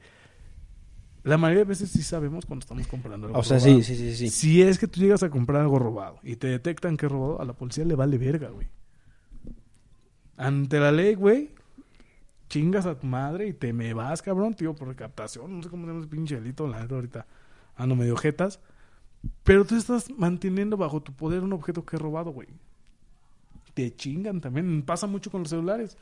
la 1.24 1.38
mayoría 1.38 1.64
de 1.64 1.70
veces 1.70 1.90
sí 1.90 2.04
sabemos 2.04 2.46
cuando 2.46 2.66
estamos 2.66 2.86
comprando 2.88 3.28
algo 3.28 3.40
O 3.40 3.44
sea, 3.44 3.60
robado. 3.60 3.82
sí, 3.82 3.84
sí, 3.84 3.96
sí, 3.96 4.14
sí. 4.16 4.30
Si 4.30 4.62
es 4.62 4.78
que 4.78 4.88
tú 4.90 5.00
llegas 5.00 5.24
a 5.24 5.30
comprar 5.30 5.62
algo 5.62 5.80
robado 5.80 6.20
y 6.22 6.36
te 6.36 6.48
detectan 6.48 6.98
que 6.98 7.06
es 7.06 7.12
robado, 7.14 7.40
a 7.42 7.46
la 7.46 7.54
policía 7.54 7.86
le 7.86 7.96
vale 7.96 8.18
verga, 8.18 8.50
güey. 8.50 8.68
Ante 10.38 10.80
la 10.80 10.92
ley, 10.92 11.16
güey, 11.16 11.50
chingas 12.50 12.86
a 12.86 12.98
tu 13.00 13.08
madre 13.08 13.48
y 13.48 13.54
te 13.54 13.74
me 13.74 13.94
vas, 13.94 14.22
cabrón, 14.22 14.54
tío, 14.54 14.74
por 14.76 14.88
recaptación. 14.88 15.56
No 15.56 15.64
sé 15.64 15.70
cómo 15.70 15.84
se 15.84 15.88
llama 15.90 16.00
ese 16.02 16.10
pinche 16.10 16.36
delito, 16.36 16.68
la 16.68 16.82
neta, 16.82 16.96
ahorita 16.96 17.26
ando 17.76 17.96
medio 17.96 18.16
jetas. 18.18 18.60
Pero 19.44 19.66
tú 19.66 19.76
estás 19.76 20.10
manteniendo 20.12 20.78
bajo 20.78 21.02
tu 21.02 21.14
poder 21.14 21.44
un 21.44 21.54
objeto 21.54 21.86
que 21.86 21.96
es 21.96 22.02
robado, 22.02 22.32
güey. 22.32 22.48
Te 23.74 23.96
chingan 23.96 24.42
también. 24.42 24.84
Pasa 24.84 25.08
mucho 25.08 25.32
con 25.32 25.42
los 25.42 25.50
celulares. 25.50 25.98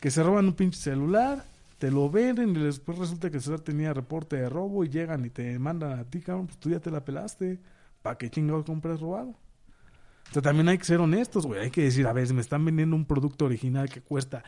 Que 0.00 0.10
se 0.10 0.22
roban 0.22 0.46
un 0.46 0.52
pinche 0.52 0.78
celular, 0.78 1.44
te 1.78 1.90
lo 1.90 2.10
venden 2.10 2.50
y 2.50 2.62
después 2.62 2.98
resulta 2.98 3.30
que 3.30 3.36
el 3.36 3.42
celular 3.42 3.64
tenía 3.64 3.94
reporte 3.94 4.36
de 4.36 4.48
robo 4.48 4.84
y 4.84 4.90
llegan 4.90 5.24
y 5.24 5.30
te 5.30 5.58
mandan 5.58 5.98
a 5.98 6.04
ti, 6.04 6.20
cabrón, 6.20 6.46
pues 6.46 6.58
tú 6.58 6.70
ya 6.70 6.80
te 6.80 6.90
la 6.90 7.04
pelaste. 7.04 7.58
¿Para 8.02 8.18
qué 8.18 8.28
chingados 8.28 8.66
compras 8.66 9.00
robado? 9.00 9.30
O 9.30 10.32
sea, 10.32 10.42
también 10.42 10.68
hay 10.68 10.76
que 10.76 10.84
ser 10.84 11.00
honestos, 11.00 11.46
güey. 11.46 11.60
Hay 11.60 11.70
que 11.70 11.84
decir, 11.84 12.06
a 12.06 12.12
ver, 12.12 12.30
me 12.34 12.42
están 12.42 12.64
vendiendo 12.64 12.96
un 12.96 13.06
producto 13.06 13.46
original 13.46 13.88
que 13.88 14.02
cuesta 14.02 14.44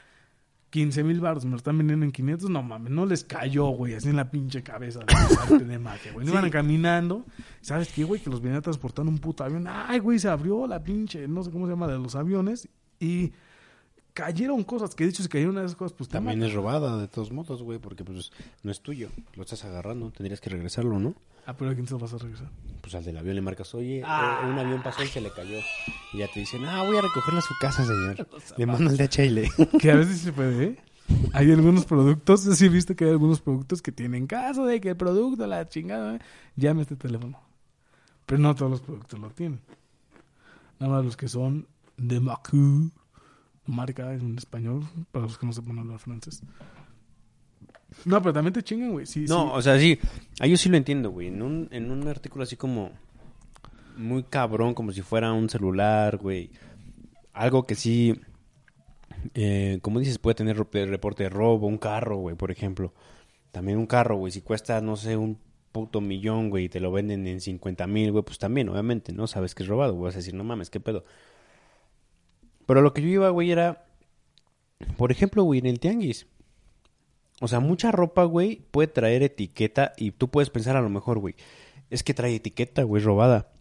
15 0.71 1.05
mil 1.05 1.21
baros, 1.21 1.45
me 1.45 1.53
lo 1.53 1.57
están 1.57 1.79
vendiendo 1.79 2.05
en 2.05 2.13
500, 2.13 2.51
no 2.51 2.63
mames, 2.63 2.93
no 2.93 3.07
les 3.07 3.25
cayó, 3.25 3.67
güey, 3.69 3.95
así 3.95 4.09
en 4.09 4.17
la 4.17 4.31
pinche 4.31 4.63
cabeza 4.63 5.01
de, 5.49 5.59
de 5.65 5.79
magia, 5.79 6.13
güey. 6.13 6.27
No 6.27 6.33
Iban 6.33 6.51
caminando, 6.51 7.25
¿sabes 7.61 7.93
qué, 7.93 8.05
güey? 8.05 8.21
Que 8.21 8.31
los 8.31 8.41
venía 8.41 8.61
transportando 8.61 9.11
un 9.11 9.19
puto 9.19 9.45
avión. 9.45 9.67
Ay, 9.69 10.01
güey, 10.01 10.19
se 10.19 10.29
abrió 10.29 10.67
la 10.67 10.83
pinche, 10.83 11.29
no 11.29 11.43
sé 11.43 11.51
cómo 11.51 11.67
se 11.67 11.73
llama, 11.73 11.87
de 11.87 11.99
los 11.99 12.15
aviones 12.15 12.69
y 12.99 13.33
cayeron 14.17 14.65
cosas, 14.65 14.95
que 14.95 15.05
de 15.05 15.11
hecho 15.11 15.23
si 15.23 15.29
cayeron 15.29 15.53
una 15.53 15.61
de 15.61 15.67
esas 15.67 15.77
cosas, 15.77 15.93
pues 15.97 16.09
También 16.09 16.43
es 16.43 16.55
robada 16.55 16.97
de 16.99 17.07
todos 17.07 17.31
modos, 17.31 17.63
güey, 17.63 17.79
porque 17.79 18.03
pues 18.03 18.33
no 18.63 18.71
es 18.73 18.81
tuyo. 18.81 19.11
Lo 19.35 19.43
estás 19.43 19.63
agarrando, 19.67 20.11
tendrías 20.11 20.41
que 20.41 20.49
regresarlo, 20.49 20.99
¿no? 20.99 21.15
Ah, 21.45 21.55
pero 21.57 21.71
¿a 21.71 21.75
quién 21.75 21.87
se 21.87 21.93
lo 21.93 21.99
vas 22.01 22.15
a 22.15 22.19
regresar? 22.19 22.51
Pues 22.81 22.95
al 22.95 23.05
del 23.05 23.19
avión 23.19 23.35
le 23.37 23.43
marcas, 23.43 23.75
oye, 23.75 24.03
Ah. 24.05 24.41
eh, 24.43 24.51
un 24.51 24.59
avión 24.59 24.83
pasó 24.83 25.05
y 25.05 25.07
se 25.07 25.21
le 25.21 25.31
cayó. 25.31 25.59
Y 26.15 26.19
ya 26.19 26.29
te 26.33 26.41
dicen, 26.41 26.65
ah, 26.65 26.83
voy 26.83 26.97
a 26.97 27.03
recogerle 27.03 27.41
a 27.41 27.43
su 27.43 27.55
casa, 27.61 27.85
señor. 27.85 28.27
Le 28.57 28.67
mando 28.67 28.91
el 28.91 28.97
DHL. 28.97 29.49
Que 29.81 29.91
a 29.93 29.97
veces 29.97 30.19
se 30.21 30.33
puede, 30.33 30.65
¿eh? 30.65 30.77
Hay 31.35 31.53
algunos 31.53 31.85
productos, 31.85 32.41
sí 32.57 32.65
he 32.65 32.69
visto 32.69 32.97
que 32.97 33.05
hay 33.05 33.11
algunos 33.11 33.41
productos 33.41 33.81
que 33.83 33.93
tienen 33.93 34.27
caso 34.27 34.65
de 34.65 34.81
que 34.81 34.89
el 34.91 34.97
producto, 34.97 35.47
la 35.47 35.69
chingada, 35.69 36.17
¿eh? 36.17 36.21
llame 36.57 36.83
este 36.83 36.97
teléfono. 36.97 37.39
Pero 38.25 38.41
no 38.41 38.55
todos 38.57 38.71
los 38.73 38.81
productos 38.81 39.21
lo 39.21 39.31
tienen. 39.31 39.61
Nada 40.81 40.95
más 40.95 41.05
los 41.05 41.17
que 41.17 41.29
son 41.29 41.69
de 41.97 42.19
Macu, 42.19 42.91
marca 43.67 44.13
en 44.15 44.37
español, 44.39 44.85
para 45.13 45.25
los 45.27 45.39
que 45.39 45.47
no 45.47 45.53
sepan 45.53 45.79
hablar 45.79 45.99
francés. 45.99 46.43
No, 48.05 48.21
pero 48.21 48.33
también 48.33 48.53
te 48.53 48.63
chingan, 48.63 48.93
güey. 48.93 49.07
Sí, 49.07 49.25
No, 49.29 49.45
sí. 49.45 49.51
o 49.55 49.63
sea, 49.63 49.79
sí, 49.79 49.99
a 50.41 50.47
yo 50.47 50.57
sí 50.57 50.69
lo 50.69 50.77
entiendo, 50.77 51.11
güey. 51.11 51.29
En 51.29 51.43
un, 51.43 51.69
en 51.71 51.91
un 51.91 52.07
artículo 52.09 52.45
así 52.45 52.57
como 52.57 52.91
muy 53.97 54.23
cabrón, 54.25 54.75
como 54.75 54.93
si 54.93 55.03
fuera 55.03 55.33
un 55.33 55.49
celular, 55.49 56.17
güey. 56.19 56.51
Algo 57.33 57.65
que 57.67 57.75
sí, 57.75 58.21
eh, 59.35 59.79
como 59.83 59.99
dices, 60.01 60.19
puede 60.19 60.35
tener 60.35 60.57
rep- 60.59 60.87
reporte 60.89 61.25
de 61.25 61.29
robo, 61.31 61.67
un 61.67 61.79
carro, 61.79 62.17
güey, 62.19 62.37
por 62.37 62.51
ejemplo. 62.51 62.93
También 63.53 63.79
un 63.79 63.87
carro, 63.87 64.17
güey, 64.17 64.33
si 64.33 64.43
cuesta, 64.43 64.81
no 64.81 64.97
sé, 64.97 65.17
un 65.17 65.39
puto 65.73 66.01
millón, 66.01 66.51
güey, 66.51 66.65
y 66.65 66.69
te 66.69 66.81
lo 66.81 66.93
venden 66.93 67.27
en 67.27 67.41
50 67.41 67.87
mil, 67.87 68.13
güey, 68.13 68.25
pues 68.25 68.39
también, 68.39 68.69
obviamente, 68.69 69.13
¿no? 69.13 69.27
Sabes 69.27 69.55
que 69.55 69.63
es 69.63 69.69
robado, 69.69 69.95
güey, 69.95 70.05
vas 70.07 70.15
a 70.15 70.19
decir, 70.19 70.35
no 70.35 70.45
mames, 70.45 70.71
qué 70.71 70.81
pedo. 70.81 71.05
Pero 72.67 72.83
lo 72.83 72.93
que 72.93 73.03
yo 73.03 73.09
iba, 73.09 73.31
güey, 73.31 73.51
era, 73.51 73.87
por 74.97 75.13
ejemplo, 75.13 75.43
güey, 75.45 75.61
en 75.61 75.67
el 75.67 75.81
tianguis. 75.81 76.27
O 77.41 77.49
sea, 77.49 77.61
mucha 77.61 77.93
ropa, 77.93 78.25
güey, 78.25 78.63
puede 78.71 78.89
traer 78.89 79.23
etiqueta 79.23 79.93
y 79.97 80.11
tú 80.11 80.29
puedes 80.29 80.51
pensar 80.51 80.77
a 80.77 80.81
lo 80.81 80.89
mejor, 80.89 81.19
güey, 81.19 81.35
es 81.91 82.03
que 82.03 82.15
trae 82.15 82.35
etiqueta, 82.35 82.83
güey, 82.83 83.03
robada. 83.03 83.53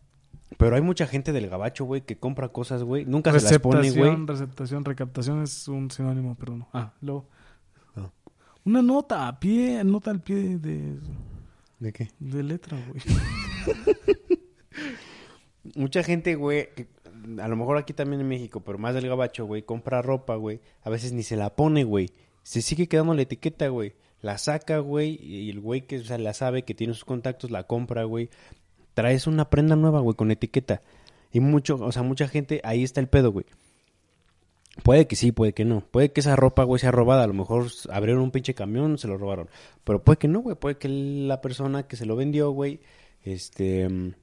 Pero 0.58 0.76
hay 0.76 0.82
mucha 0.82 1.08
gente 1.08 1.34
del 1.34 1.50
gabacho, 1.50 1.86
güey, 1.86 2.02
que 2.02 2.18
compra 2.18 2.50
cosas, 2.50 2.84
güey, 2.84 3.06
nunca 3.06 3.38
se 3.38 3.52
las 3.52 3.60
pone, 3.60 3.92
güey. 3.92 4.16
Receptación, 4.26 4.86
recaptación 4.86 5.42
es 5.44 5.68
un 5.68 5.92
sinónimo, 5.92 6.36
pero 6.40 6.56
no. 6.56 6.70
Ah, 6.74 6.94
luego. 7.02 7.28
Ah. 7.96 8.10
Una 8.64 8.82
nota 8.82 9.28
a 9.28 9.40
pie, 9.40 9.84
nota 9.84 10.12
al 10.12 10.22
pie 10.22 10.58
de, 10.58 10.98
¿De 11.80 11.92
qué? 11.92 12.10
de 12.20 12.44
letra, 12.44 12.78
güey. 12.88 13.02
Mucha 15.76 16.04
gente, 16.04 16.36
güey, 16.36 16.70
que 16.76 16.88
a 17.40 17.48
lo 17.48 17.56
mejor 17.56 17.78
aquí 17.78 17.94
también 17.94 18.22
en 18.22 18.28
México, 18.28 18.62
pero 18.62 18.78
más 18.78 18.94
del 18.94 19.08
gabacho, 19.08 19.46
güey, 19.46 19.64
compra 19.64 20.02
ropa, 20.02 20.36
güey, 20.36 20.60
a 20.84 20.90
veces 20.90 21.14
ni 21.14 21.24
se 21.24 21.36
la 21.36 21.56
pone, 21.56 21.84
güey. 21.84 22.12
Se 22.44 22.62
sigue 22.62 22.88
quedando 22.88 23.14
la 23.14 23.24
etiqueta, 23.24 23.68
güey. 23.70 23.94
La 24.22 24.38
saca, 24.38 24.80
güey, 24.80 25.20
y 25.22 25.50
el 25.50 25.60
güey 25.60 25.82
que 25.82 26.00
o 26.00 26.04
sea, 26.04 26.18
la 26.18 26.34
sabe, 26.34 26.64
que 26.64 26.74
tiene 26.74 26.94
sus 26.94 27.06
contactos, 27.06 27.52
la 27.52 27.64
compra, 27.64 28.04
güey. 28.04 28.30
Traes 28.94 29.28
una 29.28 29.50
prenda 29.50 29.76
nueva, 29.76 30.00
güey, 30.00 30.16
con 30.16 30.32
etiqueta. 30.32 30.82
Y 31.32 31.40
mucho, 31.40 31.76
o 31.76 31.92
sea, 31.92 32.02
mucha 32.02 32.28
gente, 32.28 32.62
ahí 32.64 32.84
está 32.84 33.02
el 33.02 33.08
pedo, 33.08 33.32
güey. 33.32 33.46
Puede 34.84 35.08
que 35.08 35.16
sí, 35.16 35.32
puede 35.32 35.54
que 35.54 35.66
no. 35.66 35.82
Puede 35.82 36.12
que 36.12 36.20
esa 36.22 36.36
ropa, 36.36 36.64
güey, 36.64 36.80
sea 36.80 36.92
robada. 36.92 37.24
A 37.24 37.28
lo 37.28 37.34
mejor 37.34 37.68
abrieron 37.92 38.24
un 38.24 38.32
pinche 38.32 38.54
camión, 38.54 38.98
se 38.98 39.08
lo 39.08 39.18
robaron. 39.18 39.50
Pero 39.84 40.04
puede 40.04 40.18
que 40.18 40.28
no, 40.28 40.40
güey. 40.40 40.56
Puede 40.56 40.78
que 40.78 40.90
la 40.90 41.42
persona 41.42 41.88
que 41.88 41.96
se 41.96 42.06
lo 42.06 42.16
vendió, 42.16 42.52
güey, 42.52 42.82
este... 43.24 44.16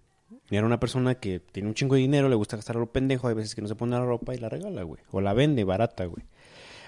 Era 0.56 0.66
una 0.66 0.80
persona 0.80 1.14
que 1.14 1.40
tiene 1.40 1.68
un 1.68 1.74
chingo 1.74 1.94
de 1.94 2.02
dinero, 2.02 2.28
le 2.28 2.34
gusta 2.34 2.56
gastar 2.56 2.76
lo 2.76 2.92
pendejo, 2.92 3.28
hay 3.28 3.34
veces 3.34 3.54
que 3.54 3.62
no 3.62 3.68
se 3.68 3.74
pone 3.74 3.92
la 3.92 4.04
ropa 4.04 4.34
y 4.34 4.38
la 4.38 4.48
regala, 4.48 4.82
güey. 4.82 5.00
O 5.10 5.20
la 5.20 5.32
vende 5.32 5.64
barata, 5.64 6.04
güey. 6.04 6.24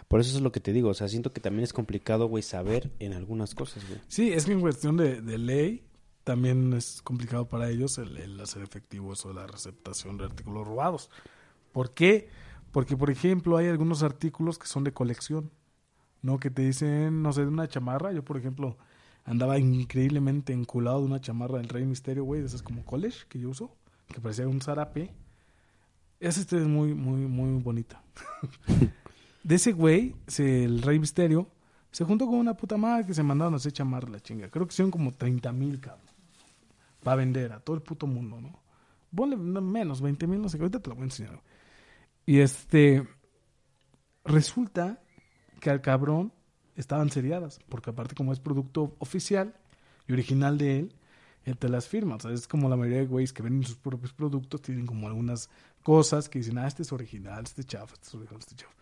Por 0.08 0.20
eso 0.20 0.36
es 0.36 0.42
lo 0.42 0.52
que 0.52 0.60
te 0.60 0.72
digo, 0.72 0.90
o 0.90 0.94
sea, 0.94 1.08
siento 1.08 1.32
que 1.32 1.40
también 1.40 1.64
es 1.64 1.72
complicado, 1.72 2.26
güey, 2.26 2.42
saber 2.42 2.90
en 2.98 3.14
algunas 3.14 3.54
cosas, 3.54 3.88
güey. 3.88 4.00
Sí, 4.06 4.32
es 4.32 4.44
que 4.44 4.52
en 4.52 4.60
cuestión 4.60 4.96
de, 4.96 5.22
de 5.22 5.38
ley 5.38 5.82
también 6.24 6.72
es 6.72 7.00
complicado 7.02 7.48
para 7.48 7.70
ellos 7.70 7.98
el, 7.98 8.16
el 8.18 8.40
hacer 8.40 8.62
efectivo 8.62 9.12
eso 9.12 9.28
de 9.28 9.34
la 9.34 9.46
receptación 9.46 10.18
de 10.18 10.24
artículos 10.24 10.66
robados. 10.66 11.10
¿Por 11.72 11.92
qué? 11.92 12.28
Porque, 12.70 12.96
por 12.96 13.10
ejemplo, 13.10 13.56
hay 13.56 13.68
algunos 13.68 14.02
artículos 14.02 14.58
que 14.58 14.66
son 14.66 14.84
de 14.84 14.92
colección, 14.92 15.50
¿no? 16.22 16.38
Que 16.38 16.50
te 16.50 16.62
dicen, 16.62 17.22
no 17.22 17.32
sé, 17.32 17.42
de 17.42 17.48
una 17.48 17.68
chamarra. 17.68 18.12
Yo, 18.12 18.24
por 18.24 18.36
ejemplo, 18.36 18.76
andaba 19.24 19.58
increíblemente 19.58 20.52
enculado 20.52 21.00
de 21.00 21.06
una 21.06 21.20
chamarra 21.20 21.58
del 21.58 21.68
Rey 21.68 21.86
Misterio, 21.86 22.24
güey, 22.24 22.40
de 22.40 22.46
esas 22.46 22.62
como 22.62 22.84
college 22.84 23.26
que 23.28 23.38
yo 23.38 23.50
uso, 23.50 23.74
que 24.08 24.20
parecía 24.20 24.46
un 24.46 24.60
zarape. 24.60 25.10
Esa 26.20 26.40
este 26.40 26.58
es 26.58 26.66
muy, 26.66 26.94
muy, 26.94 27.20
muy 27.26 27.60
bonita. 27.62 28.02
de 29.42 29.54
ese 29.54 29.72
güey, 29.72 30.14
el 30.38 30.82
Rey 30.82 30.98
Misterio, 30.98 31.48
se 31.90 32.04
juntó 32.04 32.26
con 32.26 32.36
una 32.36 32.54
puta 32.54 32.76
madre 32.76 33.06
que 33.06 33.14
se 33.14 33.22
mandaron 33.22 33.54
a 33.54 33.56
hacer 33.56 33.72
chamarra 33.72 34.08
la 34.08 34.20
chinga. 34.20 34.48
Creo 34.50 34.66
que 34.66 34.72
hicieron 34.72 34.90
como 34.90 35.12
30 35.12 35.52
mil, 35.52 35.80
cabrón. 35.80 36.04
Para 37.02 37.16
vender 37.16 37.52
a 37.52 37.60
todo 37.60 37.76
el 37.76 37.82
puto 37.82 38.06
mundo, 38.06 38.40
¿no? 38.40 38.58
Ponle 39.14 39.36
no, 39.36 39.60
menos, 39.60 40.00
20 40.00 40.26
mil, 40.26 40.40
no 40.40 40.48
sé 40.48 40.58
qué. 40.58 40.64
Ahorita 40.64 40.80
te 40.80 40.88
lo 40.88 40.96
voy 40.96 41.02
a 41.02 41.04
enseñar. 41.04 41.40
Y 42.26 42.40
este. 42.40 43.06
Resulta 44.24 45.00
que 45.60 45.70
al 45.70 45.82
cabrón 45.82 46.32
estaban 46.76 47.10
seriadas. 47.10 47.60
Porque 47.68 47.90
aparte, 47.90 48.14
como 48.14 48.32
es 48.32 48.40
producto 48.40 48.94
oficial 48.98 49.54
y 50.06 50.12
original 50.12 50.58
de 50.58 50.78
él, 50.80 50.94
él 51.44 51.58
te 51.58 51.68
las 51.68 51.88
firma. 51.88 52.16
O 52.16 52.20
sea, 52.20 52.32
es 52.32 52.48
como 52.48 52.68
la 52.68 52.76
mayoría 52.76 53.00
de 53.00 53.06
güeyes 53.06 53.32
que 53.32 53.42
venden 53.42 53.64
sus 53.64 53.76
propios 53.76 54.12
productos, 54.12 54.62
tienen 54.62 54.86
como 54.86 55.06
algunas 55.06 55.50
cosas 55.82 56.28
que 56.28 56.38
dicen, 56.38 56.58
ah, 56.58 56.66
este 56.66 56.82
es 56.82 56.92
original, 56.92 57.44
este 57.44 57.60
es 57.60 57.66
chafa, 57.66 57.94
este 57.94 58.08
es 58.08 58.14
original, 58.14 58.40
este 58.40 58.54
es 58.54 58.60
chafa. 58.60 58.74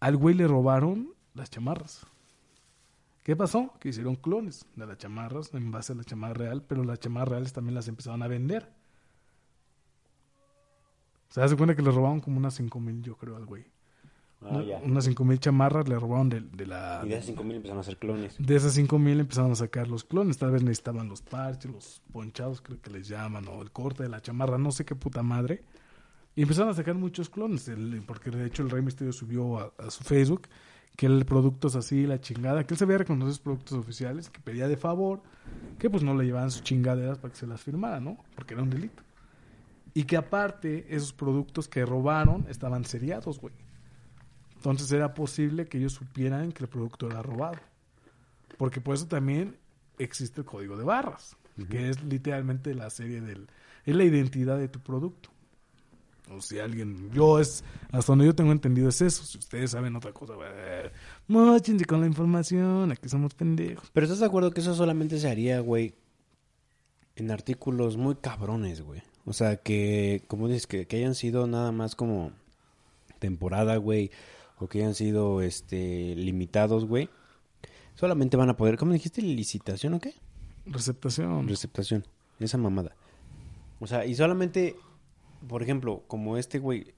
Al 0.00 0.16
güey 0.16 0.34
le 0.34 0.48
robaron 0.48 1.12
las 1.34 1.50
chamarras. 1.50 2.06
¿Qué 3.22 3.36
pasó? 3.36 3.72
Que 3.80 3.88
hicieron 3.88 4.16
clones 4.16 4.66
de 4.76 4.86
las 4.86 4.98
chamarras 4.98 5.52
en 5.54 5.70
base 5.70 5.92
a 5.92 5.96
la 5.96 6.04
chamarra 6.04 6.34
real, 6.34 6.62
pero 6.62 6.84
las 6.84 7.00
chamarras 7.00 7.30
reales 7.30 7.52
también 7.52 7.74
las 7.74 7.88
empezaron 7.88 8.22
a 8.22 8.28
vender. 8.28 8.70
Se 11.30 11.42
hace 11.42 11.56
cuenta 11.56 11.74
que 11.74 11.82
le 11.82 11.90
robaron 11.90 12.20
como 12.20 12.36
unas 12.36 12.54
5 12.54 12.78
mil, 12.80 13.02
yo 13.02 13.16
creo, 13.16 13.36
al 13.36 13.46
güey. 13.46 13.64
Ah, 14.42 14.62
ya. 14.62 14.78
Unas 14.84 15.04
5 15.04 15.24
mil 15.24 15.38
chamarras 15.40 15.88
le 15.88 15.98
robaron 15.98 16.28
de, 16.28 16.40
de 16.42 16.66
la... 16.66 17.00
Y 17.04 17.08
de 17.08 17.14
esas 17.14 17.26
5 17.26 17.44
mil 17.44 17.56
empezaron 17.56 17.78
a 17.78 17.80
hacer 17.80 17.96
clones. 17.98 18.36
De 18.38 18.56
esas 18.56 18.72
5 18.74 18.98
mil 18.98 19.20
empezaron 19.20 19.52
a 19.52 19.54
sacar 19.54 19.88
los 19.88 20.04
clones. 20.04 20.36
Tal 20.38 20.50
vez 20.50 20.62
necesitaban 20.62 21.08
los 21.08 21.22
parches, 21.22 21.70
los 21.70 22.02
ponchados, 22.12 22.60
creo 22.60 22.80
que 22.80 22.90
les 22.90 23.08
llaman, 23.08 23.46
o 23.48 23.62
el 23.62 23.70
corte 23.70 24.02
de 24.02 24.08
la 24.10 24.20
chamarra, 24.20 24.58
no 24.58 24.70
sé 24.70 24.84
qué 24.84 24.94
puta 24.94 25.22
madre. 25.22 25.62
Y 26.36 26.42
empezaron 26.42 26.70
a 26.70 26.74
sacar 26.74 26.94
muchos 26.94 27.30
clones, 27.30 27.68
el- 27.68 28.02
porque 28.06 28.30
de 28.30 28.44
hecho 28.46 28.62
el 28.62 28.70
Rey 28.70 28.82
Misterio 28.82 29.12
subió 29.12 29.58
a, 29.58 29.72
a 29.78 29.90
su 29.90 30.02
Facebook 30.04 30.48
que 30.96 31.06
el 31.06 31.24
productos 31.24 31.74
así, 31.74 32.06
la 32.06 32.20
chingada, 32.20 32.64
que 32.66 32.74
él 32.74 32.78
sabía 32.78 32.98
reconocer 32.98 33.30
sus 33.30 33.40
productos 33.40 33.78
oficiales, 33.78 34.30
que 34.30 34.40
pedía 34.40 34.68
de 34.68 34.76
favor, 34.76 35.22
que 35.78 35.88
pues 35.90 36.02
no 36.04 36.14
le 36.14 36.24
llevaban 36.24 36.50
sus 36.52 36.62
chingaderas 36.62 37.18
para 37.18 37.32
que 37.32 37.38
se 37.40 37.46
las 37.48 37.60
firmara, 37.62 37.98
¿no? 37.98 38.18
Porque 38.36 38.54
era 38.54 38.62
un 38.62 38.70
delito. 38.70 39.02
Y 39.92 40.04
que 40.04 40.16
aparte, 40.16 40.86
esos 40.94 41.12
productos 41.12 41.66
que 41.68 41.84
robaron 41.86 42.46
estaban 42.48 42.84
seriados, 42.84 43.40
güey. 43.40 43.54
Entonces 44.64 44.90
era 44.92 45.12
posible 45.12 45.66
que 45.66 45.76
ellos 45.76 45.92
supieran 45.92 46.50
que 46.50 46.64
el 46.64 46.70
producto 46.70 47.06
era 47.06 47.20
robado. 47.20 47.58
Porque 48.56 48.80
por 48.80 48.94
eso 48.94 49.06
también 49.06 49.58
existe 49.98 50.40
el 50.40 50.46
código 50.46 50.78
de 50.78 50.84
barras, 50.84 51.36
que 51.68 51.90
es 51.90 52.02
literalmente 52.02 52.74
la 52.74 52.88
serie 52.88 53.20
del... 53.20 53.46
es 53.84 53.94
la 53.94 54.04
identidad 54.04 54.58
de 54.58 54.68
tu 54.68 54.80
producto. 54.80 55.28
O 56.34 56.40
si 56.40 56.60
alguien, 56.60 57.10
yo 57.12 57.38
es, 57.38 57.62
hasta 57.92 58.12
donde 58.12 58.24
yo 58.24 58.34
tengo 58.34 58.52
entendido 58.52 58.88
es 58.88 59.02
eso. 59.02 59.24
Si 59.24 59.36
ustedes 59.36 59.72
saben 59.72 59.94
otra 59.96 60.12
cosa, 60.12 60.32
móchense 61.28 61.84
con 61.84 62.00
la 62.00 62.06
información, 62.06 62.90
aquí 62.90 63.10
somos 63.10 63.34
pendejos. 63.34 63.90
Pero 63.92 64.04
¿estás 64.04 64.20
de 64.20 64.26
acuerdo 64.26 64.50
que 64.50 64.62
eso 64.62 64.74
solamente 64.74 65.18
se 65.18 65.28
haría, 65.28 65.60
güey, 65.60 65.94
en 67.16 67.30
artículos 67.30 67.98
muy 67.98 68.14
cabrones, 68.14 68.80
güey? 68.80 69.02
O 69.26 69.34
sea, 69.34 69.58
que, 69.58 70.24
como 70.26 70.48
dices, 70.48 70.66
que, 70.66 70.86
que 70.86 70.96
hayan 70.96 71.14
sido 71.14 71.46
nada 71.46 71.70
más 71.70 71.94
como 71.94 72.32
temporada, 73.18 73.76
güey, 73.76 74.10
o 74.58 74.68
que 74.68 74.78
hayan 74.78 74.94
sido, 74.94 75.42
este, 75.42 76.14
limitados, 76.16 76.86
güey. 76.86 77.08
Solamente 77.94 78.36
van 78.36 78.50
a 78.50 78.56
poder, 78.56 78.76
¿cómo 78.76 78.92
dijiste? 78.92 79.22
¿Licitación 79.22 79.94
o 79.94 80.00
qué? 80.00 80.14
Receptación. 80.66 81.46
Receptación. 81.48 82.06
Esa 82.40 82.58
mamada. 82.58 82.96
O 83.80 83.86
sea, 83.86 84.04
y 84.06 84.14
solamente, 84.14 84.76
por 85.48 85.62
ejemplo, 85.62 86.02
como 86.06 86.36
este 86.36 86.58
güey, 86.58 86.94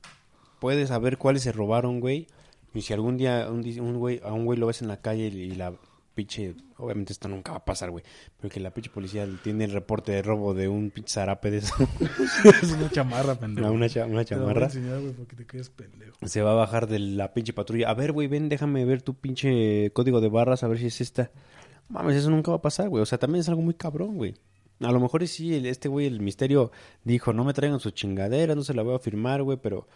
puede 0.60 0.86
saber 0.86 1.18
cuáles 1.18 1.42
se 1.42 1.52
robaron, 1.52 2.00
güey. 2.00 2.26
Y 2.74 2.82
si 2.82 2.92
algún 2.92 3.16
día 3.16 3.48
un, 3.50 3.98
güey, 3.98 4.20
a 4.24 4.32
un 4.32 4.44
güey 4.44 4.58
lo 4.58 4.66
ves 4.66 4.82
en 4.82 4.88
la 4.88 5.00
calle 5.00 5.26
y 5.26 5.54
la 5.54 5.74
pinche, 6.16 6.56
obviamente 6.78 7.12
esto 7.12 7.28
nunca 7.28 7.52
va 7.52 7.58
a 7.58 7.64
pasar, 7.64 7.90
güey. 7.92 8.02
Pero 8.40 8.52
que 8.52 8.58
la 8.58 8.72
pinche 8.74 8.90
policía 8.90 9.28
tiene 9.44 9.64
el 9.64 9.70
reporte 9.72 10.10
de 10.10 10.22
robo 10.22 10.54
de 10.54 10.66
un 10.66 10.90
pinche 10.90 11.12
zarape 11.12 11.50
de 11.52 11.58
eso. 11.58 11.74
es 12.62 12.72
una 12.72 12.90
chamarra, 12.90 13.36
pendejo. 13.36 13.70
una, 13.70 13.88
cha- 13.88 14.06
una 14.06 14.24
Te 14.24 14.34
la 14.34 14.40
voy 14.40 14.50
a 14.50 14.54
chamarra. 14.54 14.66
enseñar, 14.66 15.00
güey, 15.00 15.12
porque 15.12 15.36
te 15.36 15.46
quedes 15.46 15.70
pendejo. 15.70 16.16
Se 16.26 16.42
va 16.42 16.52
a 16.52 16.54
bajar 16.54 16.88
de 16.88 16.98
la 16.98 17.32
pinche 17.34 17.52
patrulla. 17.52 17.88
A 17.90 17.94
ver, 17.94 18.10
güey, 18.12 18.26
ven, 18.26 18.48
déjame 18.48 18.84
ver 18.84 19.02
tu 19.02 19.14
pinche 19.14 19.90
código 19.92 20.20
de 20.20 20.28
barras, 20.28 20.64
a 20.64 20.68
ver 20.68 20.78
si 20.78 20.86
es 20.86 21.00
esta. 21.00 21.30
Mames, 21.88 22.16
eso 22.16 22.30
nunca 22.30 22.50
va 22.50 22.56
a 22.56 22.62
pasar, 22.62 22.88
güey. 22.88 23.02
O 23.02 23.06
sea, 23.06 23.18
también 23.18 23.40
es 23.42 23.48
algo 23.48 23.62
muy 23.62 23.74
cabrón, 23.74 24.16
güey. 24.16 24.34
A 24.80 24.90
lo 24.90 24.98
mejor 25.00 25.26
sí, 25.28 25.54
este 25.68 25.88
güey, 25.88 26.06
el 26.06 26.20
misterio, 26.20 26.72
dijo, 27.04 27.32
no 27.32 27.44
me 27.44 27.54
traigan 27.54 27.78
su 27.78 27.90
chingadera, 27.92 28.54
no 28.54 28.62
se 28.64 28.74
la 28.74 28.82
voy 28.82 28.94
a 28.96 28.98
firmar, 28.98 29.42
güey, 29.42 29.58
pero... 29.62 29.86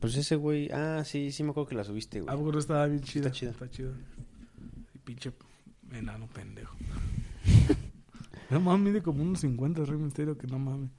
Pues 0.00 0.16
ese 0.16 0.36
güey, 0.36 0.68
ah, 0.70 1.02
sí, 1.04 1.32
sí 1.32 1.42
me 1.42 1.50
acuerdo 1.50 1.68
que 1.70 1.74
la 1.76 1.84
subiste, 1.84 2.20
güey. 2.20 2.34
Ah, 2.34 2.58
estaba 2.58 2.86
bien 2.86 3.00
chida. 3.00 3.30
chida. 3.30 3.52
Está 3.52 3.70
chida. 3.70 3.90
Pinche 5.04 5.32
enano 5.92 6.26
pendejo. 6.28 6.76
no 8.50 8.60
mames, 8.60 8.92
mide 8.92 9.02
como 9.02 9.22
unos 9.22 9.40
50 9.40 9.80
el 9.82 9.86
Rey 9.86 9.98
Misterio, 9.98 10.36
que 10.38 10.46
no 10.46 10.58
mames. 10.58 10.90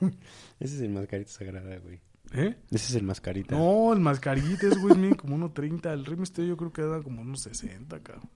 Ese 0.60 0.76
es 0.76 0.80
el 0.80 0.90
mascarita 0.90 1.30
sagrada, 1.30 1.78
güey. 1.78 2.00
¿Eh? 2.32 2.56
Ese 2.70 2.90
es 2.90 2.94
el 2.94 3.04
mascarita. 3.04 3.56
No, 3.56 3.92
el 3.92 4.00
mascaritas, 4.00 4.78
güey, 4.78 4.96
mide 4.96 5.16
como 5.16 5.34
unos 5.34 5.54
30. 5.54 5.92
El 5.92 6.04
Rey 6.04 6.16
Misterio 6.16 6.50
yo 6.50 6.56
creo 6.56 6.72
que 6.72 6.82
era 6.82 7.02
como 7.02 7.22
unos 7.22 7.40
60, 7.42 8.00
cabrón. 8.02 8.28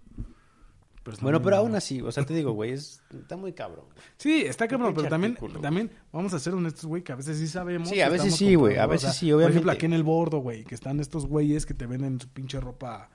Pero 1.02 1.14
está 1.14 1.24
Bueno, 1.24 1.40
muy 1.40 1.44
pero 1.44 1.56
aún 1.56 1.74
así, 1.74 2.00
o 2.00 2.12
sea, 2.12 2.24
te 2.24 2.32
digo, 2.32 2.52
güey, 2.52 2.70
es, 2.70 3.02
está 3.12 3.36
muy 3.36 3.52
cabrón. 3.52 3.86
Sí, 4.16 4.42
está 4.42 4.68
cabrón, 4.68 4.94
pero 4.94 5.08
también, 5.08 5.32
artículo. 5.32 5.60
también 5.60 5.90
vamos 6.12 6.32
a 6.32 6.38
ser 6.38 6.54
honestos, 6.54 6.86
güey, 6.86 7.02
que 7.02 7.10
a 7.10 7.16
veces 7.16 7.38
sí 7.38 7.48
sabemos. 7.48 7.88
Sí, 7.88 8.00
a 8.00 8.08
veces 8.08 8.36
sí, 8.36 8.54
güey, 8.54 8.76
a 8.76 8.86
veces 8.86 9.08
o 9.08 9.12
sea, 9.12 9.18
sí, 9.20 9.26
Por 9.26 9.34
obviamente. 9.34 9.50
ejemplo, 9.56 9.72
aquí 9.72 9.86
en 9.86 9.92
el 9.94 10.04
bordo, 10.04 10.38
güey, 10.38 10.62
que 10.62 10.76
están 10.76 11.00
estos 11.00 11.26
güeyes 11.26 11.66
que 11.66 11.74
te 11.74 11.86
venden 11.86 12.20
su 12.20 12.28
pinche 12.28 12.60
ropa 12.60 13.10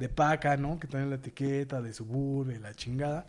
de 0.00 0.08
paca, 0.08 0.56
¿no? 0.56 0.80
Que 0.80 0.88
tienen 0.88 1.10
la 1.10 1.16
etiqueta 1.16 1.80
de 1.80 1.92
Suburban, 1.92 2.60
la 2.62 2.74
chingada. 2.74 3.26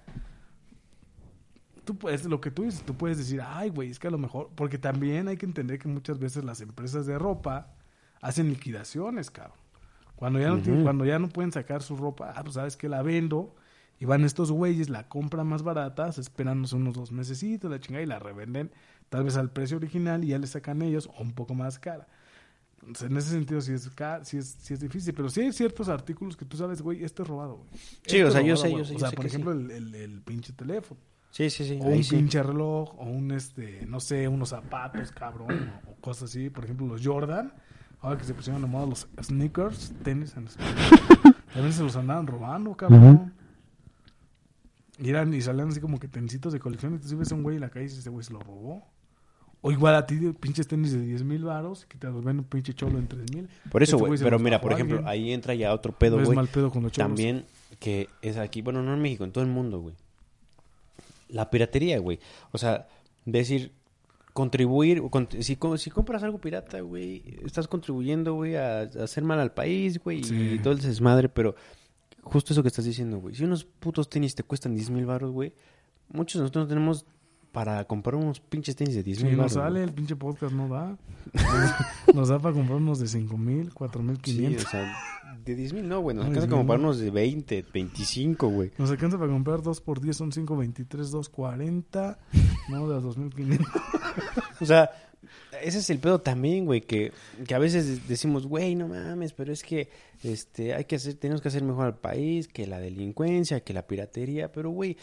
Tú 1.84 1.96
puedes, 1.98 2.26
lo 2.26 2.40
que 2.40 2.52
tú 2.52 2.64
dices, 2.64 2.84
tú 2.84 2.96
puedes 2.96 3.18
decir, 3.18 3.42
ay, 3.46 3.70
güey, 3.70 3.90
es 3.90 4.00
que 4.00 4.08
a 4.08 4.12
lo 4.12 4.18
mejor, 4.18 4.50
porque 4.56 4.78
también 4.78 5.28
hay 5.28 5.38
que 5.38 5.46
entender 5.46 5.80
que 5.80 5.88
muchas 5.88 6.20
veces 6.20 6.44
las 6.44 6.62
empresas 6.62 7.06
de 7.06 7.18
ropa 7.20 7.74
hacen 8.22 8.50
liquidaciones, 8.50 9.32
cabrón. 9.32 9.58
Cuando 10.16 10.40
ya 10.40 10.50
no, 10.50 10.62
tienen- 10.62 10.84
cuando 10.84 11.06
ya 11.06 11.18
no 11.20 11.28
pueden 11.30 11.52
sacar 11.52 11.82
su 11.82 11.98
ropa, 11.98 12.34
ah, 12.36 12.44
pues 12.44 12.54
sabes 12.54 12.78
que 12.78 12.88
la 12.88 13.02
vendo, 13.02 13.56
y 14.00 14.06
van 14.06 14.24
estos 14.24 14.52
güeyes, 14.52 14.90
la 14.90 15.08
compran 15.10 15.48
más 15.48 15.64
barata, 15.64 16.12
se 16.12 16.22
esperan 16.22 16.60
unos 16.72 16.94
dos 16.96 17.12
mesecitos, 17.12 17.70
la 17.70 17.80
chingada, 17.80 18.04
y 18.04 18.08
la 18.08 18.20
revenden 18.20 18.72
tal 19.10 19.24
vez 19.24 19.36
al 19.36 19.50
precio 19.52 19.78
original 19.78 20.24
y 20.24 20.28
ya 20.28 20.40
le 20.40 20.48
sacan 20.48 20.82
ellos 20.84 21.08
o 21.18 21.22
un 21.22 21.34
poco 21.34 21.54
más 21.54 21.80
cara. 21.80 22.08
En 23.06 23.16
ese 23.18 23.30
sentido 23.30 23.62
sí 23.62 23.74
es, 23.74 23.90
sí 24.24 24.38
es, 24.38 24.58
sí 24.60 24.74
es 24.74 24.80
difícil, 24.80 25.14
pero 25.14 25.30
sí 25.30 25.42
hay 25.42 25.52
ciertos 25.54 25.88
artículos 25.88 26.36
que 26.36 26.46
tú 26.46 26.58
sabes, 26.58 26.82
güey, 26.82 27.04
este 27.04 27.22
es 27.22 27.28
robado, 27.28 27.58
güey. 27.58 27.70
Sí, 27.74 28.18
Este 28.18 28.24
o 28.26 28.32
sea, 28.32 28.42
yo 28.42 28.58
sé, 28.58 28.72
yo 28.72 28.84
sé, 28.84 28.92
O 28.92 28.94
yo 28.94 29.00
sea, 29.00 29.10
sé 29.12 29.16
por 29.16 29.26
sí. 29.26 29.30
ejemplo, 29.30 29.52
el, 29.52 29.70
el- 29.72 29.96
el 29.96 30.22
pinche 30.22 30.52
teléfono. 30.54 31.00
Sí, 31.30 31.50
sí, 31.50 31.64
sí. 31.64 31.80
O 31.82 31.88
ahí 31.88 32.00
un 32.02 32.08
pinche 32.10 32.42
reloj, 32.44 32.94
o 33.00 33.04
un, 33.06 33.32
este, 33.32 33.86
no 33.86 34.00
sé, 34.00 34.28
unos 34.28 34.50
zapatos, 34.50 35.12
cabrón, 35.12 35.72
o, 35.86 35.92
o 35.92 35.96
cosas 36.02 36.30
así. 36.30 36.50
Por 36.50 36.66
ejemplo, 36.66 36.88
los 36.88 37.06
Jordan, 37.06 37.54
ahora 38.02 38.18
que 38.18 38.26
se 38.26 38.34
pusieron 38.34 38.62
de 38.62 38.68
moda 38.68 38.86
los 38.88 39.08
sneakers, 39.22 39.94
tenis 40.04 40.36
en 40.36 40.48
español, 40.48 40.76
también 41.54 41.74
se 41.74 41.84
los 41.84 41.96
andaban 41.96 42.26
robando, 42.28 42.76
cabrón. 42.76 43.34
Y, 44.98 45.10
eran, 45.10 45.34
y 45.34 45.42
salían 45.42 45.70
así 45.70 45.80
como 45.80 46.00
que 46.00 46.08
tenisitos 46.08 46.52
de 46.54 46.60
colección, 46.60 46.96
y 46.96 47.00
tú 47.00 47.18
ves 47.18 47.32
a 47.32 47.36
un 47.36 47.44
güey 47.44 47.56
en 47.56 47.62
la 47.62 47.70
calle 47.70 47.86
y 47.86 47.98
ese 47.98 48.10
güey 48.10 48.24
se 48.26 48.34
lo 48.34 48.40
robó. 48.40 48.88
O 49.64 49.72
igual 49.72 49.94
a 49.96 50.08
ti, 50.08 50.16
pinches 50.40 50.68
tenis 50.68 50.92
de 50.92 51.02
10 51.02 51.24
mil 51.24 51.44
varos, 51.44 51.86
que 51.86 51.98
te 51.98 52.08
los 52.08 52.16
venden 52.24 52.40
un 52.40 52.46
pinche 52.46 52.74
cholo 52.74 52.98
en 52.98 53.08
3 53.08 53.32
mil. 53.32 53.48
Por 53.72 53.84
eso, 53.84 53.98
güey. 54.00 54.18
Pero 54.20 54.40
mira, 54.40 54.60
por 54.60 54.74
ejemplo, 54.74 54.98
alguien. 54.98 55.08
ahí 55.12 55.32
entra 55.34 55.54
ya 55.54 55.72
otro 55.74 55.92
pedo, 55.94 56.16
No 56.16 56.24
es 56.24 56.28
güey. 56.30 56.36
mal 56.36 56.48
pedo 56.48 56.72
con 56.72 56.82
los 56.84 56.92
cholos. 56.92 57.08
También 57.10 57.46
que 57.80 58.08
es 58.24 58.38
aquí, 58.38 58.62
bueno, 58.64 58.82
no 58.82 58.94
en 58.94 59.02
México, 59.02 59.24
en 59.24 59.32
todo 59.32 59.44
el 59.44 59.50
mundo, 59.52 59.80
güey. 59.80 59.96
La 61.30 61.50
piratería, 61.50 62.00
güey. 62.00 62.20
O 62.52 62.58
sea, 62.58 62.88
decir, 63.26 63.72
contribuir, 64.34 65.02
con- 65.10 65.28
si, 65.40 65.56
co- 65.56 65.78
si 65.78 65.90
compras 65.92 66.24
algo 66.24 66.40
pirata, 66.40 66.82
güey, 66.82 67.22
estás 67.46 67.68
contribuyendo, 67.68 68.34
güey, 68.34 68.56
a, 68.56 68.80
a 68.80 68.84
hacer 69.04 69.24
mal 69.24 69.40
al 69.40 69.54
país, 69.54 70.00
güey, 70.04 70.24
Sí. 70.24 70.54
y 70.56 70.60
todo 70.60 70.74
el 70.74 70.80
desmadre, 70.82 71.30
pero 71.30 71.56
justo 72.24 72.54
eso 72.54 72.62
que 72.64 72.68
estás 72.70 72.86
diciendo, 72.86 73.20
güey. 73.20 73.36
Si 73.36 73.44
unos 73.44 73.64
putos 73.66 74.10
tenis 74.10 74.36
te 74.36 74.44
cuestan 74.44 74.74
10 74.76 74.90
mil 74.90 75.06
baros, 75.06 75.32
güey, 75.32 75.54
muchos 76.10 76.40
de 76.40 76.44
nosotros 76.44 76.66
no 76.66 76.70
tenemos 76.70 77.06
para 77.52 77.84
comprar 77.86 78.16
unos 78.16 78.40
pinches 78.40 78.76
tenis 78.76 78.96
de 78.96 79.04
10 79.04 79.18
Si 79.20 79.24
mil 79.26 79.38
nos 79.38 79.54
sale, 79.54 79.84
el 79.84 79.92
pinche 79.92 80.16
podcast 80.16 80.54
no 80.54 80.68
da. 80.70 80.98
Nos 82.14 82.30
da 82.30 82.40
para 82.40 82.54
comprar 82.56 82.78
unos 82.78 83.00
de 83.00 83.08
5 83.08 83.38
mil, 83.38 83.74
4 83.74 84.02
mil 84.04 84.16
Sí, 84.18 84.36
500. 84.36 84.66
o 84.66 84.70
sea, 84.70 84.94
de 85.46 85.56
10 85.56 85.74
mil 85.74 85.88
no, 85.88 86.00
güey, 86.02 86.16
nos 86.16 86.26
No, 86.26 86.30
alcanza 86.32 86.48
10,000 86.48 86.50
como 86.58 86.68
para 86.68 86.78
no. 86.80 86.84
unos 86.90 87.00
de 87.00 87.10
20, 87.12 87.66
25, 87.74 88.48
güey. 88.50 88.72
Nos 88.78 88.90
alcanza 88.92 89.18
para 89.18 89.32
comprar 89.32 89.62
2 89.62 89.82
por 89.82 90.02
10, 90.02 90.16
son 90.18 90.32
5, 90.32 90.58
23, 90.58 91.12
2, 91.12 91.30
40. 91.30 92.20
No, 92.70 92.88
de 92.88 92.96
las 92.96 93.04
2500. 93.04 93.68
O 94.60 94.66
sea, 94.66 94.90
ese 95.62 95.80
es 95.80 95.90
el 95.90 96.00
pedo 96.00 96.20
también, 96.20 96.66
güey, 96.66 96.82
que, 96.82 97.12
que 97.48 97.54
a 97.56 97.60
veces 97.60 98.08
decimos, 98.08 98.48
güey, 98.48 98.76
no 98.76 98.88
mames, 98.88 99.34
pero 99.34 99.54
es 99.54 99.64
que 99.64 99.90
este 100.24 100.74
hay 100.74 100.86
que 100.86 100.96
hacer, 100.98 101.16
tenemos 101.16 101.42
que 101.42 101.48
hacer 101.50 101.64
mejor 101.64 101.86
al 101.86 101.98
país, 101.98 102.48
que 102.48 102.68
la 102.68 102.80
delincuencia, 102.80 103.62
que 103.62 103.74
la 103.74 103.86
piratería, 103.88 104.52
pero 104.52 104.70
güey, 104.72 104.98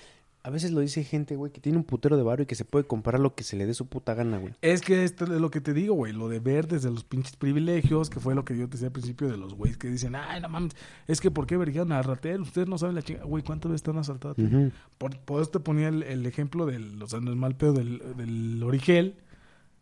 a 0.49 0.51
veces 0.51 0.73
lo 0.73 0.81
dice 0.81 1.05
gente, 1.05 1.37
güey, 1.37 1.53
que 1.53 1.61
tiene 1.61 1.77
un 1.77 1.85
putero 1.85 2.17
de 2.17 2.23
barro 2.23 2.45
y 2.45 2.47
que 2.47 2.55
se 2.55 2.65
puede 2.65 2.87
comprar 2.87 3.21
lo 3.21 3.35
que 3.35 3.45
se 3.45 3.55
le 3.55 3.67
dé 3.67 3.75
su 3.75 3.87
puta 3.87 4.15
gana, 4.15 4.39
güey. 4.39 4.55
Es 4.63 4.81
que 4.81 5.05
esto 5.05 5.25
es 5.25 5.31
lo 5.43 5.51
que 5.51 5.61
te 5.61 5.75
digo, 5.75 5.95
güey. 5.95 6.15
Lo 6.15 6.31
de 6.31 6.41
ver 6.41 6.67
desde 6.67 6.91
los 6.91 7.05
pinches 7.05 7.37
privilegios, 7.37 8.09
que 8.09 8.19
fue 8.19 8.35
lo 8.35 8.47
que 8.47 8.57
yo 8.57 8.65
te 8.65 8.73
decía 8.73 8.87
al 8.87 8.93
principio 8.93 9.29
de 9.29 9.37
los 9.37 9.53
güeyes 9.53 9.77
que 9.77 9.91
dicen, 9.91 10.15
ay, 10.17 10.41
no 10.41 10.49
mames, 10.49 10.75
es 11.07 11.21
que 11.21 11.31
¿por 11.31 11.47
qué 11.47 11.59
vergaron 11.59 11.93
a 11.93 12.01
ratero? 12.01 12.45
Ustedes 12.45 12.67
no 12.67 12.79
saben 12.79 12.95
la 12.95 13.03
chinga. 13.03 13.25
Güey, 13.25 13.45
¿cuántas 13.45 13.71
veces 13.71 13.83
te 13.83 13.91
han 13.91 13.99
asaltado 13.99 14.33
a 14.33 14.35
ti? 14.37 14.45
Ujú. 14.45 14.71
Por, 14.97 15.19
por 15.19 15.43
eso 15.43 15.51
te 15.51 15.61
ponía 15.61 15.89
el, 15.89 16.03
el 16.03 16.25
ejemplo 16.25 16.65
del, 16.65 17.03
o 17.03 17.07
sea, 17.07 17.21
no 17.21 17.31
es 17.31 17.37
mal 17.37 17.55
pedo 17.55 17.75
del, 17.75 18.03
del 18.17 18.63
Origel, 18.63 19.17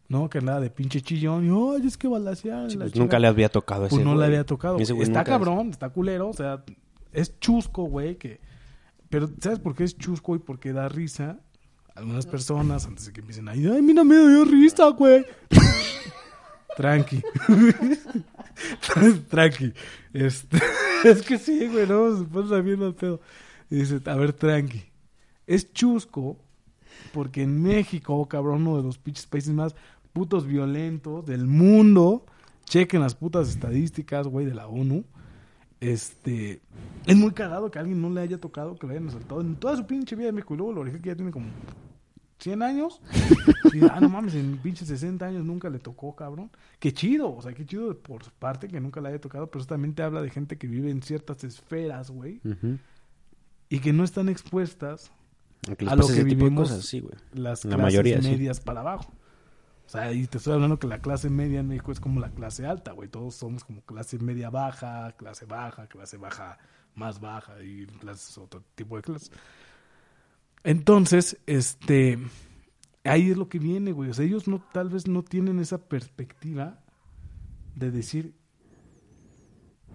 ¿no? 0.09 0.29
Que 0.29 0.39
andaba 0.39 0.59
de 0.59 0.71
pinche 0.71 1.01
chillón 1.01 1.47
y, 1.47 1.77
ay, 1.77 1.87
es 1.87 1.97
que. 1.97 2.09
Sí, 2.09 2.13
la 2.13 2.25
pues 2.25 2.43
chingada". 2.43 2.91
nunca 2.97 3.21
le 3.21 3.29
había 3.29 3.51
tocado 3.51 3.85
a 3.85 3.87
ese 3.87 3.95
Pues 3.95 4.05
no 4.05 4.17
le 4.17 4.25
había 4.25 4.45
tocado. 4.45 4.79
Está 4.81 5.23
cabrón, 5.23 5.71
está 5.71 5.91
culero, 5.91 6.29
o 6.29 6.35
sea, 6.35 6.65
es 7.13 7.39
chusco, 7.39 7.85
güey, 7.85 8.17
que... 8.17 8.41
Pero 9.09 9.31
¿sabes 9.41 9.59
por 9.59 9.75
qué 9.75 9.85
es 9.85 9.97
chusco 9.97 10.35
y 10.35 10.39
por 10.39 10.59
qué 10.59 10.73
da 10.73 10.89
risa? 10.89 11.39
Algunas 11.95 12.27
personas, 12.27 12.87
antes 12.87 13.07
de 13.07 13.13
que 13.13 13.21
empiecen 13.21 13.49
ahí, 13.49 13.67
ay, 13.67 13.81
mira, 13.81 14.05
me 14.05 14.17
dio 14.17 14.45
risa, 14.45 14.89
güey. 14.91 15.25
Tranqui. 16.77 17.23
tranqui. 19.31 19.73
Este, 20.13 20.59
es 21.05 21.23
que 21.23 21.39
sí, 21.39 21.67
güey, 21.69 21.87
no, 21.87 22.19
se 22.19 22.25
pasa 22.25 22.61
bien 22.61 22.83
al 22.83 22.95
pedo. 22.95 23.21
Y 23.71 23.77
dice, 23.77 24.01
a 24.05 24.15
ver, 24.15 24.35
tranqui. 24.35 24.85
Es 25.47 25.73
chusco 25.73 26.37
porque 27.13 27.43
en 27.43 27.63
México, 27.63 28.27
cabrón, 28.29 28.67
uno 28.67 28.77
de 28.77 28.83
los 28.83 28.99
pinches 28.99 29.27
países 29.27 29.55
más 29.55 29.75
putos 30.13 30.47
violentos 30.47 31.25
del 31.25 31.47
mundo, 31.47 32.27
chequen 32.65 33.01
las 33.01 33.15
putas 33.15 33.49
estadísticas, 33.49 34.27
güey, 34.27 34.45
de 34.45 34.55
la 34.55 34.67
ONU. 34.67 35.05
Este, 35.87 36.61
es 37.07 37.17
muy 37.17 37.33
cagado 37.33 37.71
que 37.71 37.79
a 37.79 37.83
alguien 37.83 38.01
no 38.03 38.11
le 38.11 38.21
haya 38.21 38.39
tocado, 38.39 38.77
que 38.77 38.87
le 38.87 38.95
hayan 38.95 39.09
asaltado 39.09 39.41
en 39.41 39.57
toda 39.57 39.77
su 39.77 39.87
pinche 39.87 40.17
vida 40.17 40.27
de 40.27 40.33
México. 40.33 40.55
Y 40.55 40.57
luego 40.57 40.73
lo 40.73 40.81
origen 40.81 41.01
que 41.01 41.11
ya 41.11 41.17
tiene 41.17 41.31
como 41.31 41.47
100 42.41 42.63
años. 42.63 43.01
Y, 43.75 43.85
ah, 43.85 44.01
no 44.01 44.09
mames, 44.09 44.35
en 44.35 44.57
pinche 44.59 44.87
60 44.87 45.27
años 45.27 45.45
nunca 45.45 45.69
le 45.69 45.79
tocó, 45.79 46.17
cabrón. 46.17 46.51
Qué 46.79 46.93
chido, 46.93 47.35
o 47.35 47.43
sea, 47.43 47.53
qué 47.53 47.67
chido 47.67 47.99
por 47.99 48.25
su 48.25 48.31
parte 48.31 48.69
que 48.69 48.81
nunca 48.81 49.03
le 49.03 49.09
haya 49.09 49.21
tocado, 49.21 49.49
pero 49.49 49.61
eso 49.61 49.69
también 49.69 49.95
te 49.95 50.03
habla 50.03 50.23
de 50.23 50.31
gente 50.31 50.57
que 50.57 50.67
vive 50.67 50.91
en 50.91 51.03
ciertas 51.03 51.45
esferas, 51.45 52.11
güey, 52.11 52.41
y 53.69 53.81
que 53.81 53.93
no 53.93 54.03
están 54.03 54.31
expuestas 54.31 55.11
a 55.87 55.97
lo 55.97 56.07
que 56.07 56.25
vivimos 56.25 56.71
cosas, 56.71 56.87
sí, 56.87 57.01
güey. 57.01 57.15
las 57.35 57.67
La 57.67 57.77
clases 57.77 57.83
mayoría, 57.83 58.23
sí. 58.23 58.29
medias 58.31 58.61
para 58.61 58.81
abajo. 58.81 59.13
O 59.87 59.89
sea, 59.89 60.13
y 60.13 60.27
te 60.27 60.39
estoy 60.39 60.55
hablando 60.55 60.79
que 60.79 60.89
la 60.89 60.99
clase 60.99 61.31
media 61.31 61.61
en 61.61 61.69
México 61.69 61.93
es 61.93 62.01
como 62.01 62.19
la 62.21 62.31
clase 62.31 62.67
alta, 62.67 62.93
güey. 62.93 63.09
Todos 63.09 63.37
somos 63.37 63.65
como 63.65 63.83
clase 63.83 64.19
media 64.19 64.51
baja, 64.51 65.13
clase 65.13 65.47
baja, 65.47 65.87
clase 65.87 66.17
baja 66.17 66.59
más 66.97 67.21
baja 67.21 67.63
y 67.63 67.87
clases 67.87 68.37
otro 68.39 68.65
tipo 68.75 68.97
de 68.97 69.03
clases. 69.03 69.31
Entonces, 70.65 71.39
este, 71.47 72.19
ahí 73.05 73.31
es 73.31 73.37
lo 73.37 73.49
que 73.49 73.61
viene, 73.61 73.93
güey. 73.93 74.11
O 74.11 74.15
sea, 74.15 74.25
ellos 74.25 74.49
no, 74.49 74.61
tal 74.73 74.89
vez 74.89 75.07
no 75.07 75.23
tienen 75.23 75.61
esa 75.61 75.79
perspectiva 75.79 76.81
de 77.77 77.93
decir, 77.93 78.35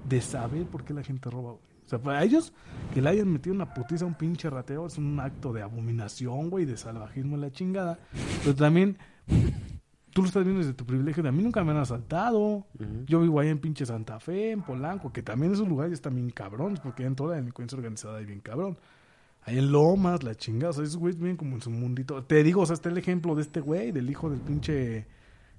de 0.07 0.21
saber 0.21 0.65
por 0.67 0.85
qué 0.85 0.93
la 0.93 1.03
gente 1.03 1.29
roba, 1.29 1.51
güey. 1.51 1.71
O 1.85 1.89
sea, 1.89 1.99
para 1.99 2.23
ellos, 2.23 2.53
que 2.93 3.01
le 3.01 3.09
hayan 3.09 3.29
metido 3.29 3.53
una 3.53 3.73
putiza 3.73 4.05
a 4.05 4.07
un 4.07 4.13
pinche 4.13 4.49
rateo 4.49 4.87
es 4.87 4.97
un 4.97 5.19
acto 5.19 5.51
de 5.51 5.61
abominación, 5.61 6.49
güey, 6.49 6.63
de 6.63 6.77
salvajismo 6.77 7.35
en 7.35 7.41
la 7.41 7.51
chingada. 7.51 7.99
Pero 8.43 8.55
también, 8.55 8.97
tú 10.13 10.21
lo 10.21 10.27
estás 10.27 10.43
viendo 10.43 10.59
desde 10.59 10.73
tu 10.73 10.85
privilegio 10.85 11.23
de 11.23 11.29
a 11.29 11.31
mí 11.31 11.41
nunca 11.41 11.63
me 11.63 11.71
han 11.71 11.77
asaltado. 11.77 12.65
Yo 13.05 13.21
vivo 13.21 13.39
ahí 13.39 13.49
en 13.49 13.59
pinche 13.59 13.85
Santa 13.85 14.19
Fe, 14.19 14.51
en 14.51 14.61
Polanco, 14.61 15.11
que 15.11 15.23
también 15.23 15.53
esos 15.53 15.67
lugares 15.67 15.93
están 15.93 16.15
bien 16.15 16.29
cabrones, 16.29 16.79
porque 16.79 17.03
en 17.03 17.15
toda 17.15 17.31
la 17.31 17.35
delincuencia 17.37 17.75
organizada 17.77 18.17
hay 18.19 18.25
bien 18.25 18.41
cabrón. 18.41 18.77
Ahí 19.43 19.57
en 19.57 19.71
Lomas, 19.71 20.23
la 20.23 20.35
chingada, 20.35 20.69
o 20.69 20.73
sea, 20.73 20.83
esos 20.83 20.97
güeyes 20.97 21.19
viven 21.19 21.35
como 21.37 21.55
en 21.55 21.61
su 21.61 21.71
mundito. 21.71 22.23
Te 22.23 22.43
digo, 22.43 22.61
o 22.61 22.65
sea, 22.65 22.75
está 22.75 22.89
el 22.89 22.97
ejemplo 22.97 23.33
de 23.35 23.41
este 23.41 23.59
güey, 23.59 23.91
del 23.91 24.09
hijo 24.09 24.29
del 24.29 24.39
pinche 24.39 25.07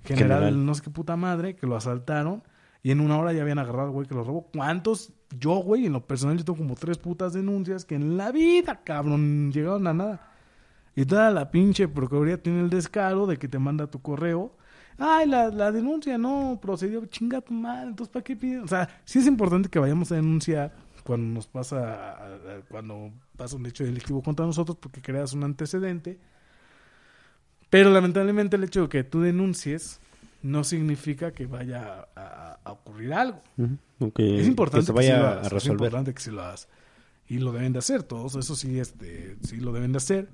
general, 0.05 0.45
General. 0.45 0.67
no 0.67 0.75
sé 0.75 0.83
qué 0.83 0.91
puta 0.91 1.17
madre, 1.17 1.57
que 1.57 1.67
lo 1.67 1.77
asaltaron 1.77 2.43
y 2.83 2.91
en 2.91 3.01
una 3.01 3.17
hora 3.19 3.33
ya 3.33 3.43
habían 3.43 3.59
agarrado 3.59 3.87
al 3.89 3.93
güey 3.93 4.07
que 4.07 4.15
lo 4.15 4.25
robó. 4.25 4.49
¿Cuántos? 4.53 5.13
Yo, 5.39 5.55
güey, 5.57 5.87
en 5.87 5.93
lo 5.93 6.05
personal, 6.07 6.37
yo 6.37 6.45
tengo 6.45 6.59
como 6.59 6.75
tres 6.75 6.99
putas 6.99 7.33
denuncias 7.33 7.85
que 7.85 7.95
en 7.95 8.17
la 8.17 8.33
vida, 8.33 8.83
cabrón, 8.85 9.53
llegaron 9.53 9.87
a 9.87 9.95
nada. 9.95 10.32
Y 10.95 11.05
toda 11.07 11.31
la 11.31 11.51
pinche 11.51 11.89
procuraduría 11.89 12.43
tiene 12.43 12.61
el 12.61 12.71
descaro 12.71 13.27
de 13.27 13.39
que 13.39 13.49
te 13.49 13.59
manda 13.59 13.87
tu 13.87 14.01
correo. 14.03 14.55
Ay, 14.99 15.27
la, 15.27 15.49
la 15.49 15.73
denuncia 15.73 16.19
no 16.19 16.59
procedió. 16.61 17.05
Chinga 17.07 17.41
tu 17.41 17.55
madre. 17.55 17.89
Entonces, 17.89 18.13
¿para 18.13 18.23
qué 18.23 18.37
piden? 18.37 18.61
O 18.65 18.69
sea, 18.69 18.89
sí 19.05 19.19
es 19.19 19.27
importante 19.27 19.69
que 19.71 19.79
vayamos 19.79 20.13
a 20.13 20.17
denunciar 20.17 20.75
cuando 21.03 21.27
nos 21.35 21.47
pasa, 21.47 22.21
cuando 22.69 23.11
pasa 23.37 23.57
un 23.57 23.67
hecho 23.67 23.85
delictivo 23.85 24.23
contra 24.23 24.45
nosotros 24.47 24.77
porque 24.81 25.01
creas 25.01 25.33
un 25.33 25.45
antecedente. 25.45 26.19
Pero 27.71 27.91
lamentablemente 27.91 28.57
el 28.57 28.65
hecho 28.65 28.83
de 28.83 28.89
que 28.89 29.03
tú 29.05 29.23
denuncies 29.23 29.99
no 30.43 30.63
significa 30.63 31.33
que 31.33 31.47
vaya 31.47 32.07
a, 32.15 32.59
a 32.63 32.73
ocurrir 32.73 33.15
algo. 33.15 33.41
Es 34.19 34.47
importante 34.47 34.93
que 34.93 34.93
se 34.93 34.93
que 34.93 35.03
sí 35.05 35.11
vaya 35.13 35.29
a 35.29 35.33
hagas, 35.33 35.47
Es 35.47 35.53
resolver. 35.53 35.77
importante 35.87 36.13
que 36.15 36.21
sí 36.21 36.31
lo 36.31 36.43
hagas. 36.43 36.69
Y 37.29 37.39
lo 37.39 37.53
deben 37.53 37.73
de 37.73 37.79
hacer 37.79 38.03
todos. 38.03 38.35
Eso 38.37 38.55
sí, 38.57 38.79
este, 38.79 39.37
sí 39.43 39.57
lo 39.57 39.73
deben 39.73 39.93
de 39.93 39.97
hacer. 39.99 40.29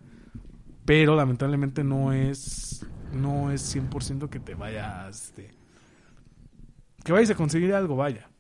Pero 0.89 1.15
lamentablemente 1.15 1.85
no 1.85 2.15
es, 2.15 2.87
no 3.13 3.51
es 3.51 3.77
100% 3.77 4.31
que 4.31 4.41
te 4.41 4.55
vaya, 4.55 5.07
este, 5.07 5.51
que 7.05 7.13
vayas 7.13 7.29
a 7.29 7.35
conseguir 7.35 7.75
algo, 7.75 7.95
vaya. 7.95 8.31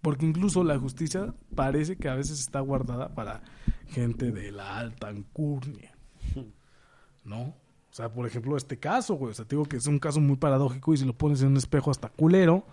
Porque 0.00 0.24
incluso 0.24 0.64
la 0.64 0.78
justicia 0.78 1.34
parece 1.54 1.96
que 1.96 2.08
a 2.08 2.14
veces 2.14 2.40
está 2.40 2.60
guardada 2.60 3.14
para 3.14 3.42
gente 3.88 4.32
de 4.32 4.50
la 4.50 4.78
alta 4.78 5.08
alcurnia. 5.08 5.94
¿No? 7.26 7.42
O 7.42 7.54
sea, 7.90 8.10
por 8.10 8.26
ejemplo, 8.26 8.56
este 8.56 8.78
caso, 8.78 9.16
güey. 9.16 9.32
O 9.32 9.34
sea, 9.34 9.44
te 9.44 9.56
digo 9.56 9.66
que 9.66 9.76
es 9.76 9.86
un 9.86 9.98
caso 9.98 10.22
muy 10.22 10.36
paradójico 10.36 10.94
y 10.94 10.96
si 10.96 11.04
lo 11.04 11.12
pones 11.12 11.42
en 11.42 11.48
un 11.48 11.58
espejo 11.58 11.90
hasta 11.90 12.08
culero. 12.08 12.64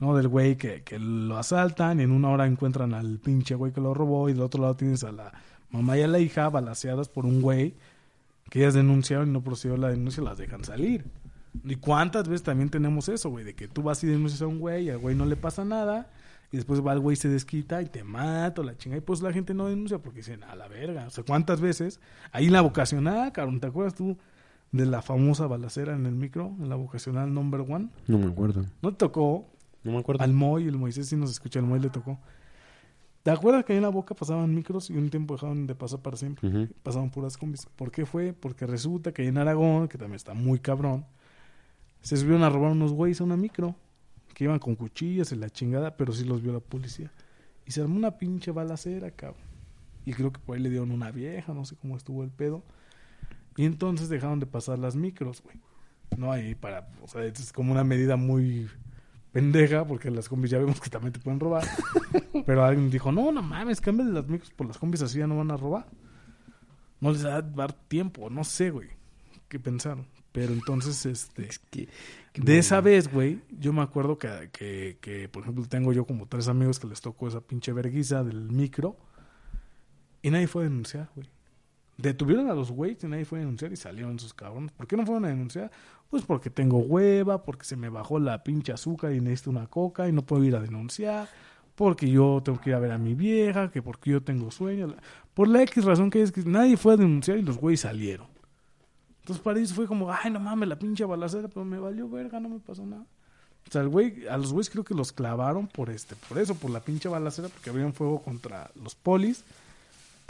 ¿no? 0.00 0.14
Del 0.14 0.28
güey 0.28 0.56
que, 0.56 0.82
que 0.82 0.98
lo 0.98 1.38
asaltan 1.38 2.00
y 2.00 2.02
en 2.02 2.10
una 2.10 2.28
hora 2.28 2.46
encuentran 2.46 2.92
al 2.92 3.18
pinche 3.20 3.54
güey 3.54 3.72
que 3.72 3.80
lo 3.80 3.94
robó 3.94 4.28
y 4.28 4.34
del 4.34 4.42
otro 4.42 4.60
lado 4.60 4.76
tienes 4.76 5.02
a 5.04 5.12
la 5.12 5.32
mamá 5.70 5.98
y 5.98 6.02
a 6.02 6.08
la 6.08 6.18
hija 6.18 6.48
balaseadas 6.48 7.08
por 7.08 7.26
un 7.26 7.40
güey 7.40 7.74
que 8.50 8.60
ellas 8.60 8.74
denunciaron 8.74 9.28
y 9.28 9.32
no 9.32 9.42
procedió 9.42 9.76
la 9.76 9.88
denuncia, 9.88 10.22
las 10.22 10.38
dejan 10.38 10.64
salir. 10.64 11.04
¿Y 11.64 11.76
cuántas 11.76 12.28
veces 12.28 12.42
también 12.42 12.68
tenemos 12.68 13.08
eso, 13.08 13.30
güey? 13.30 13.44
De 13.44 13.54
que 13.54 13.68
tú 13.68 13.82
vas 13.82 14.02
y 14.04 14.06
denuncias 14.06 14.42
a 14.42 14.46
un 14.46 14.58
güey 14.58 14.86
y 14.86 14.90
al 14.90 14.98
güey 14.98 15.14
no 15.14 15.24
le 15.26 15.36
pasa 15.36 15.64
nada 15.64 16.10
y 16.52 16.56
después 16.56 16.84
va 16.84 16.92
el 16.92 17.00
güey 17.00 17.14
y 17.14 17.16
se 17.16 17.28
desquita 17.28 17.80
y 17.82 17.86
te 17.86 18.02
mata 18.02 18.60
o 18.60 18.64
la 18.64 18.76
chinga 18.76 18.96
y 18.96 19.00
pues 19.00 19.22
la 19.22 19.32
gente 19.32 19.54
no 19.54 19.68
denuncia 19.68 19.98
porque 19.98 20.18
dicen, 20.18 20.42
a 20.44 20.56
la 20.56 20.68
verga. 20.68 21.06
O 21.06 21.10
sea, 21.10 21.24
¿cuántas 21.24 21.60
veces? 21.60 22.00
Ahí 22.32 22.46
en 22.46 22.52
la 22.52 22.60
vocacional, 22.60 23.32
cabrón, 23.32 23.60
¿te 23.60 23.68
acuerdas 23.68 23.94
tú 23.94 24.16
de 24.72 24.86
la 24.86 25.02
famosa 25.02 25.46
balacera 25.46 25.94
en 25.94 26.06
el 26.06 26.14
micro? 26.14 26.54
En 26.60 26.68
la 26.68 26.76
vocacional 26.76 27.32
number 27.32 27.60
one. 27.60 27.88
No 28.06 28.18
me 28.18 28.26
acuerdo. 28.26 28.64
¿No 28.82 28.90
te 28.90 28.96
tocó? 28.96 29.48
No 29.84 29.92
me 29.92 29.98
acuerdo. 29.98 30.22
Al 30.22 30.32
Moy, 30.32 30.66
el 30.66 30.76
Moisés 30.76 31.08
sí 31.08 31.16
nos 31.16 31.30
escucha, 31.30 31.60
al 31.60 31.66
Moy 31.66 31.80
le 31.80 31.90
tocó. 31.90 32.18
¿Te 33.22 33.30
acuerdas 33.30 33.64
que 33.64 33.74
ahí 33.74 33.76
en 33.76 33.82
la 33.82 33.90
boca 33.90 34.14
pasaban 34.14 34.54
micros 34.54 34.88
y 34.88 34.96
un 34.96 35.10
tiempo 35.10 35.34
dejaron 35.34 35.66
de 35.66 35.74
pasar 35.74 36.00
para 36.00 36.16
siempre? 36.16 36.68
Pasaban 36.82 37.10
puras 37.10 37.36
combis. 37.36 37.66
¿Por 37.76 37.90
qué 37.90 38.06
fue? 38.06 38.32
Porque 38.32 38.66
resulta 38.66 39.12
que 39.12 39.22
ahí 39.22 39.28
en 39.28 39.36
Aragón, 39.36 39.88
que 39.88 39.98
también 39.98 40.16
está 40.16 40.32
muy 40.32 40.58
cabrón, 40.58 41.04
se 42.00 42.16
subieron 42.16 42.42
a 42.42 42.48
robar 42.48 42.72
unos 42.72 42.92
güeyes 42.92 43.20
a 43.20 43.24
una 43.24 43.36
micro, 43.36 43.74
que 44.32 44.44
iban 44.44 44.58
con 44.58 44.74
cuchillas 44.74 45.32
y 45.32 45.36
la 45.36 45.50
chingada, 45.50 45.98
pero 45.98 46.14
sí 46.14 46.24
los 46.24 46.40
vio 46.40 46.52
la 46.52 46.60
policía. 46.60 47.12
Y 47.66 47.72
se 47.72 47.82
armó 47.82 47.96
una 47.96 48.16
pinche 48.16 48.52
balacera, 48.52 49.10
cabrón. 49.10 49.44
Y 50.06 50.14
creo 50.14 50.32
que 50.32 50.40
por 50.40 50.56
ahí 50.56 50.62
le 50.62 50.70
dieron 50.70 50.90
una 50.90 51.10
vieja, 51.10 51.52
no 51.52 51.66
sé 51.66 51.76
cómo 51.76 51.98
estuvo 51.98 52.24
el 52.24 52.30
pedo. 52.30 52.62
Y 53.56 53.66
entonces 53.66 54.08
dejaron 54.08 54.40
de 54.40 54.46
pasar 54.46 54.78
las 54.78 54.96
micros, 54.96 55.42
güey. 55.42 55.56
No 56.16 56.32
ahí 56.32 56.54
para, 56.54 56.88
o 57.02 57.06
sea, 57.06 57.22
es 57.24 57.52
como 57.52 57.70
una 57.72 57.84
medida 57.84 58.16
muy 58.16 58.68
pendeja, 59.32 59.86
porque 59.86 60.10
las 60.10 60.28
combis 60.28 60.50
ya 60.50 60.58
vemos 60.58 60.80
que 60.80 60.90
también 60.90 61.12
te 61.12 61.20
pueden 61.20 61.40
robar. 61.40 61.64
Pero 62.46 62.64
alguien 62.64 62.90
dijo, 62.90 63.12
no, 63.12 63.30
no 63.32 63.42
mames, 63.42 63.80
cámbiale 63.80 64.12
las 64.12 64.26
micros 64.28 64.50
por 64.50 64.66
las 64.66 64.78
combis, 64.78 65.02
así 65.02 65.18
ya 65.18 65.26
no 65.26 65.36
van 65.36 65.50
a 65.50 65.56
robar. 65.56 65.86
No 67.00 67.12
les 67.12 67.24
va 67.24 67.36
a 67.36 67.42
dar 67.42 67.72
tiempo, 67.72 68.28
no 68.30 68.44
sé, 68.44 68.70
güey, 68.70 68.88
qué 69.48 69.58
pensaron. 69.58 70.06
Pero 70.32 70.52
entonces, 70.52 71.06
este, 71.06 71.48
Es 71.48 71.58
que- 71.58 71.88
de 72.36 72.58
esa 72.58 72.80
vez, 72.80 73.12
güey, 73.12 73.40
yo 73.58 73.72
me 73.72 73.82
acuerdo 73.82 74.16
que, 74.18 74.50
que, 74.52 74.98
que, 75.00 75.28
por 75.28 75.42
ejemplo, 75.42 75.64
tengo 75.66 75.92
yo 75.92 76.04
como 76.04 76.26
tres 76.26 76.46
amigos 76.46 76.78
que 76.78 76.86
les 76.86 77.00
tocó 77.00 77.26
esa 77.26 77.40
pinche 77.40 77.72
verguiza 77.72 78.22
del 78.22 78.50
micro 78.50 78.96
y 80.22 80.30
nadie 80.30 80.46
fue 80.46 80.62
a 80.62 80.68
denunciar, 80.68 81.10
güey. 81.16 81.28
Detuvieron 82.00 82.48
a 82.50 82.54
los 82.54 82.70
güeyes 82.70 83.02
y 83.04 83.06
nadie 83.08 83.24
fue 83.24 83.38
a 83.38 83.40
denunciar 83.40 83.72
y 83.72 83.76
salieron 83.76 84.16
esos 84.16 84.32
cabrones. 84.32 84.72
¿Por 84.72 84.86
qué 84.86 84.96
no 84.96 85.04
fueron 85.04 85.24
a 85.24 85.28
denunciar? 85.28 85.70
Pues 86.08 86.24
porque 86.24 86.50
tengo 86.50 86.78
hueva, 86.78 87.42
porque 87.42 87.64
se 87.64 87.76
me 87.76 87.88
bajó 87.88 88.18
la 88.18 88.42
pinche 88.42 88.72
azúcar 88.72 89.12
y 89.12 89.20
necesito 89.20 89.50
una 89.50 89.66
coca 89.66 90.08
y 90.08 90.12
no 90.12 90.22
puedo 90.22 90.42
ir 90.44 90.56
a 90.56 90.60
denunciar, 90.60 91.28
porque 91.74 92.10
yo 92.10 92.42
tengo 92.44 92.60
que 92.60 92.70
ir 92.70 92.76
a 92.76 92.80
ver 92.80 92.92
a 92.92 92.98
mi 92.98 93.14
vieja, 93.14 93.70
que 93.70 93.82
porque 93.82 94.10
yo 94.10 94.22
tengo 94.22 94.50
sueño. 94.50 94.94
Por 95.34 95.48
la 95.48 95.62
X 95.62 95.84
razón 95.84 96.10
que 96.10 96.22
es 96.22 96.32
que 96.32 96.42
nadie 96.42 96.76
fue 96.76 96.94
a 96.94 96.96
denunciar 96.96 97.38
y 97.38 97.42
los 97.42 97.58
güeyes 97.58 97.80
salieron. 97.80 98.26
Entonces 99.20 99.42
para 99.42 99.58
ellos 99.58 99.72
fue 99.72 99.86
como, 99.86 100.10
ay, 100.12 100.30
no 100.30 100.40
mames, 100.40 100.68
la 100.68 100.78
pinche 100.78 101.04
balacera, 101.04 101.48
pero 101.48 101.64
me 101.64 101.78
valió 101.78 102.08
verga, 102.08 102.40
no 102.40 102.48
me 102.48 102.58
pasó 102.58 102.84
nada. 102.84 103.06
O 103.68 103.70
sea, 103.70 103.82
el 103.82 103.88
güey, 103.88 104.26
a 104.26 104.36
los 104.36 104.52
güeyes 104.52 104.70
creo 104.70 104.84
que 104.84 104.94
los 104.94 105.12
clavaron 105.12 105.68
por 105.68 105.90
este, 105.90 106.16
por 106.28 106.38
eso, 106.38 106.54
por 106.54 106.70
la 106.70 106.80
pinche 106.80 107.08
balacera, 107.08 107.48
porque 107.48 107.70
abrieron 107.70 107.92
fuego 107.92 108.20
contra 108.22 108.70
los 108.82 108.94
polis, 108.94 109.44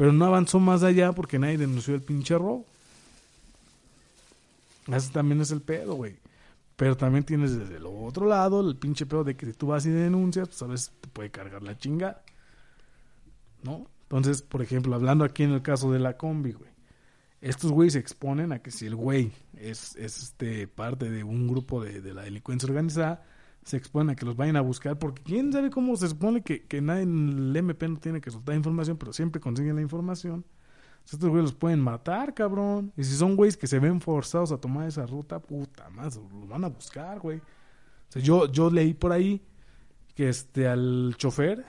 pero 0.00 0.14
no 0.14 0.24
avanzó 0.24 0.58
más 0.58 0.82
allá 0.82 1.12
porque 1.12 1.38
nadie 1.38 1.58
denunció 1.58 1.94
el 1.94 2.00
pinche 2.00 2.32
robo. 2.38 2.64
Ese 4.86 5.12
también 5.12 5.42
es 5.42 5.50
el 5.50 5.60
pedo, 5.60 5.92
güey. 5.92 6.16
Pero 6.76 6.96
también 6.96 7.22
tienes 7.22 7.54
desde 7.54 7.76
el 7.76 7.84
otro 7.84 8.24
lado 8.24 8.66
el 8.66 8.76
pinche 8.76 9.04
pedo 9.04 9.24
de 9.24 9.36
que 9.36 9.44
si 9.44 9.52
tú 9.52 9.66
vas 9.66 9.84
y 9.84 9.90
denuncias, 9.90 10.48
pues 10.48 10.62
a 10.62 10.66
veces 10.68 10.92
te 11.02 11.08
puede 11.08 11.30
cargar 11.30 11.62
la 11.62 11.76
chingada. 11.76 12.22
¿No? 13.62 13.90
Entonces, 14.04 14.40
por 14.40 14.62
ejemplo, 14.62 14.94
hablando 14.94 15.22
aquí 15.22 15.42
en 15.42 15.50
el 15.50 15.60
caso 15.60 15.92
de 15.92 15.98
la 15.98 16.16
combi, 16.16 16.52
güey. 16.52 16.70
Estos 17.42 17.70
güeyes 17.70 17.92
se 17.92 17.98
exponen 17.98 18.52
a 18.52 18.60
que 18.60 18.70
si 18.70 18.86
el 18.86 18.96
güey 18.96 19.32
es, 19.58 19.96
es 19.96 20.22
este 20.22 20.66
parte 20.66 21.10
de 21.10 21.24
un 21.24 21.46
grupo 21.46 21.84
de, 21.84 22.00
de 22.00 22.14
la 22.14 22.22
delincuencia 22.22 22.66
organizada, 22.66 23.22
se 23.64 23.76
exponen 23.76 24.10
a 24.10 24.16
que 24.16 24.24
los 24.24 24.36
vayan 24.36 24.56
a 24.56 24.60
buscar, 24.60 24.98
porque 24.98 25.22
quién 25.22 25.52
sabe 25.52 25.70
cómo 25.70 25.96
se 25.96 26.08
supone 26.08 26.42
que, 26.42 26.64
que 26.66 26.80
nadie 26.80 27.02
en 27.02 27.28
el 27.28 27.56
MP 27.56 27.88
no 27.88 27.98
tiene 27.98 28.20
que 28.20 28.30
soltar 28.30 28.54
información, 28.54 28.96
pero 28.96 29.12
siempre 29.12 29.40
consiguen 29.40 29.76
la 29.76 29.82
información. 29.82 30.44
Estos 31.04 31.28
güeyes 31.28 31.50
los 31.50 31.54
pueden 31.54 31.80
matar, 31.80 32.34
cabrón. 32.34 32.92
Y 32.96 33.04
si 33.04 33.16
son 33.16 33.34
güeyes 33.36 33.56
que 33.56 33.66
se 33.66 33.78
ven 33.78 34.00
forzados 34.00 34.52
a 34.52 34.58
tomar 34.58 34.86
esa 34.86 35.06
ruta, 35.06 35.40
puta 35.40 35.88
más, 35.90 36.16
los 36.16 36.48
van 36.48 36.64
a 36.64 36.68
buscar, 36.68 37.18
güey. 37.18 37.38
O 37.38 38.12
sea, 38.12 38.22
yo, 38.22 38.50
yo 38.50 38.70
leí 38.70 38.94
por 38.94 39.12
ahí 39.12 39.42
que 40.14 40.28
este 40.28 40.68
al 40.68 41.14
chofer 41.16 41.64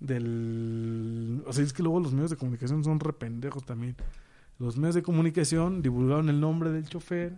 del... 0.00 1.42
O 1.46 1.52
sea, 1.52 1.64
es 1.64 1.72
que 1.72 1.82
luego 1.82 2.00
los 2.00 2.12
medios 2.12 2.30
de 2.30 2.36
comunicación 2.36 2.84
son 2.84 3.00
rependejos 3.00 3.64
también. 3.64 3.96
Los 4.58 4.76
medios 4.76 4.94
de 4.94 5.02
comunicación 5.02 5.82
divulgaron 5.82 6.28
el 6.28 6.40
nombre 6.40 6.70
del 6.70 6.88
chofer. 6.88 7.36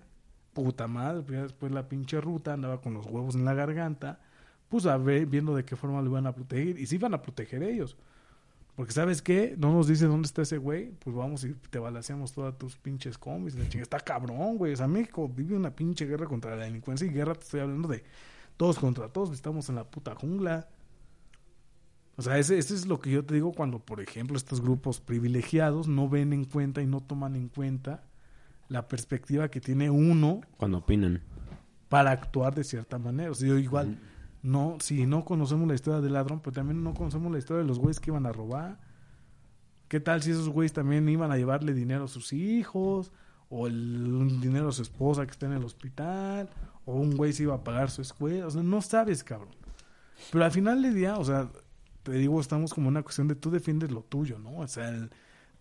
Puta 0.59 0.89
madre, 0.89 1.23
pues 1.23 1.41
después 1.41 1.71
la 1.71 1.89
pinche 1.89 2.21
ruta 2.21 2.53
andaba 2.53 2.81
con 2.81 2.93
los 2.93 3.07
huevos 3.07 3.37
en 3.37 3.45
la 3.45 3.55
garganta. 3.55 4.19
Pues 4.69 4.87
a 4.87 4.97
ver, 4.97 5.25
viendo 5.25 5.55
de 5.55 5.65
qué 5.65 5.77
forma 5.77 6.03
lo 6.03 6.11
iban 6.11 6.27
a 6.27 6.35
proteger. 6.35 6.81
Y 6.81 6.87
si 6.87 6.97
iban 6.97 7.15
a 7.15 7.23
proteger 7.23 7.63
ellos. 7.63 7.97
Porque 8.75 8.93
¿sabes 8.93 9.23
qué? 9.23 9.55
No 9.57 9.73
nos 9.73 9.87
dice 9.87 10.07
dónde 10.07 10.27
está 10.27 10.43
ese 10.43 10.59
güey. 10.59 10.91
Pues 10.99 11.15
vamos 11.15 11.45
y 11.45 11.55
te 11.55 11.79
balanceamos 11.79 12.33
todas 12.33 12.59
tus 12.59 12.77
pinches 12.77 13.17
combis. 13.17 13.55
Está 13.55 14.01
cabrón, 14.01 14.59
güey. 14.59 14.73
O 14.73 14.77
sea, 14.77 14.89
México 14.89 15.29
vive 15.29 15.55
una 15.55 15.71
pinche 15.71 16.07
guerra 16.07 16.27
contra 16.27 16.57
la 16.57 16.65
delincuencia. 16.65 17.07
Y 17.07 17.11
guerra 17.11 17.35
te 17.35 17.45
estoy 17.45 17.61
hablando 17.61 17.87
de 17.87 18.03
todos 18.57 18.81
contra 18.81 19.09
todos. 19.09 19.31
Estamos 19.31 19.69
en 19.69 19.77
la 19.77 19.85
puta 19.85 20.17
jungla. 20.17 20.69
O 22.17 22.23
sea, 22.23 22.37
ese, 22.37 22.59
ese 22.59 22.75
es 22.75 22.87
lo 22.87 22.99
que 22.99 23.13
yo 23.13 23.25
te 23.25 23.35
digo 23.35 23.53
cuando, 23.53 23.79
por 23.79 24.01
ejemplo, 24.01 24.37
estos 24.37 24.61
grupos 24.61 24.99
privilegiados 24.99 25.87
no 25.87 26.09
ven 26.09 26.33
en 26.33 26.47
cuenta 26.47 26.83
y 26.83 26.87
no 26.89 27.01
toman 27.01 27.37
en 27.37 27.49
cuenta 27.49 28.08
la 28.69 28.87
perspectiva 28.89 29.49
que 29.51 29.61
tiene 29.61 29.91
uno 29.91 30.41
Cuando 30.57 30.79
opinan. 30.79 31.23
para 31.89 32.11
actuar 32.11 32.55
de 32.55 32.65
cierta 32.65 32.99
manera. 32.99 33.31
O 33.31 33.35
sea, 33.35 33.49
yo 33.49 33.59
igual, 33.59 33.99
no, 34.43 34.77
si 34.81 35.07
no 35.07 35.25
conocemos 35.25 35.67
la 35.69 35.75
historia 35.75 36.01
del 36.01 36.13
ladrón, 36.13 36.41
pero 36.41 36.53
también 36.55 36.83
no 36.83 36.95
conocemos 36.95 37.33
la 37.33 37.39
historia 37.39 37.63
de 37.63 37.69
los 37.69 37.79
güeyes 37.79 37.99
que 38.01 38.11
iban 38.11 38.27
a 38.27 38.33
robar. 38.33 38.79
¿Qué 39.89 40.01
tal 40.01 40.23
si 40.23 40.31
esos 40.33 40.49
güeyes 40.51 40.73
también 40.75 41.09
iban 41.09 41.33
a 41.33 41.37
llevarle 41.39 41.73
dinero 41.73 42.05
a 42.05 42.09
sus 42.09 42.33
hijos? 42.33 43.11
O 43.51 43.67
el 43.67 44.39
dinero 44.43 44.69
a 44.69 44.73
su 44.73 44.83
esposa 44.83 45.25
que 45.25 45.31
está 45.31 45.47
en 45.47 45.53
el 45.55 45.65
hospital, 45.65 46.51
o 46.85 46.93
un 46.97 47.17
güey 47.17 47.33
se 47.33 47.45
iba 47.45 47.55
a 47.55 47.65
pagar 47.65 47.91
su 47.91 48.03
escuela, 48.03 48.47
o 48.47 48.51
sea, 48.51 48.63
no 48.63 48.83
sabes, 48.83 49.25
cabrón. 49.25 49.55
Pero 50.31 50.45
al 50.45 50.51
final 50.51 50.83
del 50.83 50.95
día, 50.95 51.17
o 51.17 51.25
sea, 51.25 51.49
te 52.03 52.13
digo, 52.13 52.39
estamos 52.43 52.75
como 52.75 52.89
una 52.89 53.03
cuestión 53.03 53.27
de 53.29 53.35
tú 53.35 53.51
defiendes 53.51 53.91
lo 53.91 54.03
tuyo, 54.03 54.39
¿no? 54.39 54.59
O 54.59 54.69
sea, 54.69 54.91
el- 54.91 55.11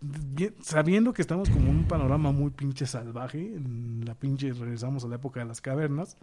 bien- 0.02 0.56
sabiendo 0.62 1.14
que 1.14 1.22
estamos 1.22 1.50
como 1.50 1.70
en 1.70 1.78
un 1.78 1.88
panorama 1.88 2.32
muy 2.32 2.52
pinche 2.52 2.86
salvaje, 2.86 3.40
en 3.56 4.04
la 4.06 4.16
pinche, 4.16 4.54
regresamos 4.54 5.04
a 5.04 5.08
la 5.08 5.16
época 5.16 5.40
de 5.40 5.46
las 5.48 5.62
cavernas, 5.62 6.18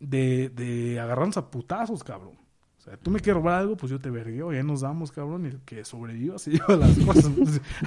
de, 0.00 0.48
de 0.50 1.00
agarrarnos 1.00 1.36
a 1.36 1.50
putazos, 1.50 2.04
cabrón. 2.04 2.34
O 2.78 2.82
sea, 2.88 2.96
tú 2.96 3.10
me 3.10 3.18
quieres 3.18 3.42
robar 3.42 3.60
algo, 3.60 3.76
pues 3.76 3.90
yo 3.90 3.98
te 3.98 4.10
vergueo, 4.10 4.52
ya 4.52 4.62
nos 4.62 4.82
damos, 4.82 5.10
cabrón, 5.10 5.44
y 5.46 5.48
el 5.48 5.60
que 5.62 5.84
sobreviva 5.84 6.38
se 6.38 6.50
lleva 6.52 6.76
las 6.76 6.96
cosas. 6.98 7.30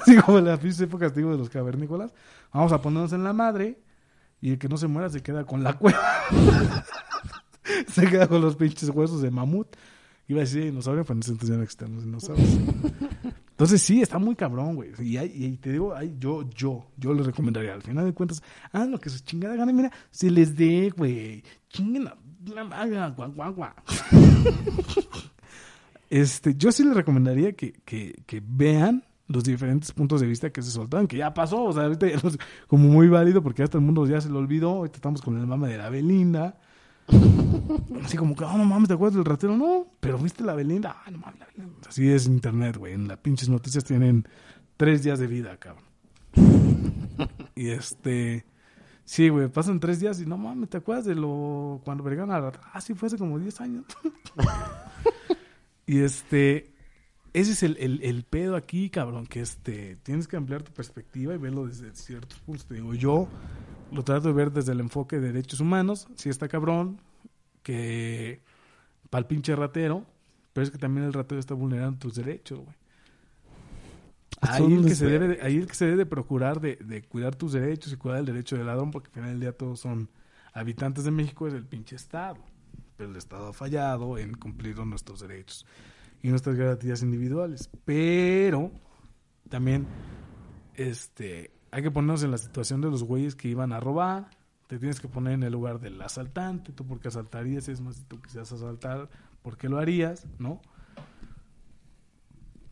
Así 0.02 0.16
como 0.18 0.40
las 0.42 0.60
pinches 0.60 0.82
épocas, 0.82 1.16
digo, 1.16 1.32
de 1.32 1.38
los 1.38 1.50
cavernícolas. 1.50 2.14
Vamos 2.54 2.72
a 2.74 2.82
ponernos 2.82 3.14
en 3.14 3.24
la 3.24 3.32
madre, 3.34 3.80
y 4.42 4.52
el 4.52 4.58
que 4.60 4.68
no 4.68 4.78
se 4.78 4.88
muera 4.88 5.10
se 5.10 5.22
queda 5.22 5.46
con 5.46 5.64
la 5.64 5.74
cueva. 5.78 6.02
se 7.88 8.08
queda 8.10 8.28
con 8.28 8.42
los 8.42 8.56
pinches 8.56 8.90
huesos 8.90 9.22
de 9.22 9.32
mamut. 9.32 9.68
Iba 10.28 10.40
a 10.40 10.44
decir 10.44 10.64
dinosaurio, 10.66 11.04
pero 11.06 11.16
no 11.16 11.64
existen 11.64 11.96
los 11.96 12.04
dinosaurios. 12.04 12.50
Entonces 13.60 13.82
sí, 13.82 14.02
está 14.02 14.18
muy 14.20 14.36
cabrón, 14.38 14.76
güey. 14.76 14.92
Y, 15.00 15.18
hay- 15.18 15.34
y 15.36 15.58
te 15.58 15.74
digo, 15.74 15.94
hay, 15.94 16.16
yo, 16.18 16.50
yo, 16.52 16.86
yo 16.96 17.14
les 17.14 17.26
recomendaría, 17.26 17.74
al 17.74 17.82
final 17.82 18.06
de 18.06 18.14
cuentas, 18.14 18.42
hagan 18.72 18.92
lo 18.92 19.00
que 19.02 19.10
su 19.10 19.20
chingada 19.20 19.54
gana, 19.58 19.74
mira, 19.74 19.92
se 20.12 20.32
les 20.32 20.56
dé, 20.56 20.94
güey. 20.96 21.44
Chinguen 21.68 22.06
la, 22.06 22.18
la 22.46 23.50
guau. 23.50 23.74
Este, 26.10 26.56
yo 26.56 26.72
sí 26.72 26.84
les 26.84 26.96
recomendaría 26.96 27.52
que, 27.54 27.74
que, 27.86 28.24
que 28.26 28.42
vean 28.44 29.04
los 29.28 29.44
diferentes 29.44 29.92
puntos 29.92 30.22
de 30.22 30.28
vista 30.28 30.50
que 30.50 30.62
se 30.64 30.72
soltaron, 30.72 31.06
que 31.08 31.18
ya 31.18 31.34
pasó, 31.34 31.66
o 31.66 31.72
sea, 31.74 31.84
ahorita 31.84 32.08
como 32.68 32.88
muy 32.88 33.10
válido, 33.10 33.44
porque 33.44 33.68
todo 33.68 33.78
el 33.78 33.86
mundo 33.86 34.08
ya 34.08 34.20
se 34.20 34.30
lo 34.30 34.40
olvidó, 34.40 34.70
ahorita 34.72 34.96
estamos 34.96 35.22
con 35.22 35.38
el 35.38 35.46
mame 35.46 35.68
de 35.68 35.78
la 35.78 35.90
Belinda. 35.90 36.58
Así 38.04 38.18
como 38.18 38.36
que, 38.36 38.44
oh, 38.44 38.58
no 38.58 38.66
mames, 38.66 38.88
¿te 38.88 38.94
acuerdas 38.94 39.16
del 39.16 39.26
ratero? 39.26 39.56
No, 39.58 39.88
pero 40.00 40.18
viste 40.18 40.44
la 40.44 40.54
Belinda. 40.54 41.02
Ah, 41.06 41.12
no 41.12 41.20
mames, 41.20 41.40
la 41.40 41.46
Belinda. 41.48 41.90
Así 41.90 42.10
es 42.10 42.28
internet, 42.28 42.78
güey. 42.78 42.94
En 42.94 43.08
las 43.08 43.18
pinches 43.18 43.50
noticias 43.50 43.84
tienen 43.84 44.28
tres 44.78 45.04
días 45.04 45.20
de 45.20 45.28
vida, 45.28 45.58
cabrón. 45.58 45.84
y 47.56 47.70
este. 47.70 48.46
Sí, 49.06 49.30
güey, 49.30 49.48
pasan 49.48 49.80
tres 49.80 50.00
días 50.00 50.22
y 50.22 50.26
no 50.26 50.38
mames, 50.38 50.70
¿te 50.70 50.78
acuerdas 50.78 51.06
de 51.06 51.16
lo. 51.16 51.82
cuando 51.84 52.04
vergaron 52.04 52.32
a 52.32 52.40
la. 52.40 52.52
Ah, 52.74 52.82
sí, 52.82 52.94
fue 52.94 53.08
hace 53.08 53.18
como 53.18 53.40
10 53.40 53.62
años. 53.62 53.86
y 55.86 56.00
este. 56.00 56.74
Ese 57.32 57.52
es 57.52 57.62
el, 57.62 57.78
el, 57.80 58.02
el 58.02 58.24
pedo 58.24 58.56
aquí, 58.56 58.90
cabrón, 58.90 59.28
que 59.28 59.42
este. 59.42 59.98
Tienes 60.04 60.28
que 60.28 60.38
ampliar 60.38 60.64
tu 60.64 60.72
perspectiva 60.72 61.34
y 61.34 61.38
verlo 61.38 61.68
desde 61.68 61.94
ciertos 61.96 62.40
puntos. 62.40 62.66
Te 62.66 62.76
digo, 62.76 62.94
yo 62.94 63.28
lo 63.92 64.04
trato 64.04 64.28
de 64.28 64.34
ver 64.34 64.52
desde 64.52 64.72
el 64.72 64.80
enfoque 64.80 65.20
de 65.20 65.32
derechos 65.32 65.60
humanos. 65.60 66.08
Si 66.16 66.30
está 66.30 66.48
cabrón, 66.48 67.02
que, 67.64 68.42
para 69.10 69.22
el 69.22 69.26
pinche 69.28 69.56
ratero, 69.56 70.06
pero 70.54 70.64
es 70.64 70.72
que 70.72 70.78
también 70.78 71.06
el 71.06 71.14
ratero 71.14 71.40
está 71.40 71.54
vulnerando 71.54 72.00
tus 72.00 72.16
derechos, 72.16 72.60
güey. 72.60 72.76
Ahí 74.42 74.74
el, 74.74 74.86
que 74.86 74.96
se 74.96 75.06
debe 75.06 75.28
de, 75.28 75.42
ahí 75.42 75.58
el 75.58 75.68
que 75.68 75.74
se 75.74 75.86
debe 75.86 75.98
de 75.98 76.06
procurar 76.06 76.62
de, 76.62 76.78
de 76.78 77.02
cuidar 77.02 77.36
tus 77.36 77.52
derechos 77.52 77.92
y 77.92 77.98
cuidar 77.98 78.20
el 78.20 78.26
derecho 78.26 78.56
del 78.56 78.68
ladrón, 78.68 78.92
porque 78.92 79.08
al 79.08 79.14
final 79.14 79.30
del 79.32 79.40
día 79.42 79.52
todos 79.52 79.82
son 79.82 80.10
habitantes 80.54 81.04
de 81.04 81.12
México, 81.12 81.48
es 81.48 81.54
el 81.54 81.66
pinche 81.66 81.96
Estado. 81.96 82.38
Pero 82.96 83.10
el 83.10 83.16
Estado 83.18 83.48
ha 83.48 83.54
fallado 83.54 84.18
en 84.18 84.34
cumplir 84.34 84.76
con 84.76 84.90
nuestros 84.90 85.20
derechos 85.22 85.66
y 86.22 86.30
nuestras 86.30 86.56
garantías 86.56 87.02
individuales. 87.02 87.70
Pero 87.86 88.72
también 89.50 89.88
este, 90.76 91.52
hay 91.72 91.84
que 91.84 91.92
ponernos 91.92 92.24
en 92.24 92.32
la 92.32 92.38
situación 92.38 92.82
de 92.82 92.90
los 92.90 93.04
güeyes 93.04 93.36
que 93.36 93.48
iban 93.48 93.74
a 93.74 93.80
robar. 93.80 94.30
Te 94.70 94.78
tienes 94.78 95.00
que 95.00 95.08
poner 95.08 95.34
en 95.34 95.42
el 95.42 95.52
lugar 95.52 95.80
del 95.80 96.00
asaltante. 96.00 96.72
Tú 96.74 96.86
porque 96.86 97.08
asaltarías, 97.08 97.68
es 97.70 97.82
más, 97.82 97.96
si 97.96 98.04
tú 98.04 98.22
quisieras 98.22 98.52
asaltar, 98.52 99.10
¿por 99.42 99.58
qué 99.58 99.68
lo 99.68 99.80
harías? 99.80 100.28
¿No? 100.38 100.62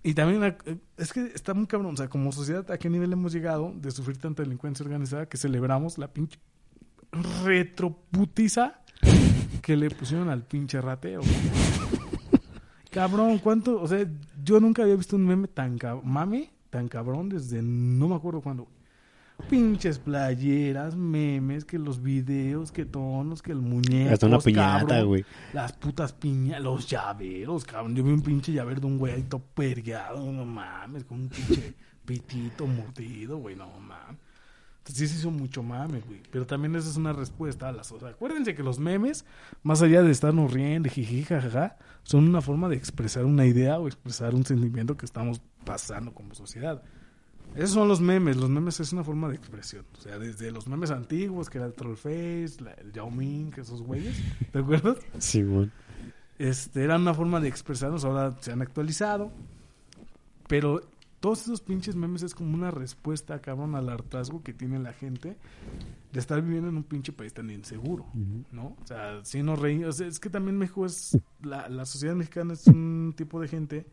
Y 0.03 0.13
también 0.13 0.43
eh, 0.43 0.77
es 0.95 1.11
que 1.11 1.31
está 1.33 1.55
muy 1.55 1.65
cabrón. 1.65 1.95
O 1.95 1.97
sea, 1.97 2.07
como 2.07 2.31
sociedad, 2.31 2.69
¿a 2.69 2.77
qué 2.77 2.87
nivel 2.87 3.11
hemos 3.13 3.33
llegado 3.33 3.73
de 3.75 3.89
sufrir 3.89 4.19
tanta 4.19 4.43
delincuencia 4.43 4.85
organizada 4.85 5.25
que 5.25 5.37
celebramos 5.37 5.97
la 5.97 6.13
pinche 6.13 6.37
retroputiza 7.43 8.79
que 9.63 9.75
le 9.75 9.89
pusieron 9.89 10.29
al 10.29 10.43
pinche 10.43 10.79
rateo? 10.79 11.21
Cabrón, 12.91 13.39
¿cuánto? 13.39 13.81
O 13.81 13.87
sea, 13.87 14.07
yo 14.43 14.59
nunca 14.59 14.83
había 14.83 14.95
visto 14.95 15.15
un 15.15 15.25
meme 15.25 15.47
tan 15.47 15.79
mame, 16.03 16.51
tan 16.69 16.89
cabrón 16.89 17.29
desde 17.29 17.63
no 17.63 18.07
me 18.07 18.13
acuerdo 18.13 18.41
cuándo. 18.41 18.67
Pinches 19.49 19.99
playeras, 19.99 20.95
memes, 20.95 21.63
que 21.63 21.79
los 21.79 22.01
videos, 22.01 22.71
que 22.71 22.85
tonos, 22.85 23.41
que 23.41 23.51
el 23.51 23.61
muñeco. 23.61 24.13
Hasta 24.13 24.27
una 24.27 24.39
piñata, 24.39 25.01
güey. 25.03 25.23
Las 25.53 25.73
putas 25.73 26.11
piñas, 26.11 26.61
los 26.61 26.87
llaveros, 26.87 27.63
cabrón. 27.63 27.95
Yo 27.95 28.03
vi 28.03 28.11
un 28.11 28.21
pinche 28.21 28.51
llavero 28.51 28.81
de 28.81 28.87
un 28.87 28.97
güey 28.97 29.13
ahí 29.13 29.23
todo 29.23 29.41
pergueado, 29.53 30.31
no 30.31 30.43
mames, 30.43 31.05
con 31.05 31.21
un 31.21 31.29
pinche 31.29 31.73
pitito 32.05 32.67
mordido, 32.67 33.37
güey, 33.37 33.55
no 33.55 33.67
mames. 33.79 34.17
Entonces 34.87 35.09
sí 35.09 35.15
se 35.15 35.19
hizo 35.19 35.31
mucho 35.31 35.61
mame, 35.63 35.99
güey. 35.99 36.21
Pero 36.31 36.45
también 36.45 36.73
esa 36.77 36.89
es 36.89 36.95
una 36.95 37.11
respuesta 37.11 37.67
a 37.67 37.73
las... 37.73 37.87
Sea, 37.87 38.07
acuérdense 38.07 38.55
que 38.55 38.63
los 38.63 38.79
memes, 38.79 39.25
más 39.61 39.81
allá 39.81 40.01
de 40.01 40.11
estarnos 40.11 40.53
riendo, 40.53 40.89
jiji, 40.89 41.23
jajaja, 41.23 41.75
son 42.03 42.25
una 42.25 42.39
forma 42.39 42.69
de 42.69 42.77
expresar 42.77 43.25
una 43.25 43.45
idea 43.45 43.79
o 43.79 43.87
expresar 43.87 44.33
un 44.33 44.45
sentimiento 44.45 44.95
que 44.95 45.05
estamos 45.05 45.41
pasando 45.65 46.13
como 46.13 46.33
sociedad. 46.35 46.81
Esos 47.57 47.71
son 47.71 47.87
los 47.87 47.99
memes. 48.01 48.37
Los 48.37 48.49
memes 48.49 48.79
es 48.79 48.93
una 48.93 49.03
forma 49.03 49.27
de 49.29 49.35
expresión. 49.35 49.85
O 49.97 50.01
sea, 50.01 50.17
desde 50.19 50.51
los 50.51 50.67
memes 50.67 50.91
antiguos, 50.91 51.49
que 51.49 51.57
era 51.57 51.67
el 51.67 51.73
Trollface, 51.73 52.57
la- 52.61 52.73
el 52.73 52.91
Yao 52.93 53.09
Ming, 53.11 53.51
esos 53.57 53.81
güeyes, 53.81 54.15
¿te 54.51 54.59
acuerdas? 54.59 54.97
Sí, 55.17 55.43
güey. 55.43 55.69
Este, 56.37 56.83
era 56.83 56.97
una 56.97 57.13
forma 57.13 57.39
de 57.39 57.47
expresarnos, 57.47 58.05
ahora 58.05 58.35
se 58.41 58.51
han 58.51 58.61
actualizado. 58.61 59.31
Pero 60.47 60.81
todos 61.19 61.41
esos 61.41 61.61
pinches 61.61 61.95
memes 61.95 62.21
es 62.21 62.33
como 62.35 62.53
una 62.53 62.71
respuesta, 62.71 63.39
cabrón, 63.41 63.75
al 63.75 63.89
hartazgo 63.89 64.43
que 64.43 64.53
tiene 64.53 64.79
la 64.79 64.93
gente 64.93 65.35
de 66.13 66.19
estar 66.19 66.41
viviendo 66.41 66.69
en 66.69 66.77
un 66.77 66.83
pinche 66.83 67.11
país 67.11 67.33
tan 67.33 67.49
inseguro, 67.49 68.05
¿no? 68.51 68.77
O 68.81 68.85
sea, 68.87 69.25
si 69.25 69.43
nos 69.43 69.59
reímos, 69.59 69.97
sea, 69.97 70.07
es 70.07 70.19
que 70.19 70.29
también 70.29 70.57
México 70.57 70.85
es, 70.85 71.17
la, 71.41 71.67
la 71.69 71.85
sociedad 71.85 72.15
mexicana 72.15 72.53
es 72.53 72.67
un 72.67 73.13
tipo 73.17 73.41
de 73.41 73.47
gente 73.47 73.85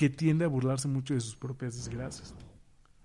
que 0.00 0.08
tiende 0.08 0.46
a 0.46 0.48
burlarse 0.48 0.88
mucho 0.88 1.12
de 1.12 1.20
sus 1.20 1.36
propias 1.36 1.74
desgracias. 1.76 2.34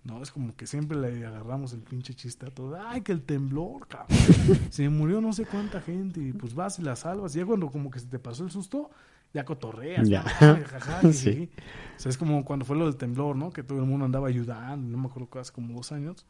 No, 0.06 0.24
es 0.24 0.32
como 0.32 0.56
que 0.56 0.66
siempre 0.66 0.98
le 0.98 1.26
agarramos 1.26 1.74
el 1.74 1.82
pinche 1.82 2.14
chiste 2.14 2.46
a 2.46 2.52
todo. 2.52 2.80
Ay, 2.88 3.02
que 3.02 3.12
el 3.12 3.22
temblor, 3.22 3.86
cabrón. 3.86 4.18
Se 4.70 4.88
murió 4.88 5.20
no 5.20 5.34
sé 5.34 5.46
cuánta 5.46 5.82
gente 5.82 6.22
y 6.22 6.32
pues 6.32 6.56
vas 6.56 6.80
y 6.80 6.84
la 6.84 6.96
salvas. 6.96 7.36
Y 7.36 7.40
ya 7.40 7.46
cuando 7.46 7.70
como 7.70 7.92
que 7.92 8.00
se 8.00 8.08
te 8.08 8.18
pasó 8.18 8.46
el 8.46 8.52
susto, 8.52 8.90
ya 9.34 9.44
cotorreas. 9.44 10.08
Ya. 10.08 10.24
Sí. 11.12 11.34
jiji. 11.34 11.50
O 11.98 12.00
sea, 12.00 12.10
es 12.12 12.18
como 12.18 12.46
cuando 12.46 12.64
fue 12.64 12.78
lo 12.78 12.86
del 12.86 12.96
temblor, 12.96 13.36
¿no? 13.36 13.52
Que 13.52 13.62
todo 13.62 13.80
el 13.80 13.86
mundo 13.86 14.06
andaba 14.06 14.30
ayudando. 14.30 14.90
No 14.90 14.98
me 14.98 15.08
acuerdo 15.10 15.38
hace 15.38 15.52
como 15.52 15.74
dos 15.76 15.92
años. 15.92 16.26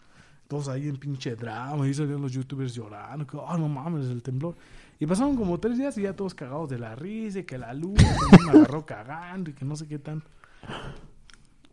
Todos 0.47 0.67
ahí 0.67 0.89
en 0.89 0.97
pinche 0.97 1.35
drama. 1.35 1.87
Y 1.87 1.93
salían 1.93 2.23
los 2.23 2.31
youtubers 2.31 2.73
llorando. 2.73 3.27
Que, 3.27 3.37
oh, 3.37 3.55
no 3.55 3.69
mames, 3.69 4.07
el 4.07 4.23
temblor. 4.23 4.55
Y 4.99 5.05
pasaron 5.05 5.35
como 5.35 5.59
tres 5.59 5.77
días 5.77 5.95
y 5.99 6.01
ya 6.01 6.15
todos 6.15 6.33
cagados 6.33 6.71
de 6.71 6.79
la 6.79 6.95
risa. 6.95 7.37
Y 7.37 7.43
que 7.43 7.59
la 7.59 7.71
luz 7.71 7.99
que 7.99 8.43
me 8.45 8.49
agarró 8.49 8.83
cagando. 8.83 9.51
Y 9.51 9.53
que 9.53 9.63
no 9.63 9.75
sé 9.75 9.87
qué 9.87 9.99
tanto. 9.99 10.27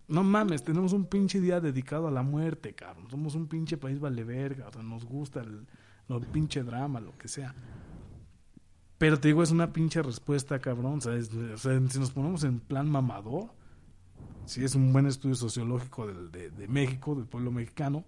No 0.09 0.23
mames, 0.23 0.63
tenemos 0.63 0.93
un 0.93 1.07
pinche 1.07 1.41
día 1.41 1.61
dedicado 1.61 2.07
a 2.07 2.11
la 2.11 2.23
muerte, 2.23 2.75
cabrón. 2.75 3.09
Somos 3.11 3.35
un 3.35 3.47
pinche 3.47 3.79
país 3.79 3.99
vale 3.99 4.25
verga, 4.25 4.69
nos 4.83 5.05
gusta 5.05 5.41
el, 5.41 5.67
el 6.09 6.27
pinche 6.27 6.63
drama, 6.63 7.01
lo 7.01 7.17
que 7.17 7.29
sea. 7.29 7.55
Pero 8.99 9.19
te 9.19 9.29
digo, 9.29 9.43
es 9.43 9.51
una 9.51 9.73
pinche 9.73 10.03
respuesta, 10.03 10.59
cabrón. 10.59 11.01
Si 11.01 11.99
nos 11.99 12.11
ponemos 12.11 12.45
en 12.45 12.61
plan 12.61 12.91
mamador, 12.91 13.51
sí 14.45 14.63
es 14.63 14.75
un 14.75 14.93
buen 14.93 15.07
estudio 15.07 15.35
sociológico 15.35 16.07
de, 16.07 16.51
de 16.51 16.69
México, 16.69 17.15
del 17.15 17.27
pueblo 17.27 17.51
mexicano, 17.51 18.05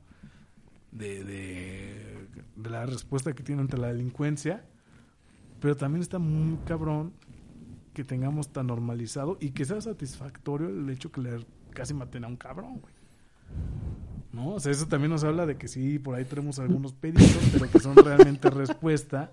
de, 0.92 1.24
de 1.24 2.70
la 2.70 2.86
respuesta 2.86 3.32
que 3.32 3.42
tiene 3.42 3.62
ante 3.62 3.76
la 3.76 3.88
delincuencia. 3.88 4.64
Pero 5.58 5.76
también 5.76 6.02
está 6.02 6.18
muy 6.18 6.58
cabrón 6.66 7.14
que 7.94 8.04
tengamos 8.04 8.52
tan 8.52 8.66
normalizado 8.66 9.38
y 9.40 9.50
que 9.50 9.64
sea 9.64 9.80
satisfactorio 9.80 10.68
el 10.68 10.90
hecho 10.90 11.10
que 11.10 11.22
le 11.22 11.46
casi 11.72 11.94
maten 11.94 12.24
a 12.24 12.28
un 12.28 12.36
cabrón, 12.36 12.80
güey. 12.80 12.94
¿No? 14.32 14.54
O 14.54 14.60
sea, 14.60 14.72
eso 14.72 14.86
también 14.86 15.12
nos 15.12 15.22
habla 15.22 15.46
de 15.46 15.56
que 15.56 15.68
sí, 15.68 15.98
por 16.00 16.16
ahí 16.16 16.24
tenemos 16.24 16.58
algunos 16.58 16.92
pedidos, 16.92 17.38
pero 17.52 17.70
que 17.70 17.78
son 17.78 17.94
realmente 17.96 18.50
respuesta. 18.50 19.30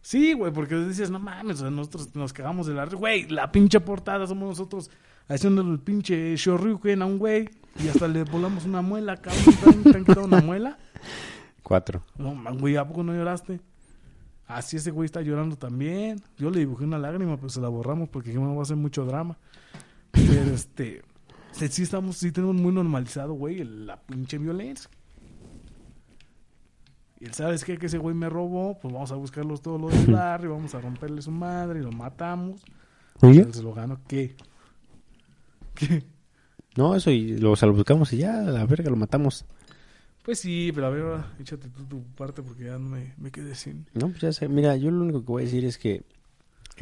Sí, 0.00 0.32
güey, 0.32 0.52
porque 0.52 0.74
dices, 0.74 1.10
no 1.10 1.18
mames, 1.18 1.58
o 1.58 1.60
sea, 1.60 1.70
nosotros 1.70 2.14
nos 2.14 2.32
cagamos 2.32 2.66
de 2.66 2.74
la... 2.74 2.86
Güey, 2.86 3.28
la 3.28 3.52
pinche 3.52 3.78
portada 3.78 4.26
somos 4.26 4.48
nosotros 4.48 4.90
haciendo 5.28 5.62
el 5.62 5.78
pinche 5.78 6.34
Shoryuken 6.34 7.02
a 7.02 7.06
un 7.06 7.18
güey 7.18 7.50
y 7.78 7.88
hasta 7.88 8.08
le 8.08 8.24
volamos 8.24 8.64
una 8.64 8.80
muela, 8.80 9.18
cabrón. 9.18 9.54
¿Te 9.62 9.70
han, 9.70 9.82
te 9.82 9.96
han 9.98 10.04
quitado 10.04 10.24
una 10.26 10.40
muela? 10.40 10.78
Cuatro. 11.62 12.02
No, 12.16 12.34
man, 12.34 12.58
güey, 12.58 12.76
¿a 12.76 12.88
poco 12.88 13.02
no 13.02 13.14
lloraste? 13.14 13.60
Así 14.56 14.76
ese 14.76 14.90
güey 14.90 15.06
está 15.06 15.20
llorando 15.22 15.56
también. 15.56 16.20
Yo 16.38 16.50
le 16.50 16.60
dibujé 16.60 16.84
una 16.84 16.98
lágrima, 16.98 17.36
pero 17.36 17.48
se 17.48 17.60
la 17.60 17.68
borramos 17.68 18.08
porque 18.08 18.32
no 18.34 18.54
va 18.54 18.60
a 18.60 18.62
hacer 18.62 18.76
mucho 18.76 19.04
drama. 19.04 19.38
Pero 20.10 20.32
este, 20.54 21.02
sí, 21.52 21.82
estamos, 21.82 22.16
sí 22.16 22.32
tenemos 22.32 22.56
muy 22.56 22.72
normalizado, 22.72 23.34
güey, 23.34 23.60
el- 23.60 23.86
la 23.86 24.00
pinche 24.00 24.38
violencia. 24.38 24.90
Y 27.20 27.26
él, 27.26 27.34
¿sabes 27.34 27.64
qué? 27.64 27.78
Que 27.78 27.86
ese 27.86 27.98
güey 27.98 28.14
me 28.14 28.28
robó, 28.28 28.78
pues 28.80 28.92
vamos 28.92 29.12
a 29.12 29.14
buscarlos 29.16 29.62
todos 29.62 29.80
los 29.80 29.92
del 29.92 30.06
barrio, 30.14 30.52
vamos 30.54 30.74
a 30.74 30.80
romperle 30.80 31.22
su 31.22 31.30
madre 31.30 31.78
y 31.80 31.82
lo 31.82 31.92
matamos. 31.92 32.62
Oye. 33.20 33.42
Él 33.42 33.54
se 33.54 33.62
lo 33.62 33.72
ganó, 33.72 34.00
¿qué? 34.08 34.36
¿Qué? 35.74 36.04
No, 36.76 36.94
eso 36.96 37.10
y 37.10 37.36
lo, 37.38 37.52
o 37.52 37.56
sea, 37.56 37.68
lo 37.68 37.74
buscamos 37.74 38.12
y 38.12 38.18
ya, 38.18 38.38
a 38.40 38.42
la 38.42 38.66
verga, 38.66 38.90
lo 38.90 38.96
matamos. 38.96 39.44
Pues 40.22 40.38
sí, 40.38 40.70
pero 40.74 40.86
a 40.86 40.90
ver, 40.90 41.02
ahora, 41.02 41.34
échate 41.40 41.68
tú 41.68 41.84
tu 41.84 42.02
parte 42.14 42.42
porque 42.42 42.64
ya 42.64 42.78
no 42.78 42.90
me, 42.90 43.14
me 43.18 43.30
quedé 43.30 43.54
sin... 43.54 43.86
No, 43.94 44.08
pues 44.08 44.20
ya 44.20 44.32
sé. 44.32 44.48
Mira, 44.48 44.76
yo 44.76 44.90
lo 44.90 45.02
único 45.02 45.20
que 45.20 45.26
voy 45.26 45.42
a 45.42 45.44
decir 45.46 45.64
es 45.64 45.78
que 45.78 46.04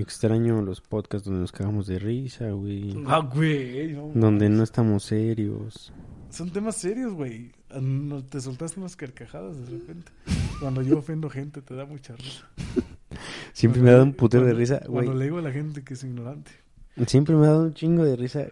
extraño 0.01 0.63
los 0.63 0.81
podcasts 0.81 1.27
donde 1.27 1.41
nos 1.41 1.53
cagamos 1.53 1.87
de 1.87 1.99
risa, 1.99 2.51
güey. 2.51 2.95
Ah, 3.07 3.19
güey, 3.19 3.93
no 3.93 4.11
Donde 4.15 4.49
no 4.49 4.63
estamos 4.63 5.05
serios. 5.05 5.93
Son 6.31 6.51
temas 6.51 6.77
serios, 6.77 7.13
güey. 7.13 7.53
Ah, 7.71 7.81
te 8.29 8.41
soltaste 8.41 8.81
unas 8.81 8.97
carcajadas 8.97 9.59
de 9.59 9.79
repente. 9.79 10.13
Cuando 10.61 10.83
yo 10.83 10.99
ofendo 10.99 11.29
gente, 11.29 11.63
te 11.63 11.75
da 11.75 11.85
mucha 11.87 12.17
risa. 12.17 12.49
Siempre 13.53 13.81
Cuando 13.81 13.85
me 13.85 13.91
ha 13.91 13.93
dado 13.95 14.05
un 14.05 14.15
putero 14.15 14.45
de 14.45 14.55
risa, 14.55 14.81
güey. 14.87 15.07
Cuando 15.07 15.15
le 15.15 15.25
digo 15.25 15.39
a 15.39 15.43
la 15.43 15.53
gente 15.53 15.83
que 15.83 15.95
es 15.95 16.05
ignorante. 16.05 16.51
Siempre 17.07 17.35
me 17.35 17.47
ha 17.47 17.51
dado 17.51 17.65
un 17.65 17.75
chingo 17.75 18.05
de 18.05 18.17
risa 18.17 18.47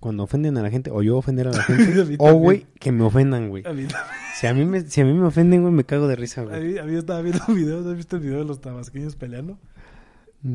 cuando 0.00 0.22
ofenden 0.24 0.56
a 0.58 0.62
la 0.62 0.70
gente 0.70 0.90
o 0.90 1.02
yo 1.02 1.16
ofender 1.18 1.48
a 1.48 1.52
la 1.52 1.62
gente. 1.62 2.16
A 2.18 2.22
o, 2.22 2.34
güey, 2.34 2.66
que 2.78 2.90
me 2.90 3.04
ofendan, 3.04 3.48
güey. 3.50 3.64
A 3.66 3.72
mí, 3.72 3.86
Si 4.34 4.46
a 4.46 4.54
mí 4.54 4.64
me, 4.64 4.80
si 4.80 5.00
a 5.00 5.04
mí 5.04 5.12
me 5.12 5.26
ofenden, 5.26 5.60
güey, 5.62 5.72
me 5.72 5.84
cago 5.84 6.08
de 6.08 6.16
risa, 6.16 6.40
a 6.40 6.44
güey. 6.44 6.72
mí, 6.72 6.78
a 6.78 6.84
mí 6.84 6.96
estaba 6.96 7.20
viendo 7.22 7.44
videos, 7.48 7.86
¿has 7.86 7.96
visto 7.96 8.16
el 8.16 8.22
video 8.22 8.38
de 8.38 8.44
los 8.46 8.60
tabasqueños 8.60 9.14
peleando? 9.14 9.58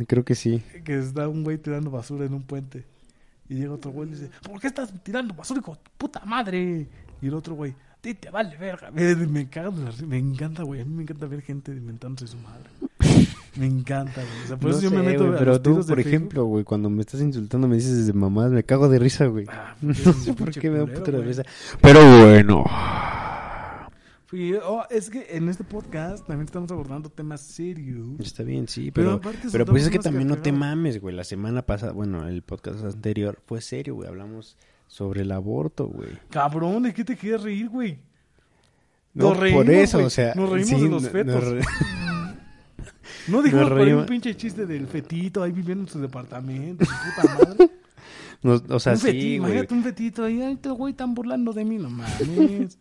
Creo 0.08 0.26
que 0.26 0.34
sí. 0.36 0.64
Que 0.84 0.98
está 0.98 1.28
un 1.30 1.44
güey 1.44 1.60
tirando 1.60 1.92
basura 1.92 2.26
en 2.26 2.34
un 2.34 2.42
puente. 2.44 2.84
Y 3.48 3.56
llega 3.56 3.74
otro 3.74 3.92
güey 3.92 4.10
y 4.10 4.14
dice, 4.14 4.32
¿por 4.42 4.60
qué 4.60 4.68
estás 4.68 4.92
tirando 5.04 5.36
basura, 5.36 5.60
hijo 5.60 5.78
puta 5.98 6.26
madre? 6.26 6.88
Y 7.22 7.28
el 7.28 7.34
otro 7.36 7.54
güey, 7.54 7.76
te 8.02 8.18
vale 8.32 8.58
verga. 8.58 8.90
Me, 8.94 9.16
me 9.16 9.48
cago 9.48 9.72
de 9.78 9.84
la 9.86 9.92
risa, 9.92 10.06
me 10.08 10.18
encanta, 10.18 10.64
güey. 10.64 10.82
A 10.82 10.86
mí 10.86 10.94
me 10.96 11.04
encanta 11.04 11.28
ver 11.28 11.42
gente 11.42 11.72
inventándose 11.72 12.28
su 12.28 12.38
madre. 12.38 12.70
Me 13.58 13.66
encanta, 13.68 14.22
güey. 14.22 14.44
O 14.44 14.48
sea, 14.48 14.58
por 14.58 14.70
No 14.72 14.78
eso 14.78 14.82
yo 14.82 14.90
sé, 14.90 14.96
me 14.98 15.04
meto 15.04 15.28
a 15.34 15.38
pero 15.38 15.52
los 15.54 15.62
tú, 15.64 15.70
de 15.70 15.76
por 15.76 15.86
Facebook. 15.86 16.08
ejemplo, 16.08 16.46
güey, 16.46 16.64
cuando 16.66 16.90
me 16.90 17.02
estás 17.02 17.22
insultando 17.22 17.68
me 17.68 17.76
dices 17.76 17.98
desde 17.98 18.14
mamás, 18.14 18.52
me 18.52 18.64
cago 18.64 18.90
de 18.90 19.00
risa, 19.00 19.26
güey. 19.28 19.46
Ah, 19.50 19.76
No 19.82 19.94
porque 19.94 20.10
eres 20.10 20.16
sé 20.24 20.34
por 20.34 20.52
qué 20.52 20.70
me 20.70 20.80
da 20.80 20.86
putero 20.86 21.20
de 21.20 21.24
risa. 21.26 21.44
Pero 21.82 22.00
bueno. 22.02 22.66
Fui- 24.28 24.56
oh, 24.56 24.84
es 24.90 25.10
que 25.10 25.28
en 25.38 25.48
este 25.50 25.64
podcast 25.64 26.26
también 26.26 26.46
estamos 26.46 26.72
abordando 26.72 27.10
temas 27.10 27.42
serios. 27.42 28.08
Está 28.20 28.44
bien, 28.44 28.68
sí, 28.68 28.90
Pero 28.92 29.22
pero, 29.22 29.38
pero, 29.52 29.66
pues 29.68 29.84
es 29.84 29.90
que 29.90 30.00
también 30.00 30.28
no 30.28 30.38
te 30.40 30.52
mames, 30.52 31.00
güey. 31.00 31.16
La 31.16 31.24
semana 31.24 31.62
pasada, 31.62 31.92
bueno, 31.92 32.28
el 32.28 32.42
podcast 32.42 32.84
anterior 32.84 33.40
fue 33.46 33.62
serio, 33.62 33.96
güey. 33.96 34.10
Hablamos 34.10 34.58
sobre 34.88 35.22
el 35.22 35.32
aborto, 35.32 35.88
güey. 35.88 36.10
Cabrón, 36.32 36.84
¿de 36.84 36.94
qué 36.94 37.04
te 37.06 37.16
quieres 37.16 37.44
reír, 37.44 37.70
güey? 37.70 38.00
No, 39.14 39.30
Nos 39.30 39.38
reímos, 39.40 39.64
por 39.64 39.74
eso, 39.74 39.98
o 40.00 40.10
sea, 40.10 40.34
Nos 40.36 40.50
reímos 40.50 40.70
sí, 40.80 40.84
de 40.84 40.90
los 40.90 41.04
no- 41.04 41.10
fetos. 41.10 41.36
nos 41.36 41.44
re- 41.54 41.62
No 43.28 43.42
dijimos 43.42 43.70
por 43.70 43.80
un 43.88 44.06
pinche 44.06 44.36
chiste 44.36 44.66
del 44.66 44.88
fetito 44.88 45.44
ahí 45.44 45.52
viviendo 45.52 45.84
en 45.84 45.90
su 45.90 46.00
departamento, 46.00 46.86
su 46.86 46.92
puta 46.92 47.36
madre. 47.46 47.72
No, 48.44 48.62
o 48.70 48.80
sea, 48.80 48.94
un 48.94 49.00
sí, 49.00 49.08
fetito, 49.08 49.24
güey. 49.24 49.36
imagínate 49.38 49.74
un 49.74 49.84
fetito 49.84 50.24
ahí, 50.24 50.40
ay, 50.42 50.56
te 50.58 50.70
güey 50.70 50.92
están 50.92 51.16
burlando 51.16 51.52
de 51.52 51.66
mí, 51.66 51.80
no 51.80 51.90
mames. 51.90 52.78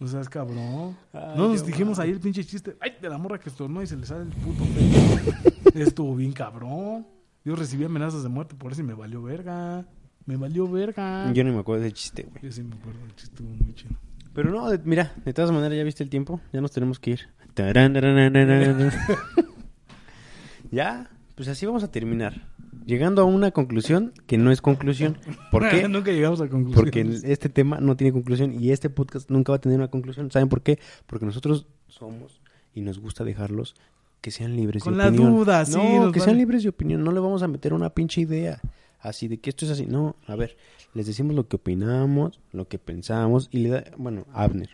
O 0.00 0.06
sea, 0.08 0.20
es 0.20 0.28
cabrón. 0.28 0.96
Ay, 1.12 1.20
no 1.36 1.48
nos 1.48 1.60
no 1.60 1.66
dijimos 1.66 2.00
ahí 2.00 2.10
el 2.10 2.18
pinche 2.18 2.42
chiste, 2.44 2.76
ay, 2.80 2.94
de 3.00 3.08
la 3.08 3.16
morra 3.16 3.38
que 3.38 3.48
estornó 3.48 3.82
y 3.82 3.86
se 3.86 3.96
le 3.96 4.04
sale 4.04 4.22
el 4.22 4.28
puto 4.30 4.64
feto. 4.64 5.78
Estuvo 5.78 6.16
bien 6.16 6.32
cabrón. 6.32 7.06
Yo 7.44 7.54
recibí 7.54 7.84
amenazas 7.84 8.24
de 8.24 8.28
muerte 8.30 8.56
por 8.56 8.72
eso 8.72 8.80
y 8.80 8.84
me 8.84 8.94
valió 8.94 9.22
verga. 9.22 9.86
Me 10.24 10.36
valió 10.36 10.66
verga. 10.68 11.32
Yo 11.32 11.44
no 11.44 11.52
me 11.52 11.60
acuerdo 11.60 11.84
del 11.84 11.92
chiste, 11.92 12.24
güey. 12.28 12.42
Yo 12.42 12.50
sí 12.50 12.64
me 12.64 12.74
acuerdo, 12.74 12.98
el 13.04 13.14
chiste 13.14 13.36
estuvo 13.36 13.48
muy 13.64 13.74
chido. 13.74 13.94
Pero 14.34 14.50
no, 14.50 14.68
de- 14.68 14.80
mira, 14.84 15.12
de 15.24 15.32
todas 15.32 15.52
maneras, 15.52 15.78
¿ya 15.78 15.84
viste 15.84 16.02
el 16.02 16.10
tiempo? 16.10 16.40
Ya 16.52 16.60
nos 16.60 16.72
tenemos 16.72 16.98
que 16.98 17.12
ir. 17.12 17.20
Ya, 20.70 21.10
pues 21.34 21.48
así 21.48 21.66
vamos 21.66 21.84
a 21.84 21.90
terminar. 21.90 22.46
Llegando 22.84 23.22
a 23.22 23.24
una 23.24 23.50
conclusión 23.50 24.12
que 24.26 24.38
no 24.38 24.50
es 24.52 24.62
conclusión. 24.62 25.18
¿Por 25.50 25.68
qué? 25.68 25.88
Nunca 25.88 26.12
llegamos 26.12 26.40
a 26.40 26.48
conclusiones. 26.48 26.74
Porque 26.74 27.32
este 27.32 27.48
tema 27.48 27.78
no 27.80 27.96
tiene 27.96 28.12
conclusión 28.12 28.62
y 28.62 28.70
este 28.70 28.90
podcast 28.90 29.30
nunca 29.30 29.52
va 29.52 29.56
a 29.56 29.60
tener 29.60 29.78
una 29.78 29.88
conclusión. 29.88 30.30
¿Saben 30.30 30.48
por 30.48 30.62
qué? 30.62 30.78
Porque 31.06 31.26
nosotros 31.26 31.66
somos 31.88 32.40
y 32.74 32.80
nos 32.80 32.98
gusta 32.98 33.24
dejarlos 33.24 33.74
que 34.20 34.30
sean 34.30 34.56
libres 34.56 34.82
Con 34.82 34.94
de 34.94 34.98
la 34.98 35.08
opinión. 35.08 35.34
duda, 35.34 35.64
sí, 35.64 35.76
No, 35.76 36.12
que 36.12 36.20
sean 36.20 36.38
libres 36.38 36.62
de 36.62 36.68
opinión. 36.68 37.02
No 37.02 37.12
le 37.12 37.20
vamos 37.20 37.42
a 37.42 37.48
meter 37.48 37.74
una 37.74 37.90
pinche 37.90 38.20
idea 38.20 38.60
así 39.00 39.28
de 39.28 39.38
que 39.38 39.50
esto 39.50 39.64
es 39.64 39.72
así. 39.72 39.86
No, 39.86 40.16
a 40.26 40.36
ver, 40.36 40.56
les 40.94 41.06
decimos 41.06 41.34
lo 41.34 41.48
que 41.48 41.56
opinamos, 41.56 42.40
lo 42.52 42.68
que 42.68 42.78
pensamos 42.78 43.48
y 43.50 43.58
le 43.58 43.68
da, 43.70 43.84
bueno, 43.96 44.26
Abner 44.32 44.70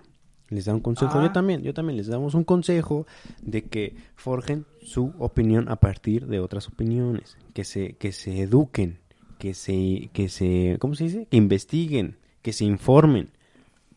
les 0.52 0.66
da 0.66 0.74
un 0.74 0.80
consejo. 0.80 1.18
Ah. 1.18 1.22
Yo 1.22 1.32
también, 1.32 1.62
yo 1.62 1.74
también 1.74 1.96
les 1.96 2.06
damos 2.06 2.34
un 2.34 2.44
consejo 2.44 3.06
de 3.42 3.62
que 3.62 3.96
forjen 4.14 4.66
su 4.82 5.12
opinión 5.18 5.68
a 5.68 5.76
partir 5.76 6.26
de 6.26 6.40
otras 6.40 6.68
opiniones, 6.68 7.36
que 7.54 7.64
se 7.64 7.94
que 7.94 8.12
se 8.12 8.42
eduquen, 8.42 8.98
que 9.38 9.54
se 9.54 10.10
que 10.12 10.28
se 10.28 10.76
¿cómo 10.80 10.94
se 10.94 11.04
dice? 11.04 11.26
Que 11.30 11.36
investiguen, 11.36 12.16
que 12.42 12.52
se 12.52 12.64
informen. 12.64 13.30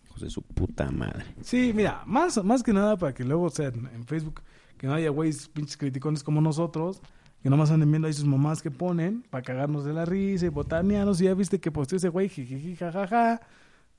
Hijos 0.05 0.21
de 0.21 0.29
su 0.29 0.41
puta 0.41 0.89
madre. 0.91 1.25
Sí, 1.41 1.73
mira, 1.75 2.03
más, 2.05 2.41
más 2.43 2.63
que 2.63 2.71
nada 2.71 2.95
para 2.95 3.13
que 3.13 3.23
luego, 3.25 3.49
sea, 3.49 3.67
en, 3.67 4.05
Facebook, 4.05 4.41
que 4.77 4.87
no 4.87 4.93
haya 4.93 5.09
güeyes 5.09 5.49
pinches 5.49 5.75
criticones 5.75 6.23
como 6.23 6.39
nosotros, 6.39 7.01
que 7.43 7.49
nomás 7.49 7.71
anden 7.71 7.91
viendo 7.91 8.07
ahí 8.07 8.13
sus 8.13 8.25
mamás 8.25 8.61
que 8.61 8.71
ponen 8.71 9.23
para 9.29 9.43
cagarnos 9.43 9.83
de 9.83 9.93
la 9.93 10.05
risa 10.05 10.45
y 10.45 10.49
botanearnos. 10.49 11.19
Y 11.19 11.25
ya 11.25 11.33
viste 11.33 11.59
que 11.59 11.71
posteó 11.71 11.97
ese 11.97 12.09
güey, 12.09 12.29
jijiji, 12.29 12.75
jajaja, 12.75 13.41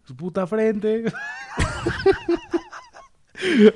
su 0.07 0.16
puta 0.16 0.47
frente. 0.47 1.05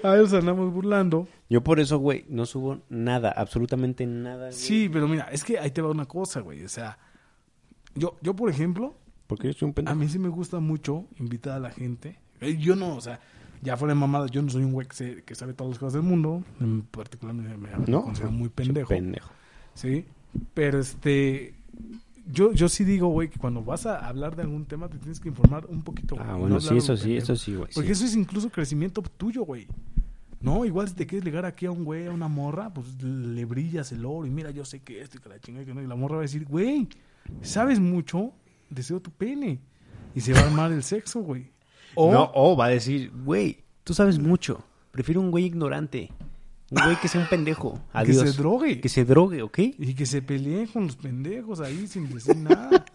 a 0.03 0.11
ver, 0.13 0.35
andamos 0.35 0.73
burlando. 0.73 1.29
Yo 1.49 1.63
por 1.63 1.81
eso, 1.81 1.99
güey, 1.99 2.25
no 2.29 2.47
subo 2.47 2.81
nada, 2.89 3.31
absolutamente 3.37 4.07
nada. 4.07 4.47
güey. 4.47 4.53
Sí, 4.53 4.89
pero 4.91 5.07
mira, 5.09 5.29
es 5.33 5.45
que 5.45 5.59
ahí 5.59 5.71
te 5.71 5.83
va 5.83 5.91
una 5.91 6.07
cosa, 6.07 6.41
güey. 6.41 6.65
O 6.65 6.69
sea, 6.69 6.99
yo, 7.95 8.17
yo 8.23 8.35
por 8.35 8.49
ejemplo, 8.51 8.95
Porque 9.27 9.49
yo 9.49 9.53
soy 9.53 9.67
un 9.67 9.73
A 9.73 9.75
pendejo. 9.75 9.97
mí 9.97 10.09
sí 10.09 10.19
me 10.19 10.29
gusta 10.29 10.61
mucho 10.61 11.07
invitar 11.19 11.55
a 11.55 11.61
la 11.61 11.71
gente. 11.71 12.19
Eh, 12.41 12.57
Yo 12.57 12.75
no, 12.75 12.97
o 12.97 13.01
sea, 13.01 13.21
ya 13.63 13.77
fuera 13.77 13.93
de 13.95 14.01
mamada, 14.01 14.27
yo 14.29 14.41
no 14.43 14.49
soy 14.49 14.63
un 14.65 14.73
güey 14.73 14.87
que, 14.89 14.95
se- 14.97 15.23
que 15.25 15.35
sabe 15.35 15.53
todas 15.53 15.71
las 15.73 15.79
cosas 15.79 15.93
del 15.95 16.03
mundo. 16.03 16.43
En 16.61 16.83
particular 16.83 17.35
me, 17.35 17.43
me- 17.57 17.77
me 17.77 17.87
No, 17.87 18.03
considero 18.05 18.31
muy 18.33 18.49
pendejo. 18.49 18.89
pendejo. 18.89 19.31
Sí, 19.75 20.07
pero 20.55 20.79
este... 20.79 21.55
Yo, 22.33 22.53
yo 22.53 22.69
sí 22.69 22.85
digo, 22.85 23.09
güey, 23.09 23.29
que 23.29 23.39
cuando 23.39 23.63
vas 23.63 23.87
a 23.87 24.07
hablar 24.07 24.37
de 24.37 24.43
algún 24.43 24.65
tema 24.67 24.89
te 24.89 24.99
tienes 24.99 25.21
que 25.21 25.29
informar 25.29 25.67
un 25.67 25.83
poquito. 25.83 26.15
güey, 26.17 26.27
Ah, 26.29 26.33
no 26.33 26.39
bueno, 26.39 26.61
sí, 26.61 26.77
eso 26.77 26.97
sí, 26.97 27.17
eso 27.17 27.35
sí, 27.37 27.55
güey. 27.55 27.71
Porque 27.75 27.95
sí. 27.95 28.05
eso 28.05 28.05
es 28.07 28.17
incluso 28.17 28.51
crecimiento 28.51 29.03
tuyo, 29.03 29.43
güey. 29.45 29.67
No, 30.41 30.65
igual 30.65 30.89
si 30.89 30.95
te 30.95 31.07
quieres 31.07 31.25
ligar 31.25 31.45
aquí 31.45 31.67
a 31.67 31.71
un 31.71 31.85
güey, 31.85 32.07
a 32.07 32.11
una 32.13 32.29
morra, 32.29 32.73
pues 32.73 33.03
le 33.03 33.45
brillas 33.45 33.93
el 33.93 34.07
oro 34.07 34.27
y 34.27 34.31
mira, 34.31 34.51
yo 34.51 34.65
sé 34.65 34.81
que 34.81 35.01
esto 35.03 35.19
y 35.19 35.21
que 35.21 35.29
la 35.29 35.39
chingada 35.39 35.65
y 35.65 35.67
que 35.67 35.75
no. 35.75 35.83
Y 35.83 35.87
la 35.87 35.97
morra 35.97 36.15
va 36.17 36.21
a 36.21 36.23
decir, 36.23 36.47
güey, 36.47 36.89
sabes 37.43 37.79
mucho, 37.79 38.33
deseo 38.71 39.01
tu 39.01 39.11
pene. 39.11 39.61
Y 40.15 40.21
se 40.23 40.33
va 40.33 40.41
a 40.41 40.45
armar 40.47 40.73
el 40.73 40.83
sexo, 40.83 41.21
güey. 41.21 41.51
O, 41.95 42.11
No, 42.13 42.31
o 42.35 42.57
va 42.57 42.67
a 42.67 42.69
decir, 42.69 43.13
güey, 43.25 43.65
tú 43.85 43.93
sabes 43.93 44.19
mucho. 44.19 44.65
Prefiero 44.93 45.21
un 45.21 45.31
güey 45.31 45.45
ignorante. 45.45 46.11
Un 46.71 46.85
güey 46.85 47.01
que 47.01 47.09
sea 47.09 47.21
un 47.21 47.29
pendejo. 47.29 47.75
que 47.93 47.99
Adiós. 47.99 48.31
se 48.31 48.39
drogue. 48.39 48.81
Que 48.81 48.89
se 48.89 49.05
drogue, 49.05 49.43
¿ok? 49.43 49.59
Y 49.59 49.95
que 49.95 50.07
se 50.07 50.23
peleen 50.23 50.67
con 50.69 50.87
los 50.87 50.97
pendejos 50.97 51.61
ahí 51.61 51.87
sin 51.87 52.09
decir 52.13 52.37
nada. 52.37 52.85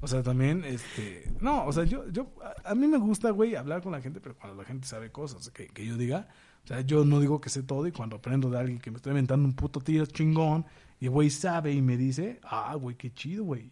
O 0.00 0.06
sea, 0.06 0.22
también, 0.22 0.66
este... 0.66 1.32
No, 1.40 1.64
o 1.64 1.72
sea, 1.72 1.84
yo... 1.84 2.06
yo 2.10 2.26
a, 2.42 2.72
a 2.72 2.74
mí 2.74 2.86
me 2.86 2.98
gusta, 2.98 3.30
güey, 3.30 3.56
hablar 3.56 3.80
con 3.80 3.92
la 3.92 4.02
gente, 4.02 4.20
pero 4.20 4.36
cuando 4.36 4.60
la 4.60 4.68
gente 4.68 4.86
sabe 4.86 5.10
cosas 5.10 5.48
que, 5.48 5.66
que 5.68 5.86
yo 5.86 5.96
diga. 5.96 6.28
O 6.62 6.66
sea, 6.66 6.82
yo 6.82 7.06
no 7.06 7.20
digo 7.20 7.40
que 7.40 7.48
sé 7.48 7.62
todo 7.62 7.86
y 7.86 7.92
cuando 7.92 8.16
aprendo 8.16 8.50
de 8.50 8.58
alguien 8.58 8.78
que 8.78 8.90
me 8.90 8.96
estoy 8.96 9.12
inventando 9.12 9.46
un 9.46 9.54
puto 9.54 9.80
tiro 9.80 10.04
chingón 10.04 10.66
y 11.00 11.08
güey 11.08 11.30
sabe 11.30 11.72
y 11.72 11.82
me 11.82 11.96
dice, 11.96 12.40
ah, 12.42 12.74
güey, 12.74 12.96
qué 12.96 13.12
chido, 13.12 13.44
güey. 13.44 13.70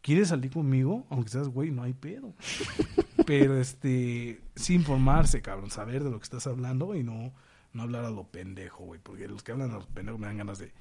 ¿Quieres 0.00 0.28
salir 0.28 0.50
conmigo? 0.50 1.06
Aunque 1.10 1.30
seas 1.30 1.48
güey, 1.48 1.70
no 1.70 1.82
hay 1.82 1.92
pedo. 1.92 2.34
Pero, 3.26 3.58
este, 3.58 4.40
sí 4.56 4.74
informarse, 4.74 5.42
cabrón, 5.42 5.70
saber 5.70 6.02
de 6.02 6.10
lo 6.10 6.18
que 6.18 6.24
estás 6.24 6.46
hablando 6.46 6.94
y 6.94 7.02
no, 7.02 7.32
no 7.72 7.82
hablar 7.82 8.04
a 8.04 8.10
lo 8.10 8.24
pendejo, 8.24 8.84
güey. 8.84 9.00
Porque 9.02 9.28
los 9.28 9.42
que 9.42 9.52
hablan 9.52 9.70
a 9.70 9.74
lo 9.74 9.86
pendejo 9.86 10.18
me 10.18 10.26
dan 10.26 10.38
ganas 10.38 10.58
de 10.58 10.72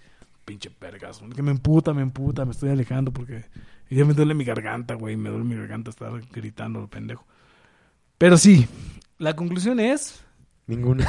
pinche 0.45 0.69
pergas. 0.69 1.21
Que 1.35 1.43
me 1.43 1.51
emputa, 1.51 1.93
me 1.93 2.01
emputa, 2.01 2.45
me 2.45 2.51
estoy 2.51 2.69
alejando 2.69 3.11
porque 3.11 3.45
ya 3.89 4.05
me 4.05 4.13
duele 4.13 4.33
mi 4.33 4.43
garganta, 4.43 4.95
güey. 4.95 5.17
Me 5.17 5.29
duele 5.29 5.45
mi 5.45 5.55
garganta 5.55 5.89
estar 5.89 6.11
gritando 6.31 6.79
a 6.79 6.81
lo 6.83 6.87
pendejo. 6.89 7.25
Pero 8.17 8.37
sí, 8.37 8.67
la 9.17 9.35
conclusión 9.35 9.79
es, 9.79 10.23
Ninguna. 10.67 11.05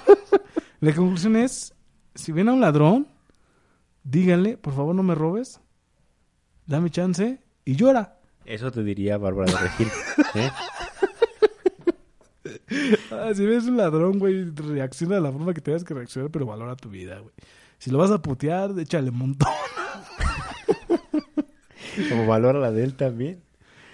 la 0.80 0.94
conclusión 0.94 1.34
es, 1.34 1.74
si 2.14 2.30
ven 2.30 2.48
a 2.48 2.52
un 2.52 2.60
ladrón, 2.60 3.08
díganle, 4.04 4.56
por 4.56 4.74
favor 4.74 4.94
no 4.94 5.02
me 5.02 5.16
robes, 5.16 5.60
dame 6.66 6.90
chance 6.90 7.42
y 7.64 7.74
llora. 7.74 8.20
Eso 8.44 8.70
te 8.70 8.84
diría 8.84 9.18
Bárbara 9.18 9.50
de 9.50 9.58
Regil. 9.58 9.88
¿eh? 10.34 10.50
Ah, 13.10 13.32
si 13.34 13.46
ves 13.46 13.66
un 13.66 13.76
ladrón, 13.76 14.18
güey, 14.18 14.50
reacciona 14.50 15.16
de 15.16 15.20
la 15.20 15.30
forma 15.30 15.54
que 15.54 15.60
tengas 15.60 15.84
que 15.84 15.94
reaccionar, 15.94 16.30
pero 16.30 16.46
valora 16.46 16.74
tu 16.76 16.88
vida, 16.88 17.18
güey. 17.20 17.32
Si 17.78 17.90
lo 17.90 17.98
vas 17.98 18.10
a 18.10 18.20
putear, 18.20 18.76
échale 18.78 19.10
un 19.10 19.18
montón. 19.18 19.48
Como 22.08 22.26
valora 22.26 22.58
la 22.58 22.72
de 22.72 22.84
él 22.84 22.94
también. 22.94 23.42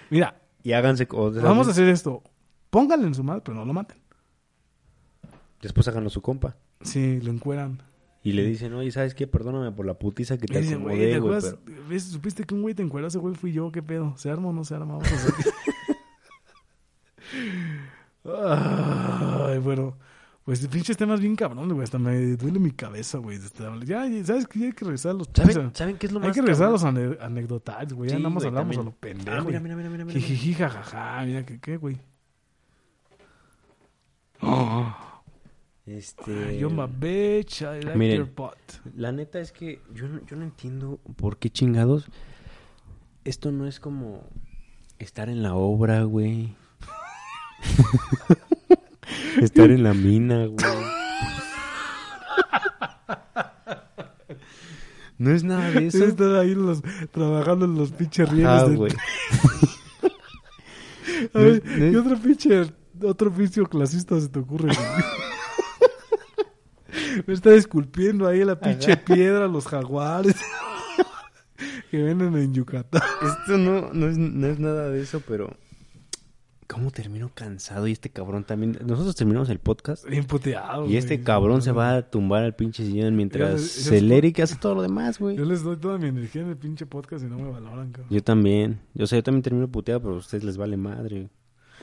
Mira, 0.09 0.41
Y 0.63 0.73
háganse... 0.73 1.05
vamos 1.05 1.67
a 1.67 1.71
hacer 1.71 1.87
esto. 1.89 2.23
Pónganle 2.69 3.07
en 3.07 3.13
su 3.13 3.23
madre, 3.23 3.41
pero 3.45 3.55
no 3.55 3.65
lo 3.65 3.73
maten. 3.73 3.97
Después 5.61 5.87
háganlo 5.87 6.09
su 6.09 6.21
compa. 6.21 6.57
Sí, 6.81 7.21
lo 7.21 7.31
encueran. 7.31 7.81
Y 8.23 8.33
le 8.33 8.43
dicen, 8.45 8.73
oye, 8.73 8.91
¿sabes 8.91 9.13
qué? 9.15 9.27
Perdóname 9.27 9.71
por 9.73 9.85
la 9.85 9.95
putiza 9.95 10.37
que 10.37 10.47
te 10.47 10.61
dicen, 10.61 10.81
güey, 10.81 11.13
acomodé, 11.13 11.13
¿te 11.13 11.19
güey. 11.19 11.41
Pero... 11.65 11.87
¿Ves? 11.89 12.03
¿Supiste 12.05 12.43
que 12.45 12.53
un 12.53 12.61
güey 12.61 12.73
te 12.73 12.81
encueró? 12.81 13.07
Ese 13.07 13.17
güey 13.17 13.35
fui 13.35 13.51
yo, 13.51 13.69
¿qué 13.71 13.83
pedo? 13.83 14.15
¿Se 14.17 14.29
arma 14.29 14.47
o 14.49 14.53
no 14.53 14.63
se 14.63 14.75
arma? 14.75 14.93
Vamos 14.97 15.11
a 15.11 15.15
hacer. 15.15 15.33
Ay, 18.25 19.59
bueno. 19.59 19.97
Pues 20.45 20.67
pinches 20.67 20.97
temas 20.97 21.21
bien 21.21 21.37
cabrón, 21.37 21.69
güey. 21.69 21.83
Hasta 21.83 21.97
me 21.97 22.35
duele 22.35 22.59
mi 22.59 22.71
cabeza, 22.71 23.17
güey. 23.17 23.39
Ya, 23.85 24.03
¿sabes 24.25 24.45
que 24.45 24.59
Ya 24.59 24.65
hay 24.67 24.71
que 24.73 24.83
regresar 24.83 25.11
a 25.11 25.13
los... 25.13 25.29
¿Saben, 25.33 25.73
¿Saben 25.73 25.97
qué 25.97 26.07
es 26.07 26.11
lo 26.11 26.19
más 26.19 26.27
Hay 26.27 26.33
que 26.33 26.41
regresar 26.41 26.67
a 26.67 26.71
los 26.71 26.83
cabrón? 26.83 27.13
ane- 27.13 27.17
anecdotarios, 27.21 27.93
güey. 27.93 28.09
Ya 28.09 28.17
nada 28.17 28.29
más 28.29 28.43
güey, 28.43 28.47
hablamos 28.49 28.75
también. 28.75 28.81
a 28.81 28.83
lo 28.83 28.91
pendejo. 28.91 29.37
Ah, 29.37 29.41
mira, 29.45 29.59
mira, 29.61 29.75
mira, 29.77 29.89
mira, 29.89 30.03
mira. 30.05 30.19
Jijiji, 30.19 30.53
jajaja. 30.53 31.23
Mira, 31.25 31.45
¿qué, 31.45 31.59
qué, 31.61 31.77
güey? 31.77 31.97
Oh, 34.41 34.93
Este... 35.85 36.57
you're 36.59 36.73
my 36.75 36.87
bitch. 36.87 37.61
I 37.61 37.81
like 37.81 37.95
Miren. 37.97 38.17
your 38.17 38.29
butt. 38.35 38.57
La 38.95 39.11
neta 39.13 39.39
es 39.39 39.53
que 39.53 39.81
yo 39.93 40.07
no, 40.09 40.19
yo 40.25 40.35
no 40.35 40.43
entiendo 40.43 40.99
por 41.15 41.37
qué 41.37 41.49
chingados. 41.49 42.07
Esto 43.23 43.51
no 43.53 43.65
es 43.67 43.79
como 43.79 44.23
estar 44.99 45.29
en 45.29 45.41
la 45.43 45.55
obra, 45.55 46.03
güey. 46.03 46.53
estar 49.41 49.69
en 49.71 49.83
la 49.83 49.93
mina, 49.93 50.45
güey. 50.45 50.65
No 55.17 55.31
es 55.31 55.43
nada 55.43 55.69
de 55.71 55.87
eso. 55.87 56.03
Están 56.05 56.35
ahí 56.35 56.53
los, 56.55 56.81
trabajando 57.11 57.65
en 57.65 57.75
los 57.75 57.91
pinches 57.91 58.27
rieles. 58.29 58.47
Ah, 58.49 58.65
de- 58.67 58.75
güey. 58.75 58.91
A 61.33 61.39
ver, 61.39 61.61
No 61.63 61.63
es- 61.63 61.63
no 61.65 61.85
es- 61.85 61.91
¿qué 61.91 61.97
otro 61.97 62.17
pinche, 62.17 62.73
otro 63.03 63.29
oficio 63.29 63.65
clasista 63.67 64.19
se 64.19 64.27
te 64.29 64.39
ocurre? 64.39 64.71
Me 67.27 67.33
está 67.35 67.53
esculpiendo 67.53 68.27
ahí 68.27 68.43
la 68.43 68.59
pinche 68.59 68.97
piedra, 68.97 69.47
los 69.47 69.67
jaguares 69.67 70.35
que 71.91 72.01
venden 72.01 72.35
en 72.35 72.53
Yucatán. 72.55 73.03
Esto 73.21 73.57
no, 73.59 73.91
no, 73.93 74.07
es, 74.07 74.17
no 74.17 74.47
es 74.47 74.57
nada 74.59 74.89
de 74.89 75.01
eso, 75.03 75.21
pero... 75.27 75.55
¿Cómo 76.73 76.89
termino 76.89 77.29
cansado? 77.35 77.87
Y 77.87 77.91
este 77.91 78.09
cabrón 78.09 78.45
también... 78.45 78.79
Nosotros 78.83 79.15
terminamos 79.15 79.47
el 79.49 79.59
podcast 79.59 80.07
Bien 80.09 80.25
puteado. 80.25 80.87
y 80.87 80.97
este 80.97 81.17
güey. 81.17 81.23
cabrón 81.23 81.61
se 81.61 81.71
va 81.71 81.97
a 81.97 82.09
tumbar 82.09 82.43
al 82.43 82.55
pinche 82.55 82.83
sillón 82.83 83.15
mientras 83.15 83.61
se 83.61 84.01
lee 84.01 84.29
y 84.29 84.33
que 84.33 84.41
hace 84.41 84.55
todo 84.55 84.73
lo 84.73 84.81
demás, 84.81 85.19
güey. 85.19 85.37
Yo 85.37 85.45
les 85.45 85.61
doy 85.61 85.77
toda 85.77 85.99
mi 85.99 86.07
energía 86.07 86.41
en 86.41 86.49
el 86.49 86.57
pinche 86.57 86.87
podcast 86.87 87.23
y 87.23 87.27
no 87.27 87.37
me 87.37 87.51
valoran, 87.51 87.91
cabrón. 87.91 88.07
Yo 88.09 88.23
también. 88.23 88.79
Yo 88.95 89.05
sé, 89.05 89.17
yo 89.17 89.23
también 89.23 89.43
termino 89.43 89.67
puteado, 89.67 90.01
pero 90.01 90.15
a 90.15 90.17
ustedes 90.17 90.43
les 90.43 90.57
vale 90.57 90.75
madre. 90.75 91.29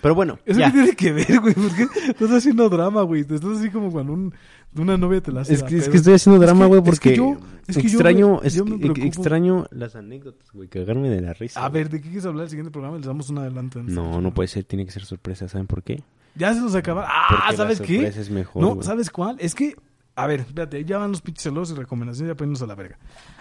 Pero 0.02 0.14
bueno, 0.14 0.38
¿Eso 0.44 0.58
ya. 0.58 0.66
qué 0.66 0.72
tiene 0.72 0.96
que 0.96 1.12
ver, 1.12 1.40
güey? 1.40 1.54
¿Por 1.54 1.74
qué 1.76 1.82
estás 2.08 2.30
haciendo 2.32 2.68
drama, 2.68 3.02
güey? 3.02 3.22
Te 3.24 3.36
estás 3.36 3.58
así 3.58 3.70
como 3.70 3.92
cuando 3.92 4.12
un, 4.14 4.34
una 4.76 4.96
novia 4.96 5.20
te 5.20 5.32
la 5.32 5.40
hace. 5.42 5.54
Es 5.54 5.62
que, 5.62 5.76
es 5.76 5.82
pedo. 5.82 5.90
que 5.92 5.96
estoy 5.98 6.14
haciendo 6.14 6.40
drama, 6.40 6.66
güey, 6.66 6.80
es 6.80 6.84
que 6.84 6.90
porque 6.90 7.16
yo- 7.16 7.38
es 7.66 7.76
que 7.76 7.82
yo 7.88 7.98
extraño, 7.98 8.40
extraño 8.42 9.66
las 9.70 9.94
anécdotas, 9.96 10.50
güey, 10.52 10.68
cagarme 10.68 11.08
de 11.08 11.20
la 11.20 11.32
risa. 11.32 11.64
A 11.64 11.68
ver, 11.68 11.88
¿de 11.88 12.00
qué 12.00 12.08
quieres 12.08 12.26
hablar 12.26 12.44
el 12.44 12.50
siguiente 12.50 12.70
programa? 12.72 12.96
Les 12.96 13.06
damos 13.06 13.30
un 13.30 13.38
adelanto. 13.38 13.82
No, 13.82 14.20
no 14.20 14.34
puede 14.34 14.48
ser, 14.48 14.64
tiene 14.64 14.84
que 14.84 14.92
ser 14.92 15.04
sorpresa, 15.04 15.48
¿saben 15.48 15.66
por 15.66 15.82
qué? 15.82 16.02
Ya 16.34 16.54
se 16.54 16.60
nos 16.60 16.74
acaba. 16.74 17.06
Ah, 17.08 17.26
Porque 17.44 17.56
¿sabes 17.56 17.80
la 17.80 17.86
qué? 17.86 18.06
es 18.06 18.30
mejor, 18.30 18.62
No. 18.62 18.82
¿sabes 18.82 19.10
cuál? 19.10 19.36
Es 19.40 19.54
que, 19.54 19.74
a 20.16 20.26
ver, 20.26 20.40
espérate, 20.40 20.84
ya 20.84 20.98
van 20.98 21.10
los 21.10 21.20
pinches 21.22 21.42
saludos 21.44 21.70
y 21.72 21.74
recomendaciones, 21.74 22.30
ya 22.32 22.36
ponernos 22.36 22.62
a 22.62 22.66
la 22.66 22.74
verga. 22.76 22.98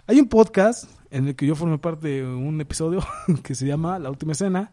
Hay 0.08 0.20
un 0.20 0.28
podcast 0.28 0.90
en 1.12 1.28
el 1.28 1.36
que 1.36 1.46
yo 1.46 1.56
formé 1.56 1.78
parte 1.78 2.08
de 2.08 2.24
un 2.26 2.60
episodio 2.62 3.04
que 3.44 3.54
se 3.56 3.66
llama 3.68 4.00
La 4.00 4.10
Última 4.10 4.32
Escena. 4.34 4.72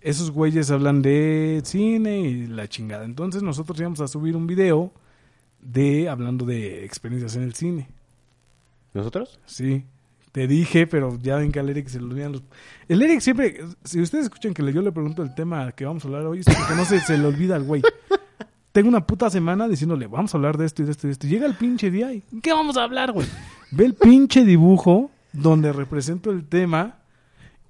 Esos 0.00 0.30
güeyes 0.32 0.70
hablan 0.72 1.02
de 1.02 1.60
cine 1.64 2.20
y 2.20 2.46
la 2.48 2.66
chingada. 2.68 3.04
Entonces 3.04 3.42
nosotros 3.42 3.78
íbamos 3.78 4.00
a 4.00 4.08
subir 4.08 4.34
un 4.36 4.46
video 4.48 4.92
de 5.62 6.08
hablando 6.08 6.44
de 6.44 6.84
experiencias 6.84 7.36
en 7.36 7.44
el 7.44 7.54
cine. 7.54 7.88
¿Nosotros? 8.92 9.40
Sí, 9.46 9.84
te 10.32 10.46
dije, 10.46 10.86
pero 10.86 11.18
ya 11.22 11.36
ven 11.36 11.52
que 11.52 11.60
al 11.60 11.70
Eric 11.70 11.88
se 11.88 11.98
le 11.98 12.06
olvidan 12.06 12.32
los... 12.32 12.42
El 12.88 13.00
Eric 13.02 13.20
siempre, 13.20 13.60
si 13.84 14.00
ustedes 14.00 14.24
escuchan 14.24 14.52
que 14.52 14.72
yo 14.72 14.82
le 14.82 14.92
pregunto 14.92 15.22
el 15.22 15.34
tema 15.34 15.72
que 15.72 15.84
vamos 15.84 16.04
a 16.04 16.08
hablar 16.08 16.26
hoy, 16.26 16.40
es 16.40 16.46
porque 16.46 16.74
no 16.74 16.84
se, 16.84 17.00
se 17.00 17.16
le 17.16 17.26
olvida 17.26 17.56
al 17.56 17.64
güey. 17.64 17.82
Tengo 18.72 18.88
una 18.88 19.06
puta 19.06 19.28
semana 19.28 19.68
diciéndole, 19.68 20.06
vamos 20.06 20.34
a 20.34 20.38
hablar 20.38 20.56
de 20.56 20.64
esto 20.64 20.82
y 20.82 20.86
de 20.86 20.92
esto 20.92 21.06
y 21.06 21.08
de 21.08 21.12
esto. 21.12 21.26
Llega 21.26 21.46
el 21.46 21.54
pinche 21.54 21.90
día 21.90 22.12
y, 22.12 22.22
¿qué 22.42 22.52
vamos 22.52 22.76
a 22.78 22.84
hablar, 22.84 23.12
güey? 23.12 23.26
Ve 23.70 23.84
el 23.84 23.94
pinche 23.94 24.44
dibujo 24.44 25.10
donde 25.32 25.72
represento 25.72 26.30
el 26.30 26.46
tema. 26.46 26.96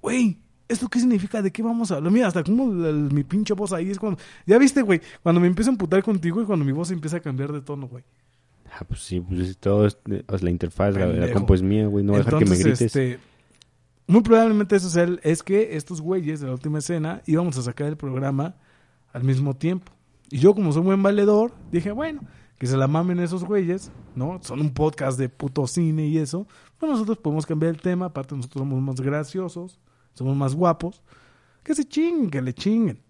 Güey, 0.01 0.37
¿esto 0.67 0.87
qué 0.89 0.99
significa? 0.99 1.41
¿De 1.41 1.51
qué 1.51 1.61
vamos 1.63 1.91
a 1.91 1.95
hablar? 1.97 2.11
Mira, 2.11 2.27
hasta 2.27 2.43
como 2.43 2.71
el- 2.85 3.11
mi 3.13 3.23
pinche 3.23 3.53
voz 3.53 3.73
ahí 3.73 3.89
es 3.91 3.99
cuando... 3.99 4.19
Ya 4.45 4.57
viste, 4.57 4.81
güey, 4.81 5.01
cuando 5.21 5.39
me 5.41 5.47
empiezo 5.47 5.69
a 5.69 5.73
emputar 5.73 6.03
contigo 6.03 6.41
y 6.41 6.45
cuando 6.45 6.65
mi 6.65 6.71
voz 6.71 6.91
empieza 6.91 7.17
a 7.17 7.19
cambiar 7.19 7.51
de 7.51 7.61
tono, 7.61 7.87
güey. 7.87 8.03
Ah, 8.79 8.83
pues 8.87 9.01
sí, 9.01 9.19
pues 9.21 9.57
todo 9.57 9.85
es, 9.85 9.97
sea, 10.05 10.23
la 10.41 10.49
interfaz, 10.49 10.95
la, 10.95 11.05
la 11.05 11.31
compu 11.31 11.53
es 11.53 11.61
mía, 11.61 11.85
güey, 11.87 12.03
no 12.03 12.15
a 12.15 12.17
dejar 12.17 12.39
que 12.39 12.45
me 12.45 12.55
Entonces, 12.55 12.79
grites. 12.79 12.95
este, 12.95 13.19
muy 14.07 14.21
probablemente 14.21 14.75
eso 14.75 14.89
sea 14.89 15.03
el- 15.03 15.19
es 15.23 15.43
que 15.43 15.75
estos 15.77 16.01
güeyes 16.01 16.39
de 16.41 16.47
la 16.47 16.53
última 16.53 16.79
escena 16.79 17.21
íbamos 17.27 17.57
a 17.57 17.61
sacar 17.61 17.87
el 17.87 17.97
programa 17.97 18.55
al 19.11 19.23
mismo 19.23 19.55
tiempo. 19.55 19.91
Y 20.31 20.39
yo, 20.39 20.55
como 20.55 20.71
soy 20.73 20.81
buen 20.81 21.03
valedor, 21.03 21.53
dije, 21.71 21.91
bueno, 21.91 22.21
que 22.57 22.65
se 22.65 22.75
la 22.77 22.87
mamen 22.87 23.19
esos 23.19 23.43
güeyes, 23.43 23.91
¿no? 24.15 24.39
Son 24.41 24.59
un 24.59 24.73
podcast 24.73 25.19
de 25.19 25.29
puto 25.29 25.67
cine 25.67 26.07
y 26.07 26.17
eso. 26.17 26.47
Pues 26.79 26.91
nosotros 26.91 27.19
podemos 27.19 27.45
cambiar 27.45 27.71
el 27.75 27.79
tema, 27.81 28.07
aparte 28.07 28.35
nosotros 28.35 28.61
somos 28.61 28.81
más 28.81 28.99
graciosos, 29.01 29.79
somos 30.13 30.35
más 30.35 30.55
guapos. 30.55 31.01
Que 31.63 31.75
se 31.75 31.85
chinguen, 31.85 32.29
que 32.29 32.41
le 32.41 32.53
chinguen. 32.53 33.01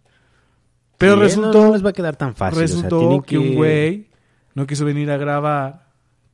Pero 0.98 1.16
Sí, 1.16 1.22
resultó, 1.22 1.60
no, 1.60 1.68
no 1.68 1.74
les 1.74 1.86
va 1.86 1.90
a 1.90 1.94
quedar 1.94 2.16
tan 2.16 2.36
fácil, 2.36 2.64
o 2.64 2.68
sea, 2.68 2.76
resultó 2.78 3.22
que... 3.24 3.38
un 3.38 3.56
güey 3.56 4.10
no 4.54 4.68
quiso 4.68 4.86
venir 4.86 5.10
a 5.12 5.18
grabar 5.18 5.83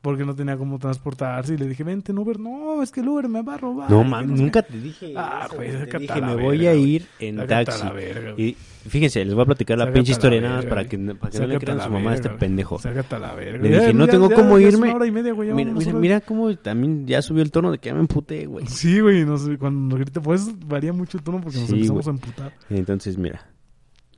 porque 0.02 0.24
no 0.26 0.34
tenía 0.34 0.56
cómo 0.58 0.80
transportarse 0.80 1.54
y 1.54 1.58
le 1.58 1.68
dije, 1.68 1.84
vente 1.84 2.12
en 2.14 2.20
Uber. 2.20 2.40
No, 2.40 2.82
es 2.82 2.92
que 2.92 3.02
el 3.02 3.10
Uber 3.10 3.28
me 3.28 3.42
va 3.42 3.56
a 3.56 3.58
robar. 3.58 3.92
No, 3.92 4.04
mames, 4.04 4.30
no 4.32 4.38
sé 4.38 4.44
nunca 4.44 4.62
te 4.62 4.80
dije 4.80 5.14
Ah, 5.16 5.44
eso, 5.48 5.56
güey, 5.58 5.72
sácate 5.74 5.90
Te 5.92 6.00
dije, 6.00 6.22
me 6.22 6.36
voy 6.36 6.68
a 6.68 6.74
ir 6.74 7.06
en 7.20 7.46
taxi. 7.48 7.84
la 7.84 7.92
verga. 7.92 8.34
Y 8.38 8.56
fíjense, 8.88 9.26
les 9.26 9.34
voy 9.34 9.44
a 9.44 9.46
platicar 9.46 9.78
la 9.78 9.92
pinche 9.92 10.14
historia 10.14 10.40
nada 10.40 10.56
más 10.58 10.66
para 10.66 10.86
que, 10.86 10.98
para 10.98 11.32
que 11.32 11.40
no 11.40 11.48
le 11.48 11.60
crean 11.60 11.80
a 11.82 11.84
su 11.84 11.90
mamá 11.90 12.12
a 12.12 12.16
este 12.16 12.30
pendejo. 12.30 12.80
Sácate 12.80 13.16
a 13.16 13.20
la 13.20 13.34
verga. 13.34 13.62
Le 13.64 13.70
dije, 13.70 13.88
Ya, 13.88 13.94
no 13.94 14.06
ya, 14.06 14.12
tengo 14.12 14.30
ya, 14.30 14.36
cómo 14.36 14.58
irme. 14.60 14.88
una 14.88 14.96
hora 14.96 15.06
y 15.06 15.12
media, 15.12 15.34
güey, 15.34 15.50
ya 15.50 15.56
Mira, 15.56 15.72
mira, 15.74 15.94
mira 15.94 16.22
cómo 16.22 16.56
también 16.56 17.06
ya 17.06 17.22
subió 17.22 17.44
el 17.44 17.52
tono 17.52 17.72
de 17.72 17.80
que 17.80 17.90
ya 17.90 17.94
me 17.96 18.00
emputé, 18.02 18.46
güey. 18.46 18.66
Sí, 18.68 19.02
güey, 19.02 19.26
nos, 19.26 19.50
cuando 19.60 19.82
nos 19.96 20.00
grita, 20.00 20.22
pues 20.22 20.50
varía 20.66 20.94
mucho 20.94 21.18
el 21.18 21.24
tono 21.24 21.42
porque 21.42 21.58
nos 21.60 21.68
Sí, 21.68 21.74
empezamos 21.76 22.06
güey. 22.06 22.16
a 22.16 22.18
emputar. 22.20 22.54
Entonces, 22.70 23.18
mira, 23.18 23.46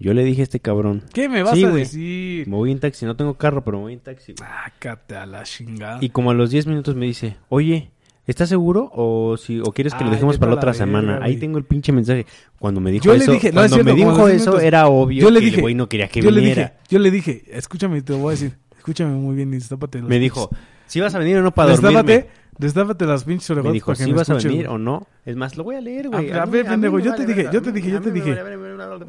yo 0.02 0.14
le 0.14 0.24
dije 0.24 0.42
a 0.42 0.44
este 0.44 0.60
cabrón, 0.60 1.04
¿Qué 1.14 1.30
me 1.30 1.44
vas 1.44 1.54
Sí, 1.56 1.64
a 1.64 1.70
decir? 1.70 2.48
me 2.48 2.56
voy 2.56 2.72
en 2.72 2.80
taxi, 2.80 3.06
no 3.06 3.16
tengo 3.16 3.36
carro, 3.36 3.64
pero 3.64 3.78
me 3.78 3.84
voy 3.84 3.94
en 3.94 4.00
taxi. 4.00 4.34
Sácate 4.38 5.16
a 5.16 5.26
la 5.26 5.44
chingada. 5.44 6.00
Y 6.02 6.10
como 6.10 6.32
a 6.32 6.34
los 6.34 6.50
10 6.50 6.68
minutos 6.68 6.96
me 6.96 7.06
dice, 7.06 7.38
oye, 7.50 7.92
¿estás 8.28 8.50
seguro 8.50 8.90
o 8.94 9.38
si 9.38 9.60
o 9.60 9.66
quieres 9.74 9.94
que 9.94 10.04
lo 10.04 10.10
dejemos 10.12 10.38
para 10.38 10.52
la 10.52 10.58
otra 10.58 10.74
semana? 10.74 11.20
Ahí 11.22 11.38
tengo 11.38 11.58
el 11.58 11.64
pinche 11.66 11.92
mensaje. 11.92 12.26
Cuando 12.60 12.80
me 12.82 12.92
dijo 12.92 13.06
Yo 13.06 13.14
le 13.14 13.20
eso, 13.24 13.32
dije- 13.34 13.52
no, 13.52 13.62
es 13.64 13.70
cuando 13.72 13.76
cierto, 13.76 13.92
me 13.94 13.96
dijo 13.98 14.10
a 14.12 14.18
los 14.18 14.28
10 14.30 14.42
eso 14.42 14.50
minutos. 14.52 14.64
era 14.68 14.88
obvio 14.88 15.22
yo 15.22 15.32
le 15.32 15.40
que 15.40 15.46
dije, 15.46 15.58
el 15.58 15.62
güey 15.62 15.76
no 15.76 15.88
quería 15.90 16.08
que 16.08 16.22
yo 16.22 16.32
le 16.32 16.40
viniera. 16.42 16.62
dije, 16.64 16.74
yo 16.90 17.00
le 17.00 17.12
dije, 17.12 17.44
escúchame, 17.52 18.02
te 18.02 18.14
voy 18.14 18.28
a 18.28 18.32
decir, 18.32 18.54
escúchame 18.82 19.14
muy 19.14 19.36
bien 19.36 19.52
destápate 19.52 20.00
los 20.00 20.10
me 20.10 20.18
dijo, 20.18 20.50
si 20.88 21.00
vas 21.00 21.14
a 21.14 21.20
venir 21.20 21.38
o 21.38 21.44
no 21.44 21.52
para 21.52 21.76
dormirme. 21.76 22.28
Destápate, 22.58 23.06
las 23.06 23.24
pinches 23.24 23.50
Me 23.50 23.54
orejotas 23.54 23.74
dijo, 23.74 23.86
para 23.88 23.98
que 23.98 24.04
si 24.04 24.12
me 24.12 24.18
vas 24.18 24.30
a 24.30 24.34
venir 24.36 24.68
o 24.68 24.78
no. 24.78 25.08
Es 25.26 25.36
más, 25.36 25.58
lo 25.58 25.64
voy 25.64 25.78
a 25.78 25.82
leer, 25.82 26.10
güey. 26.10 26.32
A- 26.32 26.46
ver, 26.46 26.66
pendejo, 26.66 26.98
me 26.98 27.04
yo 27.04 27.16
te 27.16 27.26
dije, 27.26 27.50
yo 27.52 27.62
te 27.62 27.72
dije, 27.72 27.90
yo 27.90 28.02
te 28.02 28.12
me 28.12 28.20
dije. 28.20 28.38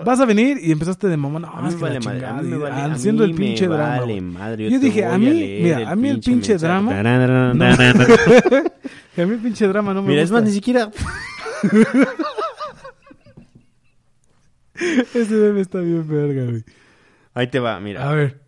Vas 0.05 0.21
a 0.21 0.25
venir 0.25 0.59
y 0.63 0.73
empezaste 0.73 1.09
de 1.09 1.17
mamá, 1.17 1.39
no, 1.41 1.69
es 1.69 1.75
me 1.75 1.79
que 1.79 1.83
vale 1.83 1.95
la 1.95 2.01
madre, 2.01 2.21
chingada, 2.21 2.43
me 2.43 2.49
y 2.49 2.59
vale- 2.59 2.93
haciendo 2.95 3.25
el 3.25 3.35
pinche 3.35 3.69
me 3.69 3.75
drama. 3.75 3.99
vale 4.01 4.21
madre, 4.21 4.71
Yo 4.71 4.79
dije, 4.79 5.05
a 5.05 5.19
mí, 5.19 5.59
mira, 5.63 5.91
a 5.91 5.97
mí 5.97 6.09
el 6.09 6.21
pinche 6.21 6.57
drama- 6.57 6.93
a 7.01 7.05
mí 9.27 9.35
el 9.35 9.41
pinche 9.41 9.67
drama 9.67 9.93
no 9.93 10.03
me 10.03 10.09
Mira, 10.09 10.23
es 10.23 10.31
más, 10.31 10.45
ni 10.45 10.53
siquiera... 10.53 10.91
Ese 14.75 15.35
bebé 15.37 15.61
está 15.61 15.81
bien 15.81 16.07
verga, 16.09 16.45
güey. 16.51 16.65
Ahí 17.35 17.49
te 17.49 17.61
va, 17.61 17.79
mira. 17.81 18.09
A 18.09 18.15
ver. 18.15 18.42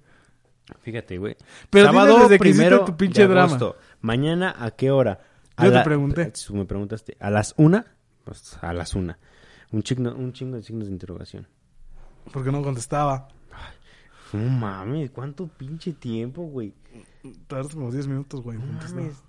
Fíjate, 0.80 1.18
güey. 1.18 1.36
Pero 1.70 1.86
Sábado 1.86 2.18
desde 2.20 2.34
que 2.34 2.38
primero 2.38 2.84
tu 2.84 2.96
pinche 2.96 3.22
de 3.22 3.28
drama. 3.28 3.46
agosto. 3.48 3.76
Mañana, 4.00 4.54
¿a 4.58 4.70
qué 4.70 4.90
hora? 4.90 5.20
A 5.56 5.64
Yo 5.64 5.70
te 5.70 5.76
la- 5.76 5.84
pregunté. 5.84 6.32
Tú 6.46 6.54
me 6.54 6.64
preguntaste. 6.64 7.16
¿A 7.20 7.30
las 7.30 7.54
una? 7.58 7.84
Pues 8.24 8.56
a 8.62 8.72
las 8.72 8.94
una. 8.94 9.18
Un 9.72 9.82
chingo, 9.82 10.14
un 10.14 10.32
chingo 10.32 10.56
de 10.56 10.62
signos 10.62 10.86
de 10.86 10.92
interrogación. 10.92 11.46
Porque 12.32 12.50
no 12.50 12.62
contestaba. 12.62 13.28
No 14.32 14.40
mames, 14.50 15.10
¿cuánto 15.10 15.46
pinche 15.46 15.92
tiempo, 15.92 16.42
güey? 16.42 16.74
Tardas 17.46 17.74
como 17.74 17.92
10 17.92 18.06
minutos, 18.08 18.42
güey. 18.42 18.58
No 18.58 18.66
mames. 18.66 19.22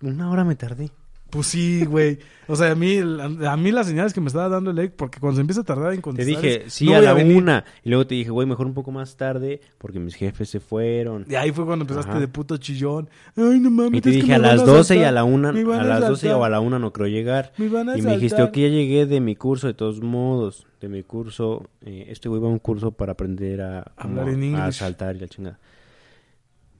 Una 0.00 0.30
hora 0.30 0.44
me 0.44 0.56
tardé. 0.56 0.90
Pues 1.30 1.48
sí, 1.48 1.84
güey. 1.84 2.18
O 2.48 2.54
sea, 2.54 2.70
a 2.70 2.74
mí, 2.76 2.98
a 2.98 3.56
mí 3.56 3.72
las 3.72 3.88
señales 3.88 4.14
que 4.14 4.20
me 4.20 4.28
estaba 4.28 4.48
dando 4.48 4.70
el 4.70 4.78
Eric, 4.78 4.92
porque 4.94 5.18
cuando 5.18 5.34
se 5.34 5.40
empieza 5.40 5.62
a 5.62 5.64
tardar 5.64 5.90
en 5.90 5.96
Te 5.96 6.02
contestar. 6.02 6.40
dije, 6.42 6.66
es, 6.66 6.72
sí, 6.72 6.86
no 6.86 6.94
a 6.94 7.00
la 7.00 7.14
una. 7.14 7.64
Y 7.82 7.88
luego 7.88 8.06
te 8.06 8.14
dije, 8.14 8.30
güey, 8.30 8.46
mejor 8.46 8.66
un 8.66 8.74
poco 8.74 8.92
más 8.92 9.16
tarde 9.16 9.60
porque 9.78 9.98
mis 9.98 10.14
jefes 10.14 10.48
se 10.48 10.60
fueron. 10.60 11.26
Y 11.28 11.34
ahí 11.34 11.50
fue 11.50 11.66
cuando 11.66 11.82
empezaste 11.82 12.12
Ajá. 12.12 12.20
de 12.20 12.28
puto 12.28 12.56
chillón. 12.58 13.10
Ay, 13.36 13.58
no 13.58 13.70
mames. 13.72 13.98
Y 13.98 14.00
te 14.00 14.10
dije 14.10 14.32
a 14.34 14.38
las 14.38 14.64
12 14.64 14.96
y 14.98 15.02
a 15.02 15.10
la 15.10 15.24
una, 15.24 15.48
a 15.48 15.52
las 15.52 16.00
12 16.00 16.28
asaltar, 16.28 16.34
o 16.36 16.44
a 16.44 16.48
la 16.48 16.60
una 16.60 16.78
no 16.78 16.92
creo 16.92 17.08
llegar. 17.08 17.52
Me 17.58 17.68
van 17.68 17.88
a 17.88 17.98
Y 17.98 18.02
me 18.02 18.14
dijiste, 18.14 18.42
ok, 18.42 18.54
ya 18.54 18.68
llegué 18.68 19.06
de 19.06 19.20
mi 19.20 19.34
curso, 19.34 19.66
de 19.66 19.74
todos 19.74 20.00
modos, 20.00 20.68
de 20.80 20.88
mi 20.88 21.02
curso. 21.02 21.68
eh, 21.84 22.06
este 22.10 22.28
güey 22.28 22.40
va 22.40 22.46
a 22.46 22.52
un 22.52 22.60
curso 22.60 22.92
para 22.92 23.12
aprender 23.12 23.60
a, 23.62 23.92
Hablar 23.96 24.28
en 24.28 24.42
a 24.42 24.46
English. 24.46 24.74
saltar 24.76 25.16
y 25.16 25.18
la 25.18 25.26
chingada. 25.28 25.58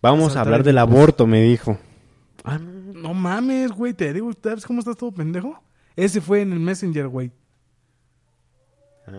Vamos 0.01 0.35
Saltar 0.35 0.39
a 0.39 0.43
hablar 0.43 0.63
del 0.63 0.79
aborto, 0.79 1.27
me 1.27 1.43
dijo. 1.43 1.77
Ah, 2.45 2.59
no. 2.59 2.76
No 2.97 3.15
mames, 3.15 3.73
güey. 3.73 3.95
Te 3.95 4.13
digo, 4.13 4.31
¿sabes 4.43 4.67
cómo 4.67 4.81
estás 4.81 4.97
todo 4.97 5.13
pendejo? 5.13 5.63
Ese 5.95 6.21
fue 6.21 6.43
en 6.43 6.53
el 6.53 6.61
Messenger, 6.61 7.09
güey. 7.09 7.33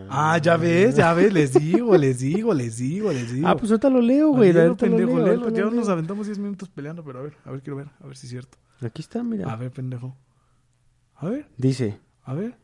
Ah, 0.09 0.37
ya 0.37 0.57
ves, 0.57 0.95
ya 0.97 1.13
ves. 1.13 1.31
Les 1.31 1.53
digo, 1.53 1.95
les 1.95 2.19
digo, 2.19 2.53
les 2.53 2.77
digo, 2.77 3.11
les 3.13 3.31
digo. 3.31 3.47
Ah, 3.47 3.55
pues 3.55 3.71
ahorita 3.71 3.89
lo 3.89 4.01
leo, 4.01 4.29
güey. 4.31 4.49
Ahorita 4.57 4.85
lo 4.85 4.97
leo, 4.97 5.17
ahorita 5.17 5.49
Ya 5.51 5.63
lo 5.65 5.71
nos 5.71 5.85
leo. 5.85 5.93
aventamos 5.93 6.25
10 6.27 6.39
minutos 6.39 6.67
peleando, 6.69 7.03
pero 7.05 7.19
a 7.19 7.21
ver, 7.21 7.37
a 7.45 7.51
ver, 7.51 7.61
quiero 7.61 7.77
ver, 7.77 7.87
a 8.01 8.05
ver 8.07 8.17
si 8.17 8.27
es 8.27 8.31
cierto. 8.31 8.57
Aquí 8.81 9.01
está, 9.01 9.23
mira. 9.23 9.49
A 9.51 9.55
ver, 9.55 9.71
pendejo. 9.71 10.15
A 11.15 11.29
ver, 11.29 11.47
Dice, 11.57 11.99
a 12.23 12.33
ver, 12.33 12.57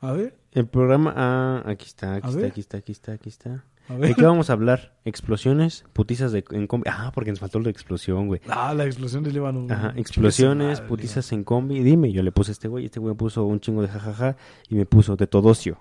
a 0.00 0.12
ver, 0.12 0.38
el 0.52 0.66
programa... 0.68 1.12
Ah, 1.16 1.62
aquí 1.66 1.86
está, 1.86 2.14
aquí 2.14 2.26
A 2.26 2.30
está, 2.30 2.40
ver. 2.40 2.50
aquí 2.52 2.60
está, 2.60 2.78
aquí 2.78 2.92
está, 2.92 3.12
aquí 3.12 3.28
está. 3.28 3.64
¿De 3.88 4.14
qué 4.14 4.24
vamos 4.24 4.50
a 4.50 4.52
hablar? 4.52 4.94
Explosiones, 5.04 5.84
putizas 5.94 6.30
de, 6.32 6.44
en 6.50 6.66
combi. 6.66 6.88
Ah, 6.90 7.10
porque 7.14 7.30
nos 7.30 7.40
faltó 7.40 7.58
de 7.60 7.70
explosión, 7.70 8.26
güey. 8.26 8.40
Ah, 8.48 8.74
la 8.74 8.84
explosión 8.84 9.24
del 9.24 9.32
Líbano. 9.32 9.66
Ajá, 9.70 9.94
explosiones, 9.96 10.80
madre, 10.80 10.88
putizas 10.88 11.32
en 11.32 11.42
combi. 11.42 11.82
Dime, 11.82 12.12
yo 12.12 12.22
le 12.22 12.30
puse 12.30 12.50
a 12.50 12.52
este 12.52 12.68
güey, 12.68 12.84
este 12.84 13.00
güey 13.00 13.14
me 13.14 13.18
puso 13.18 13.44
un 13.44 13.60
chingo 13.60 13.80
de 13.80 13.88
jajaja 13.88 14.36
y 14.68 14.74
me 14.74 14.84
puso 14.84 15.16
de 15.16 15.26
todocio. 15.26 15.78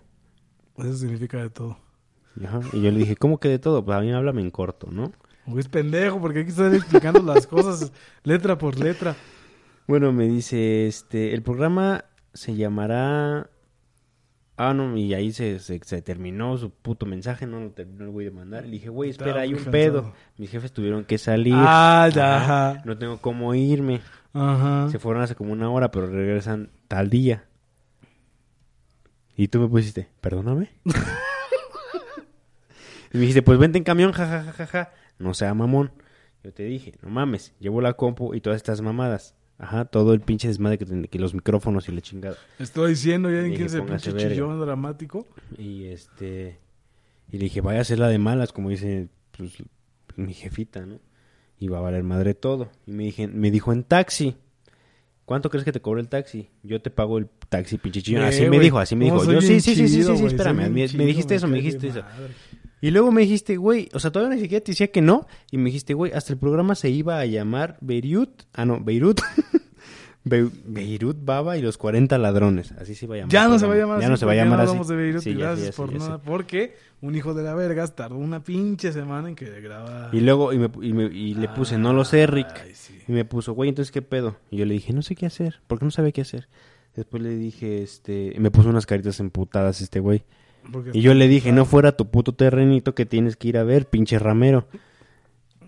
Eso 0.77 0.93
significa 0.93 1.37
de 1.41 1.49
todo. 1.49 1.77
Ajá, 2.43 2.61
y 2.71 2.81
yo 2.81 2.91
le 2.91 2.99
dije, 2.99 3.15
¿cómo 3.15 3.39
que 3.39 3.49
de 3.49 3.59
todo? 3.59 3.83
Pues 3.83 3.97
a 3.97 4.01
mí 4.01 4.11
háblame 4.11 4.41
en 4.41 4.51
corto, 4.51 4.87
¿no? 4.89 5.11
Güey, 5.45 5.59
es 5.59 5.67
pendejo, 5.67 6.21
porque 6.21 6.41
aquí 6.41 6.49
están 6.49 6.75
explicando 6.75 7.21
las 7.21 7.45
cosas 7.47 7.91
letra 8.23 8.57
por 8.57 8.79
letra. 8.79 9.15
Bueno, 9.87 10.13
me 10.13 10.27
dice, 10.27 10.87
este, 10.87 11.33
el 11.33 11.41
programa 11.41 12.05
se 12.33 12.55
llamará... 12.55 13.49
Ah, 14.59 14.73
no, 14.73 14.97
y 14.97 15.13
ahí 15.13 15.31
se, 15.31 15.59
se, 15.59 15.79
se 15.83 16.01
terminó 16.01 16.57
su 16.57 16.71
puto 16.71 17.05
mensaje, 17.05 17.45
no 17.45 17.59
lo 17.59 17.69
terminó 17.69 18.05
el 18.05 18.09
güey 18.09 18.25
de 18.25 18.31
mandar. 18.31 18.63
Le 18.65 18.71
dije, 18.71 18.89
güey, 18.89 19.11
espera, 19.11 19.29
Estaba 19.29 19.43
hay 19.43 19.49
un 19.49 19.55
cansado. 19.57 19.71
pedo. 19.71 20.13
Mis 20.37 20.49
jefes 20.49 20.71
tuvieron 20.71 21.05
que 21.05 21.19
salir. 21.19 21.53
Ah, 21.55 22.09
ya, 22.11 22.37
Ajá, 22.37 22.69
ajá. 22.71 22.81
No 22.83 22.97
tengo 22.97 23.17
cómo 23.21 23.53
irme. 23.53 24.01
Ajá. 24.33 24.89
Se 24.89 24.97
fueron 24.97 25.21
hace 25.21 25.35
como 25.35 25.53
una 25.53 25.69
hora, 25.69 25.91
pero 25.91 26.07
regresan 26.07 26.71
tal 26.87 27.09
día. 27.11 27.45
Y 29.35 29.49
tú 29.49 29.59
me 29.59 29.67
pusiste, 29.67 30.09
perdóname. 30.21 30.71
y 33.13 33.17
me 33.17 33.19
dijiste, 33.21 33.43
pues 33.43 33.59
vente 33.59 33.77
en 33.77 33.83
camión, 33.83 34.11
jajajaja. 34.11 34.51
Ja, 34.53 34.65
ja, 34.65 34.85
ja. 34.85 34.93
No 35.19 35.33
sea 35.35 35.53
mamón. 35.53 35.91
Yo 36.43 36.51
te 36.53 36.63
dije, 36.63 36.93
no 37.01 37.09
mames, 37.09 37.53
llevo 37.59 37.81
la 37.81 37.93
compu 37.93 38.33
y 38.33 38.41
todas 38.41 38.57
estas 38.57 38.81
mamadas. 38.81 39.35
Ajá, 39.59 39.85
todo 39.85 40.13
el 40.13 40.21
pinche 40.21 40.47
desmadre 40.47 40.77
que, 40.77 40.85
ten- 40.85 41.07
que 41.07 41.17
los 41.19 41.33
micrófonos 41.33 41.89
y 41.89 41.91
la 41.91 42.01
chingada. 42.01 42.37
Estoy 42.59 42.91
diciendo 42.91 43.31
ya 43.31 43.39
en 43.45 43.55
quién 43.55 43.85
pinche 43.85 44.13
chillón 44.15 44.59
dramático. 44.59 45.25
Y 45.57 45.85
este. 45.85 46.59
Y 47.31 47.37
le 47.37 47.45
dije, 47.45 47.61
vaya 47.61 47.79
a 47.79 47.81
hacer 47.81 47.99
la 47.99 48.07
de 48.07 48.19
malas, 48.19 48.53
como 48.53 48.69
dice 48.69 49.09
pues, 49.35 49.51
mi 50.15 50.33
jefita, 50.33 50.85
¿no? 50.85 50.99
Y 51.59 51.67
va 51.69 51.79
a 51.79 51.81
valer 51.81 52.03
madre 52.03 52.35
todo. 52.35 52.69
Y 52.85 52.91
me, 52.91 53.03
dije, 53.05 53.27
me 53.27 53.49
dijo 53.49 53.73
en 53.73 53.83
taxi. 53.83 54.37
¿Cuánto 55.25 55.49
crees 55.49 55.65
que 55.65 55.73
te 55.73 55.81
cobró 55.81 55.99
el 55.99 56.07
taxi? 56.07 56.49
Yo 56.63 56.81
te 56.81 56.89
pago 56.89 57.17
el 57.17 57.27
taxi, 57.49 57.77
pinche 57.77 58.01
chillón. 58.01 58.23
Eh, 58.23 58.27
Así 58.27 58.45
me 58.47 58.59
dijo, 58.59 58.79
así 58.79 58.95
me 58.95 59.05
dijo. 59.05 59.17
¿cómo 59.17 59.33
Yo, 59.33 59.41
sí, 59.41 59.59
sí, 59.59 59.75
sí, 59.75 59.87
sí, 59.89 60.03
sí, 60.03 60.25
espérame. 60.25 60.69
Me, 60.69 60.87
dijiste 61.05 61.35
eso, 61.35 61.47
me 61.47 61.57
dijiste 61.57 61.87
eso. 61.89 62.01
Y 62.81 62.91
luego 62.91 63.11
me 63.11 63.21
dijiste, 63.21 63.57
güey, 63.57 63.89
o 63.93 63.99
sea, 63.99 64.11
todavía 64.11 64.35
ni 64.35 64.41
siquiera 64.41 64.63
te 64.63 64.71
decía 64.71 64.87
que 64.91 65.01
no. 65.01 65.25
Y 65.51 65.57
me 65.57 65.65
dijiste, 65.65 65.93
güey, 65.95 66.11
hasta 66.13 66.31
el 66.33 66.39
programa 66.39 66.75
se 66.75 66.89
iba 66.89 67.19
a 67.19 67.25
llamar 67.25 67.77
Beirut. 67.81 68.43
Ah, 68.53 68.65
no, 68.65 68.79
Beirut. 68.79 69.19
Be- 70.23 70.49
Beirut 70.65 71.17
Baba 71.23 71.57
y 71.57 71.61
los 71.61 71.77
40 71.77 72.17
ladrones. 72.17 72.73
Así 72.73 72.95
se 72.95 73.05
iba 73.05 73.15
a 73.15 73.17
llamar. 73.19 73.31
Ya 73.31 73.47
no 73.47 73.57
se 73.59 73.65
va 73.65 73.73
a 73.73 73.77
llamar 73.77 73.99
Ya 73.99 74.05
así. 74.07 74.11
no 74.11 74.17
se 74.17 74.25
va 74.25 74.31
a 74.33 74.35
llamar 74.35 74.57
no 74.57 74.63
así. 74.63 74.69
hablamos 74.71 74.87
de 74.89 74.95
Beirut 74.97 75.21
Sí, 75.23 75.31
ya 75.33 75.37
gracias 75.37 75.67
ya 75.69 75.71
por 75.75 75.91
ya 75.93 75.97
nada. 75.99 76.21
Porque 76.21 76.75
un 77.01 77.15
hijo 77.15 77.33
de 77.33 77.43
la 77.43 77.55
vergas 77.55 77.95
tardó 77.95 78.17
una 78.17 78.43
pinche 78.43 78.91
semana 78.91 79.29
en 79.29 79.35
que 79.35 79.49
graba. 79.61 80.09
Y 80.11 80.19
luego 80.19 80.51
y, 80.51 80.57
me- 80.59 80.69
y 80.81 80.93
me- 80.93 81.05
y 81.05 81.33
le 81.35 81.47
puse, 81.47 81.77
no 81.77 81.93
lo 81.93 82.03
sé, 82.03 82.27
Rick. 82.27 82.47
Ay. 82.61 82.73
Y 83.07 83.11
me 83.13 83.23
puso, 83.23 83.53
güey, 83.53 83.69
entonces 83.69 83.91
qué 83.91 84.01
pedo. 84.01 84.35
Y 84.51 84.57
yo 84.57 84.65
le 84.65 84.73
dije, 84.73 84.91
no 84.91 85.01
sé 85.01 85.15
qué 85.15 85.25
hacer, 85.25 85.61
porque 85.67 85.85
no 85.85 85.91
sabía 85.91 86.11
qué 86.11 86.21
hacer. 86.21 86.49
Después 86.93 87.23
le 87.23 87.29
dije, 87.37 87.81
este, 87.81 88.33
y 88.35 88.39
me 88.39 88.51
puso 88.51 88.69
unas 88.69 88.85
caritas 88.85 89.19
emputadas 89.21 89.79
este 89.81 89.99
güey. 90.01 90.23
Y 90.93 91.01
yo 91.01 91.13
le 91.13 91.27
dije, 91.27 91.51
no 91.51 91.65
fuera 91.65 91.91
tu 91.93 92.09
puto 92.09 92.33
terrenito 92.33 92.93
que 92.95 93.05
tienes 93.05 93.35
que 93.37 93.47
ir 93.49 93.57
a 93.57 93.63
ver, 93.63 93.87
pinche 93.87 94.19
ramero. 94.19 94.67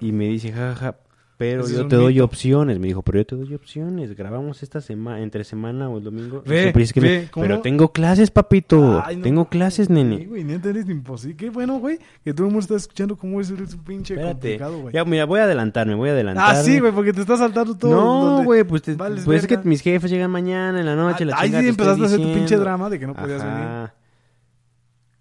Y 0.02 0.12
me 0.12 0.28
dice, 0.28 0.52
jaja, 0.52 0.96
pero 1.38 1.62
Ese 1.64 1.72
es 1.72 1.78
yo 1.80 1.88
te 1.88 1.96
doy 1.96 2.16
mito. 2.16 2.26
opciones. 2.26 2.80
Me 2.80 2.88
dijo, 2.88 3.02
pero 3.02 3.20
yo 3.20 3.26
te 3.26 3.36
doy 3.38 3.54
opciones. 3.54 4.14
Grabamos 4.16 4.62
esta 4.62 4.82
semana, 4.82 5.22
entre 5.22 5.46
semana 5.46 5.88
o 5.90 5.98
el 5.98 6.04
domingo. 6.04 6.44
Ve, 6.46 6.74
que 6.94 7.00
ve. 7.00 7.30
Pero 7.34 7.62
tengo 7.62 7.94
clases, 7.94 8.30
papito. 8.30 9.02
Ay, 9.06 9.16
no 9.18 9.22
tengo 9.24 9.46
clases, 9.50 9.90
nene. 9.90 10.26
güey, 10.26 10.44
neta 10.44 10.70
eres 10.70 10.90
imposible. 10.90 11.38
Qué 11.38 11.50
bueno, 11.50 11.80
güey, 11.80 11.98
que 12.26 12.34
todo 12.34 12.48
el 12.48 12.52
mundo 12.54 12.60
está 12.60 12.76
escuchando 12.76 13.16
cómo 13.16 13.40
es 13.40 13.50
un 13.52 13.58
pinche 13.86 14.16
Espérate. 14.16 14.34
complicado, 14.34 14.80
güey. 14.80 14.94
Ya, 14.94 15.06
mira, 15.06 15.26
voy 15.26 15.40
a 15.40 15.44
adelantarme, 15.46 15.96
voy 15.96 16.10
a 16.10 16.12
adelantarme. 16.12 16.60
Ah, 16.60 16.62
sí, 16.62 16.80
güey, 16.80 16.92
porque 16.92 17.14
te 17.14 17.22
estás 17.22 17.40
saltando 17.40 17.76
todo. 17.78 17.92
No, 17.92 18.44
güey, 18.44 18.66
pues, 18.66 18.82
te- 18.82 18.96
pues 18.96 19.28
es 19.44 19.48
que 19.48 19.58
mis 19.64 19.82
jefes 19.82 20.12
llegan 20.12 20.32
mañana 20.32 20.80
en 20.80 20.86
la 20.86 20.96
noche. 20.96 21.24
la 21.24 21.36
Ah, 21.36 21.40
Ahí 21.42 21.48
chingada, 21.48 21.64
sí 21.64 21.70
empezaste 21.70 22.04
a 22.04 22.06
hacer 22.06 22.20
tu 22.22 22.34
pinche 22.34 22.58
drama 22.58 22.90
de 22.90 23.00
que 23.00 23.08
no 23.08 23.14
podías 23.14 23.42
venir. 23.44 23.90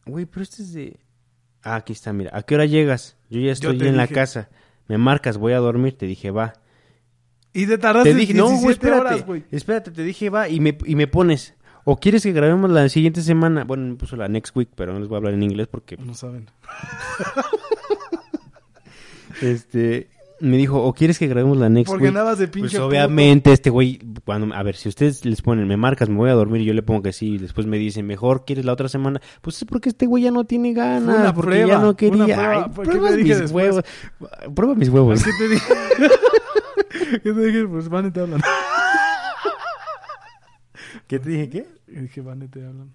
Güey, 0.08 0.26
pero 0.26 0.42
este 0.42 0.62
es 0.62 0.72
de... 0.72 0.98
Ah, 1.62 1.76
aquí 1.76 1.92
está, 1.92 2.12
mira. 2.12 2.30
¿A 2.32 2.42
qué 2.42 2.54
hora 2.54 2.64
llegas? 2.64 3.16
Yo 3.30 3.40
ya 3.40 3.52
estoy 3.52 3.78
en 3.80 3.96
la 3.96 4.06
casa. 4.08 4.48
Me 4.86 4.96
marcas, 4.96 5.36
voy 5.38 5.52
a 5.52 5.58
dormir. 5.58 5.96
Te 5.98 6.06
dije, 6.06 6.30
va. 6.30 6.54
Y 7.52 7.66
te 7.66 7.78
tardaste 7.78 8.12
Te 8.12 8.16
dije, 8.16 8.34
no, 8.34 8.44
güey, 8.46 8.58
17 8.60 8.72
espérate. 8.72 9.00
horas, 9.14 9.26
güey. 9.26 9.44
espérate, 9.50 9.90
te 9.90 10.02
dije, 10.02 10.30
va. 10.30 10.48
Y 10.48 10.60
me, 10.60 10.78
y 10.84 10.94
me 10.94 11.06
pones, 11.08 11.54
¿o 11.84 11.96
quieres 11.98 12.22
que 12.22 12.32
grabemos 12.32 12.70
la 12.70 12.88
siguiente 12.88 13.20
semana? 13.22 13.64
Bueno, 13.64 13.86
me 13.86 13.94
puso 13.96 14.16
la 14.16 14.28
next 14.28 14.56
week, 14.56 14.70
pero 14.74 14.92
no 14.92 15.00
les 15.00 15.08
voy 15.08 15.16
a 15.16 15.18
hablar 15.18 15.34
en 15.34 15.42
inglés 15.42 15.66
porque, 15.66 15.96
No 15.96 16.14
saben. 16.14 16.48
este... 19.42 20.10
Me 20.40 20.56
dijo, 20.56 20.80
¿o 20.82 20.92
quieres 20.92 21.18
que 21.18 21.26
grabemos 21.26 21.56
la 21.58 21.68
next 21.68 21.88
Porque 21.90 22.04
week? 22.04 22.08
andabas 22.10 22.38
de 22.38 22.46
Pues 22.46 22.62
pinche 22.62 22.78
obviamente 22.78 23.52
este 23.52 23.70
güey, 23.70 23.98
cuando, 24.24 24.54
a 24.54 24.62
ver, 24.62 24.76
si 24.76 24.88
ustedes 24.88 25.24
les 25.24 25.42
ponen, 25.42 25.66
me 25.66 25.76
marcas, 25.76 26.08
me 26.08 26.16
voy 26.16 26.30
a 26.30 26.34
dormir 26.34 26.62
y 26.62 26.64
yo 26.64 26.74
le 26.74 26.82
pongo 26.82 27.02
que 27.02 27.12
sí, 27.12 27.34
y 27.34 27.38
después 27.38 27.66
me 27.66 27.76
dicen, 27.76 28.06
mejor, 28.06 28.44
¿quieres 28.44 28.64
la 28.64 28.72
otra 28.72 28.88
semana? 28.88 29.20
Pues 29.40 29.56
es 29.56 29.64
porque 29.64 29.88
este 29.88 30.06
güey 30.06 30.22
ya 30.22 30.30
no 30.30 30.44
tiene 30.44 30.72
ganas, 30.74 31.18
una 31.18 31.34
porque 31.34 31.50
prueba, 31.50 31.66
ya 31.68 31.78
no 31.80 31.96
quería. 31.96 32.24
una 32.24 32.34
prueba, 32.36 32.64
Ay, 32.66 32.70
¿por 32.74 32.84
qué 32.84 32.90
prueba 32.92 33.08
te 33.10 33.16
dije 33.16 33.28
mis 33.30 33.38
después? 33.40 33.66
huevos. 33.66 33.84
Prueba 34.54 34.74
mis 34.76 34.88
huevos. 34.88 35.24
¿Qué 35.24 35.30
te 35.38 35.48
dije? 35.48 35.74
¿Qué 37.22 37.32
te 37.32 37.40
dije? 37.46 37.66
Pues 37.66 37.88
Vane 37.88 38.10
te 38.12 38.20
hablan. 38.20 38.40
¿Qué 41.06 41.18
te 41.18 41.30
dije 41.30 41.48
qué? 41.50 41.66
Y 41.88 42.00
dije, 42.00 42.20
Vane 42.20 42.48
te 42.48 42.64
hablan. 42.64 42.92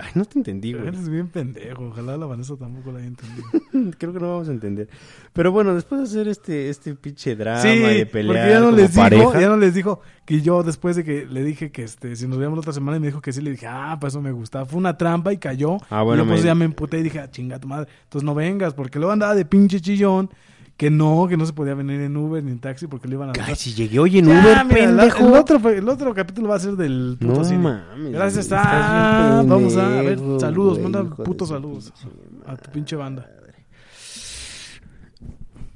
Ay, 0.00 0.10
no 0.14 0.24
te 0.24 0.38
entendí, 0.38 0.72
güey. 0.72 0.88
Eres 0.88 1.08
bien 1.08 1.28
pendejo. 1.28 1.84
Ojalá 1.86 2.16
la 2.16 2.26
Vanessa 2.26 2.56
tampoco 2.56 2.90
la 2.92 2.98
haya 2.98 3.06
entendido. 3.06 3.46
Creo 3.98 4.12
que 4.12 4.18
no 4.20 4.30
vamos 4.32 4.48
a 4.48 4.52
entender. 4.52 4.88
Pero 5.32 5.52
bueno, 5.52 5.74
después 5.74 6.00
de 6.00 6.06
hacer 6.08 6.28
este, 6.28 6.68
este 6.68 6.94
pinche 6.96 7.36
drama 7.36 7.60
sí, 7.62 7.68
y 7.68 7.80
de 7.98 8.06
pelear 8.06 8.36
porque 8.36 8.50
ya 8.50 8.58
no 8.58 8.64
como 8.66 8.76
les 8.78 8.94
dijo, 8.94 9.32
ya 9.40 9.48
no 9.48 9.56
les 9.56 9.74
dijo 9.74 10.00
que 10.24 10.40
yo 10.40 10.62
después 10.64 10.96
de 10.96 11.04
que 11.04 11.24
le 11.26 11.44
dije 11.44 11.70
que 11.70 11.84
este 11.84 12.16
si 12.16 12.26
nos 12.26 12.38
veíamos 12.38 12.56
la 12.56 12.60
otra 12.62 12.72
semana 12.72 12.96
y 12.96 13.00
me 13.00 13.06
dijo 13.06 13.20
que 13.20 13.32
sí, 13.32 13.40
le 13.40 13.52
dije, 13.52 13.66
ah, 13.68 13.96
pues 14.00 14.12
eso 14.12 14.20
me 14.20 14.32
gustaba. 14.32 14.66
Fue 14.66 14.78
una 14.78 14.96
trampa 14.98 15.32
y 15.32 15.36
cayó. 15.38 15.76
Ah, 15.88 16.02
bueno, 16.02 16.22
y 16.22 16.26
yo 16.26 16.30
pues 16.32 16.40
me- 16.42 16.46
ya 16.48 16.54
me 16.56 16.64
emputé 16.64 16.98
y 16.98 17.02
dije, 17.04 17.20
ah, 17.20 17.30
chinga 17.30 17.60
tu 17.60 17.68
madre. 17.68 17.88
Entonces 18.04 18.24
no 18.24 18.34
vengas, 18.34 18.74
porque 18.74 18.98
luego 18.98 19.12
andaba 19.12 19.34
de 19.36 19.44
pinche 19.44 19.80
chillón, 19.80 20.30
que 20.76 20.90
no, 20.90 21.26
que 21.28 21.36
no 21.38 21.46
se 21.46 21.52
podía 21.54 21.74
venir 21.74 22.00
en 22.02 22.14
Uber 22.16 22.42
ni 22.44 22.52
en 22.52 22.58
taxi 22.58 22.86
porque 22.86 23.08
le 23.08 23.14
iban 23.14 23.30
a 23.30 23.32
Ay, 23.44 23.56
si 23.56 23.72
llegué 23.72 23.98
hoy 23.98 24.18
en 24.18 24.26
Ya, 24.26 24.32
Uber, 24.32 24.64
mira, 24.66 24.90
la- 24.92 25.02
pendejo. 25.02 25.26
el, 25.28 25.34
otro, 25.34 25.70
el 25.70 25.88
otro 25.88 26.14
capítulo 26.14 26.48
va 26.48 26.56
a 26.56 26.60
ser 26.60 26.76
del 26.76 27.16
puto 27.18 27.32
no 27.34 27.44
cine. 27.44 27.58
mames. 27.58 28.12
Gracias, 28.12 28.44
estás 28.44 29.36
bien 29.38 29.48
vamos 29.48 29.76
a 29.76 29.88
ver, 29.88 30.16
pendejo, 30.16 30.40
saludos, 30.40 30.78
güey, 30.78 30.92
manda 30.92 31.14
putos 31.24 31.48
saludos 31.48 31.90
pinche 31.92 32.08
a 32.46 32.56
tu 32.56 32.70
pinche 32.70 32.96
banda. 32.96 33.30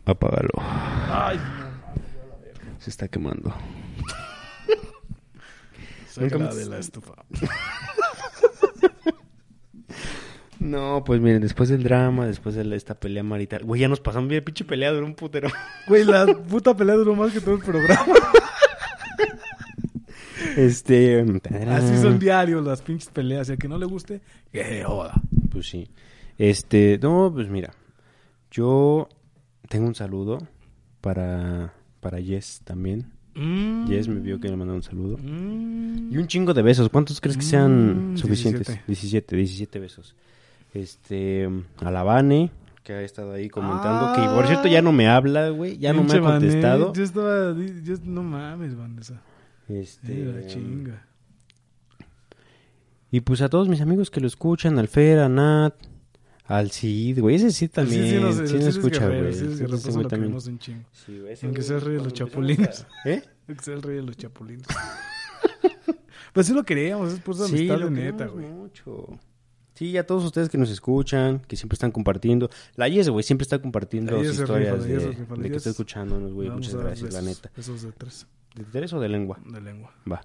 Apágalo. 0.05 0.51
Ay, 1.09 1.39
Se 2.78 2.90
está 2.90 3.09
quemando. 3.09 3.55
Saca 6.09 6.39
la 6.39 6.55
de 6.55 6.66
la 6.66 6.78
estufa. 6.78 7.14
No, 10.61 11.03
pues 11.05 11.20
miren, 11.23 11.41
después 11.41 11.70
del 11.70 11.82
drama, 11.82 12.27
después 12.27 12.55
de 12.55 12.77
esta 12.77 12.95
pelea 12.95 13.23
marital. 13.23 13.65
Güey, 13.65 13.81
ya 13.81 13.89
nos 13.89 14.01
pasamos 14.01 14.28
bien, 14.28 14.45
pinche 14.45 14.65
pelea 14.65 14.93
duró 14.93 15.07
un 15.07 15.15
putero. 15.15 15.49
Güey, 15.89 16.05
la 16.05 16.27
puta 16.27 16.77
pelea 16.77 16.95
duró 16.97 17.16
más 17.16 17.32
que 17.32 17.41
todo 17.41 17.55
el 17.57 17.62
programa. 17.62 18.05
Este. 20.57 21.20
Así 21.69 21.97
son 22.03 22.19
diarios 22.19 22.65
las 22.65 22.82
pinches 22.82 23.09
peleas. 23.11 23.49
Y 23.49 23.53
al 23.53 23.59
que 23.59 23.69
no 23.69 23.78
le 23.78 23.87
guste, 23.87 24.20
que 24.53 24.65
se 24.65 24.85
joda. 24.85 25.15
Pues 25.51 25.69
sí. 25.69 25.89
Este, 26.39 26.99
no, 27.01 27.31
pues 27.32 27.49
mira. 27.49 27.73
Yo 28.51 29.09
tengo 29.69 29.87
un 29.87 29.95
saludo 29.95 30.39
para, 31.01 31.73
para 32.01 32.20
Jess 32.20 32.62
también. 32.65 33.12
Mm. 33.35 33.87
Jess 33.87 34.09
me 34.09 34.20
vio 34.20 34.41
que 34.41 34.49
le 34.49 34.57
mandó 34.57 34.74
un 34.74 34.82
saludo. 34.82 35.19
Mm. 35.23 36.12
Y 36.12 36.16
un 36.16 36.27
chingo 36.27 36.53
de 36.53 36.62
besos. 36.62 36.89
¿Cuántos 36.89 37.20
crees 37.20 37.37
que 37.37 37.45
sean 37.45 38.15
Mm, 38.15 38.16
suficientes? 38.16 38.81
17. 38.87 39.37
17, 39.37 39.78
besos. 39.78 40.16
Este, 40.74 41.48
a 41.78 41.90
la 41.90 42.02
Vane, 42.02 42.51
que 42.84 42.92
ha 42.92 43.02
estado 43.02 43.32
ahí 43.32 43.48
comentando. 43.48 44.12
Que 44.14 44.22
por 44.34 44.47
cierto 44.47 44.68
ya 44.68 44.82
no 44.82 44.92
me 44.92 45.09
habla, 45.09 45.48
güey. 45.51 45.78
Ya 45.78 45.92
no 45.92 46.05
me 46.05 46.14
ha 46.14 46.20
contestado. 46.20 46.92
Yo 46.92 47.02
estaba. 47.02 47.55
Yo, 47.82 47.97
no 48.05 48.22
mames, 48.22 48.76
Vanessa. 48.76 49.20
Este, 49.68 50.22
Eh, 50.22 50.32
la 50.40 50.47
chinga. 50.47 51.06
Y 53.10 53.20
pues 53.22 53.42
a 53.42 53.48
todos 53.48 53.68
mis 53.68 53.80
amigos 53.80 54.10
que 54.10 54.20
lo 54.20 54.26
escuchan, 54.28 54.78
al 54.78 54.86
Fer, 54.86 55.18
a 55.18 55.28
Nat, 55.28 55.74
al 56.47 56.70
Cid, 56.70 57.18
güey. 57.20 57.36
Ese 57.36 57.51
sí 57.51 57.66
también. 57.68 58.09
Sí, 58.09 58.18
no 58.20 58.32
sí 58.47 58.56
es 58.56 58.66
escucha, 58.66 59.06
güey. 59.09 59.32
sí 59.34 59.47
Ese 59.47 59.64
eso 59.64 59.92
güey 59.92 60.06
también. 60.06 60.32
un 60.34 60.59
chingo. 60.59 60.84
Sí, 60.92 61.20
ese 61.28 61.47
Aunque 61.47 61.62
sea 61.62 61.76
el 61.76 61.82
rey 61.82 61.97
de 61.97 62.05
los 62.05 62.12
chapulines. 62.12 62.86
¿Eh? 63.05 63.22
Que 63.48 63.55
sea 63.62 63.74
el 63.74 63.82
rey 63.82 63.97
de 63.97 64.02
los 64.02 64.16
chapulines. 64.16 64.64
pues 66.32 66.47
sí 66.47 66.55
lo 66.55 66.62
queríamos, 66.62 67.12
es 67.12 67.18
por 67.20 67.34
Sí, 67.34 67.42
amistad 67.42 67.78
de 67.80 67.90
neta, 67.90 68.26
güey. 68.26 68.47
mucho. 68.47 69.18
Sí, 69.81 69.97
a 69.97 70.07
todos 70.07 70.23
ustedes 70.27 70.51
que 70.51 70.59
nos 70.59 70.69
escuchan, 70.69 71.39
que 71.48 71.57
siempre 71.57 71.73
están 71.73 71.90
compartiendo. 71.90 72.51
La 72.77 72.86
Yes, 72.86 73.09
güey, 73.09 73.23
siempre 73.23 73.44
está 73.44 73.62
compartiendo 73.62 74.23
sus 74.23 74.39
historias 74.39 74.85
rifa, 74.85 74.86
de, 75.07 75.09
rifa, 75.12 75.35
que 75.36 75.57
está 75.57 75.70
escuchándonos, 75.70 76.35
güey. 76.35 76.51
Muchas 76.51 76.74
gracias, 76.74 77.15
la 77.15 77.23
neta. 77.23 77.51
Besos 77.57 77.81
de 77.81 77.93
tres, 77.93 78.27
¿De 78.55 78.65
tres 78.65 78.93
o 78.93 79.01
de 79.01 79.09
lengua? 79.09 79.39
de 79.43 79.59
lengua. 79.59 79.90
Va. 80.07 80.20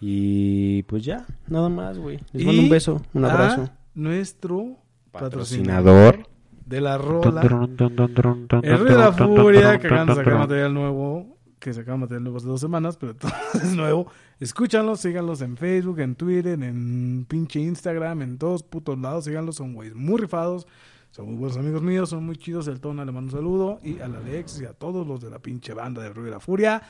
Y 0.00 0.84
pues 0.84 1.04
ya, 1.04 1.26
nada 1.48 1.68
más, 1.68 1.98
güey. 1.98 2.20
Les 2.32 2.44
Y 2.44 2.46
mando 2.46 2.62
un 2.62 2.68
beso, 2.68 3.02
un 3.14 3.24
a 3.24 3.32
abrazo. 3.32 3.68
nuestro 3.96 4.78
Patrocinador. 5.10 6.28
de 6.64 6.80
la 6.80 6.96
rola. 6.96 7.42
El 7.42 7.48
Rey 7.48 8.92
de 8.92 8.96
la 8.96 9.12
Furia, 9.12 9.80
que 9.80 9.88
acaban 9.88 10.06
de 10.06 10.14
sacar 10.14 10.38
material 10.38 10.72
nuevo, 10.72 11.36
que 11.58 11.74
sacaron 11.74 11.98
material 11.98 12.22
nuevo 12.22 12.36
hace 12.38 12.46
dos 12.46 12.60
semanas, 12.60 12.96
pero 12.96 13.16
todo 13.16 13.32
es 13.54 13.74
nuevo. 13.74 14.06
Escúchanlos, 14.40 15.00
síganlos 15.00 15.40
en 15.42 15.56
Facebook, 15.56 16.00
en 16.00 16.14
Twitter, 16.16 16.60
en 16.62 17.24
pinche 17.28 17.60
Instagram, 17.60 18.22
en 18.22 18.38
todos 18.38 18.62
putos 18.62 18.98
lados, 18.98 19.24
síganlos, 19.24 19.56
son 19.56 19.74
güeyes 19.74 19.94
muy 19.94 20.20
rifados, 20.20 20.66
son 21.10 21.26
muy 21.26 21.36
buenos 21.36 21.56
amigos 21.56 21.82
míos, 21.82 22.10
son 22.10 22.26
muy 22.26 22.36
chidos, 22.36 22.66
el 22.68 22.80
Tona 22.80 23.04
le 23.04 23.12
mando 23.12 23.32
un 23.32 23.38
saludo, 23.38 23.80
y 23.82 24.00
al 24.00 24.16
Alex 24.16 24.60
y 24.60 24.64
a 24.64 24.72
todos 24.72 25.06
los 25.06 25.20
de 25.20 25.30
la 25.30 25.38
pinche 25.38 25.72
banda 25.72 26.02
de 26.02 26.10
Rey 26.12 26.24
de 26.24 26.30
la 26.32 26.40
Furia. 26.40 26.82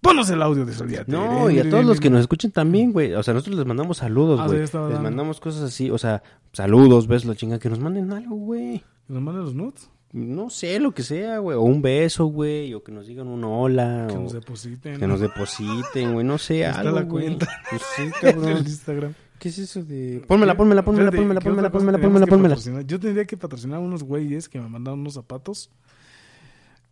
Ponos 0.00 0.30
el 0.30 0.40
audio 0.40 0.64
de 0.64 0.72
Solía. 0.72 1.04
No, 1.06 1.50
y 1.50 1.58
a 1.58 1.68
todos 1.68 1.84
los 1.84 2.00
que 2.00 2.08
nos 2.08 2.22
escuchan 2.22 2.50
también, 2.50 2.90
güey. 2.90 3.12
O 3.12 3.22
sea, 3.22 3.34
nosotros 3.34 3.58
les 3.58 3.66
mandamos 3.66 3.98
saludos, 3.98 4.40
Ah, 4.42 4.46
güey. 4.46 4.60
estaba 4.62 4.88
les 4.88 4.98
mandamos 4.98 5.40
cosas 5.40 5.62
así, 5.62 5.90
o 5.90 5.98
sea, 5.98 6.22
saludos, 6.54 7.06
besos, 7.06 7.26
la 7.28 7.34
chinga, 7.36 7.58
que 7.58 7.68
nos 7.68 7.80
manden 7.80 8.10
algo, 8.10 8.34
güey. 8.34 8.82
¿Nos 9.08 9.20
mandan 9.22 9.44
los 9.44 9.54
nudes? 9.54 9.90
No 10.12 10.50
sé, 10.50 10.80
lo 10.80 10.92
que 10.92 11.04
sea, 11.04 11.38
güey. 11.38 11.56
O 11.56 11.62
un 11.62 11.82
beso, 11.82 12.26
güey. 12.26 12.74
O 12.74 12.82
que 12.82 12.90
nos 12.90 13.06
digan 13.06 13.28
un 13.28 13.44
hola. 13.44 14.06
Que 14.08 14.16
o 14.16 14.22
nos 14.22 14.32
depositen. 14.32 14.98
que 14.98 15.06
nos 15.06 15.20
depositen, 15.20 16.14
güey. 16.14 16.26
No 16.26 16.36
sé, 16.36 16.62
Está 16.62 16.80
algo, 16.80 16.98
la 16.98 17.06
cuenta. 17.06 17.48
Pues 17.70 17.82
sí, 17.94 18.10
cabrón. 18.20 18.48
el 18.48 18.58
Instagram. 18.58 19.14
¿Qué 19.38 19.48
es 19.48 19.58
eso 19.58 19.82
de...? 19.82 20.22
Pónmela, 20.26 20.54
pónmela, 20.54 20.84
pónmela, 20.84 21.10
pónmela, 21.10 21.40
¿qué 21.40 21.48
pónmela, 21.48 21.70
pónmela, 21.70 21.98
pónmela, 21.98 22.26
pónmela. 22.26 22.82
Yo 22.82 23.00
tendría 23.00 23.24
que 23.24 23.38
patrocinar 23.38 23.78
a 23.78 23.80
unos 23.80 24.02
güeyes 24.02 24.50
que 24.50 24.60
me 24.60 24.68
mandaron 24.68 25.00
unos 25.00 25.14
zapatos. 25.14 25.70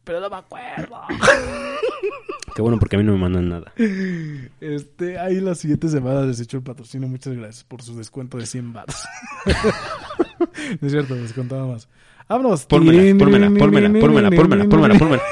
pero 0.04 0.18
no 0.20 0.30
me 0.30 0.36
acuerdo. 0.36 0.98
Qué 2.54 2.62
bueno 2.62 2.78
porque 2.78 2.96
a 2.96 2.98
mí 2.98 3.04
no 3.04 3.12
me 3.12 3.18
mandan 3.18 3.50
nada. 3.50 3.72
Este, 4.60 5.18
ahí 5.18 5.40
las 5.40 5.58
siguientes 5.58 5.92
semanas 5.92 6.26
les 6.26 6.40
echo 6.40 6.56
el 6.56 6.62
patrocinio. 6.62 7.06
Muchas 7.06 7.36
gracias 7.36 7.64
por 7.64 7.82
su 7.82 7.96
descuento 7.96 8.38
de 8.38 8.46
100 8.46 8.72
baros. 8.72 9.04
no 10.80 10.86
es 10.86 10.92
cierto, 10.92 11.14
les 11.14 11.34
contaba 11.34 11.66
más. 11.66 11.88
Vámonos. 12.28 12.66
Pónmela, 12.66 13.00
pónmela, 13.18 13.48
pónmela, 13.58 13.88
pónmela, 14.00 14.30
pónmela, 14.30 14.64
pónmela, 14.68 14.98
pónmela. 14.98 15.22